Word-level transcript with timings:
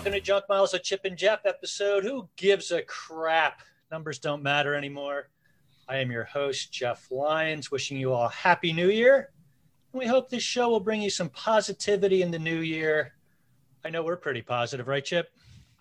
Welcome 0.00 0.14
to 0.14 0.20
Junk 0.22 0.46
Miles 0.48 0.72
a 0.72 0.78
Chip 0.78 1.02
and 1.04 1.14
Jeff 1.14 1.44
episode. 1.44 2.04
Who 2.04 2.26
gives 2.36 2.70
a 2.70 2.80
crap? 2.80 3.60
Numbers 3.92 4.18
don't 4.18 4.42
matter 4.42 4.74
anymore. 4.74 5.28
I 5.90 5.98
am 5.98 6.10
your 6.10 6.24
host, 6.24 6.72
Jeff 6.72 7.10
Lyons, 7.10 7.70
wishing 7.70 7.98
you 7.98 8.14
all 8.14 8.24
a 8.24 8.30
happy 8.30 8.72
new 8.72 8.88
year. 8.88 9.28
And 9.92 10.00
We 10.00 10.06
hope 10.06 10.30
this 10.30 10.42
show 10.42 10.70
will 10.70 10.80
bring 10.80 11.02
you 11.02 11.10
some 11.10 11.28
positivity 11.28 12.22
in 12.22 12.30
the 12.30 12.38
new 12.38 12.60
year. 12.60 13.12
I 13.84 13.90
know 13.90 14.02
we're 14.02 14.16
pretty 14.16 14.40
positive, 14.40 14.88
right, 14.88 15.04
Chip? 15.04 15.28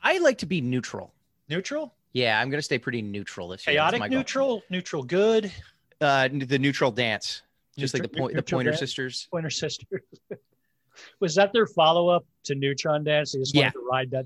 I 0.03 0.17
like 0.17 0.37
to 0.39 0.45
be 0.45 0.59
neutral. 0.59 1.13
Neutral? 1.47 1.93
Yeah, 2.11 2.41
I'm 2.41 2.49
going 2.49 2.59
to 2.59 2.61
stay 2.61 2.77
pretty 2.77 3.01
neutral 3.01 3.47
this 3.47 3.65
year. 3.65 3.75
Chaotic 3.75 4.01
my 4.01 4.09
goal. 4.09 4.17
neutral? 4.17 4.63
Neutral 4.69 5.03
good? 5.03 5.49
Uh, 6.01 6.27
the 6.29 6.59
neutral 6.59 6.91
dance, 6.91 7.43
just 7.77 7.93
like 7.93 8.03
the 8.03 8.09
Neutral- 8.09 8.27
point, 8.27 8.35
the 8.35 8.43
Pointer 8.43 8.71
dance? 8.71 8.79
Sisters. 8.81 9.29
Pointer 9.31 9.49
Sisters. 9.49 10.01
Was 11.19 11.35
that 11.35 11.53
their 11.53 11.67
follow 11.67 12.09
up 12.09 12.25
to 12.45 12.55
Neutron 12.55 13.03
Dance? 13.03 13.33
They 13.33 13.39
just 13.39 13.53
Yeah. 13.55 13.63
wanted 13.63 13.73
to 13.73 13.87
ride 13.91 14.11
that. 14.11 14.25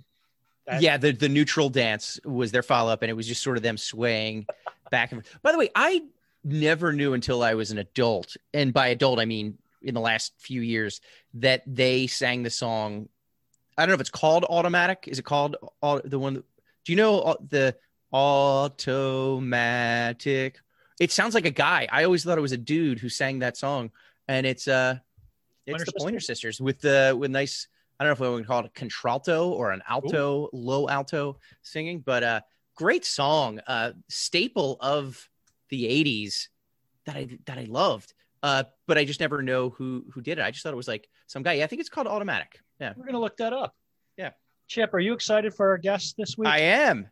that- 0.66 0.81
Yeah, 0.81 0.98
the 0.98 1.12
the 1.12 1.30
neutral 1.30 1.70
dance 1.70 2.20
was 2.26 2.52
their 2.52 2.64
follow 2.64 2.91
up, 2.91 3.02
and 3.02 3.09
it 3.09 3.14
was 3.14 3.27
just 3.27 3.41
sort 3.44 3.58
of 3.58 3.64
them 3.64 3.77
swaying 3.77 4.48
back 4.92 5.12
and. 5.12 5.23
By 5.42 5.52
the 5.52 5.58
way, 5.58 5.70
I 5.75 6.03
never 6.44 6.94
knew 6.94 7.14
until 7.14 7.44
I 7.44 7.53
was 7.56 7.72
an 7.72 7.78
adult, 7.80 8.36
and 8.53 8.73
by 8.73 8.88
adult 8.89 9.20
I 9.20 9.25
mean 9.25 9.58
in 9.81 9.94
the 9.94 10.02
last 10.02 10.34
few 10.38 10.62
years, 10.62 11.02
that 11.36 11.64
they 11.67 12.08
sang 12.08 12.44
the 12.44 12.50
song. 12.50 13.09
I 13.78 13.81
don't 13.81 13.90
know 13.90 13.95
if 13.95 14.02
it's 14.02 14.09
called 14.09 14.45
Automatic. 14.45 15.06
Is 15.08 15.19
it 15.19 15.25
called 15.25 15.58
au- 15.81 16.00
the 16.00 16.19
one? 16.19 16.36
that- 16.36 16.45
Do 16.86 16.92
you 16.92 16.95
know 16.95 17.22
uh, 17.22 17.36
the 17.50 17.75
Automatic? 18.14 20.59
It 21.00 21.12
sounds 21.12 21.34
like 21.34 21.45
a 21.45 21.52
guy. 21.52 21.88
I 21.92 22.03
always 22.03 22.23
thought 22.23 22.38
it 22.38 22.42
was 22.42 22.52
a 22.52 22.58
dude 22.58 23.00
who 23.00 23.09
sang 23.09 23.40
that 23.40 23.58
song, 23.58 23.92
and 24.28 24.45
it's 24.45 24.67
uh, 24.67 25.00
it's 25.66 25.78
Pointer 25.78 25.86
the 25.86 26.00
Pointer 26.00 26.19
Sisters 26.19 26.61
with 26.61 26.81
the 26.81 27.16
with 27.17 27.31
nice. 27.31 27.67
I 28.00 28.03
don't 28.03 28.09
know 28.09 28.25
if 28.25 28.31
we 28.31 28.36
would 28.36 28.47
call 28.47 28.59
it 28.61 28.66
a 28.66 28.69
contralto 28.69 29.50
or 29.50 29.72
an 29.72 29.81
alto, 29.88 30.50
low 30.52 30.89
alto 30.89 31.38
singing, 31.61 32.00
but 32.00 32.23
uh, 32.23 32.42
great 32.75 33.06
song, 33.06 33.61
uh, 33.67 33.91
staple 34.09 34.78
of 34.81 35.30
the 35.69 35.86
'80s 35.86 36.47
that 37.06 37.16
I 37.16 37.28
that 37.45 37.58
I 37.58 37.66
loved. 37.66 38.14
Uh, 38.41 38.64
but 38.88 38.97
I 38.97 39.06
just 39.06 39.19
never 39.19 39.41
know 39.41 39.69
who 39.69 40.06
who 40.11 40.22
did 40.22 40.39
it. 40.39 40.41
I 40.41 40.52
just 40.52 40.64
thought 40.64 40.73
it 40.73 40.78
was 40.78 40.88
like 40.88 41.08
some 41.28 41.44
guy. 41.44 41.53
Yeah, 41.53 41.64
I 41.64 41.67
think 41.67 41.80
it's 41.80 41.89
called 41.89 42.08
Automatic. 42.08 42.59
Yeah, 42.80 42.94
We're 42.97 43.06
going 43.06 43.14
to 43.14 43.19
look 43.19 43.38
that 43.38 43.53
up. 43.53 43.75
Yeah. 44.17 44.31
Chip, 44.67 44.94
are 44.94 45.00
you 45.00 45.14
excited 45.14 45.53
for 45.53 45.69
our 45.69 45.78
guest 45.78 46.16
this 46.17 46.38
week? 46.38 46.50
I 46.50 46.59
am. 46.59 47.09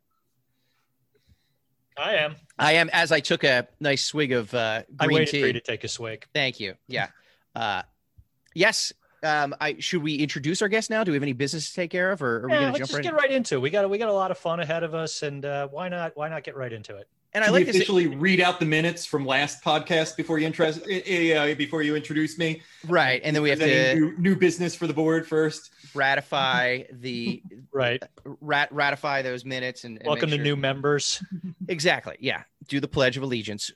I 1.97 2.15
am. 2.15 2.35
I 2.57 2.73
am. 2.73 2.89
As 2.91 3.11
I 3.11 3.19
took 3.19 3.43
a 3.43 3.67
nice 3.79 4.03
swig 4.03 4.31
of 4.31 4.53
uh, 4.53 4.83
I 4.99 5.05
green 5.05 5.19
waited 5.19 5.31
tea. 5.31 5.41
for 5.41 5.47
you 5.47 5.53
to 5.53 5.61
take 5.61 5.83
a 5.83 5.87
swig. 5.87 6.25
Thank 6.33 6.59
you. 6.59 6.75
Yeah. 6.87 7.07
Uh, 7.55 7.83
yes. 8.53 8.93
Um, 9.23 9.53
I 9.61 9.75
should 9.79 10.01
we 10.01 10.15
introduce 10.15 10.63
our 10.63 10.67
guest 10.67 10.89
now? 10.89 11.03
Do 11.03 11.11
we 11.11 11.15
have 11.15 11.21
any 11.21 11.33
business 11.33 11.69
to 11.69 11.75
take 11.75 11.91
care 11.91 12.11
of, 12.11 12.23
or 12.23 12.37
are 12.43 12.47
we 12.47 12.53
going 12.53 12.73
to 12.73 12.79
jump 12.79 12.89
just 12.89 12.93
right? 12.93 13.03
get 13.03 13.09
in? 13.11 13.15
right 13.15 13.31
into 13.31 13.55
it. 13.55 13.59
We 13.59 13.69
got 13.69 13.87
we 13.87 13.99
got 13.99 14.09
a 14.09 14.13
lot 14.13 14.31
of 14.31 14.37
fun 14.39 14.59
ahead 14.59 14.81
of 14.83 14.95
us, 14.95 15.21
and 15.21 15.45
uh, 15.45 15.67
why 15.67 15.89
not 15.89 16.13
why 16.15 16.27
not 16.27 16.43
get 16.43 16.55
right 16.55 16.73
into 16.73 16.95
it? 16.95 17.07
And 17.33 17.43
I 17.43 17.47
Should 17.47 17.53
like 17.53 17.59
we 17.61 17.65
this. 17.67 17.75
officially 17.77 18.07
read 18.07 18.41
out 18.41 18.59
the 18.59 18.65
minutes 18.65 19.05
from 19.05 19.25
last 19.25 19.63
podcast 19.63 20.17
before 20.17 20.39
you 20.39 20.45
interest, 20.47 20.79
uh, 20.81 21.53
before 21.55 21.81
you 21.83 21.95
introduce 21.95 22.37
me. 22.39 22.61
Right, 22.87 23.21
and 23.23 23.33
then 23.35 23.41
we 23.43 23.49
have 23.51 23.59
Presenting 23.59 23.95
to 23.95 23.99
new, 24.17 24.17
new 24.17 24.35
business 24.35 24.75
for 24.75 24.85
the 24.87 24.93
board 24.93 25.25
first. 25.27 25.69
ratify 25.93 26.83
the 26.91 27.41
Right. 27.71 28.03
rat, 28.41 28.69
ratify 28.73 29.21
those 29.21 29.45
minutes 29.45 29.85
and, 29.85 29.97
and 29.99 30.07
Welcome 30.07 30.31
make 30.31 30.39
to 30.39 30.45
sure- 30.45 30.55
new 30.55 30.61
members. 30.61 31.23
exactly. 31.69 32.17
Yeah, 32.19 32.43
do 32.67 32.79
the 32.81 32.87
pledge 32.89 33.15
of 33.17 33.23
allegiance. 33.23 33.71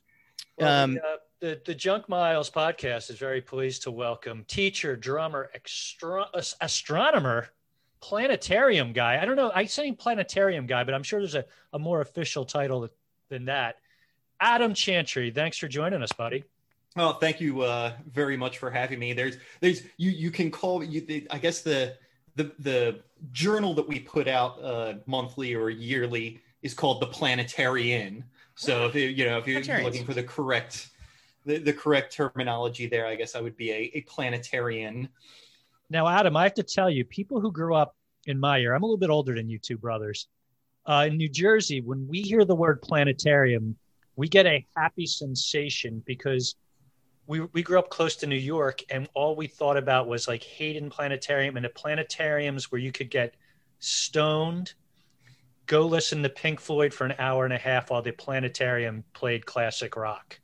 Well, 0.58 0.84
Um, 0.84 0.94
the, 0.96 1.02
uh, 1.06 1.16
the 1.46 1.62
the 1.64 1.76
Junk 1.76 2.10
Miles 2.10 2.50
podcast 2.50 3.12
is 3.12 3.20
very 3.20 3.40
pleased 3.40 3.84
to 3.84 3.92
welcome 3.92 4.44
teacher, 4.48 4.96
drummer, 4.96 5.52
extra, 5.54 6.26
as- 6.34 6.56
astronomer, 6.60 7.50
planetarium 8.02 8.94
guy. 8.94 9.22
I 9.22 9.26
don't 9.26 9.36
know. 9.36 9.52
I 9.54 9.66
say 9.66 9.92
planetarium 9.92 10.66
guy, 10.66 10.84
but 10.84 10.96
I'm 10.96 11.04
sure 11.04 11.20
there's 11.20 11.36
a, 11.36 11.46
a 11.72 11.78
more 11.78 12.02
official 12.02 12.46
title 12.46 12.90
than 13.30 13.46
that. 13.46 13.76
Adam 14.40 14.74
Chantry, 14.74 15.30
thanks 15.30 15.60
for 15.60 15.68
joining 15.68 16.02
us, 16.02 16.12
buddy. 16.12 16.46
Oh, 16.98 17.14
thank 17.14 17.40
you 17.40 17.62
uh, 17.62 17.94
very 18.12 18.38
much 18.38 18.58
for 18.58 18.72
having 18.72 18.98
me. 18.98 19.14
There's, 19.14 19.38
there's, 19.60 19.84
you, 19.98 20.10
you 20.10 20.32
can 20.32 20.50
call 20.50 20.84
you. 20.84 21.02
The, 21.02 21.28
I 21.30 21.38
guess 21.38 21.62
the, 21.62 21.96
the, 22.36 22.54
the 22.58 23.00
journal 23.32 23.76
that 23.76 23.88
we 23.88 24.00
put 24.00 24.28
out 24.28 24.64
uh, 24.64 24.96
monthly 25.06 25.54
or 25.54 25.70
yearly 25.70 26.42
is 26.64 26.74
called 26.74 27.02
the 27.02 27.08
Planetarian. 27.08 28.24
So 28.56 28.88
if 28.88 28.96
you, 28.96 29.10
you 29.10 29.26
know, 29.26 29.38
if 29.38 29.46
you're 29.46 29.62
looking 29.84 30.06
for 30.06 30.14
the 30.14 30.24
correct, 30.24 30.90
the, 31.46 31.60
the 31.60 31.74
correct 31.74 32.14
terminology 32.14 32.88
there, 32.88 33.06
I 33.06 33.16
guess 33.16 33.36
I 33.36 33.42
would 33.42 33.56
be 33.56 33.72
a, 33.72 33.92
a 33.96 34.02
planetarian. 34.02 35.10
Now, 35.90 36.08
Adam, 36.08 36.36
I 36.36 36.44
have 36.44 36.56
to 36.56 36.64
tell 36.64 36.90
you, 36.90 37.06
people 37.06 37.40
who 37.40 37.52
grew 37.52 37.76
up 37.76 37.96
in 38.26 38.40
my 38.40 38.58
year, 38.58 38.74
I'm 38.74 38.84
a 38.84 38.86
little 38.86 38.98
bit 38.98 39.10
older 39.10 39.36
than 39.36 39.50
you 39.50 39.60
two 39.60 39.78
brothers. 39.78 40.28
Uh, 40.86 41.06
in 41.08 41.18
New 41.18 41.30
Jersey, 41.30 41.82
when 41.82 42.08
we 42.08 42.22
hear 42.22 42.46
the 42.46 42.56
word 42.56 42.82
planetarium, 42.82 43.76
we 44.16 44.28
get 44.28 44.46
a 44.46 44.66
happy 44.76 45.06
sensation 45.06 46.02
because 46.06 46.56
we, 47.28 47.42
we 47.54 47.64
grew 47.64 47.80
up 47.80 47.90
close 47.90 48.16
to 48.18 48.28
New 48.28 48.36
York 48.36 48.84
and 48.90 49.10
all 49.14 49.36
we 49.36 49.48
thought 49.48 49.78
about 49.78 50.08
was 50.08 50.28
like 50.28 50.44
Hayden 50.44 50.90
Planetarium 50.90 51.58
and 51.58 51.66
the 51.66 51.70
planetariums 51.70 52.66
where 52.66 52.80
you 52.80 52.92
could 52.92 53.10
get 53.10 53.36
stoned, 53.80 54.74
go 55.66 55.86
listen 55.86 56.22
to 56.24 56.30
Pink 56.30 56.60
Floyd 56.60 56.94
for 56.94 57.06
an 57.06 57.16
hour 57.18 57.46
and 57.46 57.54
a 57.54 57.58
half 57.58 57.90
while 57.90 58.02
the 58.02 58.12
planetarium 58.12 59.04
played 59.14 59.46
classic 59.46 59.96
rock. 59.96 60.40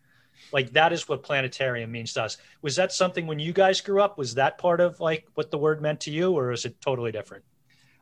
Like 0.52 0.72
that 0.74 0.94
is 0.94 1.08
what 1.08 1.24
planetarium 1.24 1.92
means 1.92 2.14
to 2.14 2.24
us. 2.24 2.38
Was 2.62 2.76
that 2.76 2.92
something 2.92 3.28
when 3.28 3.40
you 3.40 3.54
guys 3.54 3.82
grew 3.82 4.02
up? 4.02 4.18
Was 4.18 4.36
that 4.36 4.58
part 4.58 4.80
of 4.82 5.00
like 5.00 5.28
what 5.36 5.52
the 5.52 5.58
word 5.58 5.82
meant 5.82 6.00
to 6.02 6.12
you, 6.12 6.32
or 6.32 6.52
is 6.52 6.66
it 6.66 6.80
totally 6.82 7.12
different? 7.12 7.44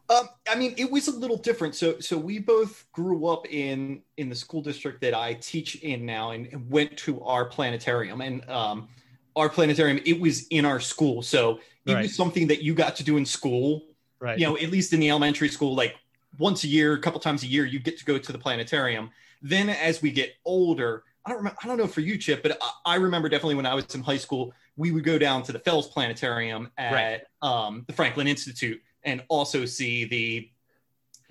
Um, 0.09 0.27
I 0.49 0.55
mean, 0.55 0.73
it 0.77 0.89
was 0.89 1.07
a 1.07 1.11
little 1.11 1.37
different. 1.37 1.75
So, 1.75 1.99
so 1.99 2.17
we 2.17 2.39
both 2.39 2.85
grew 2.91 3.27
up 3.27 3.45
in 3.47 4.01
in 4.17 4.27
the 4.29 4.35
school 4.35 4.61
district 4.61 5.01
that 5.01 5.13
I 5.13 5.35
teach 5.35 5.75
in 5.75 6.05
now, 6.05 6.31
and, 6.31 6.69
went 6.69 6.97
to 6.99 7.21
our 7.21 7.45
planetarium. 7.45 8.21
And 8.21 8.49
um, 8.49 8.87
our 9.35 9.49
planetarium, 9.49 9.99
it 10.05 10.19
was 10.19 10.47
in 10.47 10.65
our 10.65 10.79
school, 10.79 11.21
so 11.21 11.59
it 11.85 11.93
Right. 11.93 12.01
was 12.03 12.15
something 12.15 12.47
that 12.47 12.63
you 12.63 12.73
got 12.73 12.95
to 12.97 13.03
do 13.03 13.17
in 13.17 13.25
school. 13.25 13.83
Right. 14.19 14.37
You 14.39 14.47
know, 14.47 14.57
at 14.57 14.69
least 14.71 14.93
in 14.93 14.99
the 14.99 15.09
elementary 15.09 15.47
school, 15.47 15.75
like 15.75 15.95
once 16.39 16.63
a 16.63 16.67
year, 16.67 16.93
a 16.93 16.99
couple 16.99 17.19
times 17.19 17.43
a 17.43 17.47
year, 17.47 17.65
you 17.65 17.79
get 17.79 17.97
to 17.99 18.05
go 18.05 18.17
to 18.17 18.31
the 18.31 18.37
planetarium. 18.37 19.11
Then, 19.41 19.69
as 19.69 20.01
we 20.01 20.11
get 20.11 20.33
older, 20.43 21.03
I 21.29 21.33
don't 21.33 21.37
remember. 21.37 21.59
I 21.63 21.67
don't 21.67 21.77
know 21.77 21.85
for 21.87 22.01
you, 22.01 22.17
Chip, 22.17 22.41
but 22.41 22.57
I, 22.59 22.93
I 22.93 22.95
remember 22.95 23.29
definitely 23.29 23.53
when 23.53 23.67
I 23.67 23.75
was 23.75 23.85
in 23.93 24.01
high 24.01 24.17
school, 24.17 24.51
we 24.77 24.91
would 24.91 25.03
go 25.03 25.19
down 25.19 25.43
to 25.43 25.51
the 25.51 25.59
Fels 25.59 25.87
Planetarium 25.89 26.71
at 26.75 26.91
Right. 26.91 27.21
um, 27.43 27.83
the 27.85 27.93
Franklin 27.93 28.27
Institute 28.27 28.81
and 29.03 29.23
also 29.29 29.65
see 29.65 30.05
the 30.05 30.49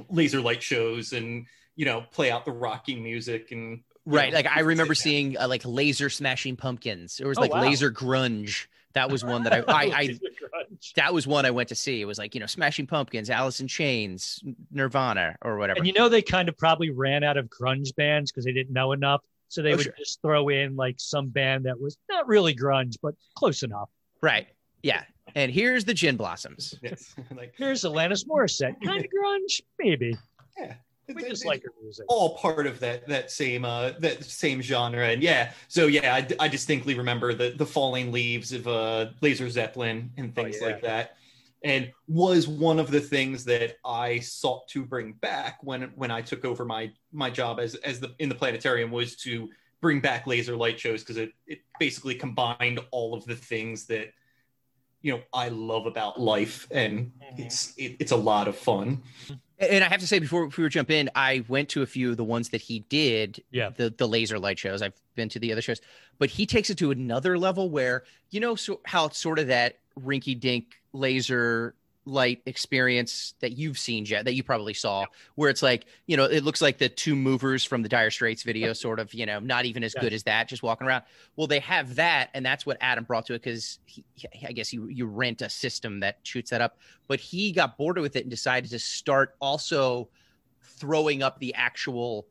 laser 0.09 0.41
light 0.41 0.62
shows 0.62 1.12
and 1.12 1.47
you 1.75 1.84
know 1.84 2.04
play 2.12 2.31
out 2.31 2.44
the 2.44 2.53
rocking 2.53 3.03
music 3.03 3.50
and 3.50 3.81
Right. 4.06 4.31
know, 4.31 4.36
Like 4.36 4.47
I 4.47 4.60
remember 4.60 4.94
seeing 4.94 5.36
uh, 5.36 5.48
like 5.48 5.62
laser 5.64 6.09
smashing 6.09 6.54
pumpkins. 6.56 7.19
It 7.19 7.26
was 7.26 7.36
Oh, 7.36 7.41
like 7.42 7.53
wow. 7.53 7.62
laser 7.62 7.91
grunge. 7.91 8.66
That 8.94 9.10
was 9.10 9.25
one 9.25 9.42
that 9.42 9.53
I, 9.53 9.59
I, 9.69 9.84
I 10.00 10.19
that 10.97 11.12
was 11.12 11.26
one 11.26 11.44
I 11.44 11.50
went 11.50 11.70
to 11.70 11.75
see. 11.75 12.00
It 12.00 12.04
was 12.04 12.19
like, 12.19 12.34
you 12.34 12.41
know, 12.41 12.47
Smashing 12.47 12.86
Pumpkins, 12.86 13.30
Alice 13.30 13.60
in 13.60 13.66
Chains, 13.69 14.42
Nirvana, 14.70 15.36
or 15.42 15.59
whatever. 15.59 15.78
and 15.78 15.86
you 15.86 15.92
know 15.92 16.09
they 16.09 16.22
kind 16.22 16.48
of 16.48 16.56
probably 16.56 16.91
ran 16.91 17.24
out 17.24 17.36
of 17.36 17.47
grunge 17.47 17.95
bands 17.97 18.30
because 18.30 18.45
they 18.45 18.53
didn't 18.53 18.72
know 18.72 18.92
enough, 18.92 19.21
so 19.48 19.62
they 19.62 19.72
Oh, 19.72 19.77
would 19.77 19.84
sure. 19.84 19.95
just 19.98 20.21
throw 20.22 20.48
in 20.48 20.77
like 20.77 20.97
some 20.98 21.28
band 21.28 21.65
that 21.66 21.80
was 21.80 21.97
not 22.09 22.27
really 22.28 22.54
grunge 22.54 22.97
but 23.03 23.15
close 23.34 23.62
enough. 23.62 23.89
right. 24.22 24.47
Yeah. 24.83 25.03
And 25.34 25.50
here's 25.53 25.84
the 25.84 25.92
Gin 25.95 26.16
Blossoms. 26.16 26.74
yes 26.83 27.15
like 27.36 27.53
Here's 27.56 27.83
Alanis 27.83 28.24
Morissette, 28.27 28.77
kind 28.84 29.04
of 29.04 29.10
grunge, 29.10 29.60
maybe. 29.78 30.16
yeah 30.59 30.74
We 31.09 31.22
It- 31.24 31.28
just 31.30 31.45
it- 31.45 31.48
like 31.48 31.62
her 31.65 31.72
music. 31.83 32.04
all 32.09 32.36
part 32.39 32.66
of 32.66 32.80
that 32.80 33.06
that 33.09 33.30
same 33.30 33.65
uh 33.65 33.92
that 33.98 34.24
same 34.24 34.62
genre 34.62 35.09
and 35.09 35.22
yeah 35.22 35.53
so 35.68 35.86
yeah 35.86 36.15
i, 36.15 36.27
I 36.39 36.48
distinctly 36.48 36.95
remember 36.95 37.34
the 37.34 37.50
the 37.50 37.66
falling 37.66 38.12
leaves 38.12 38.53
of 38.53 38.66
uh 38.68 39.06
laser 39.21 39.48
zeppelin 39.50 40.10
and 40.16 40.33
Oh, 40.36 40.42
things 40.42 40.56
yeah. 40.60 40.66
like 40.66 40.83
that 40.83 41.16
and 41.65 41.91
was 42.07 42.47
one 42.47 42.78
of 42.78 42.91
the 42.91 43.01
things 43.01 43.45
that 43.45 43.77
i 43.84 44.19
sought 44.21 44.66
to 44.69 44.84
bring 44.84 45.13
back 45.15 45.59
when 45.63 45.83
when 45.97 46.10
i 46.10 46.22
took 46.22 46.45
over 46.45 46.65
my 46.65 46.91
my 47.13 47.31
job 47.31 47.59
as 47.59 47.75
as 47.77 47.99
the 48.01 48.15
in 48.19 48.28
the 48.28 48.34
planetarium 48.34 48.91
was 48.91 49.16
to 49.16 49.49
bring 49.81 50.01
back 50.01 50.27
laser 50.27 50.57
light 50.57 50.78
shows 50.78 51.03
because 51.03 51.16
it 51.16 51.33
it 51.47 51.59
basically 51.78 52.15
combined 52.15 52.81
all 52.91 53.15
of 53.15 53.25
the 53.27 53.34
things 53.37 53.87
that 53.87 54.13
you 55.03 55.13
know 55.13 55.21
i 55.33 55.49
love 55.49 55.87
about 55.87 56.21
life 56.21 56.66
and 56.71 57.13
Mhm. 57.33 57.39
it's 57.47 57.75
it, 57.77 57.97
it's 57.99 58.13
a 58.13 58.16
lot 58.16 58.49
of 58.49 58.57
fun 58.57 59.03
And 59.60 59.83
I 59.83 59.89
have 59.89 59.99
to 59.99 60.07
say, 60.07 60.21
before, 60.21 60.47
before 60.47 60.63
we 60.63 60.69
jump 60.69 60.89
in, 60.89 61.10
I 61.16 61.45
went 61.49 61.69
to 61.71 61.83
a 61.83 61.87
few 61.87 62.13
of 62.13 62.16
the 62.16 62.22
ones 62.22 62.51
that 62.51 62.60
he 62.60 62.78
did, 62.89 63.43
Yeah. 63.51 63.71
the 63.71 63.91
the 63.91 64.07
laser 64.07 64.39
light 64.39 64.57
shows. 64.57 64.83
I've 64.83 64.95
been 65.16 65.28
to 65.31 65.41
the 65.41 65.51
other 65.51 65.60
shows, 65.63 65.81
but 66.21 66.31
he 66.31 66.47
takes 66.47 66.71
it 66.71 66.78
to 66.78 66.93
another 66.93 67.37
level 67.37 67.69
where 67.69 68.05
you 68.31 68.39
know 68.39 68.55
so, 68.55 68.81
how 68.84 69.07
it's 69.07 69.19
sort 69.19 69.41
of 69.41 69.49
that 69.49 69.81
rinky 69.99 70.39
dink 70.39 70.78
laser 70.92 71.74
light 72.08 72.40
experience 72.46 73.34
that 73.40 73.52
you've 73.52 73.78
seen, 73.78 74.06
yet 74.06 74.24
that 74.24 74.34
you 74.34 74.42
probably 74.42 74.72
saw, 74.72 75.04
where 75.34 75.50
it's 75.50 75.62
like, 75.62 75.84
you 76.06 76.16
know, 76.16 76.24
it 76.24 76.42
looks 76.42 76.62
like 76.62 76.78
the 76.78 76.88
two 76.88 77.14
movers 77.14 77.64
from 77.64 77.82
the 77.82 77.88
Dire 77.88 78.10
Straits 78.10 78.42
video, 78.42 78.72
sort 78.72 78.98
of, 78.98 79.12
you 79.12 79.26
know, 79.26 79.38
not 79.40 79.66
even 79.66 79.84
as 79.84 79.94
good 79.94 80.12
as 80.12 80.22
that, 80.22 80.48
just 80.48 80.62
walking 80.62 80.86
around. 80.86 81.04
Well, 81.36 81.46
they 81.46 81.60
have 81.60 81.96
that, 81.96 82.30
and 82.32 82.44
that's 82.44 82.64
what 82.64 82.78
Adam 82.80 83.04
brought 83.04 83.26
to 83.26 83.34
it 83.34 83.42
because 83.42 83.78
I 84.42 84.52
guess 84.52 84.72
you 84.72 84.88
you 84.88 85.06
rent 85.06 85.42
a 85.42 85.50
system 85.50 86.00
that 86.00 86.18
shoots 86.22 86.50
that 86.50 86.60
up, 86.60 86.78
but 87.06 87.20
he 87.20 87.52
got 87.52 87.76
bored 87.76 87.98
with 87.98 88.16
it 88.16 88.22
and 88.22 88.30
decided 88.30 88.70
to 88.70 88.78
start 88.78 89.36
also 89.40 90.08
throwing 90.62 91.22
up 91.22 91.38
the 91.38 91.54
actual 91.54 92.26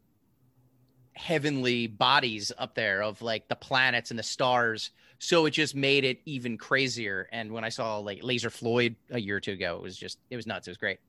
heavenly 1.13 1.88
bodies 1.88 2.51
up 2.57 2.75
there 2.75 3.01
of 3.01 3.21
like 3.21 3.48
the 3.48 3.56
planets 3.56 4.12
and 4.12 4.19
the 4.19 4.24
stars 4.24 4.92
so 5.19 5.46
it 5.46 5.52
just 5.52 5.75
made 5.75 6.04
it 6.04 6.19
even 6.25 6.58
crazier 6.58 7.28
and 7.31 7.52
when 7.52 7.64
i 7.64 7.69
saw 7.69 7.98
like 7.98 8.24
laser 8.24 8.50
floyd 8.50 8.96
a 9.12 9.19
year 9.19 9.38
or 9.38 9.40
two 9.40 9.54
ago 9.54 9.75
it 9.75 9.81
was 9.81 9.98
just 9.98 10.19
it 10.30 10.36
was 10.36 10.48
nuts 10.48 10.68
it 10.68 10.72
was 10.72 10.78
great 10.78 11.00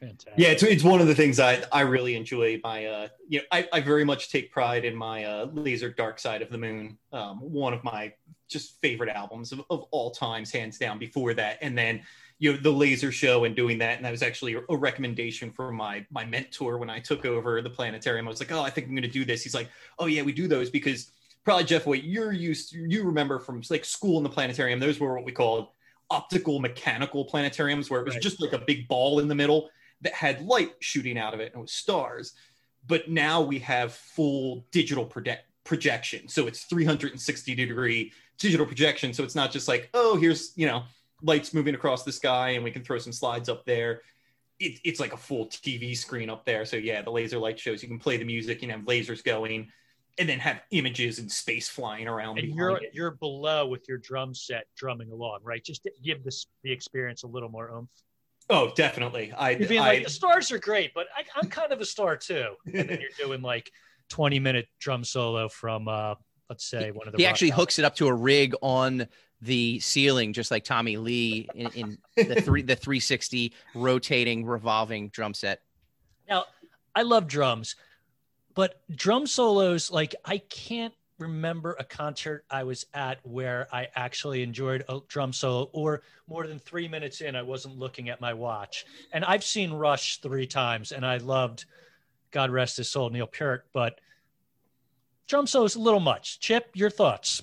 Fantastic. 0.00 0.34
Yeah, 0.36 0.48
it's, 0.48 0.62
it's 0.62 0.84
one 0.84 1.00
of 1.00 1.06
the 1.06 1.14
things 1.14 1.40
I, 1.40 1.62
I 1.72 1.82
really 1.82 2.14
enjoy. 2.16 2.60
My 2.62 2.84
uh, 2.84 3.08
you 3.28 3.38
know, 3.38 3.44
I, 3.52 3.68
I 3.72 3.80
very 3.80 4.04
much 4.04 4.30
take 4.30 4.50
pride 4.50 4.84
in 4.84 4.94
my 4.94 5.24
uh, 5.24 5.46
Laser 5.52 5.88
Dark 5.88 6.18
Side 6.18 6.42
of 6.42 6.50
the 6.50 6.58
Moon. 6.58 6.98
Um, 7.12 7.38
one 7.38 7.72
of 7.72 7.82
my 7.84 8.12
just 8.48 8.80
favorite 8.82 9.08
albums 9.08 9.52
of, 9.52 9.62
of 9.70 9.84
all 9.92 10.10
times, 10.10 10.50
hands 10.50 10.78
down. 10.78 10.98
Before 10.98 11.32
that, 11.34 11.58
and 11.62 11.78
then 11.78 12.02
you 12.38 12.52
know 12.52 12.58
the 12.58 12.70
laser 12.70 13.12
show 13.12 13.44
and 13.44 13.54
doing 13.54 13.78
that 13.78 13.96
and 13.96 14.04
that 14.04 14.10
was 14.10 14.22
actually 14.22 14.56
a 14.68 14.76
recommendation 14.76 15.50
for 15.50 15.70
my 15.70 16.04
my 16.10 16.24
mentor 16.24 16.78
when 16.78 16.90
i 16.90 16.98
took 16.98 17.24
over 17.24 17.62
the 17.62 17.70
planetarium 17.70 18.26
i 18.26 18.30
was 18.30 18.40
like 18.40 18.50
oh 18.50 18.60
i 18.60 18.68
think 18.68 18.88
i'm 18.88 18.92
going 18.92 19.02
to 19.02 19.08
do 19.08 19.24
this 19.24 19.44
he's 19.44 19.54
like 19.54 19.68
oh 20.00 20.06
yeah 20.06 20.20
we 20.20 20.32
do 20.32 20.48
those 20.48 20.68
because 20.68 21.12
probably 21.44 21.64
jeff 21.64 21.86
what 21.86 22.04
you're 22.04 22.32
used 22.32 22.70
to, 22.70 22.78
you 22.78 23.04
remember 23.04 23.38
from 23.38 23.62
like 23.70 23.84
school 23.84 24.18
in 24.18 24.22
the 24.22 24.30
planetarium 24.30 24.80
those 24.80 24.98
were 24.98 25.14
what 25.14 25.24
we 25.24 25.32
called 25.32 25.68
optical 26.10 26.58
mechanical 26.58 27.26
planetariums 27.26 27.90
where 27.90 28.00
it 28.00 28.04
was 28.04 28.14
right. 28.14 28.22
just 28.22 28.40
like 28.40 28.52
a 28.52 28.58
big 28.58 28.86
ball 28.88 29.20
in 29.20 29.28
the 29.28 29.34
middle 29.34 29.70
that 30.02 30.12
had 30.12 30.44
light 30.44 30.72
shooting 30.80 31.18
out 31.18 31.34
of 31.34 31.40
it 31.40 31.52
and 31.52 31.56
it 31.56 31.60
was 31.60 31.72
stars 31.72 32.34
but 32.86 33.08
now 33.08 33.40
we 33.40 33.58
have 33.58 33.92
full 33.92 34.66
digital 34.70 35.04
project 35.04 35.44
projection 35.64 36.28
so 36.28 36.46
it's 36.46 36.64
360 36.64 37.54
degree 37.54 38.12
digital 38.38 38.66
projection 38.66 39.14
so 39.14 39.24
it's 39.24 39.34
not 39.34 39.50
just 39.50 39.66
like 39.66 39.88
oh 39.94 40.16
here's 40.16 40.52
you 40.56 40.66
know 40.66 40.84
lights 41.24 41.54
moving 41.54 41.74
across 41.74 42.04
the 42.04 42.12
sky 42.12 42.50
and 42.50 42.62
we 42.62 42.70
can 42.70 42.84
throw 42.84 42.98
some 42.98 43.12
slides 43.12 43.48
up 43.48 43.64
there. 43.64 44.02
It, 44.60 44.78
it's 44.84 45.00
like 45.00 45.12
a 45.12 45.16
full 45.16 45.46
TV 45.46 45.96
screen 45.96 46.30
up 46.30 46.44
there. 46.44 46.64
So 46.64 46.76
yeah, 46.76 47.02
the 47.02 47.10
laser 47.10 47.38
light 47.38 47.58
shows 47.58 47.82
you 47.82 47.88
can 47.88 47.98
play 47.98 48.18
the 48.18 48.24
music 48.24 48.62
and 48.62 48.70
have 48.70 48.82
lasers 48.82 49.24
going 49.24 49.68
and 50.18 50.28
then 50.28 50.38
have 50.38 50.60
images 50.70 51.18
and 51.18 51.30
space 51.30 51.68
flying 51.68 52.06
around. 52.06 52.38
And 52.38 52.54
you're 52.54 52.76
it. 52.76 52.90
you're 52.92 53.12
below 53.12 53.66
with 53.66 53.88
your 53.88 53.98
drum 53.98 54.34
set 54.34 54.66
drumming 54.76 55.10
along, 55.10 55.40
right? 55.42 55.62
Just 55.64 55.82
to 55.84 55.90
give 56.02 56.24
this 56.24 56.46
the 56.62 56.72
experience 56.72 57.22
a 57.22 57.26
little 57.26 57.48
more 57.48 57.70
oomph. 57.70 57.90
Oh, 58.50 58.72
definitely. 58.76 59.32
I 59.32 59.50
you're 59.50 59.68
being 59.68 59.80
I, 59.80 59.94
like 59.94 60.04
the 60.04 60.10
stars 60.10 60.52
are 60.52 60.58
great, 60.58 60.92
but 60.94 61.06
I, 61.16 61.24
am 61.38 61.48
kind 61.48 61.72
of 61.72 61.80
a 61.80 61.84
star 61.84 62.16
too. 62.16 62.54
And 62.66 62.88
then 62.88 63.00
you're 63.00 63.10
doing 63.26 63.42
like 63.42 63.70
20 64.10 64.38
minute 64.38 64.68
drum 64.78 65.02
solo 65.02 65.48
from 65.48 65.88
uh 65.88 66.14
let's 66.48 66.64
say 66.64 66.90
one 66.90 67.06
of 67.08 67.12
the. 67.12 67.18
He 67.18 67.26
actually 67.26 67.50
hooks 67.50 67.78
it 67.78 67.84
up 67.84 67.96
to 67.96 68.06
a 68.06 68.14
rig 68.14 68.54
on 68.62 69.08
the 69.40 69.78
ceiling, 69.80 70.32
just 70.32 70.50
like 70.50 70.64
Tommy 70.64 70.96
Lee 70.96 71.48
in, 71.54 71.66
in 71.68 71.98
the 72.16 72.40
three 72.40 72.62
the 72.62 72.76
360 72.76 73.52
rotating 73.74 74.44
revolving 74.44 75.08
drum 75.08 75.34
set. 75.34 75.60
Now, 76.28 76.44
I 76.94 77.02
love 77.02 77.26
drums, 77.26 77.76
but 78.54 78.82
drum 78.94 79.26
solos 79.26 79.90
like 79.90 80.14
I 80.24 80.38
can't 80.38 80.94
remember 81.18 81.76
a 81.78 81.84
concert 81.84 82.44
I 82.50 82.64
was 82.64 82.86
at 82.92 83.18
where 83.22 83.68
I 83.72 83.88
actually 83.94 84.42
enjoyed 84.42 84.84
a 84.88 85.00
drum 85.08 85.32
solo 85.32 85.70
or 85.72 86.02
more 86.28 86.46
than 86.46 86.58
three 86.58 86.88
minutes 86.88 87.20
in, 87.20 87.36
I 87.36 87.42
wasn't 87.42 87.78
looking 87.78 88.08
at 88.08 88.20
my 88.20 88.34
watch. 88.34 88.84
And 89.12 89.24
I've 89.24 89.44
seen 89.44 89.72
Rush 89.72 90.20
three 90.20 90.46
times 90.46 90.92
and 90.92 91.06
I 91.06 91.18
loved, 91.18 91.66
God 92.30 92.50
rest 92.50 92.76
his 92.78 92.90
soul, 92.90 93.10
Neil 93.10 93.26
Peart, 93.26 93.66
but 93.72 94.00
drum 95.28 95.46
solo 95.46 95.64
is 95.64 95.76
a 95.76 95.80
little 95.80 96.00
much. 96.00 96.40
Chip, 96.40 96.70
your 96.74 96.90
thoughts? 96.90 97.42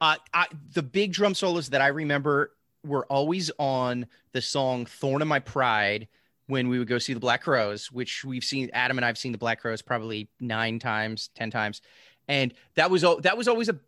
Uh, 0.00 0.16
I, 0.32 0.46
the 0.72 0.82
big 0.82 1.12
drum 1.12 1.34
solos 1.34 1.70
that 1.70 1.80
I 1.80 1.88
remember 1.88 2.52
were 2.84 3.06
always 3.06 3.50
on 3.58 4.06
the 4.32 4.42
song 4.42 4.86
"Thorn 4.86 5.22
in 5.22 5.28
My 5.28 5.40
Pride" 5.40 6.08
when 6.46 6.68
we 6.68 6.78
would 6.78 6.88
go 6.88 6.98
see 6.98 7.14
the 7.14 7.20
Black 7.20 7.42
Crowes, 7.42 7.90
which 7.90 8.24
we've 8.24 8.44
seen. 8.44 8.70
Adam 8.72 8.98
and 8.98 9.04
I've 9.04 9.18
seen 9.18 9.32
the 9.32 9.38
Black 9.38 9.60
Crowes 9.60 9.82
probably 9.82 10.28
nine 10.40 10.78
times, 10.78 11.30
ten 11.34 11.50
times, 11.50 11.80
and 12.28 12.52
that 12.74 12.90
was 12.90 13.02
that 13.22 13.36
was 13.36 13.48
always 13.48 13.68
a 13.68 13.78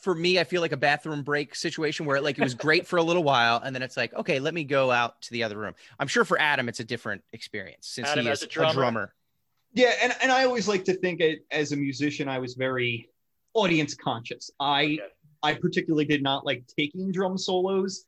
for 0.00 0.14
me. 0.14 0.38
I 0.38 0.44
feel 0.44 0.60
like 0.60 0.72
a 0.72 0.76
bathroom 0.76 1.22
break 1.22 1.54
situation 1.54 2.06
where 2.06 2.20
like 2.20 2.38
it 2.38 2.42
was 2.42 2.54
great 2.54 2.86
for 2.86 2.98
a 2.98 3.02
little 3.02 3.24
while, 3.24 3.60
and 3.64 3.74
then 3.74 3.82
it's 3.82 3.96
like, 3.96 4.14
okay, 4.14 4.38
let 4.38 4.54
me 4.54 4.64
go 4.64 4.90
out 4.90 5.20
to 5.22 5.30
the 5.32 5.42
other 5.42 5.56
room. 5.56 5.74
I'm 5.98 6.08
sure 6.08 6.24
for 6.24 6.38
Adam, 6.38 6.68
it's 6.68 6.80
a 6.80 6.84
different 6.84 7.22
experience 7.32 7.88
since 7.88 8.08
Adam 8.08 8.24
he 8.24 8.30
is 8.30 8.42
a 8.42 8.46
drummer. 8.46 8.70
a 8.70 8.74
drummer. 8.74 9.14
Yeah, 9.72 9.92
and, 10.00 10.14
and 10.22 10.30
I 10.30 10.44
always 10.44 10.68
like 10.68 10.84
to 10.84 10.94
think 10.94 11.20
as 11.50 11.72
a 11.72 11.76
musician, 11.76 12.28
I 12.28 12.38
was 12.38 12.54
very 12.54 13.08
audience 13.54 13.94
conscious. 13.94 14.50
I 14.60 14.98
I 15.42 15.54
particularly 15.54 16.04
did 16.04 16.22
not 16.22 16.46
like 16.46 16.64
taking 16.78 17.10
drum 17.12 17.36
solos. 17.36 18.04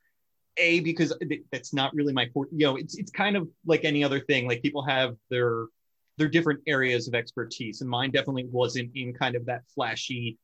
A 0.57 0.79
because 0.81 1.13
that's 1.51 1.73
not 1.73 1.93
really 1.93 2.13
my 2.13 2.29
you 2.35 2.65
know 2.65 2.75
it's 2.75 2.97
it's 2.97 3.11
kind 3.11 3.35
of 3.35 3.47
like 3.65 3.83
any 3.83 4.03
other 4.03 4.19
thing 4.19 4.47
like 4.47 4.61
people 4.61 4.83
have 4.83 5.15
their 5.29 5.65
their 6.17 6.27
different 6.27 6.61
areas 6.67 7.07
of 7.07 7.15
expertise 7.15 7.81
and 7.81 7.89
mine 7.89 8.11
definitely 8.11 8.45
wasn't 8.45 8.91
in 8.95 9.13
kind 9.13 9.35
of 9.35 9.45
that 9.45 9.63
flashy 9.73 10.37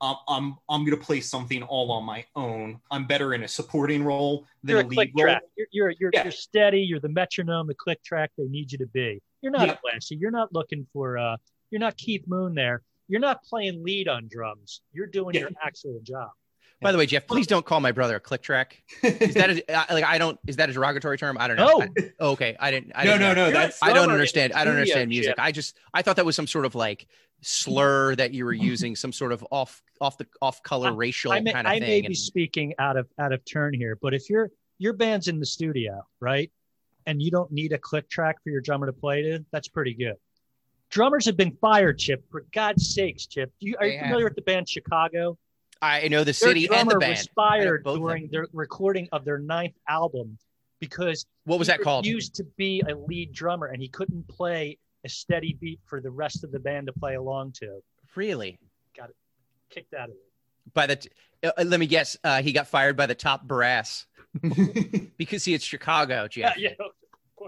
um, 0.00 0.16
I'm 0.28 0.56
I'm 0.68 0.84
gonna 0.84 0.96
play 0.96 1.20
something 1.20 1.64
all 1.64 1.90
on 1.90 2.04
my 2.04 2.24
own. 2.36 2.78
I'm 2.88 3.08
better 3.08 3.34
in 3.34 3.42
a 3.42 3.48
supporting 3.48 4.04
role 4.04 4.46
than 4.62 4.76
you're 4.76 4.84
a, 4.84 4.86
a 4.86 4.86
lead 4.86 5.12
role. 5.16 5.24
Track. 5.24 5.42
You're 5.56 5.66
you're 5.72 5.94
you're, 5.98 6.10
yeah. 6.14 6.22
you're, 6.22 6.30
steady. 6.30 6.82
You're 6.82 7.00
the 7.00 7.08
metronome, 7.08 7.66
the 7.66 7.74
click 7.74 8.00
track 8.04 8.30
they 8.38 8.44
need 8.44 8.70
you 8.70 8.78
to 8.78 8.86
be. 8.86 9.20
You're 9.42 9.50
not 9.50 9.66
yeah. 9.66 9.76
flashy. 9.80 10.14
You're 10.14 10.30
not 10.30 10.52
looking 10.52 10.86
for 10.92 11.18
uh. 11.18 11.36
You're 11.72 11.80
not 11.80 11.96
Keith 11.96 12.22
Moon 12.28 12.54
there 12.54 12.82
you're 13.08 13.20
not 13.20 13.42
playing 13.42 13.82
lead 13.82 14.06
on 14.06 14.28
drums. 14.30 14.82
You're 14.92 15.06
doing 15.06 15.34
yeah. 15.34 15.42
your 15.42 15.50
actual 15.64 15.98
job. 16.02 16.30
By 16.80 16.92
the 16.92 16.98
way, 16.98 17.06
Jeff, 17.06 17.26
please 17.26 17.46
don't 17.46 17.66
call 17.66 17.80
my 17.80 17.90
brother 17.90 18.16
a 18.16 18.20
click 18.20 18.40
track. 18.40 18.82
Is 19.02 19.34
that 19.34 19.50
a, 19.50 19.62
like 19.92 20.04
I 20.04 20.18
don't? 20.18 20.38
Is 20.46 20.56
that 20.56 20.70
a 20.70 20.72
derogatory 20.72 21.18
term? 21.18 21.36
I 21.38 21.48
don't 21.48 21.56
know. 21.56 21.78
No. 21.78 21.82
I, 21.82 22.12
oh, 22.20 22.30
okay, 22.32 22.56
I 22.60 22.70
didn't. 22.70 22.92
I 22.94 23.04
no, 23.04 23.18
didn't 23.18 23.36
no, 23.36 23.46
no. 23.46 23.50
That's 23.50 23.82
I 23.82 23.92
don't 23.92 24.10
understand. 24.10 24.52
I 24.52 24.64
don't 24.64 24.74
understand 24.74 25.08
music. 25.08 25.34
I 25.38 25.50
just 25.50 25.76
I 25.92 26.02
thought 26.02 26.16
that 26.16 26.24
was 26.24 26.36
some 26.36 26.46
sort 26.46 26.66
of 26.66 26.74
like 26.74 27.08
slur 27.40 28.14
that 28.16 28.32
you 28.32 28.44
were 28.44 28.52
using, 28.52 28.94
some 28.94 29.12
sort 29.12 29.32
of 29.32 29.44
off 29.50 29.82
off 30.00 30.18
the 30.18 30.26
off 30.40 30.62
color 30.62 30.92
racial 30.92 31.32
I 31.32 31.40
may, 31.40 31.52
kind 31.52 31.66
of 31.66 31.72
I 31.72 31.80
thing. 31.80 31.82
I 31.82 31.86
may 31.86 32.00
be 32.02 32.06
and, 32.06 32.16
speaking 32.16 32.74
out 32.78 32.96
of 32.96 33.08
out 33.18 33.32
of 33.32 33.44
turn 33.44 33.74
here, 33.74 33.98
but 34.00 34.14
if 34.14 34.30
your 34.30 34.50
your 34.78 34.92
band's 34.92 35.26
in 35.26 35.40
the 35.40 35.46
studio, 35.46 36.06
right, 36.20 36.50
and 37.06 37.20
you 37.20 37.32
don't 37.32 37.50
need 37.50 37.72
a 37.72 37.78
click 37.78 38.08
track 38.08 38.36
for 38.44 38.50
your 38.50 38.60
drummer 38.60 38.86
to 38.86 38.92
play 38.92 39.22
to, 39.22 39.44
that's 39.50 39.68
pretty 39.68 39.94
good. 39.94 40.14
Drummers 40.90 41.26
have 41.26 41.36
been 41.36 41.56
fired, 41.60 41.98
Chip. 41.98 42.24
For 42.30 42.46
God's 42.52 42.94
sakes, 42.94 43.26
Chip. 43.26 43.52
You, 43.58 43.76
are 43.78 43.86
you 43.86 43.98
familiar 43.98 44.24
with 44.24 44.36
the 44.36 44.42
band 44.42 44.68
Chicago? 44.68 45.36
I 45.80 46.08
know 46.08 46.24
the 46.24 46.32
city 46.32 46.66
Their 46.66 46.78
and 46.78 46.90
the 46.90 46.98
band. 46.98 47.18
was 47.18 47.28
fired 47.34 47.84
during 47.84 48.28
their 48.28 48.46
recording 48.52 49.08
of 49.12 49.24
their 49.24 49.38
ninth 49.38 49.74
album 49.88 50.38
because 50.80 51.26
what 51.44 51.58
was 51.58 51.68
that 51.68 51.80
called? 51.80 52.06
Used 52.06 52.34
to 52.36 52.44
be 52.56 52.82
a 52.88 52.94
lead 52.94 53.32
drummer, 53.32 53.66
and 53.66 53.80
he 53.80 53.88
couldn't 53.88 54.26
play 54.28 54.78
a 55.04 55.08
steady 55.08 55.56
beat 55.60 55.80
for 55.84 56.00
the 56.00 56.10
rest 56.10 56.44
of 56.44 56.52
the 56.52 56.58
band 56.58 56.86
to 56.88 56.92
play 56.92 57.14
along 57.14 57.52
to. 57.52 57.80
Really? 58.14 58.58
Got 58.96 59.10
it 59.10 59.16
kicked 59.70 59.94
out 59.94 60.08
of 60.08 60.14
it. 60.14 60.74
By 60.74 60.86
the, 60.86 60.96
t- 60.96 61.10
uh, 61.42 61.64
let 61.64 61.80
me 61.80 61.86
guess. 61.86 62.16
Uh, 62.22 62.42
he 62.42 62.52
got 62.52 62.66
fired 62.66 62.96
by 62.96 63.06
the 63.06 63.14
top 63.14 63.44
brass 63.44 64.06
because 65.16 65.44
he 65.44 65.54
is 65.54 65.62
Chicago, 65.62 66.28
Jeff. 66.28 66.56
Yeah, 66.56 66.70
yeah. 66.78 66.86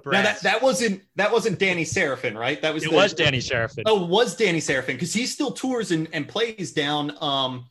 Now 0.06 0.22
that, 0.22 0.40
that 0.42 0.62
wasn't 0.62 1.02
that 1.16 1.32
wasn't 1.32 1.58
Danny 1.58 1.84
Seraphine, 1.84 2.36
right? 2.36 2.62
That 2.62 2.72
was 2.72 2.84
it 2.84 2.90
the, 2.90 2.96
was 2.96 3.12
Danny 3.12 3.40
Seraphine. 3.40 3.84
Oh, 3.86 4.06
was 4.06 4.36
Danny 4.36 4.60
Seraphine 4.60 4.94
because 4.94 5.12
he 5.12 5.26
still 5.26 5.50
tours 5.50 5.90
and, 5.90 6.06
and 6.12 6.28
plays 6.28 6.70
down. 6.70 7.12
Um, 7.20 7.66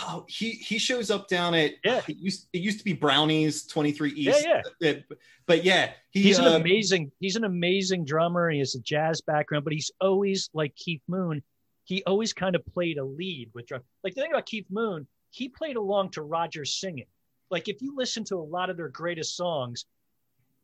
oh, 0.00 0.24
he 0.28 0.50
he 0.52 0.78
shows 0.78 1.10
up 1.10 1.28
down 1.28 1.54
at 1.54 1.72
yeah. 1.84 2.00
It 2.08 2.16
used, 2.16 2.48
it 2.52 2.58
used 2.58 2.78
to 2.78 2.84
be 2.84 2.92
Brownies 2.92 3.66
Twenty 3.66 3.92
Three 3.92 4.12
East. 4.12 4.46
Yeah, 4.46 4.62
yeah. 4.80 4.94
But 5.46 5.64
yeah, 5.64 5.92
he, 6.10 6.22
he's 6.22 6.38
an 6.38 6.46
uh, 6.46 6.56
amazing 6.56 7.10
he's 7.20 7.36
an 7.36 7.44
amazing 7.44 8.04
drummer. 8.04 8.50
He 8.50 8.58
has 8.60 8.74
a 8.74 8.80
jazz 8.80 9.20
background, 9.20 9.64
but 9.64 9.72
he's 9.72 9.90
always 10.00 10.50
like 10.52 10.74
Keith 10.76 11.02
Moon. 11.08 11.42
He 11.84 12.02
always 12.04 12.32
kind 12.32 12.54
of 12.54 12.64
played 12.66 12.98
a 12.98 13.04
lead 13.04 13.50
with 13.54 13.66
drum. 13.66 13.82
Like 14.04 14.14
the 14.14 14.22
thing 14.22 14.32
about 14.32 14.46
Keith 14.46 14.66
Moon, 14.70 15.06
he 15.30 15.48
played 15.48 15.76
along 15.76 16.10
to 16.10 16.22
Roger's 16.22 16.74
singing. 16.74 17.06
Like 17.50 17.68
if 17.68 17.82
you 17.82 17.96
listen 17.96 18.24
to 18.24 18.36
a 18.36 18.38
lot 18.38 18.70
of 18.70 18.76
their 18.76 18.88
greatest 18.88 19.36
songs, 19.36 19.86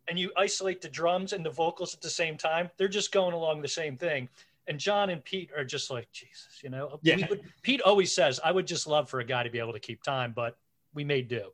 and 0.09 0.19
you 0.19 0.31
isolate 0.37 0.81
the 0.81 0.89
drums 0.89 1.33
and 1.33 1.45
the 1.45 1.51
vocals 1.51 1.95
at 1.95 2.01
the 2.01 2.11
same 2.11 2.37
time, 2.37 2.71
they're 2.77 2.89
just 2.89 3.13
going 3.13 3.35
along 3.35 3.63
the 3.63 3.69
same 3.69 3.97
thing. 3.97 4.29
And 4.69 4.79
John 4.79 5.11
and 5.11 5.25
Pete 5.25 5.51
are 5.57 5.65
just 5.65 5.91
like, 5.91 6.11
Jesus, 6.13 6.61
you 6.63 6.71
know. 6.71 6.99
Yeah. 7.03 7.27
Would, 7.29 7.43
Pete 7.63 7.81
always 7.83 8.13
says, 8.13 8.41
I 8.45 8.51
would 8.51 8.67
just 8.67 8.87
love 8.87 9.09
for 9.09 9.21
a 9.21 9.25
guy 9.25 9.43
to 9.43 9.51
be 9.51 9.59
able 9.59 9.73
to 9.75 9.81
keep 9.81 10.03
time, 10.03 10.33
but 10.35 10.57
we 10.95 11.05
may 11.05 11.23
do. 11.23 11.51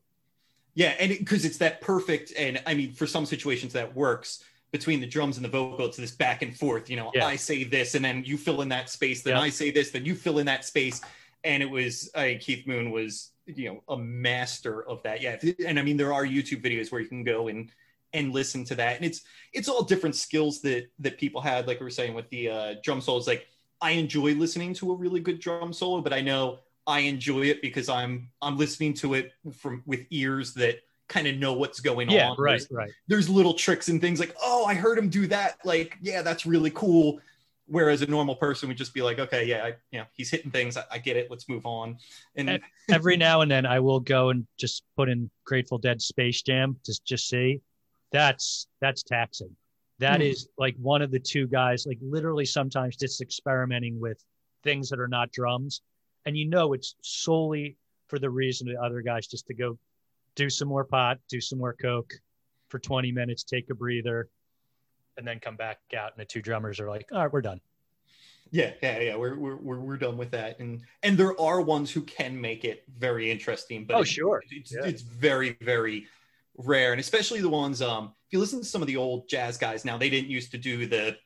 Yeah, 0.74 0.94
and 0.98 1.10
because 1.10 1.44
it, 1.44 1.48
it's 1.48 1.58
that 1.58 1.82
perfect, 1.82 2.32
and 2.38 2.62
I 2.66 2.72
mean, 2.72 2.92
for 2.92 3.06
some 3.06 3.26
situations 3.26 3.74
that 3.74 3.94
works 3.94 4.42
between 4.72 5.00
the 5.00 5.06
drums 5.06 5.36
and 5.36 5.44
the 5.44 5.50
vocal. 5.50 5.86
It's 5.86 5.98
this 5.98 6.10
back 6.10 6.42
and 6.42 6.56
forth. 6.56 6.90
You 6.90 6.96
know, 6.96 7.10
yeah. 7.14 7.26
I 7.26 7.36
say 7.36 7.62
this, 7.62 7.94
and 7.94 8.04
then 8.04 8.24
you 8.24 8.36
fill 8.36 8.62
in 8.62 8.68
that 8.70 8.88
space. 8.88 9.22
Then 9.22 9.36
I 9.36 9.50
say 9.50 9.70
this, 9.70 9.90
then 9.90 10.04
you 10.04 10.14
fill 10.14 10.38
in 10.38 10.46
that 10.46 10.64
space. 10.64 11.00
And 11.44 11.62
it 11.62 11.70
was 11.70 12.10
uh, 12.14 12.30
Keith 12.40 12.66
Moon 12.66 12.90
was 12.90 13.30
you 13.46 13.68
know 13.68 13.82
a 13.88 13.98
master 13.98 14.88
of 14.88 15.02
that. 15.02 15.20
Yeah, 15.20 15.36
and 15.66 15.78
I 15.78 15.82
mean, 15.82 15.96
there 15.96 16.12
are 16.12 16.24
YouTube 16.24 16.62
videos 16.62 16.90
where 16.90 17.00
you 17.00 17.08
can 17.08 17.22
go 17.22 17.48
and 17.48 17.70
and 18.12 18.32
listen 18.32 18.64
to 18.66 18.74
that. 18.76 18.96
And 18.96 19.04
it's 19.04 19.22
it's 19.52 19.68
all 19.68 19.82
different 19.82 20.14
skills 20.16 20.60
that 20.62 20.86
that 21.00 21.18
people 21.18 21.40
had. 21.40 21.66
Like 21.66 21.80
we 21.80 21.84
were 21.84 21.90
saying 21.90 22.14
with 22.14 22.28
the 22.30 22.48
uh, 22.48 22.74
drum 22.82 23.00
solos, 23.00 23.26
like 23.26 23.46
I 23.80 23.92
enjoy 23.92 24.34
listening 24.34 24.74
to 24.74 24.92
a 24.92 24.94
really 24.94 25.20
good 25.20 25.40
drum 25.40 25.72
solo, 25.72 26.00
but 26.00 26.12
I 26.12 26.20
know 26.20 26.58
I 26.86 27.00
enjoy 27.00 27.42
it 27.42 27.62
because 27.62 27.88
I'm 27.88 28.28
I'm 28.40 28.56
listening 28.58 28.94
to 28.94 29.14
it 29.14 29.32
from 29.58 29.82
with 29.86 30.06
ears 30.10 30.54
that 30.54 30.80
kind 31.08 31.26
of 31.26 31.36
know 31.36 31.52
what's 31.52 31.80
going 31.80 32.08
Yeah, 32.08 32.30
on. 32.30 32.36
right, 32.38 32.52
There's, 32.58 32.68
right. 32.70 32.90
there's 33.06 33.28
little 33.28 33.52
tricks 33.54 33.88
and 33.88 34.00
things 34.00 34.18
like, 34.18 34.34
oh, 34.42 34.64
I 34.64 34.72
heard 34.74 34.96
him 34.96 35.10
do 35.10 35.26
that. 35.26 35.58
Like, 35.62 35.98
yeah, 36.00 36.22
that's 36.22 36.46
really 36.46 36.70
cool. 36.70 37.20
Whereas 37.66 38.00
a 38.02 38.06
normal 38.06 38.34
person 38.34 38.68
would 38.68 38.78
just 38.78 38.94
be 38.94 39.02
like, 39.02 39.18
okay, 39.18 39.44
yeah, 39.44 39.64
I, 39.64 39.74
you 39.90 39.98
know, 39.98 40.04
he's 40.16 40.30
hitting 40.30 40.50
things. 40.50 40.76
I, 40.76 40.84
I 40.90 40.98
get 40.98 41.16
it. 41.16 41.30
Let's 41.30 41.48
move 41.50 41.66
on. 41.66 41.98
And 42.36 42.48
And- 42.48 42.62
Every 42.90 43.16
now 43.18 43.42
and 43.42 43.50
then 43.50 43.66
I 43.66 43.80
will 43.80 44.00
go 44.00 44.30
and 44.30 44.46
just 44.58 44.84
put 44.96 45.08
in 45.10 45.30
Grateful 45.44 45.76
Dead 45.78 46.00
Space 46.00 46.40
Jam 46.42 46.76
to 46.84 46.98
just 47.04 47.28
see. 47.28 47.60
That's 48.12 48.66
that's 48.80 49.02
taxing. 49.02 49.54
That 49.98 50.16
Hmm. 50.20 50.26
is 50.26 50.48
like 50.58 50.76
one 50.76 51.02
of 51.02 51.10
the 51.10 51.18
two 51.20 51.46
guys, 51.46 51.86
like 51.86 51.98
literally 52.02 52.44
sometimes 52.44 52.96
just 52.96 53.20
experimenting 53.20 54.00
with 54.00 54.22
things 54.62 54.88
that 54.90 55.00
are 55.00 55.08
not 55.08 55.32
drums. 55.32 55.82
And 56.26 56.36
you 56.36 56.46
know 56.48 56.72
it's 56.72 56.94
solely 57.02 57.76
for 58.08 58.18
the 58.18 58.30
reason 58.30 58.68
of 58.68 58.74
the 58.76 58.80
other 58.82 59.00
guys 59.02 59.26
just 59.26 59.46
to 59.46 59.54
go 59.54 59.78
do 60.34 60.48
some 60.50 60.68
more 60.68 60.84
pot, 60.84 61.18
do 61.28 61.40
some 61.40 61.58
more 61.58 61.72
coke 61.74 62.12
for 62.68 62.78
20 62.78 63.12
minutes, 63.12 63.42
take 63.42 63.68
a 63.70 63.74
breather, 63.74 64.28
and 65.16 65.26
then 65.26 65.38
come 65.40 65.56
back 65.56 65.78
out. 65.96 66.12
And 66.16 66.20
the 66.20 66.24
two 66.24 66.40
drummers 66.42 66.80
are 66.80 66.88
like, 66.88 67.08
all 67.12 67.18
right, 67.22 67.32
we're 67.32 67.42
done. 67.42 67.60
yeah, 68.50 68.72
yeah, 68.82 68.98
yeah, 69.00 69.16
we're, 69.16 69.36
we're, 69.36 69.56
we're, 69.56 69.80
we're 69.80 69.96
done 69.96 70.16
with 70.16 70.30
that. 70.30 70.58
And, 70.60 70.82
and 71.02 71.16
there 71.18 71.38
are 71.40 71.60
ones 71.60 71.90
who 71.90 72.02
can 72.02 72.38
make 72.40 72.64
it 72.64 72.84
very 72.98 73.30
interesting, 73.30 73.84
but 73.84 73.96
Oh, 73.96 74.00
it- 74.02 74.08
sure. 74.08 74.42
it's, 74.50 74.72
Yeah. 74.72 74.84
it's 74.84 75.02
very, 75.02 75.56
very 75.60 76.06
rare. 76.56 76.92
And 76.92 77.00
especially 77.00 77.40
the 77.40 77.48
ones, 77.48 77.80
um, 77.82 78.12
if 78.26 78.32
you 78.32 78.38
listen 78.38 78.60
to 78.60 78.64
some 78.66 78.82
of 78.82 78.86
the 78.88 78.96
old 78.96 79.28
jazz 79.28 79.56
guys 79.58 79.84
now, 79.84 79.96
they 79.98 80.10
didn't 80.10 80.30
used 80.30 80.50
to 80.52 80.58
do 80.58 80.86
the 80.86 81.16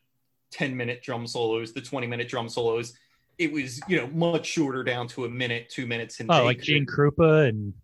10 0.53 0.77
minute 0.77 1.03
drum 1.03 1.27
solos, 1.27 1.73
the 1.73 1.81
20 1.81 2.07
minute 2.07 2.29
drum 2.29 2.49
solos. 2.49 2.95
It 3.39 3.53
was, 3.53 3.81
you 3.89 3.97
know, 3.99 4.07
much 4.09 4.47
shorter 4.47 4.83
down 4.83 5.09
to 5.09 5.25
a 5.25 5.29
minute, 5.29 5.69
two 5.69 5.87
minutes. 5.87 6.21
And 6.21 6.31
Oh, 6.31 6.45
like 6.45 6.59
could- 6.59 6.67
Gene 6.67 6.87
Krupa 6.87 7.49
and 7.49 7.75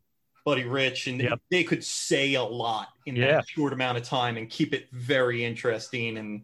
Buddy 0.45 0.65
Rich, 0.65 1.07
and 1.09 1.21
Yep. 1.21 1.41
they 1.51 1.63
could 1.63 1.85
say 1.85 2.35
a 2.35 2.43
lot 2.43 2.89
in 3.07 3.15
Yeah. 3.17 3.33
that 3.33 3.49
short 3.49 3.73
amount 3.73 3.99
of 3.99 4.05
time 4.05 4.37
and 4.37 4.49
keep 4.51 4.73
it 4.75 4.89
very 4.93 5.45
interesting 5.45 6.17
and 6.19 6.43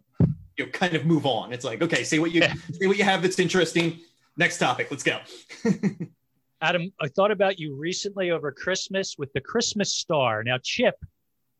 you 0.57 0.67
know 0.67 0.71
kind 0.73 0.95
of 0.95 1.05
move 1.07 1.25
on. 1.26 1.52
It's 1.52 1.64
like 1.64 1.83
okay, 1.83 2.05
say 2.05 2.19
what 2.19 2.31
you 2.33 2.40
Yeah. 2.43 2.55
say 2.73 2.87
what 2.87 2.97
you 2.99 3.05
have 3.05 3.23
that's 3.23 3.38
interesting. 3.38 3.99
Next 4.37 4.59
topic, 4.59 4.88
let's 4.90 5.02
go. 5.02 5.19
Adam, 6.61 6.93
I 7.00 7.09
thought 7.09 7.31
about 7.31 7.59
you 7.59 7.77
recently 7.77 8.31
over 8.31 8.50
Christmas 8.50 9.17
with 9.17 9.33
the 9.33 9.41
Christmas 9.41 9.93
star. 9.95 10.43
Now, 10.43 10.59
Chip, 10.62 10.97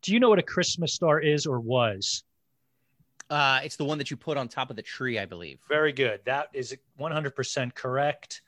do 0.03 0.13
you 0.13 0.21
know 0.21 0.29
what 0.29 0.39
a 0.39 0.45
Christmas 0.45 0.93
star 0.93 1.21
is 1.21 1.47
or 1.47 1.61
was? 1.61 2.25
Uh, 3.31 3.61
it's 3.63 3.77
the 3.77 3.85
one 3.85 3.99
that 3.99 4.11
you 4.11 4.17
put 4.17 4.37
on 4.37 4.49
top 4.49 4.71
of 4.71 4.77
the 4.77 4.83
tree, 4.83 5.19
I 5.19 5.27
believe. 5.27 5.61
Very 5.69 5.93
good. 5.93 6.21
That 6.25 6.49
is 6.53 6.77
100% 6.99 7.75
correct. 7.75 8.43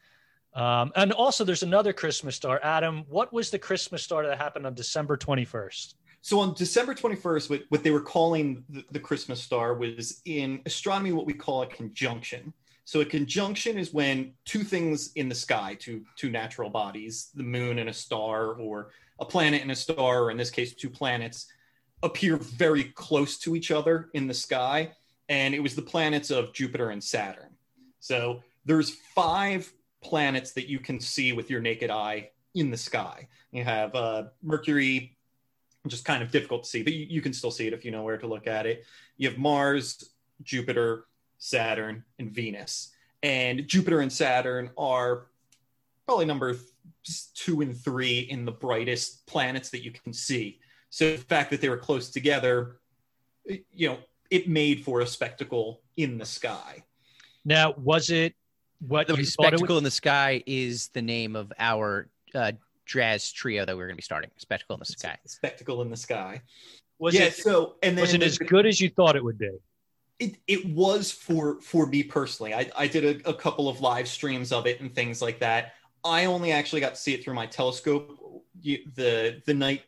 Um, 0.54 0.90
and 0.96 1.12
also, 1.12 1.44
there's 1.44 1.62
another 1.62 1.92
Christmas 1.92 2.34
star. 2.34 2.58
Adam, 2.62 3.04
what 3.08 3.32
was 3.32 3.50
the 3.50 3.58
Christmas 3.58 4.02
star 4.02 4.26
that 4.26 4.38
happened 4.38 4.66
on 4.66 4.74
December 4.74 5.16
21st? 5.16 5.94
So 6.22 6.40
on 6.40 6.54
December 6.54 6.94
21st, 6.94 7.48
what, 7.48 7.62
what 7.68 7.82
they 7.84 7.90
were 7.90 8.00
calling 8.00 8.64
the, 8.68 8.84
the 8.90 8.98
Christmas 8.98 9.40
star 9.40 9.74
was 9.74 10.20
in 10.24 10.60
astronomy 10.66 11.12
what 11.12 11.26
we 11.26 11.32
call 11.32 11.62
a 11.62 11.66
conjunction. 11.66 12.52
So 12.90 13.02
a 13.02 13.04
conjunction 13.04 13.78
is 13.78 13.94
when 13.94 14.32
two 14.44 14.64
things 14.64 15.12
in 15.14 15.28
the 15.28 15.34
sky, 15.36 15.76
two 15.78 16.04
two 16.16 16.28
natural 16.28 16.68
bodies, 16.68 17.30
the 17.36 17.44
moon 17.44 17.78
and 17.78 17.88
a 17.88 17.92
star, 17.92 18.54
or 18.54 18.90
a 19.20 19.24
planet 19.24 19.62
and 19.62 19.70
a 19.70 19.76
star, 19.76 20.24
or 20.24 20.32
in 20.32 20.36
this 20.36 20.50
case, 20.50 20.74
two 20.74 20.90
planets, 20.90 21.46
appear 22.02 22.36
very 22.36 22.82
close 22.82 23.38
to 23.38 23.54
each 23.54 23.70
other 23.70 24.10
in 24.14 24.26
the 24.26 24.34
sky. 24.34 24.90
And 25.28 25.54
it 25.54 25.60
was 25.60 25.76
the 25.76 25.82
planets 25.82 26.32
of 26.32 26.52
Jupiter 26.52 26.90
and 26.90 27.00
Saturn. 27.00 27.50
So 28.00 28.42
there's 28.64 28.90
five 29.14 29.72
planets 30.02 30.50
that 30.54 30.68
you 30.68 30.80
can 30.80 30.98
see 30.98 31.32
with 31.32 31.48
your 31.48 31.60
naked 31.60 31.90
eye 31.92 32.30
in 32.56 32.72
the 32.72 32.76
sky. 32.76 33.28
You 33.52 33.62
have 33.62 33.94
uh, 33.94 34.24
Mercury, 34.42 35.16
just 35.86 36.04
kind 36.04 36.24
of 36.24 36.32
difficult 36.32 36.64
to 36.64 36.68
see, 36.68 36.82
but 36.82 36.92
you, 36.92 37.06
you 37.08 37.22
can 37.22 37.34
still 37.34 37.52
see 37.52 37.68
it 37.68 37.72
if 37.72 37.84
you 37.84 37.92
know 37.92 38.02
where 38.02 38.18
to 38.18 38.26
look 38.26 38.48
at 38.48 38.66
it. 38.66 38.84
You 39.16 39.28
have 39.28 39.38
Mars, 39.38 40.10
Jupiter, 40.42 41.04
Saturn, 41.40 42.04
and 42.20 42.30
Venus. 42.30 42.92
And 43.24 43.66
Jupiter 43.66 44.00
and 44.00 44.12
Saturn 44.12 44.70
are 44.78 45.26
probably 46.06 46.26
number 46.26 46.56
two 47.34 47.60
and 47.62 47.76
three 47.76 48.20
in 48.20 48.44
the 48.44 48.52
brightest 48.52 49.26
planets 49.26 49.70
that 49.70 49.82
you 49.82 49.90
can 49.90 50.12
see. 50.12 50.60
So 50.90 51.12
the 51.12 51.18
fact 51.18 51.50
that 51.50 51.60
they 51.60 51.68
were 51.68 51.76
close 51.76 52.10
together, 52.10 52.76
you 53.72 53.88
know, 53.88 53.98
it 54.30 54.48
made 54.48 54.84
for 54.84 55.00
a 55.00 55.06
spectacle 55.06 55.82
in 55.96 56.18
the 56.18 56.24
sky. 56.24 56.84
Now, 57.44 57.72
was 57.76 58.10
it 58.10 58.34
what 58.86 59.06
The 59.08 59.14
you 59.14 59.24
thought 59.24 59.24
it 59.24 59.26
Spectacle 59.58 59.74
would? 59.76 59.78
in 59.78 59.84
the 59.84 59.90
Sky 59.90 60.42
is 60.46 60.88
the 60.88 61.02
name 61.02 61.36
of 61.36 61.52
our 61.58 62.08
uh, 62.34 62.52
jazz 62.86 63.30
trio 63.32 63.64
that 63.64 63.76
we're 63.76 63.84
going 63.86 63.94
to 63.94 63.96
be 63.96 64.02
starting. 64.02 64.30
Spectacle 64.36 64.74
in 64.74 64.80
the 64.80 64.86
Sky. 64.86 65.16
Spectacle 65.26 65.82
in 65.82 65.90
the 65.90 65.96
sky. 65.96 66.42
Was 66.98 67.14
yeah. 67.14 67.24
it 67.24 67.34
so 67.34 67.76
and 67.82 67.96
then 67.96 68.02
was 68.02 68.14
it 68.14 68.18
the- 68.20 68.26
as 68.26 68.38
good 68.38 68.66
as 68.66 68.80
you 68.80 68.88
thought 68.90 69.16
it 69.16 69.24
would 69.24 69.38
be? 69.38 69.50
It, 70.20 70.36
it 70.46 70.66
was 70.66 71.10
for 71.10 71.60
for 71.62 71.86
me 71.86 72.02
personally. 72.02 72.54
I, 72.54 72.70
I 72.76 72.86
did 72.86 73.24
a, 73.24 73.30
a 73.30 73.34
couple 73.34 73.68
of 73.68 73.80
live 73.80 74.06
streams 74.06 74.52
of 74.52 74.66
it 74.66 74.80
and 74.80 74.94
things 74.94 75.20
like 75.20 75.40
that. 75.40 75.72
I 76.04 76.26
only 76.26 76.52
actually 76.52 76.82
got 76.82 76.94
to 76.94 77.00
see 77.00 77.14
it 77.14 77.24
through 77.24 77.34
my 77.34 77.46
telescope 77.46 78.44
the 78.62 79.42
the 79.46 79.54
night 79.54 79.82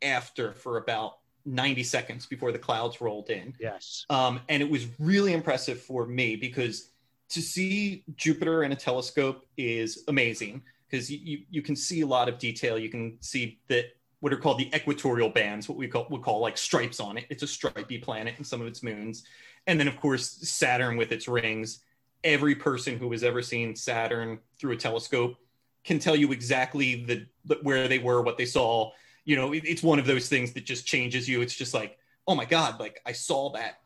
after 0.00 0.52
for 0.52 0.78
about 0.78 1.18
90 1.44 1.82
seconds 1.82 2.26
before 2.26 2.52
the 2.52 2.58
clouds 2.58 3.00
rolled 3.00 3.28
in. 3.30 3.52
Yes. 3.60 4.06
um, 4.08 4.40
and 4.48 4.62
it 4.62 4.70
was 4.70 4.86
really 5.00 5.32
impressive 5.32 5.80
for 5.80 6.06
me 6.06 6.36
because 6.36 6.90
to 7.30 7.42
see 7.42 8.04
jupiter 8.16 8.62
in 8.62 8.72
a 8.72 8.76
telescope 8.76 9.46
is 9.56 10.04
amazing 10.06 10.62
because 10.88 11.10
you, 11.10 11.40
you, 11.50 11.62
can 11.62 11.74
see 11.74 12.02
a 12.02 12.06
lot 12.06 12.28
of 12.28 12.38
detail. 12.38 12.78
You 12.78 12.90
can 12.90 13.16
see 13.20 13.58
that 13.68 13.86
what 14.20 14.32
are 14.32 14.36
called 14.36 14.58
the 14.58 14.70
equatorial 14.74 15.30
bands 15.30 15.68
what 15.68 15.78
we 15.78 15.88
call 15.88 16.06
would 16.10 16.22
call 16.22 16.40
like 16.40 16.56
stripes 16.56 17.00
on 17.00 17.18
it. 17.18 17.24
It's 17.28 17.42
a 17.42 17.46
stripy 17.48 17.98
planet 17.98 18.34
and 18.36 18.46
some 18.46 18.60
of 18.60 18.68
its 18.68 18.82
moons 18.82 19.24
and 19.66 19.78
then 19.78 19.88
of 19.88 20.00
course 20.00 20.28
saturn 20.48 20.96
with 20.96 21.12
its 21.12 21.28
rings. 21.28 21.80
Every 22.24 22.54
person 22.54 22.98
who 22.98 23.10
has 23.12 23.24
ever 23.24 23.42
seen 23.42 23.74
saturn 23.74 24.38
through 24.58 24.72
a 24.72 24.76
telescope 24.76 25.36
can 25.84 25.98
tell 25.98 26.14
you 26.14 26.30
exactly 26.32 27.04
the, 27.04 27.58
where 27.62 27.88
they 27.88 27.98
were 27.98 28.22
what 28.22 28.38
they 28.38 28.46
saw. 28.46 28.92
You 29.24 29.36
know 29.36 29.52
it, 29.52 29.64
it's 29.64 29.82
one 29.82 29.98
of 29.98 30.06
those 30.06 30.28
things 30.28 30.52
that 30.52 30.64
just 30.64 30.86
changes 30.86 31.28
you. 31.28 31.40
It's 31.40 31.54
just 31.54 31.74
like 31.74 31.98
oh 32.28 32.36
my 32.36 32.44
god 32.44 32.78
like 32.78 33.00
i 33.06 33.12
saw 33.12 33.52
that. 33.52 33.78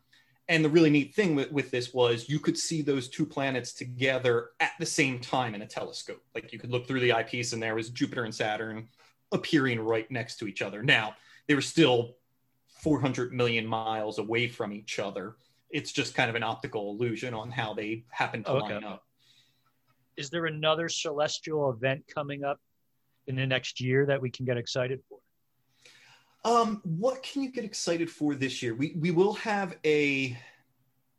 And 0.49 0.63
the 0.63 0.69
really 0.69 0.89
neat 0.89 1.13
thing 1.13 1.35
with, 1.35 1.51
with 1.51 1.71
this 1.71 1.93
was 1.93 2.29
you 2.29 2.39
could 2.39 2.57
see 2.57 2.81
those 2.81 3.09
two 3.09 3.25
planets 3.25 3.73
together 3.73 4.51
at 4.61 4.71
the 4.79 4.85
same 4.85 5.19
time 5.19 5.55
in 5.55 5.61
a 5.61 5.67
telescope. 5.67 6.23
Like 6.33 6.53
you 6.53 6.59
could 6.59 6.71
look 6.71 6.87
through 6.87 7.01
the 7.01 7.11
eyepiece 7.11 7.51
and 7.51 7.61
there 7.61 7.75
was 7.75 7.89
jupiter 7.89 8.23
and 8.23 8.33
saturn 8.33 8.87
appearing 9.33 9.79
right 9.79 10.09
next 10.09 10.37
to 10.37 10.47
each 10.47 10.61
other. 10.61 10.81
Now 10.81 11.15
they 11.47 11.55
were 11.55 11.61
still 11.61 12.15
400 12.67 13.33
million 13.33 13.65
miles 13.65 14.19
away 14.19 14.47
from 14.47 14.71
each 14.71 14.99
other 14.99 15.35
it's 15.69 15.91
just 15.91 16.15
kind 16.15 16.29
of 16.29 16.35
an 16.35 16.43
optical 16.43 16.91
illusion 16.91 17.33
on 17.33 17.51
how 17.51 17.73
they 17.73 18.05
happen 18.09 18.43
to 18.43 18.51
Okay. 18.51 18.75
line 18.75 18.83
up 18.83 19.03
Is 20.15 20.29
there 20.29 20.45
another 20.45 20.89
celestial 20.89 21.69
event 21.71 22.03
coming 22.07 22.43
up 22.43 22.59
in 23.27 23.35
the 23.35 23.45
next 23.45 23.79
year 23.81 24.05
that 24.05 24.21
we 24.21 24.29
can 24.31 24.45
get 24.45 24.57
excited 24.57 25.01
for? 25.07 25.19
Um, 26.45 26.81
what 26.83 27.21
can 27.23 27.43
you 27.43 27.51
get 27.51 27.65
excited 27.65 28.09
for 28.09 28.33
this 28.33 28.63
year? 28.63 28.73
We 28.73 28.95
we 28.97 29.11
will 29.11 29.33
have 29.33 29.75
a. 29.83 30.37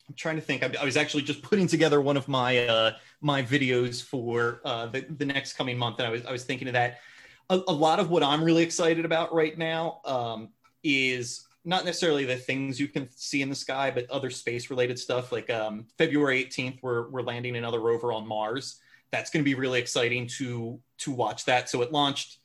I'm 0.09 0.15
trying 0.15 0.37
to 0.37 0.41
think. 0.43 0.63
I, 0.63 0.73
I 0.81 0.85
was 0.85 0.97
actually 0.97 1.23
just 1.25 1.43
putting 1.43 1.67
together 1.67 2.01
one 2.01 2.17
of 2.17 2.29
my 2.29 2.67
uh, 2.67 2.93
my 3.21 3.43
videos 3.43 4.03
for 4.03 4.63
uh, 4.65 4.87
the 4.87 5.03
the 5.03 5.27
next 5.27 5.53
coming 5.55 5.77
month, 5.77 5.99
and 5.99 6.09
I 6.09 6.11
was 6.11 6.25
I 6.25 6.33
was 6.33 6.45
thinking 6.45 6.67
of 6.69 6.75
that. 6.75 7.01
A, 7.51 7.61
a 7.69 7.73
lot 7.73 8.01
of 8.01 8.11
what 8.11 8.23
I'm 8.23 8.43
really 8.43 8.63
excited 8.63 9.05
about 9.05 9.35
right 9.35 9.57
now 9.59 10.01
um, 10.05 10.49
is 10.83 11.47
not 11.69 11.85
necessarily 11.85 12.25
the 12.25 12.37
things 12.37 12.81
you 12.81 12.89
can 12.89 13.09
see 13.15 13.43
in 13.43 13.49
the 13.49 13.55
sky, 13.55 13.91
but 13.91 14.11
other 14.11 14.31
space 14.31 14.71
related 14.71 14.99
stuff. 14.99 15.31
Like 15.33 15.51
um, 15.51 15.87
February 15.99 16.45
18th, 16.45 16.79
we're 16.83 17.09
we're 17.09 17.23
landing 17.23 17.57
another 17.57 17.81
rover 17.81 18.13
on 18.13 18.27
Mars. 18.27 18.81
That's 19.11 19.31
going 19.31 19.43
to 19.43 19.49
be 19.49 19.55
really 19.55 19.79
exciting 19.79 20.27
to 20.39 20.81
to 20.99 21.11
watch 21.11 21.45
that. 21.45 21.69
So 21.69 21.83
it 21.83 21.93
launched 21.93 22.39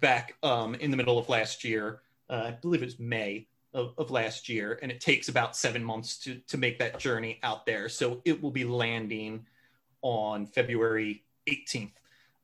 back 0.00 0.34
um, 0.42 0.74
in 0.74 0.90
the 0.90 0.96
middle 0.96 1.18
of 1.18 1.28
last 1.28 1.64
year 1.64 2.02
uh, 2.28 2.44
I 2.46 2.50
believe 2.52 2.82
it 2.82 2.86
was 2.86 2.98
May 2.98 3.46
of, 3.74 3.94
of 3.98 4.10
last 4.10 4.48
year, 4.48 4.78
and 4.82 4.90
it 4.90 5.00
takes 5.00 5.28
about 5.28 5.56
seven 5.56 5.82
months 5.82 6.18
to 6.20 6.40
to 6.48 6.56
make 6.56 6.78
that 6.78 6.98
journey 6.98 7.38
out 7.42 7.66
there. 7.66 7.88
So 7.88 8.20
it 8.24 8.42
will 8.42 8.50
be 8.50 8.64
landing 8.64 9.46
on 10.02 10.46
February 10.46 11.24
18th. 11.48 11.92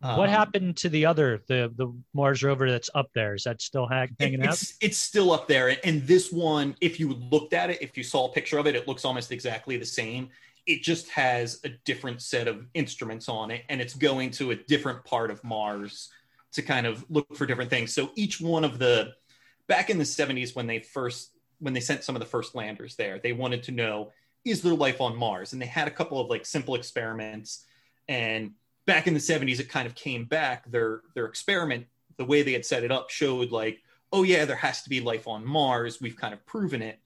What 0.03 0.29
Um, 0.29 0.35
happened 0.35 0.77
to 0.79 0.89
the 0.89 1.07
other 1.07 1.43
the 1.47 1.73
the 1.77 1.93
Mars 2.13 2.43
rover 2.43 2.71
that's 2.71 2.91
up 2.95 3.11
there? 3.15 3.35
Is 3.35 3.45
that 3.45 3.63
still 3.63 3.87
ha- 3.87 4.03
it- 4.03 4.11
hanging 4.19 4.43
out? 4.43 4.55
it's, 4.55 4.75
it's 4.81 4.99
still 4.99 5.33
up 5.33 5.47
there, 5.49 5.77
and 5.85 6.07
this 6.07 6.33
one, 6.33 6.75
if 6.81 6.99
you 6.99 7.15
looked 7.31 7.53
at 7.53 7.71
it, 7.71 7.81
if 7.81 7.97
you 7.97 8.03
saw 8.03 8.27
a 8.29 8.33
picture 8.33 8.59
of 8.59 8.67
it, 8.67 8.75
it 8.75 8.89
looks 8.89 9.05
almost 9.05 9.31
exactly 9.33 9.77
the 9.77 9.87
same. 9.87 10.29
It 10.67 10.83
just 10.83 11.09
has 11.11 11.61
a 11.65 11.71
different 11.85 12.21
set 12.23 12.49
of 12.49 12.67
instruments 12.75 13.29
on 13.29 13.51
it, 13.51 13.65
and 13.69 13.81
it's 13.81 13.95
going 13.95 14.31
to 14.33 14.51
a 14.51 14.57
different 14.57 15.05
part 15.05 15.31
of 15.31 15.43
Mars 15.45 16.11
to 16.53 16.63
kind 16.63 16.87
of 16.87 17.05
look 17.09 17.35
for 17.37 17.47
different 17.47 17.71
things. 17.71 17.95
So 17.95 18.11
each 18.15 18.41
one 18.41 18.65
of 18.65 18.79
the 18.79 19.15
back 19.69 19.89
in 19.91 19.99
the 19.99 20.05
70s 20.05 20.55
when 20.55 20.67
they 20.67 20.81
first 20.81 21.31
when 21.61 21.73
they 21.75 21.81
sent 21.81 22.03
some 22.03 22.17
of 22.17 22.21
the 22.21 22.27
first 22.27 22.55
landers 22.57 22.97
there, 22.97 23.21
they 23.21 23.33
wanted 23.33 23.63
to 23.65 23.73
know 23.73 24.11
is 24.45 24.61
there 24.63 24.75
life 24.75 25.01
on 25.01 25.17
Mars, 25.17 25.53
and 25.53 25.63
they 25.63 25.67
had 25.67 25.87
a 25.87 25.91
couple 25.93 26.19
of 26.21 26.29
like 26.29 26.45
simple 26.45 26.75
experiments. 26.75 27.65
And 28.09 28.53
back 28.87 29.07
in 29.07 29.15
the 29.15 29.21
70s, 29.21 29.61
it 29.61 29.69
kind 29.69 29.87
of 29.87 29.95
came 29.95 30.25
back. 30.25 30.71
Their 30.71 31.03
their 31.15 31.27
experiment, 31.27 31.87
the 32.17 32.25
way 32.25 32.43
they 32.43 32.53
had 32.53 32.67
set 32.67 32.85
it 32.85 32.93
up, 32.93 33.11
showed 33.11 33.51
like, 33.51 33.83
oh 34.13 34.23
yeah, 34.23 34.45
there 34.45 34.57
has 34.57 34.83
to 34.83 34.91
be 34.91 35.01
life 35.01 35.27
on 35.27 35.45
Mars. 35.45 36.01
We've 36.01 36.17
kind 36.17 36.35
of 36.35 36.45
proven 36.47 36.83
it. 36.83 36.99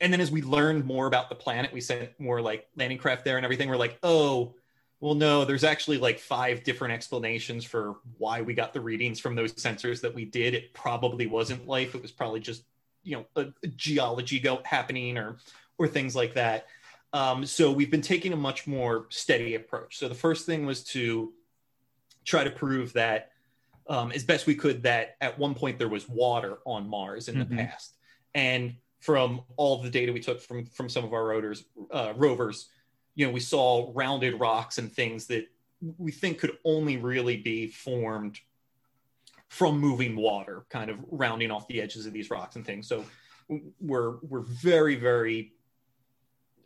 And 0.00 0.12
then 0.12 0.20
as 0.20 0.30
we 0.30 0.42
learned 0.42 0.86
more 0.86 1.06
about 1.06 1.28
the 1.28 1.34
planet, 1.34 1.72
we 1.72 1.80
sent 1.80 2.18
more 2.18 2.40
like 2.40 2.66
landing 2.76 2.98
craft 2.98 3.24
there 3.24 3.36
and 3.36 3.44
everything. 3.44 3.68
We're 3.68 3.76
like, 3.76 3.98
oh, 4.02 4.54
well, 5.00 5.14
no, 5.14 5.44
there's 5.44 5.64
actually 5.64 5.98
like 5.98 6.18
five 6.18 6.62
different 6.62 6.94
explanations 6.94 7.64
for 7.64 7.96
why 8.18 8.42
we 8.42 8.54
got 8.54 8.72
the 8.72 8.80
readings 8.80 9.18
from 9.18 9.34
those 9.34 9.52
sensors 9.54 10.00
that 10.02 10.14
we 10.14 10.24
did. 10.24 10.54
It 10.54 10.72
probably 10.72 11.26
wasn't 11.26 11.66
life. 11.66 11.94
It 11.94 12.02
was 12.02 12.12
probably 12.12 12.40
just, 12.40 12.64
you 13.02 13.16
know, 13.16 13.26
a, 13.36 13.46
a 13.62 13.66
geology 13.68 14.38
go 14.40 14.60
happening 14.64 15.18
or 15.18 15.36
or 15.78 15.88
things 15.88 16.14
like 16.14 16.34
that. 16.34 16.66
Um, 17.12 17.44
so 17.44 17.72
we've 17.72 17.90
been 17.90 18.02
taking 18.02 18.32
a 18.32 18.36
much 18.36 18.66
more 18.66 19.06
steady 19.08 19.54
approach. 19.56 19.98
So 19.98 20.08
the 20.08 20.14
first 20.14 20.46
thing 20.46 20.64
was 20.66 20.84
to 20.84 21.32
try 22.24 22.44
to 22.44 22.50
prove 22.50 22.92
that 22.92 23.32
um, 23.88 24.12
as 24.12 24.22
best 24.22 24.46
we 24.46 24.54
could 24.54 24.84
that 24.84 25.16
at 25.20 25.36
one 25.36 25.54
point 25.54 25.76
there 25.78 25.88
was 25.88 26.08
water 26.08 26.58
on 26.64 26.88
Mars 26.88 27.28
in 27.28 27.34
Mhm. 27.34 27.48
the 27.48 27.56
past, 27.56 27.96
and 28.34 28.76
from 29.00 29.40
all 29.56 29.82
the 29.82 29.90
data 29.90 30.12
we 30.12 30.20
took 30.20 30.40
from 30.40 30.64
from 30.66 30.88
some 30.88 31.02
of 31.04 31.12
our 31.12 31.24
rotors, 31.24 31.64
uh, 31.90 32.12
rovers, 32.14 32.68
you 33.16 33.26
know, 33.26 33.32
we 33.32 33.40
saw 33.40 33.90
rounded 33.92 34.38
rocks 34.38 34.78
and 34.78 34.92
things 34.92 35.26
that 35.26 35.48
we 35.98 36.12
think 36.12 36.38
could 36.38 36.56
only 36.64 36.98
really 36.98 37.36
be 37.36 37.66
formed 37.66 38.38
from 39.48 39.80
moving 39.80 40.14
water, 40.14 40.66
kind 40.68 40.88
of 40.90 40.98
rounding 41.10 41.50
off 41.50 41.66
the 41.66 41.80
edges 41.80 42.06
of 42.06 42.12
these 42.12 42.30
rocks 42.30 42.54
and 42.54 42.64
things. 42.64 42.86
So 42.86 43.04
we're 43.80 44.18
we're 44.18 44.42
very 44.42 44.94
very 44.94 45.52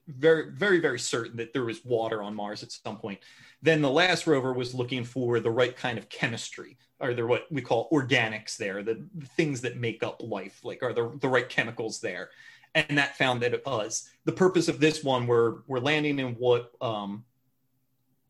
very 0.07 0.51
very 0.51 0.81
very 0.81 0.99
certain 0.99 1.37
that 1.37 1.53
there 1.53 1.65
was 1.65 1.85
water 1.85 2.23
on 2.23 2.35
Mars 2.35 2.63
at 2.63 2.73
some 2.73 2.99
point. 2.99 3.21
Then 3.63 3.81
the 3.81 3.91
last 3.91 4.27
rover 4.27 4.53
was 4.53 4.75
looking 4.75 5.05
for 5.05 5.41
the 5.41 5.51
right 5.51 5.75
kind 5.75 5.97
of 5.97 6.09
chemistry, 6.09 6.77
or 7.01 7.15
the 7.15 7.27
what 7.27 7.47
we 7.51 7.63
call 7.63 7.89
organics 7.91 8.57
there, 8.57 8.83
the, 8.83 9.07
the 9.15 9.27
things 9.27 9.61
that 9.63 9.79
make 9.79 10.03
up 10.03 10.23
life, 10.23 10.61
like 10.65 10.83
are 10.83 10.93
the 10.93 11.17
the 11.21 11.29
right 11.29 11.49
chemicals 11.49 12.01
there, 12.01 12.31
and 12.75 12.99
that 12.99 13.17
found 13.17 13.43
that 13.43 13.55
it 13.55 13.65
was. 13.65 14.11
The 14.25 14.33
purpose 14.33 14.69
of 14.69 14.81
this 14.81 15.03
one, 15.03 15.27
we're 15.27 15.63
we're 15.67 15.81
landing 15.81 16.19
in 16.19 16.35
what 16.35 16.73
um, 16.81 17.25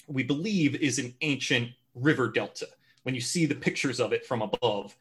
we 0.07 0.23
believe 0.23 0.77
is 0.77 0.99
an 0.99 1.15
ancient 1.21 1.71
river 1.95 2.29
delta. 2.29 2.69
When 3.03 3.15
you 3.15 3.21
see 3.21 3.47
the 3.47 3.55
pictures 3.55 4.01
of 4.01 4.13
it 4.13 4.25
from 4.25 4.43
above, 4.43 4.97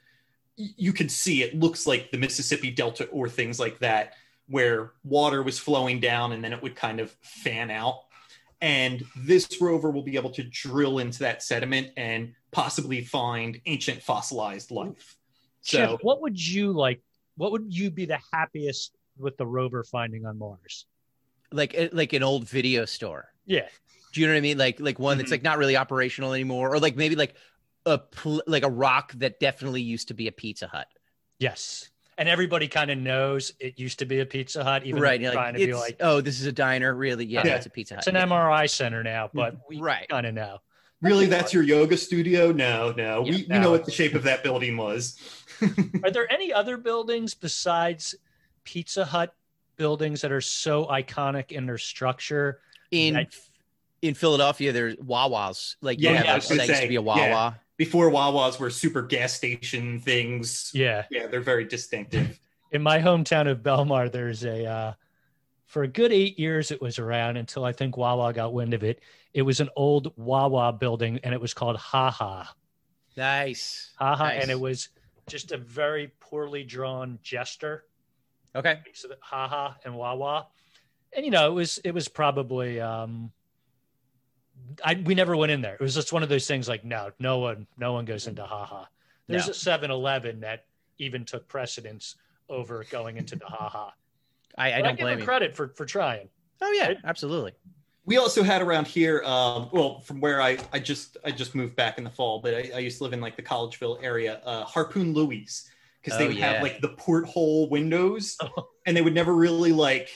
you 0.55 0.93
can 0.93 1.09
see 1.09 1.43
it 1.43 1.59
looks 1.59 1.87
like 1.87 2.11
the 2.11 2.17
Mississippi 2.17 2.71
Delta 2.71 3.05
or 3.05 3.29
things 3.29 3.59
like 3.59 3.79
that, 3.79 4.13
where 4.53 4.91
water 5.03 5.41
was 5.41 5.57
flowing 5.57 5.99
down 5.99 6.31
and 6.31 6.43
then 6.43 6.53
it 6.53 6.61
would 6.61 6.75
kind 6.75 6.99
of 6.99 7.09
fan 7.21 7.71
out. 7.71 8.01
And 8.61 9.03
this 9.17 9.59
rover 9.59 9.89
will 9.89 10.03
be 10.03 10.15
able 10.15 10.29
to 10.29 10.43
drill 10.43 10.99
into 10.99 11.19
that 11.19 11.41
sediment 11.41 11.89
and 11.97 12.35
possibly 12.51 13.03
find 13.03 13.59
ancient 13.65 14.03
fossilized 14.03 14.69
life. 14.69 15.17
So, 15.61 15.77
Chip, 15.93 15.99
what 16.03 16.21
would 16.21 16.39
you 16.39 16.71
like? 16.71 17.01
What 17.35 17.51
would 17.51 17.73
you 17.75 17.89
be 17.89 18.05
the 18.05 18.19
happiest 18.31 18.95
with 19.17 19.37
the 19.37 19.47
rover 19.47 19.83
finding 19.83 20.23
on 20.27 20.37
Mars? 20.37 20.85
Like 21.51 21.73
eh, 21.73 21.89
like 21.91 22.13
an 22.13 22.21
old 22.21 22.47
video 22.47 22.85
store. 22.85 23.29
Yeah, 23.47 23.67
Do 24.13 24.21
you 24.21 24.27
know 24.27 24.33
what 24.33 24.37
I 24.37 24.41
mean? 24.41 24.59
Like 24.59 24.79
like 24.79 24.99
one 24.99 25.17
that's 25.17 25.29
Mhm. 25.29 25.31
like 25.31 25.43
not 25.43 25.57
really 25.57 25.77
operational 25.77 26.33
anymore, 26.33 26.75
or 26.75 26.79
like 26.79 26.95
maybe 26.95 27.15
like 27.15 27.33
a 27.87 27.97
pl- 27.97 28.43
like 28.45 28.63
a 28.63 28.69
rock 28.69 29.13
that 29.13 29.39
definitely 29.39 29.81
used 29.81 30.09
to 30.09 30.13
be 30.13 30.27
a 30.27 30.31
Pizza 30.31 30.67
Hut. 30.67 30.87
yes. 31.39 31.89
And 32.17 32.29
everybody 32.29 32.67
kind 32.67 32.91
of 32.91 32.97
knows 32.97 33.51
it 33.59 33.79
used 33.79 33.99
to 33.99 34.05
be 34.05 34.19
a 34.19 34.25
Pizza 34.25 34.63
Hut, 34.63 34.85
even 34.85 35.01
right? 35.01 35.19
though 35.19 35.23
You're 35.25 35.33
trying 35.33 35.53
like, 35.53 35.61
to 35.61 35.65
be 35.67 35.73
like 35.73 35.97
oh, 35.99 36.21
this 36.21 36.39
is 36.39 36.45
a 36.45 36.51
diner. 36.51 36.93
Really? 36.93 37.25
Yeah, 37.25 37.41
Yeah. 37.45 37.55
it's 37.55 37.65
a 37.65 37.69
Pizza 37.69 37.95
Hut. 37.95 38.07
it's 38.07 38.07
an 38.07 38.15
MRI 38.29 38.69
center 38.69 39.01
now, 39.03 39.29
but 39.33 39.53
mm-hmm. 39.55 39.61
we 39.69 39.81
Right. 39.81 40.07
kind 40.09 40.25
of 40.27 40.33
know. 40.33 40.59
really, 41.01 41.25
that's 41.25 41.53
your 41.53 41.63
yoga 41.63 41.97
studio? 41.97 42.51
No, 42.51 42.91
no. 42.95 43.25
Yeah, 43.25 43.31
we, 43.31 43.37
we 43.41 43.45
no. 43.47 43.61
know 43.61 43.71
what 43.71 43.85
the 43.85 43.91
shape 43.91 44.13
of 44.15 44.23
that 44.23 44.43
building 44.43 44.77
was. 44.77 45.19
Are 46.03 46.11
there 46.11 46.31
any 46.31 46.53
other 46.53 46.77
buildings 46.77 47.33
besides 47.33 48.15
Pizza 48.63 49.03
Hut 49.05 49.33
buildings 49.75 50.21
that 50.21 50.31
are 50.31 50.39
so 50.41 50.85
iconic 50.85 51.51
in 51.51 51.65
their 51.65 51.77
structure? 51.77 52.59
in 52.91 53.15
that- 53.15 53.35
in 54.03 54.13
Philadelphia, 54.13 54.71
there's 54.73 54.95
Wawas. 54.97 55.77
Like 55.81 55.99
Yeah, 55.99 56.11
you 56.11 56.17
I 56.17 56.21
have 56.21 56.35
was 56.35 56.49
like, 56.49 56.57
gonna 56.59 56.67
that 56.67 56.67
used 56.67 56.81
to 56.81 56.85
say, 56.85 56.89
be 56.89 56.95
a 56.97 57.01
Wawa. 57.01 57.59
Yeah. 57.77 57.85
Before 57.85 58.09
Wawas 58.11 58.59
were 58.59 58.69
super 58.69 59.01
gas 59.01 59.33
station 59.33 59.99
things. 59.99 60.71
yeah. 60.73 61.05
Yeah, 61.09 61.27
they're 61.27 61.41
very 61.41 61.65
distinctive. 61.65 62.39
in 62.71 62.81
my 62.81 62.99
hometown 62.99 63.49
of 63.49 63.59
Belmar, 63.63 64.11
there's 64.11 64.43
a 64.45 64.65
uh, 64.65 64.93
for 65.65 65.83
a 65.83 65.87
good 65.87 66.11
eight 66.11 66.37
years 66.39 66.71
it 66.71 66.81
was 66.81 66.99
around 66.99 67.37
until 67.37 67.65
I 67.65 67.71
think 67.73 67.97
Wawa 67.97 68.33
got 68.33 68.53
wind 68.53 68.73
of 68.73 68.83
it. 68.83 69.01
It 69.33 69.41
was 69.41 69.59
an 69.59 69.69
old 69.75 70.13
Wawa 70.17 70.73
building, 70.73 71.19
and 71.23 71.33
it 71.33 71.41
was 71.41 71.53
called 71.53 71.77
Ha 71.77 72.11
Ha 72.11 72.53
Nice. 73.17 73.91
Ha 73.97 74.15
Ha, 74.15 74.23
Nice. 74.27 74.41
and 74.41 74.51
it 74.51 74.59
was 74.59 74.89
just 75.27 75.51
a 75.51 75.57
very 75.57 76.11
poorly 76.19 76.63
drawn 76.63 77.19
gesture. 77.23 77.85
Okay. 78.55 78.79
So 78.93 79.07
that 79.07 79.17
Ha 79.21 79.47
Ha 79.47 79.77
and 79.85 79.95
Wawa, 79.95 80.47
and 81.15 81.25
you 81.25 81.31
know 81.31 81.47
it 81.47 81.53
was 81.53 81.79
it 81.83 81.91
was 81.93 82.07
probably 82.07 82.79
um, 82.79 83.31
I 84.83 84.95
we 85.05 85.15
never 85.15 85.35
went 85.35 85.51
in 85.51 85.61
there. 85.61 85.75
It 85.75 85.81
was 85.81 85.95
just 85.95 86.13
one 86.13 86.23
of 86.23 86.29
those 86.29 86.47
things 86.47 86.67
like 86.67 86.83
no, 86.85 87.11
no 87.19 87.39
one 87.39 87.67
no 87.77 87.93
one 87.93 88.05
goes 88.05 88.27
into 88.27 88.43
Ha 88.43 88.65
Ha. 88.65 88.87
There's 89.27 89.47
No. 89.47 89.51
a 89.51 89.77
7-Eleven 89.77 90.41
that 90.41 90.65
even 90.97 91.25
took 91.25 91.47
precedence 91.47 92.15
over 92.49 92.83
going 92.89 93.17
into 93.17 93.35
the 93.35 93.45
Ha 93.45 93.69
Ha. 93.69 93.93
I, 94.57 94.73
I 94.73 94.81
don't 94.81 94.91
give 94.97 95.05
blame 95.05 95.19
you. 95.19 95.25
credit 95.25 95.55
for 95.55 95.69
for 95.69 95.85
trying. 95.85 96.29
Oh 96.61 96.71
yeah, 96.71 96.89
Right? 96.89 96.97
absolutely. 97.03 97.53
we 98.05 98.17
also 98.17 98.43
had 98.43 98.61
around 98.61 98.87
here 98.87 99.21
um, 99.25 99.69
well 99.71 99.99
from 100.01 100.19
where 100.21 100.41
I, 100.41 100.57
I 100.71 100.79
just 100.79 101.17
i 101.25 101.31
just 101.31 101.55
moved 101.55 101.75
back 101.75 101.97
in 101.97 102.03
the 102.03 102.09
fall 102.09 102.39
but 102.39 102.53
i, 102.53 102.71
I 102.75 102.79
used 102.79 102.97
to 102.99 103.03
live 103.05 103.13
in 103.13 103.21
like 103.21 103.35
the 103.35 103.41
collegeville 103.43 104.03
area 104.03 104.41
uh, 104.45 104.63
harpoon 104.65 105.13
louis 105.13 105.69
because 106.01 106.17
they 106.17 106.25
Oh, 106.25 106.27
would 106.27 106.37
yeah. 106.37 106.53
have 106.53 106.61
like 106.63 106.79
the 106.81 106.89
porthole 106.89 107.69
windows 107.69 108.37
Oh. 108.41 108.67
and 108.85 108.95
they 108.95 109.01
would 109.01 109.13
never 109.13 109.33
really 109.33 109.71
like 109.73 110.09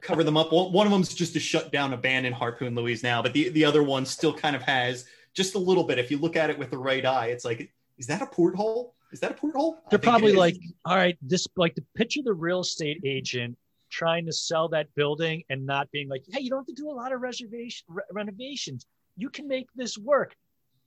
cover 0.00 0.24
them 0.24 0.36
up. 0.36 0.52
One 0.52 0.72
one 0.72 0.86
of 0.86 0.92
them's 0.92 1.14
just 1.14 1.36
a 1.36 1.40
shut 1.40 1.72
down 1.72 1.92
abandoned 1.92 2.34
harpoon 2.34 2.74
Louise 2.74 3.02
now 3.02 3.22
but 3.22 3.32
the, 3.32 3.48
the 3.50 3.64
other 3.64 3.82
one 3.82 4.06
still 4.06 4.32
kind 4.32 4.56
of 4.56 4.62
has 4.62 5.06
just 5.34 5.54
a 5.54 5.58
little 5.58 5.84
bit. 5.84 5.98
If 5.98 6.10
you 6.10 6.18
look 6.18 6.36
at 6.36 6.50
it 6.50 6.58
with 6.58 6.70
the 6.70 6.78
right 6.78 7.04
eye 7.04 7.26
it's 7.26 7.44
like 7.44 7.72
is 7.98 8.06
that 8.06 8.22
a 8.22 8.26
porthole? 8.26 8.94
Is 9.12 9.20
that 9.20 9.30
a 9.30 9.34
porthole? 9.34 9.78
They're 9.90 9.98
probably 9.98 10.34
like, 10.34 10.56
all 10.84 10.96
right, 10.96 11.18
this 11.22 11.46
like 11.56 11.74
the 11.74 11.84
picture 11.96 12.20
of 12.20 12.26
the 12.26 12.34
real 12.34 12.60
estate 12.60 13.00
agent 13.04 13.56
trying 13.90 14.26
to 14.26 14.32
sell 14.32 14.68
that 14.68 14.94
building 14.94 15.42
and 15.48 15.64
not 15.64 15.90
being 15.90 16.08
like, 16.08 16.22
hey, 16.30 16.40
you 16.40 16.50
don't 16.50 16.60
have 16.60 16.66
to 16.66 16.74
do 16.74 16.90
a 16.90 16.92
lot 16.92 17.12
of 17.12 17.20
reservation 17.20 17.86
re- 17.88 18.02
renovations. 18.12 18.86
You 19.16 19.30
can 19.30 19.48
make 19.48 19.66
this 19.74 19.96
work. 19.96 20.36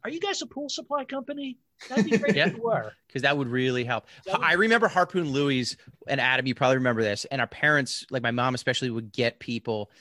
Are 0.04 0.10
you 0.10 0.20
guys 0.20 0.42
a 0.42 0.46
pool 0.48 0.68
supply 0.70 1.06
company? 1.06 1.58
That'd 1.90 2.06
be 2.06 2.18
great 2.18 2.36
Yeah. 2.36 2.48
if 2.48 2.56
you 2.56 2.64
were. 2.64 2.94
because 3.08 3.22
that 3.22 3.38
would 3.38 3.48
really 3.48 3.84
help. 3.84 4.06
Would- 4.26 4.42
I 4.42 4.54
remember 4.54 4.88
Harpoon 4.88 5.32
Louis 5.32 5.76
and 6.08 6.20
Adam. 6.20 6.46
You 6.48 6.56
probably 6.56 6.78
remember 6.78 7.02
this, 7.04 7.26
and 7.26 7.40
our 7.42 7.48
parents, 7.48 8.06
like 8.10 8.24
my 8.24 8.32
mom 8.32 8.56
especially, 8.56 8.90
would 8.90 9.12
get 9.12 9.40
people 9.40 9.92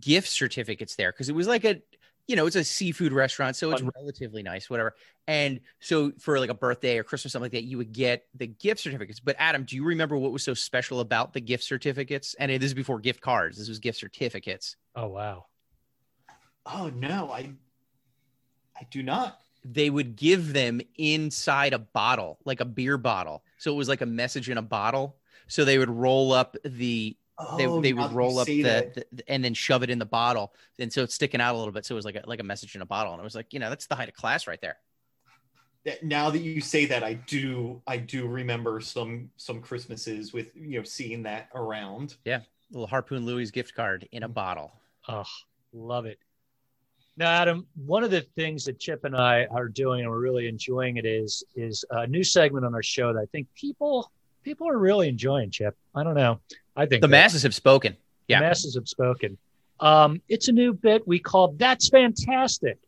gift 0.00 0.28
certificates 0.28 0.96
there 0.96 1.12
because 1.12 1.28
it 1.28 1.34
was 1.34 1.46
like 1.46 1.64
a, 1.64 1.80
you 2.26 2.36
know, 2.36 2.46
it's 2.46 2.56
a 2.56 2.64
seafood 2.64 3.12
restaurant, 3.12 3.56
so 3.56 3.70
it's 3.70 3.80
Fun. 3.80 3.90
relatively 3.96 4.42
nice, 4.42 4.68
whatever. 4.68 4.94
And 5.26 5.60
so 5.80 6.12
for 6.18 6.38
like 6.38 6.50
a 6.50 6.54
birthday 6.54 6.98
or 6.98 7.04
Christmas, 7.04 7.32
something 7.32 7.44
like 7.44 7.52
that, 7.52 7.64
you 7.64 7.78
would 7.78 7.92
get 7.92 8.26
the 8.34 8.46
gift 8.46 8.80
certificates. 8.82 9.18
But 9.20 9.36
Adam, 9.38 9.64
do 9.64 9.76
you 9.76 9.84
remember 9.84 10.16
what 10.18 10.30
was 10.30 10.42
so 10.42 10.52
special 10.52 11.00
about 11.00 11.32
the 11.32 11.40
gift 11.40 11.64
certificates? 11.64 12.34
And 12.38 12.50
this 12.50 12.64
is 12.64 12.74
before 12.74 12.98
gift 13.00 13.22
cards. 13.22 13.56
This 13.56 13.68
was 13.68 13.78
gift 13.78 13.98
certificates. 13.98 14.76
Oh 14.94 15.06
wow. 15.08 15.46
oh 16.66 16.90
no 16.94 17.30
i 17.32 17.50
i 18.80 18.86
do 18.90 19.02
not 19.02 19.40
they 19.64 19.90
would 19.90 20.16
give 20.16 20.52
them 20.52 20.80
inside 20.96 21.72
a 21.72 21.78
bottle, 21.78 22.38
like 22.44 22.60
a 22.60 22.64
beer 22.64 22.96
bottle. 22.96 23.42
So 23.58 23.72
it 23.72 23.76
was 23.76 23.88
like 23.88 24.00
a 24.00 24.06
message 24.06 24.48
in 24.48 24.56
a 24.56 24.62
bottle. 24.62 25.16
So 25.46 25.64
they 25.64 25.78
would 25.78 25.90
roll 25.90 26.32
up 26.32 26.56
the 26.64 27.16
they, 27.56 27.66
Oh, 27.66 27.80
they 27.80 27.92
now 27.92 28.02
would 28.02 28.08
that 28.08 28.12
you 28.12 28.16
roll 28.16 28.38
up 28.40 28.46
the, 28.46 29.04
the 29.12 29.30
and 29.30 29.44
then 29.44 29.54
shove 29.54 29.84
it 29.84 29.90
in 29.90 30.00
the 30.00 30.04
bottle, 30.04 30.52
and 30.80 30.92
so 30.92 31.04
it's 31.04 31.14
sticking 31.14 31.40
out 31.40 31.54
a 31.54 31.58
little 31.58 31.72
bit. 31.72 31.86
So 31.86 31.94
it 31.94 31.96
was 31.96 32.04
like 32.04 32.16
a, 32.16 32.24
like 32.26 32.40
a 32.40 32.44
message 32.44 32.74
in 32.74 32.82
a 32.82 32.86
bottle, 32.86 33.12
and 33.12 33.20
it 33.20 33.24
was 33.24 33.36
like 33.36 33.52
you 33.52 33.60
know 33.60 33.68
that's 33.68 33.86
the 33.86 33.94
height 33.94 34.08
of 34.08 34.14
class 34.14 34.48
right 34.48 34.60
there. 34.60 34.76
that 35.84 36.02
now 36.02 36.30
that 36.30 36.40
you 36.40 36.60
say 36.60 36.84
that 36.86 37.04
i 37.04 37.14
do 37.14 37.80
i 37.86 37.96
do 37.96 38.26
remember 38.26 38.80
some 38.80 39.30
some 39.36 39.60
christmases 39.60 40.32
with 40.32 40.50
you 40.56 40.78
know 40.78 40.82
seeing 40.82 41.22
that 41.22 41.48
around 41.54 42.16
Yeah, 42.24 42.40
little 42.72 42.88
harpoon 42.88 43.24
Louis 43.24 43.52
gift 43.52 43.72
card 43.72 44.08
in 44.10 44.24
a 44.24 44.28
mm. 44.28 44.34
bottle. 44.34 44.72
Oh, 45.06 45.24
love 45.72 46.06
it. 46.06 46.18
Now, 47.18 47.30
Adam, 47.32 47.66
one 47.84 48.04
of 48.04 48.12
the 48.12 48.20
things 48.20 48.64
that 48.66 48.78
Chip 48.78 49.02
and 49.02 49.16
I 49.16 49.46
are 49.46 49.68
doing, 49.68 50.02
and 50.02 50.10
we're 50.10 50.20
really 50.20 50.46
enjoying 50.46 50.98
it, 50.98 51.04
is 51.04 51.42
is 51.56 51.84
a 51.90 52.06
new 52.06 52.22
segment 52.22 52.64
on 52.64 52.74
our 52.76 52.82
show 52.82 53.12
that 53.12 53.18
I 53.18 53.26
think 53.26 53.48
people 53.56 54.10
people 54.44 54.68
are 54.68 54.78
really 54.78 55.08
enjoying. 55.08 55.50
Chip, 55.50 55.76
I 55.96 56.04
don't 56.04 56.14
know. 56.14 56.38
I 56.76 56.86
think 56.86 57.00
The 57.02 57.08
that- 57.08 57.10
masses 57.10 57.42
have 57.42 57.56
spoken. 57.56 57.96
Yeah, 58.28 58.38
the 58.38 58.46
masses 58.46 58.76
have 58.76 58.86
spoken. 58.88 59.36
Um, 59.80 60.22
it's 60.28 60.46
a 60.46 60.52
new 60.52 60.72
bit 60.72 61.06
we 61.08 61.18
call 61.18 61.48
"That's 61.56 61.88
Fantastic." 61.88 62.78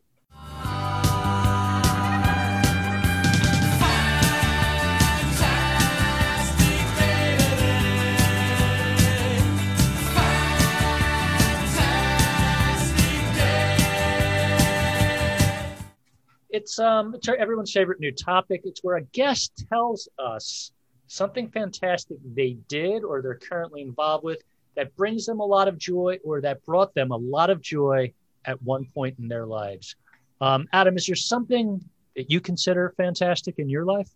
It's 16.51 16.79
um 16.79 17.15
it's 17.15 17.27
everyone's 17.27 17.71
favorite 17.71 17.99
new 17.99 18.11
topic. 18.11 18.61
It's 18.65 18.83
where 18.83 18.97
a 18.97 19.03
guest 19.03 19.65
tells 19.71 20.09
us 20.19 20.71
something 21.07 21.49
fantastic 21.49 22.17
they 22.35 22.57
did 22.67 23.03
or 23.03 23.21
they're 23.21 23.35
currently 23.35 23.81
involved 23.81 24.23
with 24.23 24.41
that 24.75 24.95
brings 24.95 25.25
them 25.25 25.39
a 25.39 25.45
lot 25.45 25.67
of 25.67 25.77
joy 25.77 26.17
or 26.23 26.41
that 26.41 26.63
brought 26.65 26.93
them 26.93 27.11
a 27.11 27.17
lot 27.17 27.49
of 27.49 27.61
joy 27.61 28.13
at 28.45 28.61
one 28.63 28.85
point 28.85 29.17
in 29.19 29.27
their 29.27 29.45
lives. 29.45 29.95
Um, 30.39 30.67
Adam, 30.71 30.95
is 30.97 31.05
there 31.05 31.15
something 31.15 31.83
that 32.15 32.31
you 32.31 32.39
consider 32.39 32.93
fantastic 32.97 33.59
in 33.59 33.69
your 33.69 33.85
life? 33.85 34.09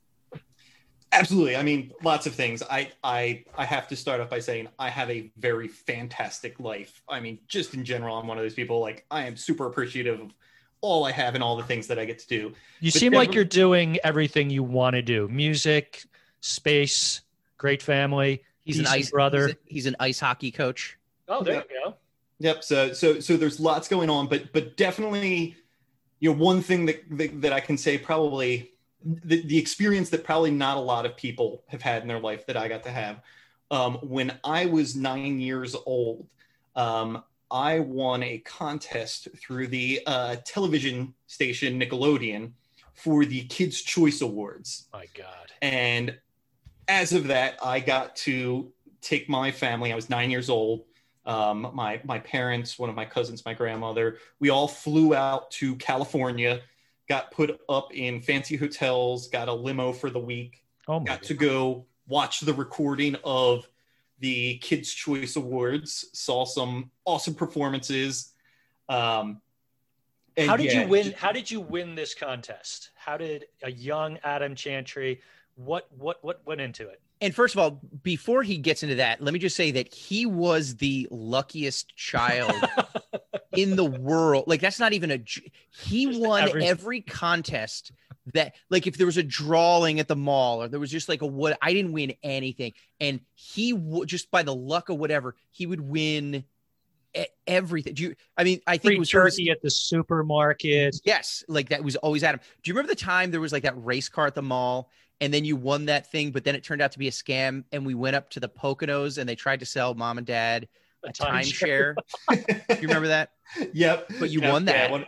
Absolutely. 1.11 1.55
I 1.55 1.63
mean, 1.63 1.93
lots 2.03 2.27
of 2.27 2.33
things. 2.33 2.61
I 2.69 2.91
I 3.03 3.45
I 3.57 3.63
have 3.63 3.87
to 3.89 3.95
start 3.95 4.19
off 4.19 4.29
by 4.29 4.39
saying 4.39 4.67
I 4.77 4.89
have 4.89 5.09
a 5.09 5.31
very 5.37 5.67
fantastic 5.67 6.59
life. 6.59 7.01
I 7.07 7.19
mean, 7.19 7.39
just 7.47 7.73
in 7.73 7.85
general, 7.85 8.17
I'm 8.17 8.27
one 8.27 8.37
of 8.37 8.43
those 8.43 8.53
people 8.53 8.81
like 8.81 9.05
I 9.09 9.25
am 9.25 9.37
super 9.37 9.65
appreciative 9.67 10.19
of 10.19 10.33
all 10.85 11.05
I 11.05 11.11
have 11.11 11.35
and 11.35 11.43
all 11.43 11.55
the 11.57 11.63
things 11.63 11.87
that 11.87 11.99
I 11.99 12.05
get 12.05 12.19
to 12.19 12.27
do. 12.27 12.53
You 12.79 12.91
But 12.91 12.99
seem 12.99 13.13
like 13.13 13.33
you're 13.33 13.43
doing 13.43 13.97
everything 14.03 14.49
you 14.49 14.63
want 14.63 14.95
to 14.95 15.01
do. 15.01 15.27
Music, 15.27 16.03
space, 16.41 17.21
great 17.57 17.81
family. 17.81 18.43
He's 18.63 18.79
an 18.79 18.87
ice 18.87 19.11
brother. 19.11 19.47
He's, 19.47 19.55
a- 19.55 19.57
he's 19.65 19.85
an 19.85 19.95
ice 19.99 20.19
hockey 20.19 20.51
coach. 20.51 20.97
Oh, 21.27 21.43
there 21.43 21.55
you 21.55 21.63
go. 21.85 21.95
Yep. 22.39 22.63
So 22.63 22.93
so 22.93 23.19
so 23.19 23.37
there's 23.37 23.59
lots 23.59 23.87
going 23.87 24.09
on, 24.09 24.27
but 24.27 24.51
but 24.53 24.75
definitely, 24.77 25.55
you 26.19 26.31
know, 26.31 26.37
one 26.37 26.61
thing 26.61 26.85
that 26.85 27.03
that, 27.11 27.41
that 27.41 27.53
I 27.53 27.59
can 27.59 27.77
say 27.77 27.97
probably 27.97 28.71
the, 29.03 29.41
the 29.41 29.57
experience 29.57 30.09
that 30.09 30.23
probably 30.23 30.51
not 30.51 30.77
a 30.77 30.81
lot 30.81 31.05
of 31.05 31.15
people 31.15 31.63
have 31.67 31.81
had 31.81 32.01
in 32.01 32.07
their 32.07 32.19
life 32.19 32.45
that 32.47 32.57
I 32.57 32.67
got 32.67 32.83
to 32.83 32.91
have. 32.91 33.21
Um, 33.71 33.95
when 34.01 34.37
I 34.43 34.65
was 34.65 34.95
nine 34.95 35.39
years 35.39 35.75
old, 35.85 36.27
um, 36.75 37.23
I 37.51 37.79
won 37.79 38.23
a 38.23 38.39
contest 38.39 39.27
through 39.37 39.67
the 39.67 40.01
uh, 40.05 40.37
television 40.45 41.13
station 41.27 41.79
Nickelodeon 41.79 42.51
for 42.93 43.25
the 43.25 43.43
Kids 43.45 43.81
Choice 43.81 44.21
Awards. 44.21 44.87
My 44.93 45.05
God. 45.13 45.51
And 45.61 46.17
as 46.87 47.13
of 47.13 47.27
that, 47.27 47.57
I 47.63 47.79
got 47.79 48.15
to 48.17 48.71
take 49.01 49.29
my 49.29 49.51
family. 49.51 49.91
I 49.91 49.95
was 49.95 50.09
nine 50.09 50.31
years 50.31 50.49
old. 50.49 50.85
Um, 51.25 51.71
my 51.73 51.99
my 52.03 52.19
parents, 52.19 52.77
one 52.77 52.89
of 52.89 52.95
my 52.95 53.05
cousins, 53.05 53.43
my 53.45 53.53
grandmother. 53.53 54.17
We 54.39 54.49
all 54.49 54.67
flew 54.67 55.15
out 55.15 55.49
to 55.51 55.75
California, 55.77 56.61
got 57.09 57.31
put 57.31 57.59
up 57.67 57.93
in 57.93 58.21
fancy 58.21 58.55
hotels, 58.57 59.27
got 59.27 59.47
a 59.47 59.53
limo 59.53 59.91
for 59.91 60.09
the 60.11 60.19
week, 60.19 60.63
Oh 60.87 60.99
my 60.99 61.05
got 61.05 61.21
God. 61.21 61.27
to 61.27 61.33
go 61.33 61.85
watch 62.07 62.41
the 62.41 62.53
recording 62.53 63.15
of 63.23 63.67
the 64.19 64.57
Kids 64.59 64.93
Choice 64.93 65.35
Awards. 65.35 66.05
Saw 66.13 66.45
some 66.45 66.91
awesome 67.05 67.33
performances. 67.35 68.33
Um, 68.89 69.41
and 70.37 70.49
How 70.49 70.57
did 70.57 70.65
yeah, 70.73 70.81
you 70.83 70.87
win? 70.87 71.03
j- 71.05 71.11
How 71.11 71.31
did 71.31 71.49
you 71.49 71.61
win 71.61 71.95
this 71.95 72.13
contest? 72.13 72.91
How 72.95 73.17
did 73.17 73.45
a 73.63 73.71
young 73.71 74.17
Adam 74.23 74.55
Chantry? 74.55 75.21
What 75.55 75.87
what 75.97 76.23
what 76.23 76.41
went 76.45 76.59
into 76.61 76.87
it? 76.89 77.01
And 77.21 77.33
first 77.33 77.55
of 77.55 77.59
all, 77.59 77.79
before 78.03 78.43
he 78.43 78.57
gets 78.57 78.83
into 78.83 78.95
that, 78.95 79.21
let 79.21 79.33
me 79.33 79.39
just 79.39 79.55
say 79.55 79.71
that 79.71 79.93
he 79.93 80.25
was 80.25 80.75
the 80.75 81.07
luckiest 81.09 81.95
child 81.95 82.51
in 83.53 83.77
the 83.77 83.85
world. 83.85 84.43
Like 84.47 84.59
that's 84.59 84.79
not 84.79 84.91
even 84.91 85.11
a. 85.11 85.19
He 85.69 86.19
won 86.19 86.43
every- 86.49 86.65
every 86.65 87.01
contest 87.01 87.93
that, 88.33 88.55
like, 88.69 88.87
if 88.87 88.97
there 88.97 89.05
was 89.05 89.17
a 89.17 89.23
drawing 89.23 89.99
at 89.99 90.07
the 90.07 90.15
mall 90.15 90.61
or 90.63 90.67
there 90.67 90.79
was 90.79 90.91
just 90.91 91.07
like 91.09 91.21
a 91.21 91.27
what, 91.27 91.57
I 91.61 91.73
didn't 91.73 91.91
win 91.91 92.13
anything, 92.23 92.73
and 92.99 93.19
he 93.35 93.73
would 93.73 94.07
just 94.09 94.31
by 94.31 94.43
the 94.43 94.55
luck 94.55 94.89
of 94.89 94.97
whatever, 94.97 95.35
he 95.51 95.65
would 95.67 95.81
win 95.81 96.43
e- 97.15 97.25
everything. 97.47 97.93
Do 97.93 98.03
you? 98.03 98.15
I 98.37 98.43
mean, 98.43 98.61
I 98.65 98.73
think 98.77 98.83
Free 98.89 98.95
it 98.95 98.99
was 98.99 99.11
sort 99.11 99.27
of- 99.27 99.33
turkey 99.33 99.49
at 99.51 99.61
the 99.61 99.69
supermarket. 99.69 100.99
Yes, 101.03 101.43
like 101.47 101.69
that 101.69 101.83
was 101.83 101.95
always 101.97 102.23
Adam. 102.23 102.39
Do 102.63 102.69
you 102.69 102.73
remember 102.75 102.93
the 102.93 102.99
time 102.99 103.31
there 103.31 103.41
was 103.41 103.51
like 103.53 103.63
that 103.63 103.75
race 103.83 104.09
car 104.09 104.27
at 104.27 104.35
the 104.35 104.41
mall 104.41 104.89
and 105.21 105.33
then 105.33 105.45
you 105.45 105.55
won 105.55 105.85
that 105.85 106.11
thing, 106.11 106.31
but 106.31 106.43
then 106.43 106.55
it 106.55 106.63
turned 106.63 106.81
out 106.81 106.91
to 106.93 106.99
be 106.99 107.07
a 107.07 107.11
scam 107.11 107.63
and 107.71 107.85
we 107.85 107.93
went 107.93 108.15
up 108.15 108.29
to 108.31 108.39
the 108.39 108.49
Poconos 108.49 109.17
and 109.17 109.29
they 109.29 109.35
tried 109.35 109.61
to 109.61 109.65
sell 109.65 109.93
mom 109.93 110.17
and 110.17 110.27
dad 110.27 110.67
a 111.05 111.09
timeshare. 111.13 111.95
you 112.31 112.87
remember 112.87 113.07
that? 113.07 113.31
Yep. 113.73 114.11
But 114.19 114.31
you 114.31 114.41
Yep, 114.41 114.51
won 114.51 114.65
yeah, 114.67 114.73
that. 114.73 114.91
one- 114.91 115.05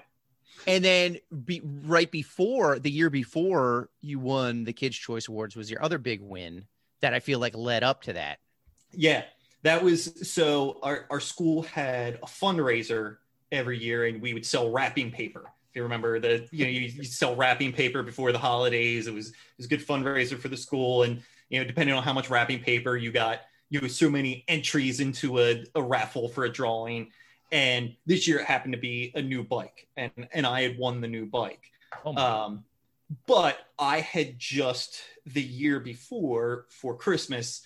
And 0.68 0.84
then 0.84 1.18
be, 1.46 1.62
right 1.64 2.12
before 2.12 2.78
the 2.78 2.92
year 2.92 3.10
before 3.10 3.90
you 4.02 4.20
won 4.20 4.66
the 4.66 4.74
Kids 4.74 4.98
Choice 4.98 5.30
Awards 5.30 5.56
was 5.56 5.72
your 5.72 5.82
other 5.82 5.98
big 5.98 6.22
win 6.22 6.66
that 7.00 7.14
I 7.14 7.22
feel 7.22 7.40
like 7.40 7.56
led 7.56 7.84
up 7.84 8.04
to 8.04 8.14
that. 8.14 8.40
Yeah, 8.92 9.24
that 9.64 9.84
was 9.84 10.30
so. 10.30 10.80
Our 10.84 11.06
our 11.10 11.20
school 11.20 11.64
had 11.64 12.16
a 12.16 12.28
fundraiser 12.28 13.18
every 13.52 13.78
year, 13.78 14.06
and 14.06 14.22
we 14.22 14.34
would 14.34 14.46
sell 14.46 14.70
wrapping 14.72 15.12
paper. 15.12 15.52
If 15.70 15.76
you 15.76 15.84
remember 15.84 16.20
the, 16.20 16.48
you 16.52 16.66
know, 16.66 16.72
you, 16.72 16.82
you 16.82 17.04
sell 17.04 17.36
wrapping 17.36 17.72
paper 17.72 18.04
before 18.04 18.32
the 18.32 18.40
holidays. 18.40 19.08
It 19.08 19.14
was 19.14 19.30
it 19.30 19.36
was 19.58 19.66
a 19.68 19.70
good 19.70 19.86
fundraiser 19.86 20.38
for 20.38 20.50
the 20.50 20.58
school, 20.58 21.04
and 21.04 21.22
you 21.50 21.60
know, 21.60 21.66
depending 21.66 21.96
on 21.96 22.04
how 22.04 22.14
much 22.14 22.30
wrapping 22.30 22.60
paper 22.60 22.98
you 22.98 23.12
got, 23.12 23.42
you 23.70 23.80
had 23.80 23.92
so 23.92 24.10
many 24.10 24.44
entries 24.48 25.00
into 25.00 25.40
a, 25.40 25.64
a 25.76 25.82
raffle 25.82 26.28
for 26.28 26.46
a 26.46 26.50
drawing. 26.50 27.12
And 27.52 27.96
this 28.06 28.28
year 28.28 28.40
it 28.40 28.46
happened 28.46 28.74
to 28.74 28.80
be 28.80 29.12
a 29.16 29.22
new 29.22 29.44
bike, 29.44 29.88
and 29.96 30.12
and 30.34 30.46
I 30.46 30.62
had 30.64 30.78
won 30.78 31.02
the 31.02 31.08
new 31.08 31.26
bike. 31.26 31.72
Oh 32.04 32.16
Um, 32.18 32.64
but 33.26 33.58
I 33.80 34.02
had 34.02 34.38
just 34.38 35.02
the 35.26 35.42
year 35.42 35.80
before 35.80 36.66
for 36.70 36.96
Christmas, 36.96 37.66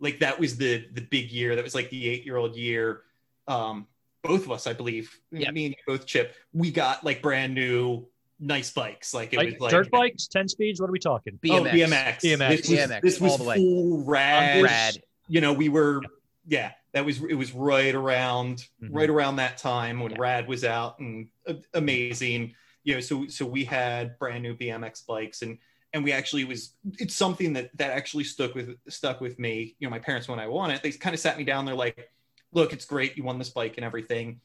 like 0.00 0.18
that 0.20 0.40
was 0.40 0.56
the 0.56 0.86
the 0.92 1.02
big 1.02 1.30
year. 1.30 1.54
That 1.54 1.62
was 1.64 1.74
like 1.74 1.90
the 1.90 2.08
eight 2.08 2.24
year 2.26 2.36
old 2.36 2.56
year. 2.56 3.02
Um, 3.46 3.86
both 4.22 4.44
of 4.44 4.50
us, 4.50 4.66
I 4.66 4.72
believe, 4.74 5.18
Yep. 5.32 5.54
me 5.54 5.66
and 5.66 5.74
you 5.74 5.82
both, 5.86 6.06
Chip, 6.06 6.34
we 6.52 6.70
got 6.70 7.04
like 7.04 7.22
brand 7.22 7.54
new 7.54 8.06
nice 8.38 8.70
bikes. 8.72 9.14
Like 9.14 9.32
it 9.32 9.36
Like, 9.36 9.52
was 9.52 9.60
like 9.60 9.70
dirt 9.70 9.90
bikes, 9.90 10.26
ten 10.26 10.48
speeds. 10.48 10.80
What 10.80 10.90
are 10.90 10.92
we 10.92 10.98
talking? 10.98 11.38
Oh, 11.44 11.62
BMX. 11.62 11.70
BMX. 11.70 12.20
BMX. 12.20 12.48
This 12.48 12.68
was, 12.68 12.78
BMX, 12.78 13.00
this 13.02 13.20
was 13.20 13.32
all 13.32 13.38
the 13.38 13.44
way. 13.44 13.56
full 13.56 14.04
rad. 14.04 14.62
Rad. 14.62 14.98
You 15.28 15.40
know, 15.40 15.52
we 15.52 15.68
were, 15.68 16.02
yeah, 16.48 16.72
that 16.92 17.04
was 17.04 17.22
it 17.22 17.34
was 17.34 17.52
right 17.52 17.94
around 17.94 18.66
Mhm. 18.82 18.88
right 18.90 19.10
around 19.10 19.36
that 19.36 19.58
time 19.58 20.00
when 20.00 20.12
Yeah. 20.12 20.18
Rad 20.20 20.48
was 20.48 20.64
out 20.64 20.98
and 20.98 21.28
uh, 21.46 21.54
amazing. 21.74 22.54
You 22.84 22.94
know, 22.94 23.00
so 23.00 23.26
so 23.28 23.44
we 23.46 23.64
had 23.64 24.18
brand 24.18 24.42
new 24.42 24.54
BMX 24.56 25.02
bikes 25.06 25.42
and 25.42 25.58
and 25.92 26.04
we 26.04 26.12
actually 26.12 26.44
was 26.44 26.74
it's 26.98 27.14
something 27.14 27.52
that 27.54 27.76
that 27.76 27.90
actually 27.90 28.24
stuck 28.24 28.54
with 28.54 28.76
stuck 28.88 29.20
with 29.20 29.38
me. 29.38 29.76
You 29.78 29.86
know, 29.86 29.90
my 29.90 29.98
parents 29.98 30.28
when 30.28 30.38
I 30.40 30.46
won 30.48 30.70
it, 30.70 30.82
they 30.82 30.90
kind 30.92 31.14
of 31.14 31.20
sat 31.20 31.36
me 31.36 31.44
down. 31.44 31.64
They're 31.64 31.74
like, 31.74 32.10
"Look, 32.52 32.72
it's 32.72 32.84
great 32.84 33.16
you 33.16 33.24
won 33.24 33.38
this 33.38 33.50
bike 33.50 33.74
and 33.76 33.84
everything. 33.84 34.40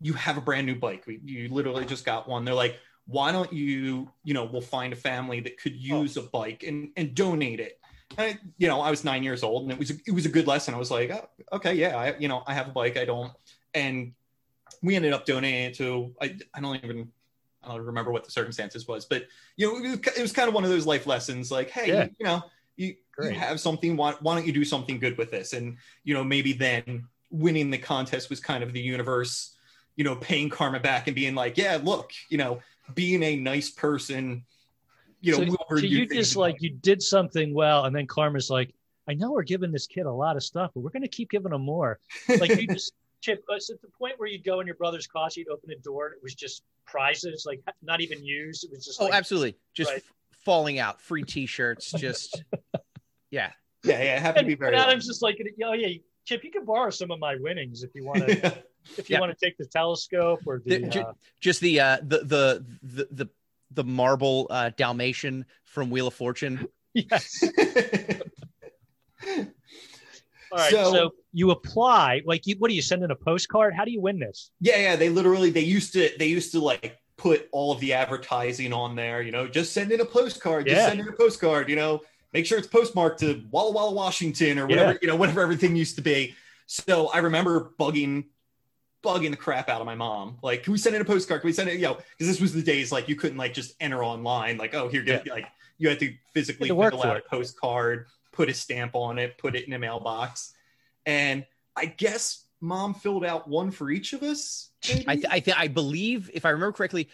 You 0.00 0.12
have 0.14 0.36
a 0.36 0.40
brand 0.40 0.66
new 0.66 0.74
bike. 0.74 1.04
You 1.06 1.48
literally 1.48 1.84
just 1.86 2.04
got 2.04 2.28
one." 2.28 2.44
They're 2.44 2.54
like, 2.54 2.76
"Why 3.06 3.32
don't 3.32 3.52
you, 3.52 4.10
you 4.24 4.34
know, 4.34 4.44
we'll 4.44 4.60
find 4.62 4.92
a 4.92 4.96
family 4.96 5.40
that 5.40 5.58
could 5.58 5.74
use 5.76 6.16
a 6.16 6.22
bike 6.22 6.62
and 6.64 6.90
and 6.96 7.14
donate 7.14 7.60
it." 7.60 7.80
I, 8.18 8.38
you 8.58 8.68
know, 8.68 8.80
I 8.80 8.90
was 8.90 9.04
nine 9.04 9.22
years 9.22 9.42
old, 9.42 9.62
and 9.64 9.72
it 9.72 9.78
was 9.78 9.90
it 9.90 10.12
was 10.12 10.26
a 10.26 10.28
good 10.28 10.46
lesson. 10.46 10.74
I 10.74 10.78
was 10.78 10.90
like, 10.90 11.10
oh, 11.10 11.28
okay, 11.56 11.74
yeah, 11.74 11.96
I 11.96 12.16
you 12.18 12.28
know, 12.28 12.42
I 12.46 12.54
have 12.54 12.68
a 12.68 12.72
bike, 12.72 12.96
I 12.96 13.04
don't, 13.04 13.32
and 13.74 14.12
we 14.82 14.96
ended 14.96 15.12
up 15.12 15.24
donating 15.26 15.64
it 15.64 15.74
to 15.74 16.14
I, 16.20 16.36
I 16.52 16.60
don't 16.60 16.76
even 16.84 17.10
I 17.62 17.68
don't 17.68 17.80
remember 17.80 18.12
what 18.12 18.24
the 18.24 18.30
circumstances 18.30 18.86
was, 18.86 19.06
but 19.06 19.26
you 19.56 19.66
know, 19.66 19.78
it 19.78 19.88
was, 19.88 20.16
it 20.18 20.22
was 20.22 20.32
kind 20.32 20.48
of 20.48 20.54
one 20.54 20.64
of 20.64 20.70
those 20.70 20.86
life 20.86 21.06
lessons, 21.06 21.50
like, 21.50 21.70
hey, 21.70 21.88
Yeah. 21.88 22.04
you, 22.04 22.10
you 22.18 22.26
know, 22.26 22.42
you, 22.76 22.94
you 23.22 23.30
have 23.30 23.58
something, 23.60 23.96
why, 23.96 24.14
why 24.20 24.34
don't 24.34 24.46
you 24.46 24.52
do 24.52 24.64
something 24.64 24.98
good 24.98 25.16
with 25.16 25.30
this? 25.30 25.52
And 25.54 25.78
you 26.02 26.12
know, 26.12 26.22
maybe 26.24 26.52
then 26.52 27.06
winning 27.30 27.70
the 27.70 27.78
contest 27.78 28.28
was 28.30 28.40
kind 28.40 28.62
of 28.62 28.72
the 28.72 28.80
universe, 28.80 29.56
you 29.96 30.04
know, 30.04 30.16
paying 30.16 30.50
karma 30.50 30.80
back 30.80 31.06
and 31.06 31.14
being 31.14 31.34
like, 31.34 31.56
yeah, 31.56 31.78
look, 31.82 32.10
you 32.28 32.36
know, 32.36 32.60
being 32.94 33.22
a 33.22 33.36
nice 33.36 33.70
person. 33.70 34.44
You 35.24 35.32
know, 35.32 35.38
so, 35.38 35.44
will 35.70 35.78
so 35.80 35.86
you 35.86 36.06
just 36.06 36.36
like 36.36 36.60
you 36.60 36.70
did 36.70 37.02
something 37.02 37.54
well, 37.54 37.84
and 37.86 37.94
then 37.96 38.06
Karma's 38.06 38.50
like, 38.50 38.74
I 39.08 39.14
know 39.14 39.32
we're 39.32 39.42
giving 39.42 39.72
this 39.72 39.86
kid 39.86 40.06
a 40.06 40.12
lot 40.12 40.36
of 40.36 40.42
stuff, 40.42 40.70
but 40.74 40.80
we're 40.80 40.90
going 40.90 41.02
to 41.02 41.08
keep 41.08 41.30
giving 41.30 41.52
him 41.52 41.62
more. 41.62 41.98
Like 42.28 42.60
you 42.60 42.66
just 42.66 42.92
chip 43.22 43.42
us 43.54 43.70
at 43.70 43.80
the 43.80 43.88
point 43.98 44.14
where 44.18 44.28
you'd 44.28 44.44
go 44.44 44.60
in 44.60 44.66
your 44.66 44.76
brother's 44.76 45.06
car, 45.06 45.28
you'd 45.34 45.48
open 45.48 45.70
a 45.70 45.76
door, 45.76 46.06
and 46.08 46.16
it 46.16 46.22
was 46.22 46.34
just 46.34 46.62
prizes, 46.86 47.44
like 47.46 47.62
not 47.82 48.00
even 48.02 48.22
used. 48.24 48.64
It 48.64 48.70
was 48.70 48.84
just 48.84 49.00
Oh, 49.00 49.04
like, 49.06 49.14
absolutely. 49.14 49.56
Just 49.72 49.90
Right. 49.92 49.98
f- 49.98 50.12
falling 50.44 50.78
out, 50.78 51.00
free 51.00 51.22
t-shirts, 51.22 51.90
just 51.92 52.42
yeah. 53.30 53.50
yeah, 53.82 54.02
yeah, 54.02 54.16
it 54.16 54.22
happened 54.22 54.44
to 54.44 54.46
be 54.48 54.54
very. 54.54 54.74
and 54.74 54.82
Adam's 54.84 55.06
just 55.06 55.22
like, 55.22 55.38
oh 55.64 55.72
yeah, 55.72 55.96
Chip, 56.26 56.44
you 56.44 56.50
can 56.50 56.64
borrow 56.66 56.90
some 56.90 57.10
of 57.10 57.18
my 57.18 57.36
winnings 57.36 57.82
if 57.82 57.94
you 57.94 58.04
want 58.04 58.26
to. 58.26 58.62
if 58.98 59.08
you 59.08 59.14
Yeah. 59.14 59.20
want 59.20 59.36
to 59.38 59.42
take 59.46 59.56
the 59.56 59.64
telescope 59.66 60.40
or 60.46 60.60
the, 60.64 60.78
The- 60.78 61.06
uh, 61.06 61.12
Just 61.40 61.60
the 61.62 61.80
uh 61.80 61.96
the 62.02 62.18
the 62.18 62.64
the 62.82 63.08
the, 63.10 63.28
the 63.74 63.84
marble 63.84 64.46
uh 64.50 64.70
Dalmatian 64.76 65.44
from 65.64 65.90
Wheel 65.90 66.06
of 66.08 66.14
Fortune. 66.14 66.66
yes. 66.94 67.42
All 70.52 70.58
right, 70.60 70.70
so, 70.70 70.92
So- 70.92 71.10
you 71.32 71.50
apply. 71.50 72.22
Like, 72.24 72.46
you, 72.46 72.54
what 72.58 72.68
do 72.68 72.74
you 72.74 72.82
send 72.82 73.02
in 73.02 73.10
a 73.10 73.16
postcard? 73.16 73.74
How 73.74 73.84
do 73.84 73.90
you 73.90 74.00
win 74.00 74.18
this? 74.20 74.50
Yeah, 74.60 74.76
yeah. 74.78 74.96
They 74.96 75.08
literally 75.08 75.50
they 75.50 75.60
used 75.62 75.92
to 75.94 76.10
they 76.18 76.26
used 76.26 76.52
to 76.52 76.60
like 76.60 76.96
put 77.16 77.48
all 77.52 77.72
of 77.72 77.80
the 77.80 77.92
advertising 77.92 78.72
on 78.72 78.94
there. 78.94 79.20
You 79.22 79.32
know, 79.32 79.48
just 79.48 79.72
send 79.72 79.90
in 79.90 80.00
a 80.00 80.04
postcard. 80.04 80.66
Just 80.66 80.76
Yeah. 80.76 80.88
send 80.88 81.00
in 81.00 81.08
a 81.08 81.12
postcard. 81.12 81.68
You 81.68 81.76
know, 81.76 82.02
make 82.32 82.46
sure 82.46 82.56
it's 82.58 82.68
postmarked 82.68 83.18
to 83.20 83.42
Walla 83.50 83.72
Walla, 83.72 83.92
Washington, 83.92 84.58
or 84.60 84.66
whatever. 84.66 84.92
Yeah. 84.92 84.98
You 85.02 85.08
know, 85.08 85.16
whatever 85.16 85.40
everything 85.42 85.74
used 85.74 85.96
to 85.96 86.02
be. 86.02 86.34
So 86.66 87.08
I 87.08 87.18
remember 87.18 87.72
bugging 87.78 88.26
bugging 89.04 89.30
the 89.30 89.36
crap 89.36 89.68
out 89.68 89.80
of 89.80 89.86
my 89.86 89.94
mom. 89.94 90.38
Like, 90.42 90.64
can 90.64 90.72
we 90.72 90.78
send 90.78 90.96
in 90.96 91.02
a 91.02 91.04
postcard? 91.04 91.42
Can 91.42 91.48
we 91.48 91.52
send 91.52 91.68
it? 91.68 91.74
You 91.76 91.82
know, 91.82 91.94
because 91.94 92.32
this 92.32 92.40
was 92.40 92.52
the 92.52 92.62
days 92.62 92.90
like 92.90 93.08
you 93.08 93.16
couldn't 93.16 93.38
like 93.38 93.54
just 93.54 93.74
enter 93.80 94.02
online. 94.02 94.56
Like, 94.56 94.74
oh, 94.74 94.88
here, 94.88 95.02
get 95.02 95.26
like 95.28 95.46
you 95.78 95.88
had 95.88 96.00
to 96.00 96.14
physically 96.32 96.68
You 96.68 96.80
had 96.80 96.90
to 96.90 96.96
work 96.96 97.02
fill 97.02 97.10
out 97.10 97.16
it. 97.18 97.24
a 97.26 97.28
postcard, 97.28 98.06
put 98.32 98.48
a 98.48 98.54
stamp 98.54 98.94
on 98.94 99.18
it, 99.18 99.38
put 99.38 99.54
it 99.54 99.66
in 99.66 99.72
a 99.74 99.78
mailbox, 99.78 100.54
and 101.06 101.44
I 101.76 101.86
guess 101.86 102.44
mom 102.60 102.94
filled 102.94 103.24
out 103.24 103.46
one 103.46 103.70
for 103.70 103.90
each 103.90 104.14
of 104.14 104.22
us. 104.22 104.70
maybe? 104.88 105.04
I 105.06 105.14
th- 105.14 105.26
I, 105.30 105.40
th- 105.40 105.56
I 105.58 105.68
believe 105.68 106.30
if 106.32 106.46
I 106.46 106.50
remember 106.50 106.72
correctly, 106.72 107.10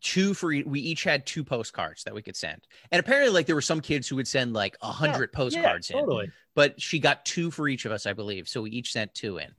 two 0.00 0.32
for 0.32 0.52
e- 0.52 0.62
we 0.62 0.80
each 0.80 1.02
had 1.02 1.26
two 1.26 1.42
postcards 1.42 2.04
that 2.04 2.14
we 2.14 2.22
could 2.22 2.36
send, 2.36 2.62
and 2.90 3.00
apparently 3.00 3.32
like 3.32 3.46
there 3.46 3.56
were 3.56 3.60
some 3.60 3.80
kids 3.80 4.06
who 4.08 4.16
would 4.16 4.28
send 4.28 4.52
like 4.52 4.76
a 4.80 4.92
hundred 4.92 5.32
postcards 5.32 5.90
yeah, 5.90 6.00
in, 6.00 6.32
but 6.54 6.80
she 6.80 6.98
got 6.98 7.24
two 7.24 7.50
for 7.50 7.66
each 7.68 7.84
of 7.84 7.92
us, 7.92 8.06
I 8.06 8.12
believe. 8.12 8.48
So 8.48 8.62
we 8.62 8.70
each 8.70 8.92
sent 8.92 9.14
two 9.14 9.38
in. 9.38 9.52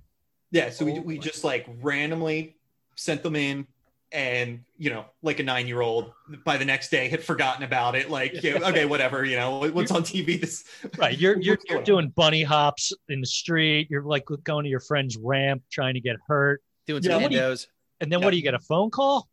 Yeah, 0.53 0.69
so 0.69 0.85
we 0.85 0.93
Oh 0.93 1.01
we 1.01 1.15
my- 1.15 1.21
just 1.21 1.43
like 1.43 1.65
randomly 1.81 2.55
sent 2.95 3.23
them 3.23 3.35
in, 3.35 3.65
and 4.11 4.63
you 4.77 4.91
know, 4.91 5.05
like 5.23 5.39
a 5.39 5.43
nine 5.43 5.67
year 5.67 5.81
old, 5.81 6.13
by 6.45 6.57
the 6.57 6.63
next 6.65 6.89
day 6.91 7.09
had 7.09 7.23
forgotten 7.23 7.63
about 7.63 7.95
it. 7.95 8.09
Like, 8.11 8.43
you 8.43 8.59
know, 8.59 8.65
okay, 8.69 8.85
whatever, 8.85 9.25
you 9.25 9.35
know, 9.35 9.67
what's 9.71 9.91
on 9.91 10.03
TV? 10.03 10.39
This 10.39 10.63
Right. 10.97 11.17
You're 11.17 11.39
you're, 11.41 11.57
you're 11.67 11.81
doing 11.83 12.09
bunny 12.09 12.43
hops 12.43 12.93
in 13.09 13.19
the 13.19 13.25
street. 13.27 13.87
You're 13.89 14.03
like 14.03 14.25
going 14.43 14.63
to 14.63 14.69
your 14.69 14.79
friend's 14.79 15.17
ramp 15.17 15.63
trying 15.71 15.95
to 15.95 15.99
get 15.99 16.17
hurt. 16.27 16.61
Doing 16.85 17.01
Yeah, 17.01 17.13
some 17.13 17.21
what 17.23 17.31
windows. 17.31 17.67
And 17.99 18.11
then 18.11 18.19
Yeah. 18.19 18.25
what 18.25 18.31
do 18.31 18.37
you 18.37 18.43
get? 18.43 18.53
A 18.53 18.59
phone 18.59 18.91
call? 18.91 19.27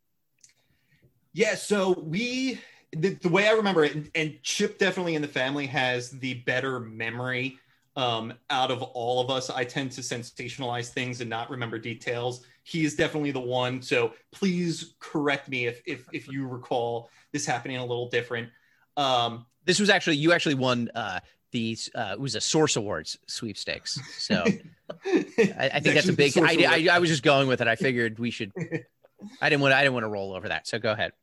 Yeah, 1.33 1.55
so 1.55 1.91
we 1.99 2.59
the, 2.93 3.09
the 3.13 3.29
way 3.29 3.47
I 3.47 3.51
remember 3.51 3.85
it, 3.85 3.95
and, 3.95 4.11
and 4.15 4.39
Chip 4.43 4.77
definitely 4.77 5.15
in 5.15 5.21
the 5.21 5.27
family 5.27 5.65
has 5.67 6.09
the 6.09 6.33
better 6.33 6.79
memory 6.79 7.57
um, 7.95 8.33
out 8.49 8.71
of 8.71 8.81
all 8.81 9.21
of 9.21 9.29
us. 9.29 9.49
I 9.49 9.63
tend 9.63 9.91
to 9.93 10.01
sensationalize 10.01 10.89
things 10.89 11.21
and 11.21 11.29
not 11.29 11.49
remember 11.49 11.77
details. 11.77 12.45
He 12.63 12.85
is 12.85 12.95
definitely 12.95 13.31
the 13.31 13.41
one. 13.41 13.81
So 13.81 14.13
please 14.31 14.95
correct 14.99 15.49
me 15.49 15.65
if 15.65 15.81
if, 15.85 16.07
if 16.13 16.27
you 16.27 16.47
recall 16.47 17.09
this 17.31 17.45
happening 17.45 17.77
a 17.77 17.85
little 17.85 18.09
different. 18.09 18.49
Um, 18.97 19.45
This 19.65 19.79
was 19.79 19.89
actually 19.89 20.17
you 20.17 20.31
actually 20.33 20.55
won 20.55 20.89
uh 20.95 21.19
these 21.51 21.89
uh 21.95 22.11
it 22.13 22.19
was 22.19 22.35
a 22.35 22.41
Source 22.41 22.75
Awards 22.77 23.17
sweepstakes. 23.27 23.99
So 24.17 24.43
I, 25.05 25.69
I 25.73 25.79
think 25.79 25.95
that's 25.95 26.07
a 26.07 26.13
big. 26.13 26.37
I, 26.37 26.87
I, 26.91 26.95
I 26.95 26.99
was 26.99 27.09
just 27.09 27.23
going 27.23 27.47
with 27.47 27.61
it. 27.61 27.67
I 27.67 27.75
figured 27.75 28.19
we 28.19 28.31
should. 28.31 28.51
I 29.41 29.49
didn't 29.49 29.61
want. 29.61 29.73
I 29.73 29.81
didn't 29.81 29.93
want 29.93 30.05
to 30.05 30.09
roll 30.09 30.33
over 30.33 30.47
that. 30.49 30.67
So 30.67 30.79
go 30.79 30.91
ahead. 30.91 31.13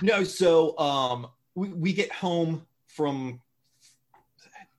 No, 0.00 0.22
so 0.22 0.78
um, 0.78 1.26
we, 1.54 1.68
we 1.68 1.92
get 1.92 2.12
home 2.12 2.66
from 2.86 3.40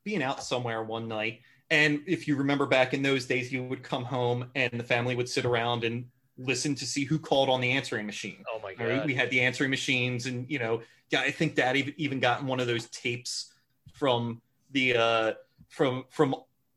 being 0.04 0.24
out 0.24 0.44
somewhere 0.44 0.84
one 0.84 1.08
night. 1.08 1.42
And 1.70 2.02
if 2.06 2.28
you 2.28 2.36
remember 2.36 2.66
back 2.66 2.94
in 2.94 3.02
those 3.02 3.26
days, 3.26 3.52
you 3.52 3.64
would 3.64 3.84
come 3.84 4.04
home 4.04 4.50
and 4.56 4.72
the 4.74 4.84
family 4.84 5.16
would 5.16 5.30
sit 5.30 5.46
around 5.46 5.84
and 5.84 6.06
listen 6.38 6.76
to 6.76 6.86
see 6.86 7.04
who 7.04 7.20
called 7.20 7.50
on 7.50 7.62
the 7.62 7.72
answering 7.72 8.06
machine. 8.06 8.44
Oh 8.54 8.60
my 8.62 8.76
All 8.80 8.88
right, 8.88 9.06
we 9.06 9.14
had 9.14 9.30
the 9.30 9.42
answering 9.42 9.70
machines, 9.70 10.26
and 10.26 10.50
you 10.50 10.60
know, 10.60 10.82
yeah, 11.10 11.22
I 11.22 11.32
think 11.32 11.56
Dad 11.56 11.78
even 11.78 11.94
even 11.98 12.20
gotten 12.20 12.48
one 12.48 12.60
of 12.60 12.68
those 12.68 12.88
tapes 12.90 13.54
from 13.94 14.42
the 14.72 14.98
uh, 14.98 15.34
from 15.70 16.06
from 16.10 16.36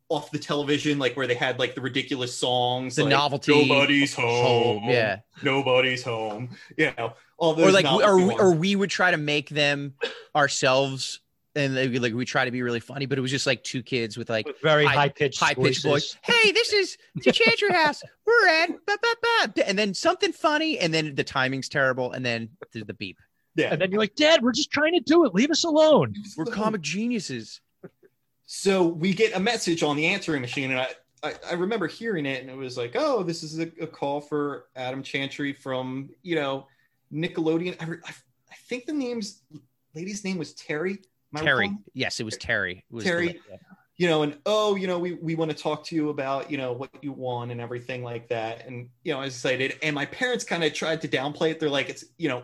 off 0.09 0.31
the 0.31 0.39
television, 0.39 0.99
like 0.99 1.17
where 1.17 1.27
they 1.27 1.35
had 1.35 1.59
like 1.59 1.75
the 1.75 1.81
ridiculous 1.81 2.37
songs, 2.37 2.97
The 2.97 3.03
like, 3.03 3.11
novelty 3.11 3.69
Nobody's 3.69 4.15
home. 4.15 4.81
Home, 4.81 4.91
yeah. 4.91 5.21
Nobody's 5.43 6.05
home. 6.05 6.51
You 6.77 6.93
know, 6.97 7.15
all 7.39 7.55
those 7.55 7.69
Or 7.69 7.73
like, 7.73 7.91
or 7.91 8.17
we, 8.17 8.35
or 8.35 8.53
we 8.53 8.77
would 8.77 8.91
try 8.91 9.11
to 9.11 9.17
make 9.17 9.49
them 9.49 9.95
ourselves, 10.35 11.21
and 11.57 11.77
they, 11.77 11.89
like 11.99 12.15
we 12.15 12.25
try 12.25 12.45
to 12.45 12.51
be 12.51 12.63
really 12.63 12.81
funny, 12.81 13.07
but 13.07 13.19
it 13.19 13.21
was 13.21 13.31
just 13.31 13.47
like 13.47 13.65
two 13.65 13.83
kids 13.83 14.17
with 14.17 14.29
like 14.31 14.47
With 14.47 14.61
very 14.61 14.85
high- 14.85 14.95
high 14.95 15.09
pitched 15.09 15.41
high 15.41 15.55
pitched 15.55 15.83
voice. 15.83 16.17
Hey, 16.23 16.53
this 16.53 16.73
is 16.73 16.97
the 17.17 17.33
Chantry 17.33 17.71
House. 17.73 18.03
We're 18.27 18.49
at 18.49 18.69
ba, 18.87 18.97
ba, 19.03 19.49
ba. 19.55 19.69
and 19.69 19.79
then 19.79 19.95
something 19.95 20.33
funny, 20.33 20.79
and 20.79 20.93
then 20.95 21.15
the 21.15 21.25
timing's 21.25 21.69
terrible, 21.69 22.13
and 22.13 22.25
then 22.25 22.51
the, 22.73 22.85
the 22.85 22.95
beep. 22.95 23.19
yeah. 23.57 23.73
And 23.73 23.81
then 23.81 23.91
you're 23.91 23.99
like, 24.01 24.15
Dad, 24.15 24.43
we're 24.43 24.53
just 24.53 24.71
trying 24.71 24.93
to 24.93 25.01
do 25.01 25.25
it. 25.25 25.35
Leave 25.35 25.51
us 25.51 25.65
alone. 25.65 26.15
We're 26.37 26.45
comic 26.45 26.83
geniuses. 26.83 27.61
so 28.45 28.87
we 28.87 29.13
get 29.15 29.35
a 29.35 29.41
message 29.41 29.83
on 29.83 29.97
the 29.97 30.07
answering 30.07 30.41
machine 30.41 30.71
and 30.71 30.81
I, 30.81 30.89
I, 31.23 31.35
I 31.51 31.55
remember 31.55 31.89
hearing 31.89 32.27
it 32.27 32.43
and 32.43 32.51
it 32.51 32.57
was 32.57 32.77
like 32.77 32.93
oh 32.95 33.23
this 33.25 33.43
is 33.43 33.59
a, 33.59 33.71
a 33.81 33.87
call 33.89 34.21
for 34.21 34.67
adam 34.77 35.03
chantry 35.03 35.53
from 35.53 36.11
you 36.23 36.37
know 36.37 36.67
nickelodeon 37.13 37.75
i, 37.81 37.85
I, 37.87 38.13
I 38.51 38.55
think 38.69 38.87
the 38.87 38.93
name's 38.93 39.43
lady's 39.97 40.23
name 40.25 40.39
was 40.39 40.53
terry 40.55 40.99
Am 41.39 41.45
Terry. 41.45 41.71
Yes, 41.95 42.21
it 42.21 42.25
was 42.25 42.37
Terry. 42.37 42.85
It 42.91 42.95
was 42.95 43.05
the- 43.05 43.11
terry 43.11 43.41
you 43.99 44.07
know 44.07 44.23
and 44.25 44.37
oh 44.45 44.75
you 44.77 44.87
know 44.87 44.99
we, 44.99 45.15
we 45.15 45.35
want 45.35 45.51
to 45.51 45.57
talk 45.57 45.83
to 45.83 45.95
you 45.97 46.11
about 46.11 46.51
you 46.51 46.59
know 46.59 46.71
what 46.73 46.91
you 47.01 47.13
won 47.13 47.51
and 47.51 47.63
everything 47.63 48.03
like 48.03 48.29
that 48.29 48.67
and 48.67 48.91
you 49.05 49.13
know 49.15 49.21
I 49.21 49.25
was 49.25 49.35
excited 49.35 49.79
and 49.83 49.95
my 49.95 50.05
parents 50.05 50.45
kind 50.45 50.63
of 50.65 50.75
tried 50.75 51.01
to 51.01 51.09
downplay 51.09 51.53
it 51.53 51.61
they're 51.61 51.71
like 51.71 51.89
it's 51.89 52.05
you 52.19 52.29
know 52.29 52.43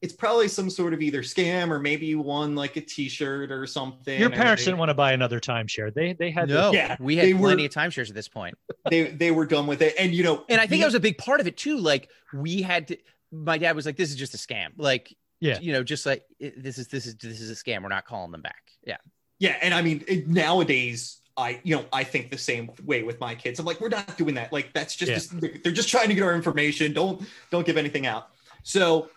it's 0.00 0.12
probably 0.12 0.46
some 0.46 0.70
sort 0.70 0.94
of 0.94 1.02
either 1.02 1.22
scam 1.22 1.70
or 1.70 1.80
maybe 1.80 2.06
you 2.06 2.20
won 2.20 2.54
like 2.54 2.76
a 2.76 2.80
t-shirt 2.80 3.50
or 3.50 3.66
something 3.66 4.20
Your 4.20 4.30
parents 4.30 4.62
they- 4.62 4.66
didn't 4.70 4.78
want 4.78 4.90
to 4.90 4.94
buy 4.94 5.12
another 5.12 5.40
timeshare. 5.40 5.92
They 5.92 6.12
they 6.12 6.30
had 6.30 6.48
no, 6.48 6.72
Yeah, 6.72 6.96
we 7.00 7.16
they 7.16 7.30
had 7.30 7.40
were- 7.40 7.48
plenty 7.48 7.64
of 7.64 7.72
timeshares 7.72 8.08
at 8.08 8.14
this 8.14 8.28
point. 8.28 8.54
they 8.90 9.10
they 9.10 9.32
were 9.32 9.46
done 9.46 9.66
with 9.66 9.82
it 9.82 9.94
and 9.98 10.14
you 10.14 10.22
know 10.22 10.44
And 10.48 10.60
I 10.60 10.66
think 10.68 10.70
we- 10.72 10.78
that 10.82 10.86
was 10.86 10.94
a 10.94 11.00
big 11.00 11.18
part 11.18 11.40
of 11.40 11.48
it 11.48 11.56
too. 11.56 11.78
Like 11.78 12.10
we 12.32 12.62
had 12.62 12.86
to, 12.88 12.96
my 13.32 13.58
dad 13.58 13.74
was 13.74 13.86
like, 13.86 13.96
this 13.96 14.10
is 14.10 14.16
just 14.16 14.34
a 14.34 14.38
scam. 14.38 14.68
Like, 14.76 15.16
Yeah. 15.42 15.58
you 15.60 15.72
know, 15.72 15.82
just 15.82 16.06
like 16.06 16.24
this 16.38 16.78
is, 16.78 16.86
this 16.86 17.04
is, 17.04 17.16
this 17.16 17.40
is 17.40 17.50
a 17.50 17.54
scam. 17.54 17.82
We're 17.82 17.88
not 17.88 18.06
calling 18.06 18.30
them 18.30 18.42
back. 18.42 18.70
Yeah. 18.86 18.98
Yeah, 19.40 19.56
and 19.60 19.74
I 19.74 19.82
mean 19.82 20.04
it, 20.06 20.28
nowadays, 20.28 21.20
I 21.36 21.60
you 21.64 21.74
know 21.74 21.84
I 21.92 22.04
think 22.04 22.30
the 22.30 22.38
same 22.38 22.70
way 22.84 23.02
with 23.02 23.18
my 23.18 23.34
kids. 23.34 23.58
I'm 23.58 23.66
like, 23.66 23.80
we're 23.80 23.88
not 23.88 24.16
doing 24.16 24.36
that. 24.36 24.52
Like 24.52 24.72
that's 24.72 24.94
just 24.94 25.40
they're 25.40 25.72
just 25.72 25.88
trying 25.88 26.08
to 26.10 26.14
get 26.14 26.22
our 26.22 26.32
information. 26.32 26.92
Don't 26.92 27.20
don't 27.50 27.66
give 27.66 27.76
anything 27.76 28.06
out. 28.06 28.28
So, 28.62 29.10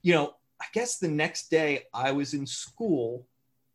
you 0.00 0.14
know, 0.14 0.32
I 0.58 0.64
guess 0.72 0.96
the 0.96 1.08
next 1.08 1.50
day 1.50 1.82
I 1.92 2.12
was 2.12 2.32
in 2.32 2.46
school, 2.46 3.26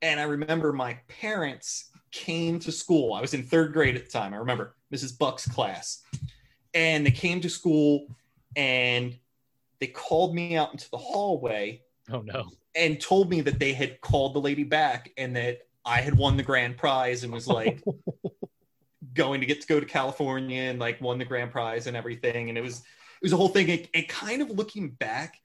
and 0.01 0.19
I 0.19 0.23
remember 0.23 0.73
my 0.73 0.97
parents 1.07 1.91
came 2.11 2.57
to 2.61 2.71
school. 2.71 3.13
I 3.13 3.21
was 3.21 3.35
in 3.35 3.43
third 3.43 3.71
grade 3.71 3.95
at 3.95 4.05
the 4.05 4.11
time. 4.11 4.33
I 4.33 4.37
remember 4.37 4.75
Mrs. 4.91 5.15
Buck's 5.15 5.47
class, 5.47 6.01
and 6.73 7.05
they 7.05 7.11
came 7.11 7.39
to 7.41 7.49
school, 7.51 8.07
and 8.55 9.15
they 9.79 9.87
called 9.87 10.33
me 10.33 10.57
out 10.57 10.71
into 10.71 10.89
the 10.89 10.97
hallway 10.97 11.82
Oh 12.11 12.21
no. 12.21 12.49
and 12.75 12.99
told 12.99 13.29
me 13.29 13.41
that 13.41 13.59
they 13.59 13.73
had 13.73 14.01
called 14.01 14.33
the 14.33 14.41
lady 14.41 14.63
back 14.63 15.11
and 15.17 15.35
that 15.35 15.59
I 15.85 16.01
had 16.01 16.15
won 16.15 16.37
the 16.37 16.43
grand 16.43 16.77
prize 16.77 17.23
and 17.23 17.31
was 17.31 17.47
like 17.47 17.83
going 19.13 19.41
to 19.41 19.45
get 19.45 19.61
to 19.61 19.67
go 19.67 19.79
to 19.79 19.85
California 19.85 20.63
and 20.63 20.79
like 20.79 21.01
won 21.01 21.17
the 21.17 21.25
grand 21.25 21.51
prize 21.51 21.87
and 21.87 21.95
everything. 21.95 22.49
And 22.49 22.57
it 22.57 22.61
was 22.61 22.79
it 22.79 23.23
was 23.23 23.33
a 23.33 23.37
whole 23.37 23.49
thing. 23.49 23.69
It, 23.69 23.89
it 23.93 24.09
kind 24.09 24.41
of 24.41 24.49
looking 24.49 24.89
back, 24.89 25.39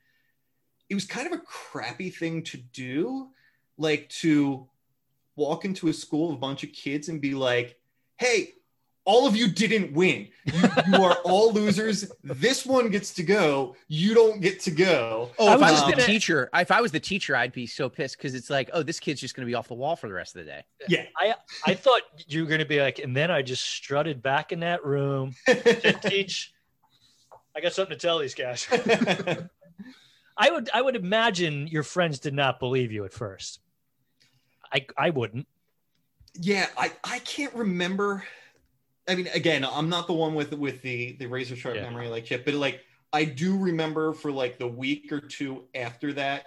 it 0.89 0.95
was 0.95 1.05
kind 1.05 1.27
of 1.27 1.33
a 1.33 1.43
crappy 1.43 2.11
thing 2.11 2.43
to 2.45 2.57
do, 2.57 3.29
like 3.77 4.09
to 4.09 4.69
walk 5.37 5.65
into 5.65 5.89
a 5.89 5.93
school 5.93 6.31
of 6.31 6.37
a 6.37 6.39
bunch 6.39 6.65
of 6.65 6.73
kids 6.73 7.09
and 7.09 7.21
be 7.21 7.35
like, 7.35 7.79
"Hey, 8.17 8.55
all 9.09 9.27
of 9.27 9.35
you 9.35 9.49
didn't 9.49 9.91
win. 9.95 10.29
You, 10.45 10.69
you 10.93 11.03
are 11.03 11.17
all 11.25 11.51
losers. 11.51 12.13
This 12.23 12.67
one 12.67 12.91
gets 12.91 13.15
to 13.15 13.23
go. 13.23 13.75
You 13.89 14.13
don't 14.13 14.43
get 14.43 14.61
to 14.61 14.71
go." 14.71 15.31
Oh, 15.39 15.55
if 15.55 15.63
I 15.63 15.71
was 15.71 15.81
just 15.81 15.97
the 15.97 16.03
teacher, 16.03 16.51
if 16.53 16.71
I 16.71 16.83
was 16.83 16.93
the 16.93 17.01
teacher, 17.01 17.35
I'd 17.35 17.53
be 17.53 17.67
so 17.67 17.89
pissed 17.89 18.19
because 18.19 18.35
it's 18.35 18.51
like, 18.51 18.69
oh, 18.75 18.83
this 18.83 19.01
kid's 19.01 19.23
just 19.23 19.35
going 19.35 19.47
to 19.47 19.51
be 19.51 19.55
off 19.55 19.67
the 19.67 19.75
wall 19.75 19.97
for 19.97 20.09
the 20.09 20.13
rest 20.13 20.37
of 20.37 20.45
the 20.45 20.51
day. 20.51 20.63
Yeah. 20.89 21.07
I 21.17 21.35
I 21.67 21.73
thought 21.73 22.03
you 22.27 22.43
were 22.43 22.49
going 22.49 22.59
to 22.61 22.67
be 22.67 22.83
like, 22.83 22.99
and 22.99 23.17
then 23.17 23.31
I 23.31 23.41
just 23.41 23.65
strutted 23.65 24.23
back 24.23 24.53
in 24.53 24.61
that 24.61 24.85
room 24.85 25.35
to 25.47 25.93
teach. 26.05 26.53
I 27.57 27.61
got 27.61 27.73
something 27.73 27.97
to 27.97 28.01
tell 28.01 28.19
these 28.19 28.35
guys. 28.35 28.69
I 30.37 30.51
would 30.51 30.69
I 30.75 30.83
would 30.83 30.97
imagine 30.97 31.67
your 31.67 31.83
friends 31.83 32.19
did 32.19 32.35
not 32.35 32.61
believe 32.61 32.93
you 32.93 33.07
at 33.07 33.15
first. 33.15 33.61
I 34.71 34.85
I 34.99 35.11
wouldn't. 35.11 35.49
yeah 36.35 36.67
i 36.77 36.93
i 37.03 37.19
can't 37.21 37.55
remember 37.55 38.23
i 39.09 39.15
mean 39.15 39.29
again 39.35 39.65
i'm 39.65 39.89
not 39.89 40.07
the 40.07 40.13
one 40.13 40.35
with 40.35 40.53
with 40.53 40.83
the 40.83 41.13
the 41.19 41.27
razor 41.27 41.57
sharp 41.57 41.77
Yeah. 41.77 41.83
memory 41.83 42.09
like 42.09 42.25
chip 42.25 42.45
but 42.45 42.55
like 42.55 42.81
i 43.13 43.25
do 43.25 43.57
remember 43.59 44.13
for 44.13 44.31
like 44.31 44.59
the 44.59 44.67
week 44.69 45.11
or 45.13 45.21
two 45.21 45.65
after 45.75 46.13
that 46.15 46.47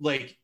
like 0.00 0.36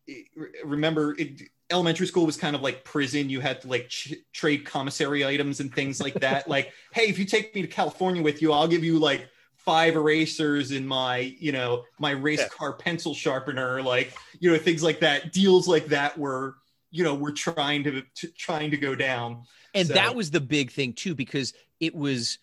remember 0.64 1.14
it, 1.18 1.42
elementary 1.70 2.06
school 2.06 2.26
was 2.26 2.36
kind 2.36 2.54
of 2.54 2.62
like 2.62 2.84
prison 2.84 3.28
you 3.28 3.40
had 3.40 3.60
to 3.62 3.68
like 3.68 3.88
ch- 3.88 4.14
trade 4.32 4.64
commissary 4.64 5.24
items 5.24 5.60
and 5.60 5.74
things 5.74 6.00
like 6.00 6.14
that 6.14 6.48
like 6.56 6.72
hey 6.92 7.04
if 7.08 7.18
you 7.18 7.24
take 7.24 7.54
me 7.54 7.62
to 7.62 7.68
california 7.68 8.22
with 8.22 8.40
you 8.42 8.52
i'll 8.52 8.68
give 8.68 8.84
you 8.84 8.98
like 8.98 9.28
five 9.56 9.96
erasers 9.96 10.70
in 10.70 10.86
my 10.86 11.18
you 11.40 11.50
know 11.50 11.82
my 11.98 12.12
race 12.12 12.38
Yeah. 12.40 12.48
car 12.48 12.74
pencil 12.74 13.14
sharpener 13.14 13.82
like 13.82 14.12
you 14.38 14.52
know 14.52 14.58
things 14.58 14.82
like 14.82 15.00
that 15.00 15.32
deals 15.32 15.66
like 15.66 15.86
that 15.86 16.16
were 16.16 16.54
you 16.92 17.02
know 17.02 17.16
were 17.16 17.32
trying 17.32 17.82
to, 17.84 18.02
to 18.14 18.28
trying 18.28 18.70
to 18.70 18.76
go 18.76 18.94
down 18.94 19.42
And 19.76 19.88
So- 19.88 19.94
that 19.94 20.14
was 20.14 20.30
the 20.30 20.40
big 20.40 20.70
thing 20.70 20.92
too, 20.92 21.14
because 21.14 21.52
it 21.80 21.94
was 21.94 22.38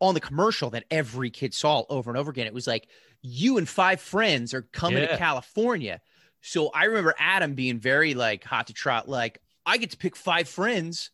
on 0.00 0.14
the 0.14 0.20
commercial 0.20 0.70
that 0.70 0.84
every 0.90 1.30
kid 1.30 1.54
saw 1.54 1.84
over 1.88 2.10
and 2.10 2.18
over 2.18 2.30
again. 2.30 2.46
It 2.46 2.54
was 2.54 2.66
like, 2.66 2.88
you 3.20 3.58
and 3.58 3.68
five 3.68 4.00
friends 4.00 4.52
are 4.54 4.62
coming 4.62 5.06
to 5.06 5.16
California. 5.16 6.00
So 6.40 6.70
I 6.70 6.84
remember 6.84 7.14
Adam 7.18 7.54
being 7.54 7.78
very 7.78 8.14
like 8.14 8.42
hot 8.42 8.66
to 8.66 8.72
trot, 8.72 9.08
like, 9.08 9.40
I 9.64 9.76
get 9.76 9.90
to 9.92 9.96
pick 9.96 10.16
five 10.16 10.48
friends 10.48 11.10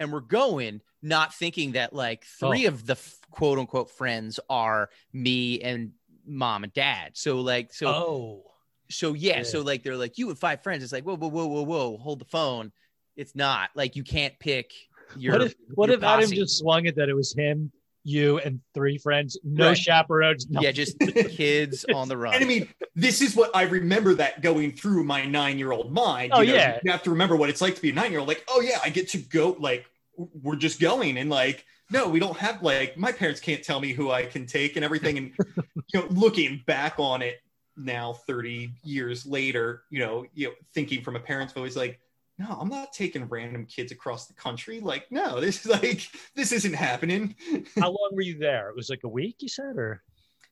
and 0.00 0.12
we're 0.12 0.20
going, 0.20 0.80
not 1.02 1.34
thinking 1.34 1.72
that 1.72 1.92
like 1.92 2.24
three 2.24 2.66
oh. 2.66 2.68
of 2.68 2.86
the 2.86 2.94
f- 2.94 3.18
quote 3.30 3.58
unquote 3.58 3.90
friends 3.90 4.40
are 4.50 4.90
me 5.12 5.60
and 5.60 5.92
mom 6.26 6.64
and 6.64 6.72
dad. 6.72 7.12
So 7.14 7.40
like 7.40 7.72
so 7.72 7.88
oh, 7.88 8.44
so 8.90 9.14
yeah, 9.14 9.38
Yeah. 9.38 9.42
so 9.44 9.62
like 9.62 9.82
they're 9.82 9.96
like 9.96 10.18
you 10.18 10.28
and 10.30 10.38
five 10.38 10.62
friends. 10.62 10.82
It's 10.82 10.92
like 10.92 11.04
whoa 11.04 11.16
whoa 11.16 11.28
whoa 11.28 11.46
whoa 11.46 11.62
whoa, 11.62 11.96
hold 11.96 12.18
the 12.18 12.24
phone. 12.24 12.72
It's 13.16 13.34
not 13.34 13.70
like 13.74 13.94
you 13.94 14.04
can't 14.04 14.38
pick 14.38 14.72
your. 15.16 15.32
what 15.32 15.42
if 15.42 15.54
what 15.74 15.88
your 15.88 15.98
if 15.98 16.04
Adam 16.04 16.30
just 16.30 16.58
swung 16.58 16.86
it 16.86 16.96
that 16.96 17.08
it 17.08 17.14
was 17.14 17.34
him, 17.34 17.72
you, 18.04 18.38
and 18.38 18.60
three 18.74 18.98
friends, 18.98 19.38
no 19.44 19.68
Right. 19.68 19.78
chaperones, 19.78 20.48
no. 20.48 20.60
yeah, 20.60 20.72
just 20.72 20.98
kids 21.30 21.84
on 21.94 22.08
the 22.08 22.16
run. 22.16 22.34
And 22.34 22.44
I 22.44 22.46
mean, 22.46 22.68
this 22.94 23.20
is 23.20 23.36
what 23.36 23.50
I 23.54 23.62
remember 23.62 24.14
that 24.14 24.42
going 24.42 24.72
through 24.72 25.04
my 25.04 25.24
nine 25.24 25.58
year 25.58 25.72
old 25.72 25.92
mind. 25.92 26.32
Oh, 26.34 26.40
you 26.40 26.48
know, 26.52 26.58
yeah. 26.58 26.80
You 26.82 26.90
have 26.90 27.02
to 27.04 27.10
remember 27.10 27.36
what 27.36 27.48
it's 27.48 27.60
like 27.60 27.76
to 27.76 27.82
be 27.82 27.90
a 27.90 27.94
nine 27.94 28.10
year 28.10 28.20
old. 28.20 28.28
Like, 28.28 28.44
oh, 28.48 28.60
yeah, 28.60 28.78
I 28.84 28.90
get 28.90 29.08
to 29.10 29.18
go. 29.18 29.56
Like, 29.58 29.86
we're 30.16 30.56
just 30.56 30.80
going. 30.80 31.16
And 31.16 31.30
like, 31.30 31.64
no, 31.90 32.08
we 32.08 32.18
don't 32.20 32.36
have, 32.38 32.62
like, 32.62 32.96
my 32.96 33.12
parents 33.12 33.40
can't 33.40 33.62
tell 33.62 33.78
me 33.78 33.92
who 33.92 34.10
I 34.10 34.24
can 34.24 34.46
take 34.46 34.76
and 34.76 34.84
everything. 34.84 35.18
And, 35.18 35.32
you 35.92 36.00
know, 36.00 36.06
looking 36.10 36.62
back 36.66 36.94
on 36.98 37.22
it 37.22 37.40
now, 37.76 38.14
30 38.26 38.72
years 38.82 39.26
later, 39.26 39.82
you 39.90 40.00
know, 40.00 40.24
you 40.34 40.48
know, 40.48 40.54
thinking 40.74 41.02
from 41.02 41.16
a 41.16 41.20
parent's 41.20 41.52
voice, 41.52 41.76
like, 41.76 42.00
no, 42.48 42.56
I'm 42.60 42.68
not 42.68 42.92
taking 42.92 43.24
random 43.28 43.66
kids 43.66 43.92
across 43.92 44.26
the 44.26 44.34
country. 44.34 44.80
Like, 44.80 45.10
no, 45.10 45.40
this 45.40 45.64
is 45.64 45.70
like, 45.70 46.08
this 46.34 46.52
isn't 46.52 46.74
happening. 46.74 47.34
How 47.78 47.88
long 47.90 48.10
were 48.12 48.22
you 48.22 48.38
there? 48.38 48.68
It 48.70 48.76
was 48.76 48.90
like 48.90 49.04
a 49.04 49.08
week, 49.08 49.36
you 49.40 49.48
said, 49.48 49.76
or 49.76 50.02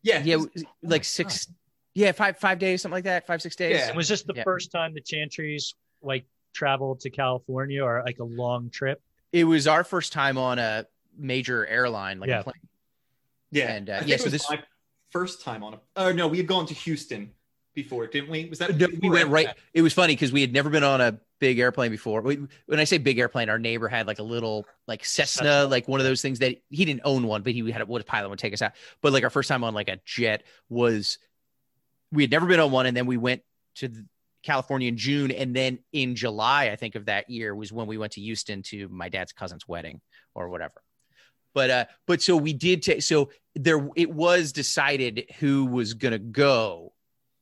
Yeah. 0.03 0.23
yeah, 0.25 0.39
this- 0.55 0.65
like 0.83 1.05
six. 1.05 1.49
Yeah, 1.95 2.13
five 2.13 2.39
five 2.39 2.61
days, 2.61 2.83
something 2.83 2.95
like 2.95 3.05
that. 3.05 3.27
Five 3.27 3.43
six 3.43 3.57
days. 3.57 3.77
Yeah. 3.77 3.93
was 3.97 4.09
this 4.09 4.23
the 4.23 4.33
Yeah. 4.35 4.45
first 4.45 4.71
time 4.71 4.95
the 4.95 5.01
Chantries 5.03 5.75
like 6.03 6.25
traveled 6.55 7.01
to 7.01 7.11
California 7.11 7.83
or 7.83 8.03
like 8.07 8.21
a 8.21 8.25
long 8.25 8.71
trip? 8.71 9.03
It 9.33 9.45
was 9.45 9.67
our 9.67 9.83
first 9.83 10.13
time 10.13 10.39
on 10.39 10.59
a 10.61 10.87
major 11.19 11.67
airline, 11.67 12.21
like 12.21 12.29
Yeah. 12.29 12.41
a 12.41 12.45
plane. 12.45 12.55
Yeah, 13.51 13.73
And, 13.73 13.91
uh, 13.91 13.95
I 13.95 13.99
think 13.99 14.09
yeah, 14.09 14.15
it 14.15 14.19
so 14.21 14.25
was 14.27 14.33
this- 14.33 14.49
my 14.51 14.63
first 15.11 15.43
time 15.43 15.65
on 15.65 15.75
a. 15.75 15.81
Oh 15.97 16.13
no, 16.13 16.29
we 16.29 16.37
had 16.37 16.47
gone 16.47 16.67
to 16.67 16.75
Houston 16.75 17.33
before, 17.75 18.07
didn't 18.07 18.31
we? 18.31 18.45
Was 18.49 18.61
that 18.61 18.77
No, 18.77 18.87
we 19.03 19.11
went 19.11 19.29
right. 19.29 19.47
that? 19.47 19.59
It 19.75 19.83
was 19.83 19.93
funny 19.93 20.15
because 20.15 20.31
we 20.31 20.41
had 20.43 20.53
never 20.53 20.71
been 20.71 20.85
on 20.85 21.01
a 21.01 21.19
big 21.41 21.59
airplane 21.59 21.91
before. 21.91 22.21
We, 22.21 22.47
when 22.67 22.79
I 22.79 22.85
say 22.85 22.99
big 22.99 23.19
airplane, 23.19 23.49
our 23.49 23.59
neighbor 23.59 23.89
had 23.89 24.07
like 24.07 24.19
a 24.19 24.25
little 24.25 24.67
like 24.87 25.05
Cessna, 25.05 25.45
Cessna. 25.45 25.67
like 25.67 25.89
one 25.89 25.99
of 25.99 26.07
those 26.07 26.23
things 26.23 26.39
that 26.39 26.57
he 26.69 26.85
didn't 26.85 27.03
own 27.05 27.27
one, 27.27 27.43
but 27.43 27.53
he 27.53 27.69
had 27.71 27.83
a 27.83 27.87
what 27.87 28.01
a 28.01 28.05
pilot 28.05 28.29
would 28.29 28.39
take 28.39 28.53
us 28.53 28.63
out. 28.63 28.73
But 29.03 29.13
like 29.13 29.25
our 29.25 29.31
first 29.31 29.49
time 29.49 29.65
on 29.65 29.75
like 29.75 29.89
a 29.89 29.99
jet 30.05 30.45
was 30.69 31.19
we 32.13 32.23
had 32.23 32.31
never 32.31 32.47
been 32.47 32.61
on 32.61 32.71
one, 32.71 32.87
and 32.87 32.97
then 32.97 33.07
we 33.07 33.17
went 33.17 33.43
to 33.77 33.91
California 34.43 34.89
in 34.89 34.97
June, 34.97 35.31
and 35.31 35.55
then 35.55 35.79
in 35.93 36.15
July, 36.15 36.71
I 36.71 36.77
think 36.77 36.95
of 36.95 37.07
that 37.07 37.29
year 37.29 37.55
was 37.55 37.73
when 37.73 37.87
we 37.87 37.99
went 37.99 38.13
to 38.13 38.21
Houston 38.21 38.63
to 38.65 38.89
my 38.89 39.09
dad's 39.09 39.33
cousin's 39.33 39.67
wedding 39.67 40.01
or 40.35 40.49
whatever. 40.49 40.83
But 41.55 41.71
uh, 41.71 41.85
but 42.07 42.23
so 42.23 42.37
we 42.37 42.53
did 42.53 42.83
take 42.83 43.03
so 43.03 43.31
there 43.55 43.89
it 43.97 44.11
was 44.11 44.53
decided 44.53 45.25
who 45.41 45.67
was 45.67 45.95
gonna 45.95 46.19
go 46.19 46.93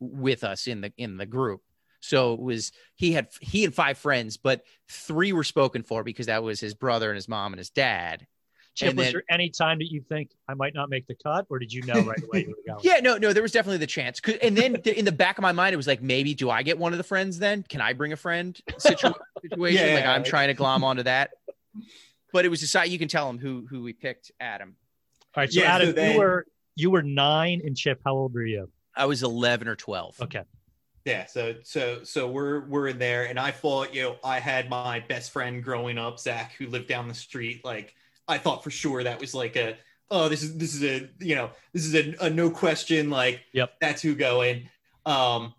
with 0.00 0.44
us 0.44 0.66
in 0.66 0.80
the 0.80 0.92
in 0.96 1.16
the 1.16 1.26
group. 1.26 1.62
So 2.00 2.34
it 2.34 2.40
was 2.40 2.72
he 2.96 3.12
had 3.12 3.28
he 3.40 3.62
had 3.62 3.74
five 3.74 3.98
friends, 3.98 4.36
but 4.36 4.62
three 4.88 5.32
were 5.32 5.44
spoken 5.44 5.82
for 5.82 6.04
because 6.04 6.26
that 6.26 6.42
was 6.42 6.60
his 6.60 6.74
brother 6.74 7.10
and 7.10 7.16
his 7.16 7.28
mom 7.28 7.52
and 7.52 7.58
his 7.58 7.70
dad. 7.70 8.26
Chip, 8.74 8.90
And 8.90 8.98
was 8.98 9.06
then- 9.06 9.12
there 9.14 9.22
any 9.28 9.50
time 9.50 9.78
that 9.78 9.90
you 9.90 10.02
think 10.08 10.30
I 10.48 10.54
might 10.54 10.72
not 10.72 10.88
make 10.88 11.08
the 11.08 11.16
cut, 11.16 11.46
or 11.50 11.58
did 11.58 11.72
you 11.72 11.82
know 11.82 12.00
right 12.00 12.22
away 12.22 12.42
you 12.42 12.50
were 12.50 12.56
going? 12.74 12.78
Yeah, 12.84 13.00
no, 13.00 13.16
no, 13.16 13.32
there 13.32 13.42
was 13.42 13.50
definitely 13.50 13.78
the 13.78 13.88
chance. 13.88 14.20
And 14.40 14.56
then 14.56 14.80
th- 14.80 14.96
in 14.96 15.04
the 15.04 15.10
back 15.10 15.36
of 15.38 15.42
my 15.42 15.50
mind, 15.50 15.72
it 15.74 15.76
was 15.76 15.88
like, 15.88 16.00
maybe 16.00 16.32
do 16.34 16.48
I 16.48 16.62
get 16.62 16.78
one 16.78 16.92
of 16.92 16.98
the 16.98 17.02
friends 17.04 17.40
then? 17.40 17.64
Can 17.68 17.80
I 17.80 17.92
bring 17.94 18.12
a 18.12 18.16
friend 18.16 18.56
situ- 18.78 19.12
situation? 19.42 19.84
Yeah, 19.88 19.94
like 19.94 20.06
I'm 20.06 20.20
like- 20.22 20.30
trying 20.30 20.48
to 20.48 20.54
glom 20.54 20.84
onto 20.84 21.02
that. 21.02 21.30
But 22.32 22.44
it 22.44 22.48
was 22.50 22.60
decided. 22.60 22.92
You 22.92 22.98
can 23.00 23.08
tell 23.08 23.28
him 23.28 23.38
who 23.38 23.66
who 23.68 23.82
we 23.82 23.92
picked. 23.94 24.30
Adam. 24.38 24.76
All 25.34 25.42
right, 25.42 25.52
so 25.52 25.60
Yeah, 25.60 25.78
so 25.78 25.90
then- 25.92 26.12
you 26.12 26.18
were 26.20 26.46
you 26.76 26.90
were 26.90 27.02
nine, 27.02 27.60
and 27.64 27.76
Chip, 27.76 28.00
how 28.04 28.14
old 28.14 28.32
were 28.32 28.44
you? 28.46 28.70
I 28.94 29.06
was 29.06 29.24
11 29.24 29.66
or 29.66 29.74
12. 29.74 30.20
Okay, 30.22 30.42
Yeah, 31.08 31.24
so 31.24 31.54
so 31.62 32.04
so 32.04 32.28
we're 32.28 32.66
we're 32.66 32.88
in 32.88 32.98
there, 32.98 33.24
and 33.24 33.38
I 33.40 33.50
thought, 33.50 33.94
you 33.94 34.02
know, 34.02 34.16
I 34.22 34.40
had 34.40 34.68
my 34.68 35.00
best 35.00 35.30
friend 35.30 35.64
growing 35.64 35.96
up, 35.96 36.20
Zach, 36.20 36.52
who 36.58 36.66
lived 36.66 36.86
down 36.86 37.08
the 37.08 37.14
street. 37.14 37.64
Like, 37.64 37.94
I 38.28 38.36
thought 38.36 38.62
for 38.62 38.70
sure 38.70 39.02
that 39.02 39.18
was 39.18 39.34
like 39.34 39.56
a, 39.56 39.78
oh, 40.10 40.28
this 40.28 40.42
is 40.42 40.58
this 40.58 40.74
is 40.74 40.84
a, 40.84 41.08
you 41.18 41.34
know, 41.34 41.48
this 41.72 41.86
is 41.86 41.94
a, 41.94 42.26
a 42.26 42.28
no 42.28 42.50
question, 42.50 43.08
like, 43.08 43.40
Yep. 43.54 43.76
that's 43.80 44.02
who 44.02 44.14
going. 44.14 44.68
Um, 45.06 45.54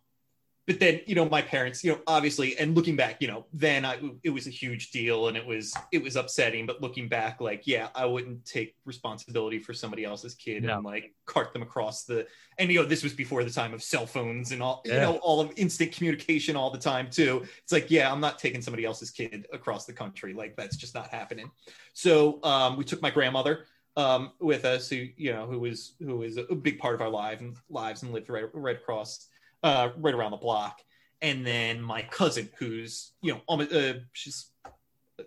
but 0.69 0.79
then 0.79 1.01
you 1.07 1.15
know, 1.15 1.27
my 1.27 1.41
parents, 1.41 1.83
you 1.83 1.91
know, 1.91 1.99
obviously, 2.05 2.55
and 2.59 2.75
looking 2.75 2.95
back, 2.95 3.23
you 3.23 3.27
know, 3.27 3.47
then 3.51 3.85
I 3.85 3.97
it 4.23 4.29
was 4.29 4.45
a 4.45 4.51
huge 4.51 4.91
deal, 4.91 5.27
and 5.27 5.35
it 5.35 5.43
was 5.43 5.73
it 5.91 6.03
was 6.03 6.15
upsetting. 6.15 6.67
But 6.67 6.79
looking 6.79 7.07
back, 7.07 7.41
like, 7.41 7.65
yeah, 7.65 7.87
I 7.95 8.05
wouldn't 8.05 8.45
take 8.45 8.75
responsibility 8.85 9.57
for 9.57 9.73
somebody 9.73 10.03
else's 10.05 10.35
kid 10.35 10.61
No. 10.61 10.75
and 10.75 10.85
like 10.85 11.15
cart 11.25 11.53
them 11.53 11.63
across 11.63 12.03
the 12.03 12.27
and 12.59 12.71
you 12.71 12.79
know 12.79 12.85
this 12.85 13.01
was 13.01 13.13
before 13.13 13.43
the 13.43 13.49
time 13.49 13.73
of 13.73 13.81
cell 13.81 14.05
phones 14.05 14.51
and 14.51 14.61
all 14.61 14.83
you 14.85 14.93
know 14.93 15.17
all 15.23 15.41
of 15.41 15.51
instant 15.55 15.91
communication 15.91 16.55
all 16.55 16.69
the 16.69 16.77
time 16.77 17.09
too 17.09 17.43
it's 17.63 17.71
like 17.71 17.89
yeah 17.91 18.11
i'm 18.11 18.19
not 18.19 18.39
taking 18.39 18.61
somebody 18.63 18.83
else's 18.83 19.11
kid 19.11 19.47
across 19.53 19.85
the 19.85 19.93
country 19.93 20.33
like 20.33 20.55
that's 20.55 20.75
just 20.75 20.95
not 20.95 21.07
happening 21.09 21.51
so 21.93 22.43
um, 22.43 22.77
we 22.77 22.83
took 22.83 22.99
my 22.99 23.11
grandmother 23.11 23.65
um, 23.95 24.31
with 24.39 24.65
us 24.65 24.89
who 24.89 25.07
you 25.17 25.31
know 25.31 25.45
who 25.45 25.59
was 25.59 25.93
who 25.99 26.17
was 26.17 26.37
a 26.37 26.43
big 26.55 26.79
part 26.79 26.95
of 26.95 27.01
our 27.01 27.09
life 27.09 27.41
and 27.41 27.55
lives 27.69 28.01
and 28.01 28.11
lived 28.11 28.29
right 28.29 28.45
right 28.53 28.77
across 28.77 29.28
uh, 29.63 29.89
right 29.97 30.13
around 30.13 30.31
the 30.31 30.37
block 30.37 30.79
and 31.21 31.45
then 31.45 31.81
my 31.81 32.01
cousin 32.03 32.49
who's 32.59 33.11
you 33.21 33.33
know 33.33 33.41
almost 33.47 33.73
uh, 33.73 33.93
she's 34.13 34.51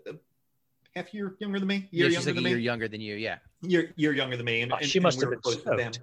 a 0.06 0.14
half 0.96 1.12
year 1.12 1.36
younger 1.38 1.58
than 1.58 1.68
me 1.68 1.88
Yeah, 1.90 2.06
she's 2.06 2.14
younger 2.14 2.30
like 2.30 2.32
a 2.32 2.40
than 2.42 2.44
year 2.50 2.56
me 2.58 2.62
younger 2.62 2.88
than 2.88 3.00
you. 3.00 3.14
Yeah. 3.16 3.38
year 3.62 3.92
year 3.96 4.12
younger 4.12 4.36
than 4.36 4.46
me 4.46 4.62
and, 4.62 4.72
Oh, 4.72 4.76
and- 4.76 4.86
she 4.88 4.98
and 4.98 5.02
must 5.04 5.18
we 5.18 5.22
have 5.22 5.30
were 5.30 5.36
been 5.36 5.92
close. 5.92 5.98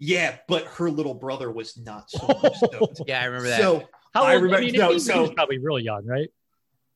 Yeah, 0.00 0.36
but 0.46 0.64
her 0.66 0.90
little 0.90 1.14
brother 1.14 1.50
was 1.50 1.76
not 1.76 2.08
so. 2.08 2.24
Yeah, 3.08 3.20
I 3.20 3.24
remember 3.24 3.48
that. 3.48 3.60
So 3.60 3.88
How 4.14 4.22
I 4.22 4.34
old? 4.34 4.42
I, 4.42 4.44
remember- 4.44 4.60
mean, 4.66 4.74
no, 4.76 4.88
he, 4.88 4.94
he 4.94 5.00
so- 5.00 5.22
was 5.22 5.30
probably 5.32 5.58
real 5.58 5.78
young, 5.80 6.06
right? 6.06 6.28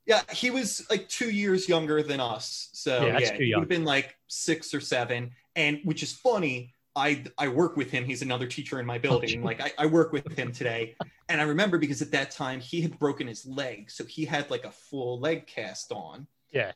yeah, 0.07 0.21
he 0.33 0.51
was 0.51 0.85
like 0.91 1.09
two 1.09 1.31
years 1.31 1.69
younger 1.69 2.03
than 2.03 2.19
us. 2.21 2.69
So 2.73 3.01
Yeah, 3.01 3.07
yeah, 3.07 3.13
that's 3.19 3.31
too 3.31 3.37
he 3.39 3.45
young. 3.47 3.61
would 3.61 3.65
have 3.65 3.69
been 3.69 3.85
like 3.85 4.17
six 4.29 4.73
or 4.75 4.81
seven. 4.81 5.31
And 5.55 5.81
which 5.85 6.03
is 6.03 6.13
funny. 6.13 6.75
I 6.95 7.25
I 7.39 7.49
work 7.49 7.77
with 7.77 7.91
him. 7.91 8.05
He's 8.05 8.23
another 8.23 8.47
teacher 8.47 8.79
in 8.79 8.87
my 8.87 8.97
oh, 8.97 9.01
building. 9.01 9.43
like 9.43 9.61
I, 9.61 9.73
I 9.79 9.87
work 9.87 10.13
with 10.13 10.39
him 10.39 10.53
today. 10.53 10.95
And 11.29 11.41
I 11.41 11.45
remember 11.45 11.79
because 11.79 12.03
at 12.03 12.11
that 12.11 12.31
time 12.31 12.61
he 12.61 12.83
had 12.83 12.99
broken 12.99 13.27
his 13.27 13.47
leg. 13.47 13.91
So 13.91 14.05
he 14.05 14.25
had 14.25 14.51
like 14.51 14.65
a 14.65 14.71
full 14.71 15.19
leg 15.19 15.47
cast 15.47 15.93
on. 15.93 16.27
Yeah. 16.51 16.73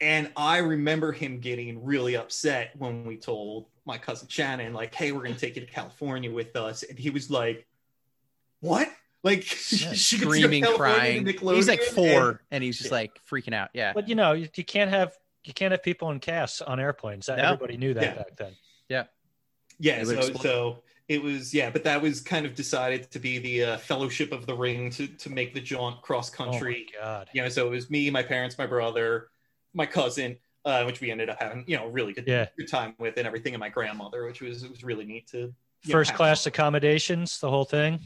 And 0.00 0.30
I 0.36 0.58
remember 0.58 1.12
him 1.12 1.38
getting 1.40 1.82
really 1.82 2.16
upset 2.16 2.72
when 2.76 3.04
we 3.06 3.16
told 3.16 3.66
my 3.86 3.96
cousin 3.96 4.28
Shannon, 4.28 4.74
like, 4.74 4.94
hey, 4.94 5.12
we're 5.12 5.22
gonna 5.22 5.36
take 5.36 5.56
you 5.56 5.62
to 5.64 5.70
California 5.70 6.30
with 6.30 6.56
us. 6.56 6.82
And 6.82 6.98
he 6.98 7.08
was 7.10 7.30
like, 7.30 7.66
What? 8.60 8.88
Like 9.22 9.38
Yeah, 9.46 9.46
she 9.56 9.84
gets 9.86 10.10
to 10.10 10.16
go 10.18 10.24
to 10.24 10.36
screaming, 10.36 10.64
crying. 10.64 11.24
to 11.24 11.54
He's 11.54 11.68
like 11.68 11.80
four, 11.80 12.28
And- 12.28 12.38
and, 12.50 12.64
he's 12.64 12.76
just 12.76 12.92
like 12.92 13.18
freaking 13.30 13.54
out. 13.54 13.70
Yeah. 13.72 13.92
But 13.94 14.08
you 14.08 14.14
know, 14.14 14.32
you, 14.32 14.48
you 14.54 14.64
can't 14.64 14.90
have 14.90 15.16
you 15.44 15.54
can't 15.54 15.72
have 15.72 15.82
people 15.82 16.10
in 16.10 16.20
casts 16.20 16.60
on 16.60 16.78
airplanes. 16.80 17.26
That, 17.26 17.38
No. 17.38 17.44
Everybody 17.44 17.78
knew 17.78 17.94
that 17.94 18.02
Yeah. 18.02 18.14
back 18.14 18.36
then. 18.36 18.52
yeah 18.90 19.04
It 19.80 20.06
would 20.06 20.06
so, 20.06 20.12
explode. 20.20 20.42
so 20.42 20.78
it 21.08 21.22
was 21.22 21.52
yeah 21.52 21.70
but 21.70 21.84
that 21.84 22.00
was 22.00 22.20
kind 22.20 22.46
of 22.46 22.54
decided 22.54 23.10
to 23.10 23.18
be 23.18 23.38
the 23.38 23.64
uh, 23.64 23.76
fellowship 23.78 24.32
of 24.32 24.46
the 24.46 24.54
ring 24.54 24.90
to 24.90 25.06
to 25.06 25.28
make 25.30 25.52
the 25.54 25.60
jaunt 25.60 26.00
cross 26.02 26.30
country 26.30 26.86
Oh 26.98 27.02
god. 27.02 27.28
you 27.34 27.42
know 27.42 27.48
so 27.48 27.66
it 27.66 27.70
was 27.70 27.90
me 27.90 28.08
my 28.10 28.22
parents 28.22 28.56
my 28.56 28.66
brother 28.66 29.28
my 29.74 29.86
cousin 29.86 30.36
uh, 30.64 30.82
which 30.84 31.00
we 31.02 31.10
ended 31.10 31.28
up 31.28 31.38
having 31.42 31.62
you 31.66 31.76
know 31.76 31.88
really 31.88 32.14
good, 32.14 32.24
Yeah. 32.26 32.46
good 32.56 32.68
time 32.68 32.94
with 32.98 33.18
and 33.18 33.26
everything 33.26 33.52
and 33.52 33.60
my 33.60 33.68
grandmother 33.68 34.24
which 34.24 34.40
was 34.40 34.62
it 34.62 34.70
was 34.70 34.82
really 34.82 35.04
neat 35.04 35.26
to 35.28 35.38
you 35.38 35.46
know, 35.88 35.92
First 35.92 36.14
class 36.14 36.46
accommodations, 36.46 37.38
the 37.40 37.50
whole 37.50 37.66
thing. 37.66 38.00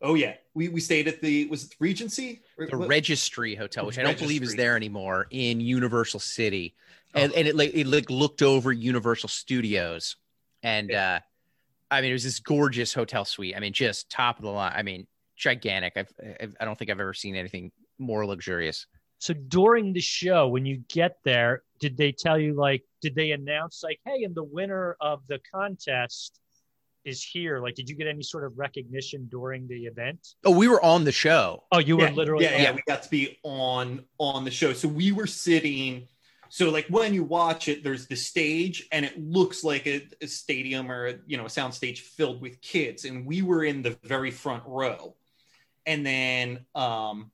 oh 0.00 0.14
yeah 0.14 0.34
we 0.54 0.68
we 0.68 0.80
stayed 0.80 1.06
at 1.08 1.20
the 1.20 1.44
was 1.48 1.64
it 1.64 1.74
regency 1.78 2.40
the 2.56 2.78
what- 2.78 2.88
Registry 2.88 3.54
Hotel, 3.54 3.84
which 3.84 3.98
I 3.98 4.02
don't 4.02 4.18
believe 4.18 4.42
is 4.42 4.54
there 4.54 4.76
anymore 4.76 5.26
in 5.30 5.60
Universal 5.60 6.20
City, 6.20 6.74
Oh. 7.14 7.20
and, 7.20 7.32
and 7.34 7.46
it 7.48 7.54
like 7.56 7.72
it 7.74 7.86
like 7.86 8.08
looked 8.10 8.40
over 8.42 8.72
Universal 8.72 9.28
Studios, 9.28 10.16
and 10.68 10.92
uh, 10.92 11.20
I 11.90 12.00
mean 12.00 12.10
it 12.10 12.14
was 12.14 12.24
this 12.24 12.40
gorgeous 12.40 12.92
hotel 12.92 13.24
suite. 13.24 13.54
I 13.56 13.60
mean 13.60 13.72
just 13.72 14.10
top 14.10 14.38
of 14.38 14.44
the 14.44 14.50
line. 14.50 14.72
I 14.74 14.82
mean 14.82 15.06
gigantic. 15.36 15.94
I've, 15.96 16.12
I've 16.40 16.56
I 16.60 16.64
don't 16.64 16.78
think 16.78 16.90
I've 16.90 17.00
ever 17.00 17.14
seen 17.14 17.36
anything 17.36 17.72
more 17.98 18.26
luxurious. 18.26 18.86
So 19.20 19.34
during 19.34 19.92
the 19.92 20.00
show, 20.00 20.46
when 20.46 20.64
you 20.64 20.82
get 20.88 21.16
there, 21.24 21.62
did 21.80 21.96
they 21.96 22.12
tell 22.12 22.38
you 22.38 22.54
like, 22.54 22.84
did 23.02 23.16
they 23.16 23.32
announce 23.32 23.82
like, 23.82 23.98
hey, 24.04 24.22
and 24.22 24.32
the 24.32 24.44
winner 24.44 24.96
of 25.00 25.26
the 25.26 25.40
contest 25.52 26.38
is 27.04 27.24
here? 27.24 27.58
Like, 27.58 27.74
did 27.74 27.88
you 27.88 27.96
get 27.96 28.06
any 28.06 28.22
sort 28.22 28.44
of 28.44 28.56
recognition 28.56 29.26
during 29.28 29.66
the 29.66 29.86
event? 29.86 30.20
Oh, 30.44 30.52
we 30.52 30.68
were 30.68 30.84
on 30.84 31.02
the 31.02 31.10
show. 31.10 31.64
Oh, 31.72 31.80
you 31.80 31.96
were 31.96 32.04
yeah, 32.04 32.10
literally 32.12 32.44
yeah, 32.44 32.62
yeah 32.62 32.72
we 32.72 32.82
got 32.86 33.02
to 33.02 33.10
be 33.10 33.38
on 33.42 34.04
on 34.18 34.44
the 34.44 34.52
show 34.52 34.72
so 34.72 34.86
we 34.86 35.10
were 35.10 35.26
sitting 35.26 36.06
so 36.48 36.70
like 36.70 36.86
when 36.88 37.14
you 37.14 37.24
watch 37.24 37.68
it 37.68 37.82
there's 37.84 38.06
the 38.06 38.16
stage 38.16 38.86
and 38.92 39.04
it 39.04 39.18
looks 39.18 39.64
like 39.64 39.86
a, 39.86 40.06
a 40.20 40.26
stadium 40.26 40.90
or 40.90 41.06
a, 41.06 41.14
you 41.26 41.36
know 41.36 41.46
a 41.46 41.50
sound 41.50 41.74
stage 41.74 42.00
filled 42.00 42.40
with 42.40 42.60
kids 42.60 43.04
and 43.04 43.26
we 43.26 43.42
were 43.42 43.64
in 43.64 43.82
the 43.82 43.96
very 44.02 44.30
front 44.30 44.62
row 44.66 45.14
and 45.86 46.04
then 46.04 46.64
um 46.74 47.30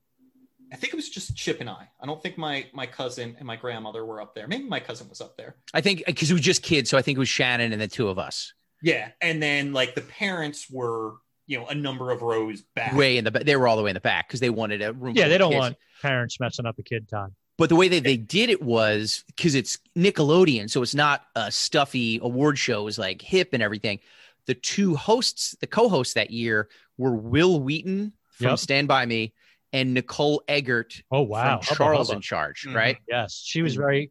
I 0.72 0.76
think 0.76 0.92
it 0.92 0.96
was 0.96 1.08
just 1.08 1.36
Chip 1.36 1.60
and 1.60 1.70
I. 1.70 1.88
I 2.00 2.06
don't 2.06 2.20
think 2.20 2.36
my 2.36 2.66
my 2.72 2.86
cousin 2.86 3.36
and 3.38 3.46
my 3.46 3.54
grandmother 3.54 4.04
were 4.04 4.20
up 4.20 4.34
there. 4.34 4.48
Maybe 4.48 4.64
my 4.64 4.80
cousin 4.80 5.08
was 5.08 5.20
up 5.20 5.36
there. 5.36 5.54
I 5.72 5.80
think 5.80 6.02
because 6.04 6.30
it 6.30 6.34
was 6.34 6.42
just 6.42 6.64
kids, 6.64 6.90
so 6.90 6.98
I 6.98 7.02
think 7.02 7.16
it 7.16 7.20
was 7.20 7.28
Shannon 7.28 7.72
and 7.72 7.80
the 7.80 7.86
two 7.86 8.08
of 8.08 8.18
us. 8.18 8.54
Yeah, 8.82 9.10
and 9.20 9.40
then 9.40 9.72
like 9.72 9.94
the 9.94 10.00
parents 10.00 10.68
were, 10.68 11.14
you 11.46 11.58
know, 11.58 11.66
a 11.66 11.76
number 11.76 12.10
of 12.10 12.22
rows 12.22 12.62
back. 12.74 12.94
Way 12.94 13.18
in 13.18 13.24
the 13.24 13.30
back. 13.30 13.44
They 13.44 13.54
were 13.54 13.68
all 13.68 13.76
the 13.76 13.84
way 13.84 13.90
in 13.90 13.94
the 13.94 14.00
back 14.00 14.26
because 14.26 14.40
they 14.40 14.50
wanted 14.50 14.82
a 14.82 14.92
room. 14.92 15.14
Yeah, 15.14 15.24
full 15.24 15.28
they 15.28 15.34
of 15.36 15.38
don't 15.38 15.50
kids. 15.52 15.60
want 15.60 15.76
parents 16.02 16.40
messing 16.40 16.66
up 16.66 16.76
a 16.78 16.82
kid 16.82 17.08
time. 17.08 17.36
But 17.56 17.68
the 17.68 17.76
way 17.76 17.88
that 17.88 18.02
they 18.02 18.16
did 18.16 18.50
it 18.50 18.62
was 18.62 19.22
because 19.28 19.54
it's 19.54 19.78
Nickelodeon, 19.96 20.68
so 20.68 20.82
it's 20.82 20.94
not 20.94 21.26
a 21.36 21.52
stuffy 21.52 22.18
award 22.20 22.58
show. 22.58 22.80
It 22.80 22.84
was 22.84 22.98
like 22.98 23.22
hip 23.22 23.50
and 23.52 23.62
everything. 23.62 24.00
The 24.46 24.54
two 24.54 24.96
hosts, 24.96 25.56
the 25.60 25.66
co-hosts 25.66 26.14
that 26.14 26.30
year, 26.30 26.68
were 26.98 27.14
Wil 27.14 27.60
Wheaton 27.60 28.12
from 28.30 28.50
Yep. 28.50 28.58
Stand 28.58 28.88
By 28.88 29.06
Me 29.06 29.32
and 29.72 29.94
Nicole 29.94 30.42
Eggert 30.48 31.02
Oh 31.10 31.22
wow, 31.22 31.60
Charles 31.60 32.10
in 32.10 32.20
Charge, 32.20 32.64
Mhm. 32.66 32.74
right? 32.74 32.98
Yes, 33.08 33.40
she 33.44 33.62
was 33.62 33.76
very 33.76 34.10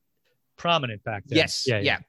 prominent 0.58 1.04
back 1.04 1.24
then. 1.26 1.38
Yes, 1.38 1.68
yeah, 1.68 2.00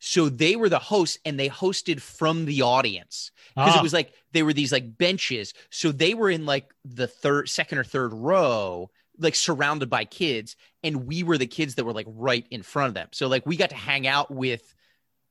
So 0.00 0.28
they 0.28 0.56
were 0.56 0.68
the 0.68 0.78
hosts, 0.78 1.18
and 1.24 1.38
they 1.38 1.48
hosted 1.48 2.00
from 2.00 2.44
the 2.44 2.62
audience 2.62 3.30
because 3.48 3.74
Ah, 3.74 3.80
it 3.80 3.82
was 3.82 3.92
like 3.92 4.12
they 4.32 4.42
were 4.42 4.52
these 4.52 4.72
like 4.72 4.96
benches. 4.96 5.52
So 5.70 5.92
they 5.92 6.14
were 6.14 6.30
in 6.30 6.46
like 6.46 6.72
the 6.84 7.06
third, 7.08 7.48
second 7.48 7.78
or 7.78 7.84
third 7.84 8.12
row, 8.14 8.90
like 9.18 9.34
surrounded 9.34 9.90
by 9.90 10.04
kids, 10.04 10.56
and 10.82 11.06
we 11.06 11.22
were 11.22 11.38
the 11.38 11.46
kids 11.46 11.74
that 11.74 11.84
were 11.84 11.92
like 11.92 12.06
right 12.08 12.46
in 12.50 12.62
front 12.62 12.88
of 12.88 12.94
them. 12.94 13.08
So 13.12 13.28
like 13.28 13.46
we 13.46 13.56
got 13.56 13.70
to 13.70 13.76
hang 13.76 14.06
out 14.06 14.30
with 14.30 14.74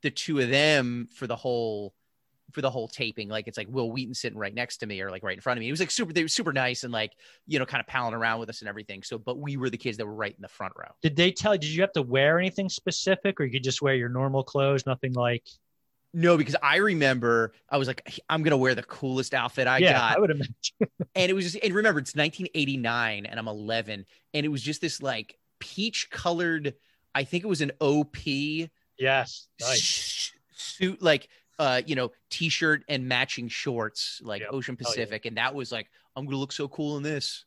the 0.02 0.12
two 0.12 0.40
of 0.40 0.50
them 0.50 1.08
for 1.14 1.28
the 1.28 1.36
whole 1.36 1.94
for 2.52 2.62
the 2.62 2.70
whole 2.70 2.88
taping. 2.88 3.30
Like 3.30 3.48
it's 3.48 3.58
like 3.58 3.68
Wil 3.70 3.92
Wheaton 3.92 4.14
sitting 4.14 4.38
right 4.38 4.54
next 4.54 4.78
to 4.78 4.86
me 4.86 5.02
or 5.02 5.12
like 5.12 5.24
right 5.24 5.36
in 5.36 5.42
front 5.42 5.58
of 5.58 5.62
me. 5.62 5.68
It 5.68 5.72
was 5.72 5.80
like 5.80 5.92
super, 5.92 6.14
they 6.14 6.24
were 6.24 6.28
super 6.28 6.54
nice 6.54 6.84
and 6.84 6.94
like 6.94 7.12
you 7.46 7.60
know 7.60 7.66
kind 7.66 7.82
of 7.82 7.88
palling 7.88 8.14
around 8.14 8.40
with 8.40 8.50
us 8.50 8.62
and 8.62 8.70
everything. 8.70 9.04
So, 9.04 9.18
but 9.18 9.38
we 9.38 9.58
were 9.58 9.70
the 9.70 9.78
kids 9.78 9.98
that 9.98 10.06
were 10.06 10.14
right 10.14 10.36
in 10.36 10.42
the 10.42 10.48
front 10.48 10.74
row. 10.78 10.90
did 11.02 11.16
they 11.16 11.32
tell? 11.32 11.54
Did 11.54 11.66
you 11.66 11.82
have 11.82 11.94
to 11.94 12.02
wear 12.02 12.40
anything 12.40 12.70
specific, 12.70 13.40
or 13.40 13.46
you 13.46 13.52
could 13.52 13.64
just 13.64 13.82
wear 13.82 13.96
your 13.96 14.10
normal 14.10 14.44
clothes? 14.44 14.86
Nothing 14.86 15.14
like. 15.14 15.44
No, 16.14 16.38
because 16.38 16.56
I 16.64 16.78
remember 16.78 17.54
I 17.70 17.78
was 17.78 17.88
like, 17.88 18.20
I'm 18.30 18.42
gonna 18.44 18.58
wear 18.58 18.74
the 18.76 18.84
coolest 18.84 19.34
outfit 19.34 19.68
I 19.68 19.78
yeah, 19.80 19.94
got. 19.94 20.18
I 20.18 20.20
would 20.20 20.32
imagine. 20.32 20.54
and 21.16 21.30
it 21.30 21.34
was 21.34 21.52
just 21.52 21.64
and 21.64 21.74
remember 21.74 22.00
it's 22.00 22.16
1989 22.16 23.26
and 23.26 23.40
i'm 23.40 23.48
11 23.48 24.06
and 24.34 24.46
it 24.46 24.50
was 24.50 24.62
just 24.62 24.82
this 24.82 25.02
like 25.02 25.38
peach 25.60 26.10
colored 26.12 26.74
i 27.16 27.24
think 27.24 27.44
it 27.44 27.48
was 27.48 27.62
an 27.62 27.72
op 27.80 28.16
Yes, 29.00 29.48
nice. 29.62 30.32
suit 30.56 31.02
like 31.02 31.28
uh 31.60 31.82
you 31.86 31.96
know 31.96 32.12
t-shirt 32.30 32.84
and 32.90 33.08
matching 33.08 33.48
shorts 33.48 34.22
like 34.24 34.42
Yep. 34.42 34.50
ocean 34.52 34.78
Hell 34.80 34.90
yeah. 34.92 34.96
pacific 35.04 35.26
and 35.26 35.38
that 35.38 35.54
was 35.56 35.72
like 35.72 35.88
i'm 36.16 36.26
gonna 36.26 36.38
look 36.38 36.52
so 36.52 36.68
cool 36.68 36.98
in 36.98 37.04
this 37.04 37.46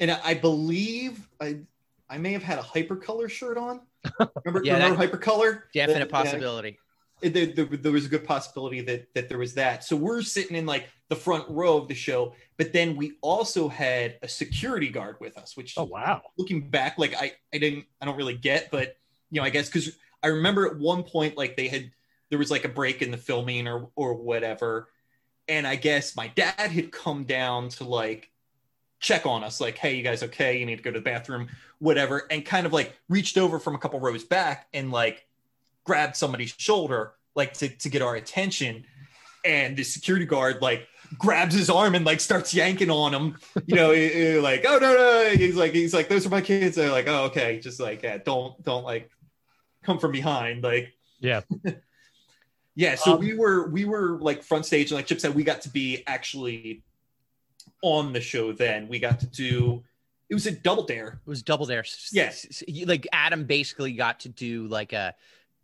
And 0.00 0.10
I, 0.10 0.20
I 0.24 0.34
believe 0.34 1.26
I 1.40 1.60
I 2.08 2.18
may 2.18 2.32
have 2.32 2.42
had 2.42 2.58
a 2.58 2.62
hypercolor 2.62 3.30
shirt 3.30 3.56
on. 3.56 3.80
Remember, 4.44 4.62
Yeah, 4.64 4.74
remember 4.74 5.06
hypercolor? 5.06 5.62
definite 5.72 5.94
That- 5.94 6.00
yeah. 6.00 6.22
possibility 6.24 6.68
it- 6.70 6.76
Eh, 7.24 7.30
there, 7.30 7.46
there, 7.46 7.64
there 7.64 7.92
was 7.92 8.04
a 8.04 8.08
good 8.08 8.24
possibility 8.24 8.80
that 8.82 9.12
that 9.14 9.28
there 9.28 9.38
was 9.38 9.54
that. 9.54 9.82
So 9.82 9.96
we're 9.96 10.22
sitting 10.22 10.56
in 10.56 10.66
like 10.66 10.88
the 11.08 11.16
front 11.16 11.48
row 11.48 11.78
of 11.78 11.88
the 11.88 11.94
show, 11.94 12.34
but 12.58 12.72
then 12.72 12.96
we 12.96 13.14
also 13.22 13.68
had 13.68 14.18
a 14.22 14.28
security 14.28 14.90
guard 14.90 15.16
with 15.20 15.38
us, 15.38 15.56
which 15.56 15.74
Oh 15.76 15.84
wow. 15.84 16.22
looking 16.36 16.68
back, 16.68 16.98
like 16.98 17.14
I 17.14 17.32
I 17.52 17.58
didn't 17.58 17.86
I 18.00 18.04
don't 18.04 18.16
really 18.16 18.36
get, 18.36 18.70
but 18.70 18.96
you 19.30 19.40
know 19.40 19.46
I 19.46 19.50
guess 19.50 19.68
because 19.68 19.96
I 20.22 20.28
remember 20.28 20.66
at 20.66 20.76
one 20.76 21.02
point 21.02 21.36
like 21.36 21.56
they 21.56 21.68
had 21.68 21.90
there 22.30 22.38
was 22.38 22.50
like 22.50 22.64
a 22.64 22.68
break 22.68 23.00
in 23.00 23.10
the 23.10 23.16
filming 23.16 23.66
or 23.66 23.88
or 23.96 24.14
whatever, 24.14 24.88
and 25.48 25.66
I 25.66 25.76
guess 25.76 26.16
my 26.16 26.28
dad 26.28 26.70
had 26.70 26.92
come 26.92 27.24
down 27.24 27.70
to 27.70 27.84
like 27.84 28.30
check 29.00 29.26
on 29.26 29.44
us 29.44 29.60
like 29.60 29.76
hey 29.76 29.96
you 29.96 30.02
guys 30.02 30.22
okay 30.22 30.58
you 30.58 30.64
need 30.64 30.76
to 30.76 30.82
go 30.82 30.90
to 30.90 30.98
the 30.98 31.04
bathroom 31.04 31.46
whatever 31.78 32.26
and 32.30 32.46
kind 32.46 32.64
of 32.64 32.72
like 32.72 32.96
reached 33.10 33.36
over 33.36 33.58
from 33.58 33.74
a 33.74 33.78
couple 33.78 34.00
rows 34.00 34.24
back 34.24 34.66
and 34.72 34.90
like 34.90 35.26
grabbed 35.84 36.16
somebody's 36.16 36.54
shoulder 36.58 37.12
like 37.34 37.52
to, 37.54 37.68
to 37.68 37.88
get 37.88 38.02
our 38.02 38.16
attention. 38.16 38.84
And 39.44 39.76
the 39.76 39.84
security 39.84 40.24
guard 40.24 40.62
like 40.62 40.88
grabs 41.18 41.54
his 41.54 41.68
arm 41.68 41.94
and 41.94 42.04
like 42.06 42.20
starts 42.20 42.54
yanking 42.54 42.90
on 42.90 43.12
him. 43.12 43.36
You 43.66 43.76
know 43.76 43.88
like 44.42 44.64
oh 44.66 44.78
no 44.78 44.94
no. 44.94 45.30
He's 45.36 45.56
like 45.56 45.72
he's 45.72 45.92
like 45.92 46.08
those 46.08 46.26
are 46.26 46.30
my 46.30 46.40
kids. 46.40 46.76
They're 46.76 46.90
like 46.90 47.08
oh 47.08 47.24
okay. 47.24 47.60
Just 47.60 47.78
like 47.80 48.02
yeah, 48.02 48.18
don't 48.18 48.62
don't 48.64 48.84
like 48.84 49.10
come 49.82 49.98
from 49.98 50.12
behind 50.12 50.62
like. 50.64 50.92
Yeah. 51.20 51.42
yeah 52.74 52.96
so 52.96 53.14
Um, 53.14 53.20
we 53.20 53.34
were 53.36 53.68
we 53.68 53.84
were 53.84 54.18
like 54.20 54.42
front 54.42 54.66
stage 54.66 54.90
and 54.90 54.96
like 54.96 55.06
chip 55.06 55.20
said 55.20 55.34
we 55.34 55.44
got 55.44 55.62
to 55.62 55.68
be 55.68 56.02
actually 56.06 56.82
on 57.82 58.12
the 58.12 58.20
show 58.20 58.52
then. 58.52 58.88
We 58.88 58.98
got 58.98 59.20
to 59.20 59.26
do 59.26 59.84
it 60.30 60.34
was 60.34 60.46
a 60.46 60.52
double 60.52 60.84
dare. 60.84 61.20
It 61.26 61.28
was 61.28 61.42
double 61.42 61.66
dare. 61.66 61.84
Yeah. 62.12 62.24
S- 62.24 62.62
s- 62.66 62.86
like 62.86 63.06
adam 63.12 63.44
basically 63.44 63.92
got 63.92 64.20
to 64.20 64.30
do 64.30 64.66
like 64.68 64.94
a 64.94 65.14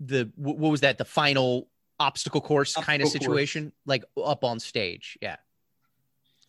the 0.00 0.30
what 0.36 0.58
was 0.58 0.80
that 0.80 0.98
the 0.98 1.04
final 1.04 1.68
obstacle 1.98 2.40
course 2.40 2.74
kind 2.74 3.02
of 3.02 3.06
Obstacle 3.06 3.26
course. 3.26 3.40
situation 3.40 3.72
like 3.84 4.04
up 4.16 4.42
on 4.44 4.58
stage 4.58 5.18
yeah 5.20 5.36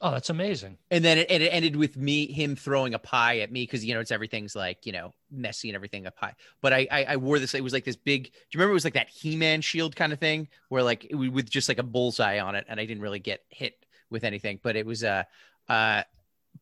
Oh, 0.04 0.10
that's 0.10 0.32
amazing. 0.32 0.80
And 0.89 1.06
then 1.06 1.20
it, 1.20 1.28
and 1.30 1.43
it 1.43 1.49
ended 1.49 1.76
with 1.76 1.95
me, 1.95 2.26
him 2.26 2.56
throwing 2.56 2.95
a 2.95 2.99
pie 2.99 3.39
at 3.41 3.52
me 3.52 3.64
because 3.64 3.86
you 3.86 3.93
know 3.93 3.99
it's 3.99 4.10
everything's 4.10 4.56
like 4.56 4.88
you 4.88 4.91
know 4.91 5.14
messy 5.30 5.70
and 5.70 5.76
everything 5.76 6.08
a 6.08 6.12
pie. 6.12 6.34
But 6.60 6.74
I, 6.74 6.88
I 6.89 7.04
I 7.04 7.16
wore 7.18 7.38
this. 7.38 7.54
It 7.54 7.64
was 7.64 7.72
like 7.72 7.86
this 7.86 7.95
big. 7.95 8.24
Do 8.24 8.30
you 8.32 8.58
remember 8.58 8.72
it 8.72 8.74
was 8.74 8.84
like 8.84 8.95
that 8.95 9.10
He-Man 9.10 9.62
shield 9.62 9.95
kind 9.95 10.12
of 10.12 10.18
thing 10.20 10.47
where 10.70 10.82
like 10.82 11.06
it, 11.08 11.14
was 11.14 11.30
with 11.30 11.52
just 11.52 11.70
like 11.70 11.78
a 11.78 11.84
bullseye 11.84 12.39
on 12.39 12.56
it, 12.56 12.66
and 12.68 12.80
I 12.80 12.86
didn't 12.86 13.04
really 13.04 13.20
get 13.20 13.43
hit 13.49 13.86
with 14.10 14.24
anything. 14.24 14.60
But 14.64 14.76
it 14.76 14.88
was 14.88 15.04
uh 15.04 15.24
uh, 15.70 16.02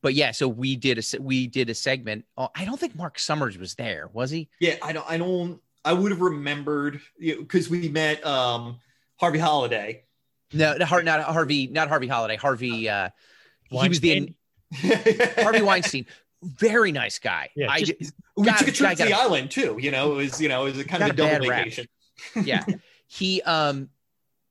but 0.02 0.16
yeah. 0.16 0.32
So 0.32 0.50
we 0.50 0.76
did 0.76 0.98
a 0.98 1.22
we 1.22 1.48
did 1.48 1.70
a 1.70 1.76
segment. 1.76 2.26
Oh, 2.38 2.50
I 2.54 2.66
don't 2.66 2.80
think 2.80 2.96
Mark 2.96 3.18
Summers 3.20 3.58
was 3.58 3.76
there, 3.76 4.10
was 4.12 4.32
he? 4.32 4.50
Yeah, 4.60 4.76
I 4.82 4.92
don't. 4.92 5.10
I 5.10 5.18
don't. 5.18 5.62
I 5.86 5.94
would 5.94 6.12
have 6.12 6.22
remembered 6.22 7.00
because 7.20 7.70
we 7.70 7.90
met 7.90 8.26
um, 8.26 8.80
Harvey 9.18 9.40
Holiday. 9.40 10.04
No, 10.54 10.76
not 10.78 11.06
not 11.06 11.22
Harvey, 11.24 11.68
not 11.68 11.88
Harvey 11.90 12.08
Holiday. 12.08 12.36
Harvey. 12.36 12.90
uh 12.90 13.10
He 13.70 13.90
was 13.90 14.00
the 14.00 14.34
Harvey 14.74 15.62
Weinstein. 15.62 16.06
Very 16.42 16.92
nice 16.92 17.20
guy. 17.20 17.50
Yeah, 17.56 17.70
I 17.70 17.80
just- 17.80 18.00
ju- 18.00 18.10
we 18.38 18.46
God, 18.48 18.58
took 18.58 18.68
a 18.70 18.72
trip 18.72 18.90
to 18.92 19.04
the 19.04 19.10
gotta- 19.10 19.22
island 19.22 19.52
too. 19.52 19.78
You 19.80 19.92
know, 19.92 20.14
it 20.14 20.16
was 20.16 20.42
you 20.42 20.50
know 20.50 20.66
it 20.66 20.72
was 20.72 20.80
a 20.80 20.86
kind 20.86 21.04
of 21.04 21.10
a 21.10 21.14
Got 21.14 21.28
a 21.28 21.34
double 21.36 21.48
vacation. 21.50 21.88
yeah 22.44 22.66
he 23.08 23.42
um 23.44 23.90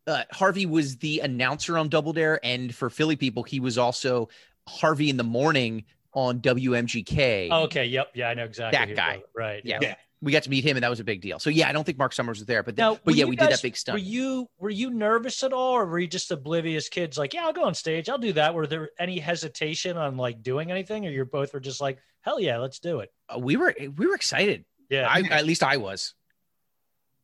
uh, 0.07 0.23
harvey 0.33 0.65
was 0.65 0.97
the 0.97 1.21
announcer 1.21 1.77
on 1.77 1.91
double 1.91 2.15
dare 2.15 2.41
and 2.43 2.75
for 2.75 2.89
philly 2.89 3.15
people 3.15 3.43
he 3.43 3.61
was 3.61 3.77
also 3.77 4.31
harvey 4.67 5.11
in 5.11 5.19
the 5.19 5.23
morning 5.23 5.85
on 6.15 6.41
wmgk 6.41 7.49
Oh, 7.51 7.65
okay. 7.65 7.85
Yep. 7.85 8.13
Yeah, 8.15 8.31
I 8.31 8.35
know 8.35 8.45
exactly. 8.45 8.79
That 8.79 8.97
guy. 8.97 9.23
Right. 9.37 9.61
Yeah. 9.65 9.81
Yeah. 9.83 9.95
We 10.21 10.33
got 10.33 10.43
to 10.43 10.51
meet 10.51 10.65
him 10.65 10.77
and 10.77 10.83
that 10.83 10.91
was 10.91 11.01
a 11.01 11.05
big 11.05 11.21
deal 11.21 11.39
so 11.39 11.49
yeah 11.51 11.69
i 11.69 11.73
don't 11.73 11.85
think 11.85 11.97
mark 11.99 12.13
summers 12.13 12.39
was 12.39 12.47
there 12.47 12.63
but 12.63 12.75
then, 12.77 12.85
Now, 12.85 12.93
were 12.95 13.01
but 13.05 13.15
yeah 13.15 13.25
you 13.25 13.29
we 13.31 13.37
did 13.37 13.51
that 13.51 13.63
big 13.63 13.77
stuff. 13.77 13.93
Were 13.95 13.99
you 13.99 14.49
were 14.59 14.71
you 14.71 14.91
nervous 14.91 15.43
at 15.43 15.53
all, 15.53 15.75
or 15.75 15.87
were 15.87 15.99
you 15.99 16.07
just 16.09 16.31
oblivious 16.31 16.89
kids? 16.89 17.17
Like, 17.17 17.35
yeah, 17.35 17.45
I'll 17.45 17.53
go 17.53 17.65
on 17.65 17.75
stage. 17.75 18.09
I'll 18.09 18.19
do 18.19 18.33
that. 18.35 18.55
Were 18.55 18.67
there 18.67 18.91
any 18.99 19.19
hesitation 19.19 19.97
on 19.97 20.17
like 20.17 20.43
doing 20.43 20.71
anything, 20.71 21.07
or 21.07 21.11
you 21.11 21.25
both 21.25 21.53
were 21.55 21.61
just 21.61 21.81
like, 21.81 21.99
hell 22.23 22.41
yeah, 22.41 22.59
let's 22.59 22.79
do 22.81 23.01
it? 23.01 23.11
Uh, 23.29 23.39
we 23.39 23.57
were 23.57 23.75
we 23.97 24.07
were 24.07 24.15
excited 24.15 24.65
Yeah. 24.91 25.07
I, 25.09 25.21
at 25.31 25.47
least 25.47 25.63
i 25.63 25.77
was 25.77 26.15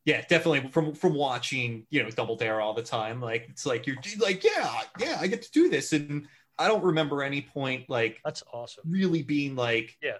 Yeah, 0.05 0.21
definitely 0.21 0.69
from 0.69 0.93
from 0.93 1.13
watching 1.15 1.85
you 1.89 2.03
know 2.03 2.09
Double 2.09 2.35
Dare 2.35 2.61
all 2.61 2.73
the 2.73 2.83
time. 2.83 3.21
Like 3.21 3.47
it's 3.49 3.65
like 3.65 3.87
you're 3.87 3.97
like 4.19 4.43
yeah 4.43 4.81
yeah 4.99 5.17
I 5.19 5.27
get 5.27 5.41
to 5.43 5.51
do 5.51 5.69
this, 5.69 5.93
and 5.93 6.27
I 6.57 6.67
don't 6.67 6.83
remember 6.83 7.23
any 7.23 7.41
point 7.41 7.89
like 7.89 8.19
That's 8.23 8.43
awesome. 8.53 8.83
really 8.87 9.23
being 9.23 9.55
like 9.55 9.97
Yeah. 10.01 10.17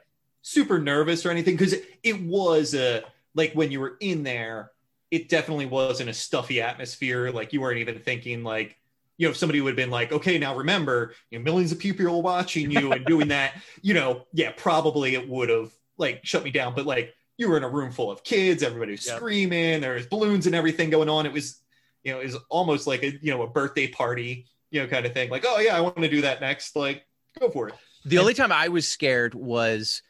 Super 0.47 0.77
nervous 0.77 1.25
or 1.25 1.31
anything 1.31 1.55
because 1.57 1.73
it, 1.73 1.85
it 2.03 2.21
was 2.21 2.75
a 2.75 3.03
like 3.33 3.51
when 3.53 3.71
you 3.71 3.79
were 3.79 3.97
in 3.99 4.21
there 4.21 4.71
it 5.09 5.27
definitely 5.27 5.65
wasn't 5.65 6.07
a 6.09 6.13
stuffy 6.13 6.61
atmosphere. 6.61 7.31
Like 7.31 7.51
you 7.51 7.61
weren't 7.61 7.79
even 7.79 7.97
thinking 7.97 8.43
like 8.43 8.77
you 9.17 9.25
know 9.25 9.31
if 9.31 9.37
somebody 9.37 9.59
would 9.59 9.71
have 9.71 9.75
been 9.75 9.89
like 9.89 10.11
okay 10.11 10.37
now 10.37 10.55
remember 10.55 11.13
you 11.31 11.39
know 11.39 11.43
millions 11.43 11.71
of 11.71 11.79
people 11.79 12.05
are 12.07 12.21
watching 12.21 12.69
you 12.69 12.91
and 12.91 13.07
doing 13.07 13.29
that 13.29 13.53
you 13.81 13.95
know 13.95 14.27
yeah 14.33 14.51
probably 14.55 15.15
it 15.15 15.27
would 15.27 15.49
have 15.49 15.71
like 15.97 16.23
shut 16.23 16.43
me 16.43 16.51
down. 16.51 16.75
But 16.75 16.85
like 16.85 17.15
you 17.37 17.49
were 17.49 17.57
in 17.57 17.63
a 17.63 17.69
room 17.69 17.91
full 17.91 18.11
of 18.11 18.23
kids 18.23 18.61
everybody 18.61 18.91
was 18.91 19.07
Yep. 19.07 19.17
screaming 19.17 19.81
there's 19.81 20.05
balloons 20.05 20.45
and 20.45 20.53
everything 20.53 20.91
going 20.91 21.09
on. 21.09 21.25
It 21.25 21.33
was 21.33 21.59
you 22.03 22.13
know 22.13 22.19
it 22.19 22.25
was 22.25 22.37
almost 22.51 22.85
like 22.85 23.01
a 23.01 23.17
you 23.19 23.31
know 23.31 23.41
a 23.41 23.47
birthday 23.47 23.87
party 23.87 24.45
you 24.69 24.79
know 24.79 24.87
kind 24.87 25.07
of 25.07 25.13
thing. 25.13 25.31
Like 25.31 25.43
oh 25.47 25.57
yeah 25.57 25.75
i 25.75 25.81
want 25.81 25.97
to 25.97 26.07
do 26.07 26.21
that 26.21 26.39
next 26.39 26.75
like 26.75 27.03
go 27.39 27.49
for 27.49 27.69
it. 27.69 27.75
The 28.05 28.19
only 28.19 28.35
time 28.35 28.51
I 28.51 28.67
was 28.67 28.87
scared 28.87 29.33
was, 29.33 30.03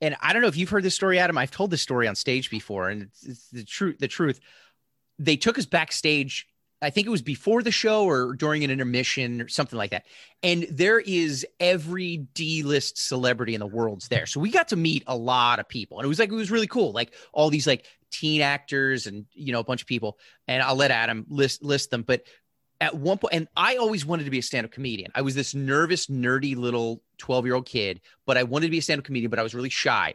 and 0.00 0.16
I 0.20 0.32
don't 0.32 0.42
know 0.42 0.48
if 0.48 0.56
you've 0.56 0.70
heard 0.70 0.82
this 0.82 0.94
story, 0.94 1.18
Adam. 1.18 1.38
I've 1.38 1.50
told 1.50 1.70
this 1.70 1.82
story 1.82 2.08
on 2.08 2.14
stage 2.14 2.50
before, 2.50 2.88
and 2.88 3.02
it's, 3.02 3.24
it's 3.24 3.48
the 3.48 3.64
truth. 3.64 3.98
The 3.98 4.08
truth. 4.08 4.40
They 5.18 5.36
took 5.36 5.58
us 5.58 5.66
backstage. 5.66 6.46
I 6.82 6.90
think 6.90 7.06
it 7.06 7.10
was 7.10 7.22
before 7.22 7.62
the 7.62 7.70
show 7.70 8.04
or 8.04 8.34
during 8.34 8.62
an 8.64 8.70
intermission 8.70 9.40
or 9.40 9.48
something 9.48 9.78
like 9.78 9.92
that. 9.92 10.04
And 10.42 10.66
there 10.70 11.00
is 11.00 11.46
every 11.58 12.18
D-list 12.34 12.98
celebrity 12.98 13.54
in 13.54 13.60
the 13.60 13.66
world's 13.66 14.08
there. 14.08 14.26
So 14.26 14.40
we 14.40 14.50
got 14.50 14.68
to 14.68 14.76
meet 14.76 15.02
a 15.06 15.16
lot 15.16 15.60
of 15.60 15.68
people, 15.68 15.98
and 15.98 16.04
it 16.04 16.08
was 16.08 16.18
like 16.18 16.30
it 16.30 16.34
was 16.34 16.50
really 16.50 16.66
cool. 16.66 16.92
Like 16.92 17.14
all 17.32 17.48
these 17.48 17.66
like 17.66 17.86
teen 18.10 18.40
actors 18.42 19.06
and 19.06 19.26
you 19.32 19.52
know 19.52 19.60
a 19.60 19.64
bunch 19.64 19.82
of 19.82 19.88
people. 19.88 20.18
And 20.46 20.62
I'll 20.62 20.76
let 20.76 20.90
Adam 20.90 21.26
list 21.28 21.62
list 21.62 21.90
them, 21.90 22.02
but 22.02 22.22
at 22.84 22.94
one 22.94 23.18
point, 23.18 23.34
and 23.34 23.48
I 23.56 23.76
always 23.76 24.04
wanted 24.04 24.24
to 24.24 24.30
be 24.30 24.38
a 24.38 24.42
stand 24.42 24.66
up 24.66 24.72
comedian. 24.72 25.10
I 25.14 25.22
was 25.22 25.34
this 25.34 25.54
nervous, 25.54 26.06
nerdy 26.06 26.54
little 26.54 27.02
12 27.18 27.46
year 27.46 27.54
old 27.54 27.66
kid, 27.66 28.00
but 28.26 28.36
I 28.36 28.42
wanted 28.42 28.66
to 28.66 28.70
be 28.70 28.78
a 28.78 28.82
stand 28.82 28.98
up 28.98 29.04
comedian, 29.04 29.30
but 29.30 29.38
I 29.38 29.42
was 29.42 29.54
really 29.54 29.70
shy. 29.70 30.14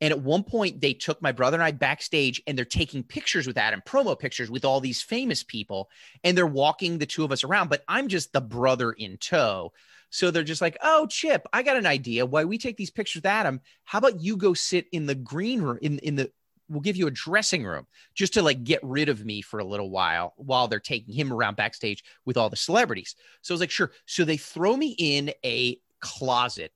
And 0.00 0.12
at 0.12 0.20
one 0.20 0.44
point, 0.44 0.80
they 0.80 0.94
took 0.94 1.20
my 1.20 1.32
brother 1.32 1.56
and 1.56 1.62
I 1.62 1.72
backstage 1.72 2.40
and 2.46 2.56
they're 2.56 2.64
taking 2.64 3.02
pictures 3.02 3.46
with 3.46 3.58
Adam, 3.58 3.82
promo 3.84 4.18
pictures 4.18 4.50
with 4.50 4.64
all 4.64 4.80
these 4.80 5.02
famous 5.02 5.42
people. 5.42 5.90
And 6.24 6.36
they're 6.36 6.46
walking 6.46 6.98
the 6.98 7.06
two 7.06 7.24
of 7.24 7.32
us 7.32 7.44
around, 7.44 7.68
but 7.68 7.84
I'm 7.88 8.08
just 8.08 8.32
the 8.32 8.40
brother 8.40 8.92
in 8.92 9.18
tow. 9.18 9.72
So 10.10 10.30
they're 10.30 10.44
just 10.44 10.62
like, 10.62 10.78
oh, 10.82 11.06
Chip, 11.08 11.46
I 11.52 11.62
got 11.62 11.76
an 11.76 11.84
idea. 11.84 12.24
Why 12.24 12.44
we 12.44 12.56
take 12.56 12.76
these 12.76 12.90
pictures 12.90 13.16
with 13.16 13.26
Adam? 13.26 13.60
How 13.84 13.98
about 13.98 14.22
you 14.22 14.36
go 14.36 14.54
sit 14.54 14.86
in 14.92 15.04
the 15.04 15.14
green 15.14 15.60
room, 15.60 15.78
in, 15.82 15.98
in 15.98 16.14
the, 16.14 16.30
we'll 16.68 16.80
give 16.80 16.96
you 16.96 17.06
a 17.06 17.10
dressing 17.10 17.64
room 17.64 17.86
just 18.14 18.34
to 18.34 18.42
like 18.42 18.64
get 18.64 18.80
rid 18.82 19.08
of 19.08 19.24
me 19.24 19.42
for 19.42 19.60
a 19.60 19.64
little 19.64 19.90
while 19.90 20.34
while 20.36 20.68
they're 20.68 20.80
taking 20.80 21.14
him 21.14 21.32
around 21.32 21.56
backstage 21.56 22.04
with 22.24 22.36
all 22.36 22.50
the 22.50 22.56
celebrities. 22.56 23.14
So 23.42 23.52
I 23.52 23.54
was 23.54 23.60
like, 23.60 23.70
sure. 23.70 23.90
So 24.06 24.24
they 24.24 24.36
throw 24.36 24.76
me 24.76 24.94
in 24.98 25.32
a 25.44 25.78
closet 26.00 26.72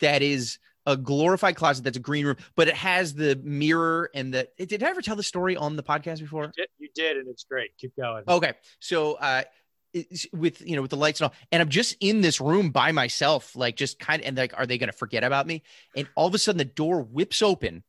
that 0.00 0.22
is 0.22 0.58
a 0.86 0.96
glorified 0.96 1.56
closet 1.56 1.84
that's 1.84 1.96
a 1.96 2.00
green 2.00 2.26
room, 2.26 2.36
but 2.56 2.68
it 2.68 2.74
has 2.74 3.14
the 3.14 3.38
mirror 3.42 4.10
and 4.14 4.32
the. 4.32 4.48
Did 4.58 4.82
I 4.82 4.88
ever 4.88 5.02
tell 5.02 5.16
the 5.16 5.22
story 5.22 5.56
on 5.56 5.76
the 5.76 5.82
podcast 5.82 6.20
before? 6.20 6.44
You 6.44 6.52
did, 6.56 6.68
you 6.78 6.88
did 6.94 7.16
and 7.18 7.28
it's 7.28 7.44
great. 7.44 7.70
Keep 7.78 7.96
going. 7.96 8.24
Okay, 8.26 8.54
so 8.80 9.14
uh, 9.14 9.42
it's 9.92 10.26
with 10.32 10.60
you 10.66 10.76
know 10.76 10.82
with 10.82 10.90
the 10.90 10.96
lights 10.96 11.20
and 11.20 11.28
all, 11.28 11.34
and 11.52 11.60
I'm 11.60 11.68
just 11.68 11.96
in 12.00 12.20
this 12.20 12.40
room 12.40 12.70
by 12.70 12.92
myself, 12.92 13.54
like 13.56 13.76
just 13.76 13.98
kind 13.98 14.22
of, 14.22 14.28
and 14.28 14.36
like, 14.36 14.54
are 14.56 14.66
they 14.66 14.78
going 14.78 14.90
to 14.90 14.96
forget 14.96 15.24
about 15.24 15.46
me? 15.46 15.62
And 15.96 16.08
all 16.14 16.26
of 16.26 16.34
a 16.34 16.38
sudden, 16.38 16.58
the 16.58 16.64
door 16.64 17.02
whips 17.02 17.42
open, 17.42 17.82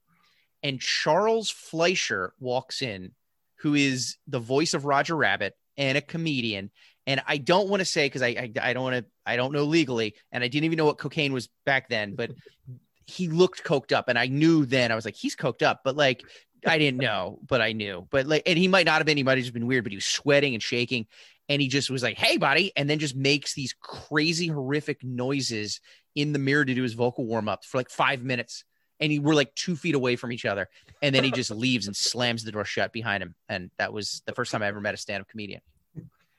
and 0.64 0.80
Charles 0.80 1.49
Fleischer 1.49 2.34
walks 2.39 2.82
in, 2.82 3.12
who 3.59 3.74
is 3.74 4.18
the 4.28 4.39
voice 4.39 4.74
of 4.74 4.86
Roger 4.86 5.16
Rabbit 5.16 5.55
and 5.78 5.97
a 5.97 6.01
comedian. 6.01 6.72
And 7.07 7.22
I 7.28 7.38
don't 7.38 7.70
want 7.70 7.82
to 7.82 7.86
say 7.86 8.05
because 8.05 8.22
I, 8.22 8.28
I 8.28 8.51
I 8.62 8.74
don't 8.74 8.84
want 8.84 8.97
to 8.97 9.05
I 9.26 9.36
don't 9.36 9.53
know 9.53 9.64
legally, 9.64 10.16
and 10.32 10.43
I 10.43 10.47
didn't 10.47 10.66
even 10.66 10.78
know 10.78 10.86
what 10.86 10.97
cocaine 10.97 11.34
was 11.34 11.49
back 11.66 11.89
then, 11.89 12.16
but 12.16 12.32
he 13.05 13.28
looked 13.28 13.64
coked 13.64 13.91
up, 13.91 14.07
and 14.07 14.18
I 14.20 14.28
knew 14.28 14.66
then 14.66 14.91
I 14.91 14.95
was 14.95 15.05
like 15.05 15.16
he's 15.16 15.36
coked 15.36 15.64
up, 15.64 15.82
but 15.84 15.95
like 15.95 16.24
I 16.66 16.78
didn't 16.78 16.99
know, 16.99 17.39
but 17.47 17.62
I 17.62 17.74
knew, 17.74 18.07
but 18.12 18.28
like, 18.28 18.43
and 18.45 18.57
he 18.57 18.68
might 18.68 18.86
not 18.86 18.97
have 18.97 19.05
been, 19.05 19.18
he 19.18 19.24
might 19.24 19.38
have 19.38 19.43
just 19.43 19.53
been 19.53 19.66
weird, 19.66 19.84
but 19.84 19.91
he 19.91 19.97
was 19.97 20.05
sweating 20.05 20.53
and 20.53 20.62
shaking, 20.62 21.07
and 21.49 21.62
he 21.62 21.68
just 21.68 21.89
was 21.89 22.03
like, 22.03 22.18
"Hey, 22.18 22.38
buddy," 22.38 22.72
and 22.76 22.89
then 22.89 22.99
just 22.99 23.16
makes 23.16 23.55
these 23.55 23.74
crazy, 23.74 24.47
horrific 24.47 25.03
noises 25.03 25.82
in 26.16 26.34
the 26.34 26.39
mirror 26.39 26.66
to 26.66 26.74
do 26.74 26.84
his 26.84 26.93
vocal 26.93 27.26
warm 27.26 27.49
up 27.49 27.66
for 27.66 27.78
like 27.78 27.89
five 27.89 28.24
minutes, 28.24 28.64
and 29.02 29.12
he, 29.12 29.20
we're 29.20 29.34
like 29.34 29.54
two 29.56 29.76
feet 29.76 29.95
away 29.95 30.16
from 30.16 30.32
each 30.32 30.45
other, 30.45 30.70
and 31.02 31.14
then 31.14 31.24
he 31.24 31.32
just 31.32 31.52
leaves 31.52 31.88
and 31.88 31.95
slams 31.95 32.43
the 32.43 32.52
door 32.52 32.64
shut 32.64 32.93
behind 32.93 33.22
him, 33.24 33.36
and 33.49 33.72
that 33.78 33.91
was 33.91 34.22
the 34.26 34.34
first 34.34 34.52
time 34.52 34.62
I 34.62 34.68
ever 34.68 34.80
met 34.80 34.93
a 34.93 34.97
stand-up 34.97 35.28
comedian. 35.28 35.62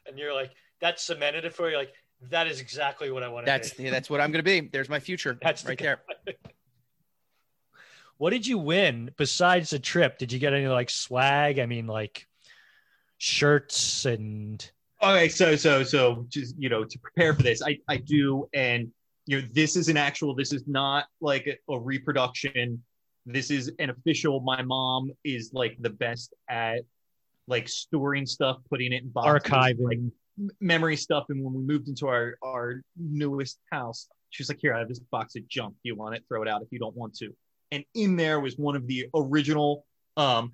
And 0.06 0.16
you're 0.16 0.32
like, 0.32 0.52
that 0.80 1.00
cemented 1.00 1.44
it 1.44 1.54
for 1.54 1.70
you. 1.70 1.76
Like, 1.76 1.92
that 2.30 2.46
is 2.46 2.60
exactly 2.60 3.10
what 3.10 3.22
I 3.22 3.28
want 3.28 3.46
to 3.46 3.50
That's 3.52 3.74
be. 3.74 3.84
yeah, 3.84 3.90
that's 3.90 4.08
what 4.08 4.20
I'm 4.20 4.30
gonna 4.30 4.42
be. 4.44 4.60
There's 4.60 4.88
my 4.88 5.00
future. 5.00 5.36
That's 5.42 5.62
the 5.62 5.70
right 5.70 5.78
there. 5.78 6.00
What 8.18 8.30
did 8.30 8.46
you 8.46 8.56
win 8.58 9.10
besides 9.16 9.70
the 9.70 9.80
trip? 9.80 10.16
Did 10.16 10.30
you 10.30 10.38
get 10.38 10.54
any 10.54 10.68
like 10.68 10.90
swag? 10.90 11.58
I 11.58 11.66
mean, 11.66 11.88
like 11.88 12.28
shirts 13.18 14.04
and 14.04 14.70
Okay, 15.02 15.28
so 15.28 15.56
so 15.56 15.82
so 15.82 16.24
just 16.28 16.54
you 16.56 16.68
know 16.68 16.84
to 16.84 16.98
prepare 17.00 17.34
for 17.34 17.42
this, 17.42 17.60
I 17.62 17.78
I 17.88 17.96
do, 17.96 18.48
and 18.54 18.92
you 19.26 19.40
know 19.40 19.48
this 19.52 19.76
is 19.76 19.88
an 19.88 19.96
actual. 19.96 20.34
This 20.34 20.52
is 20.52 20.66
not 20.66 21.06
like 21.20 21.46
a, 21.46 21.72
a 21.72 21.78
reproduction. 21.78 22.82
This 23.26 23.50
is 23.50 23.70
an 23.78 23.90
official. 23.90 24.40
My 24.40 24.62
mom 24.62 25.12
is 25.24 25.50
like 25.52 25.76
the 25.80 25.90
best 25.90 26.34
at 26.48 26.80
like 27.46 27.68
storing 27.68 28.26
stuff, 28.26 28.58
putting 28.68 28.92
it 28.92 29.02
in 29.02 29.10
boxes, 29.10 29.50
like 29.50 29.76
archiving. 29.76 30.10
m- 30.38 30.50
memory 30.60 30.96
stuff. 30.96 31.26
And 31.28 31.42
when 31.44 31.54
we 31.54 31.62
moved 31.62 31.88
into 31.88 32.08
our 32.08 32.36
our 32.42 32.82
newest 32.96 33.58
house, 33.70 34.08
she 34.30 34.42
was 34.42 34.48
like, 34.48 34.58
"Here, 34.60 34.74
I 34.74 34.80
have 34.80 34.88
this 34.88 34.98
box 34.98 35.36
of 35.36 35.46
junk. 35.48 35.74
Do 35.74 35.88
you 35.88 35.94
want 35.94 36.16
it? 36.16 36.24
Throw 36.28 36.42
it 36.42 36.48
out 36.48 36.62
if 36.62 36.68
you 36.70 36.78
don't 36.78 36.96
want 36.96 37.14
to." 37.16 37.32
And 37.70 37.84
in 37.94 38.16
there 38.16 38.40
was 38.40 38.58
one 38.58 38.76
of 38.76 38.86
the 38.86 39.06
original 39.14 39.86
um 40.18 40.52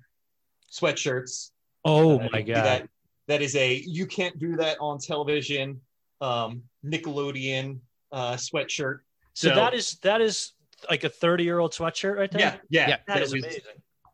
sweatshirts 0.71 1.51
oh 1.83 2.19
uh, 2.19 2.27
my 2.31 2.41
god! 2.41 2.65
That, 2.65 2.89
that 3.27 3.41
is 3.41 3.55
a 3.55 3.75
you 3.85 4.05
can't 4.05 4.37
do 4.39 4.55
that 4.57 4.77
on 4.79 4.99
television. 4.99 5.81
Um, 6.21 6.63
Nickelodeon 6.85 7.79
uh, 8.11 8.33
sweatshirt. 8.33 8.99
so, 9.33 9.49
that 9.55 9.73
is 9.73 9.97
that 10.03 10.21
is 10.21 10.53
like 10.89 11.03
a 11.03 11.09
30 11.09 11.43
year 11.43 11.59
old 11.59 11.71
sweatshirt 11.73 12.17
right 12.17 12.31
there. 12.31 12.41
yeah, 12.41 12.55
yeah. 12.69 12.89
Yeah, 12.89 12.97
that 13.07 13.21
is 13.23 13.33
was 13.33 13.43
amazing. 13.43 13.61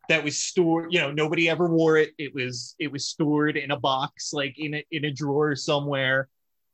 that 0.08 0.24
was 0.24 0.38
stored. 0.38 0.92
You 0.92 1.00
know, 1.00 1.12
nobody 1.12 1.48
ever 1.48 1.68
wore 1.68 1.96
it. 1.98 2.10
It 2.18 2.34
was 2.34 2.74
it 2.78 2.90
was 2.90 3.06
stored 3.06 3.56
in 3.56 3.70
a 3.70 3.78
box, 3.78 4.32
like 4.32 4.54
in 4.58 4.74
a 4.74 4.84
in 4.90 5.04
a 5.04 5.10
drawer 5.12 5.54
somewhere. 5.56 6.28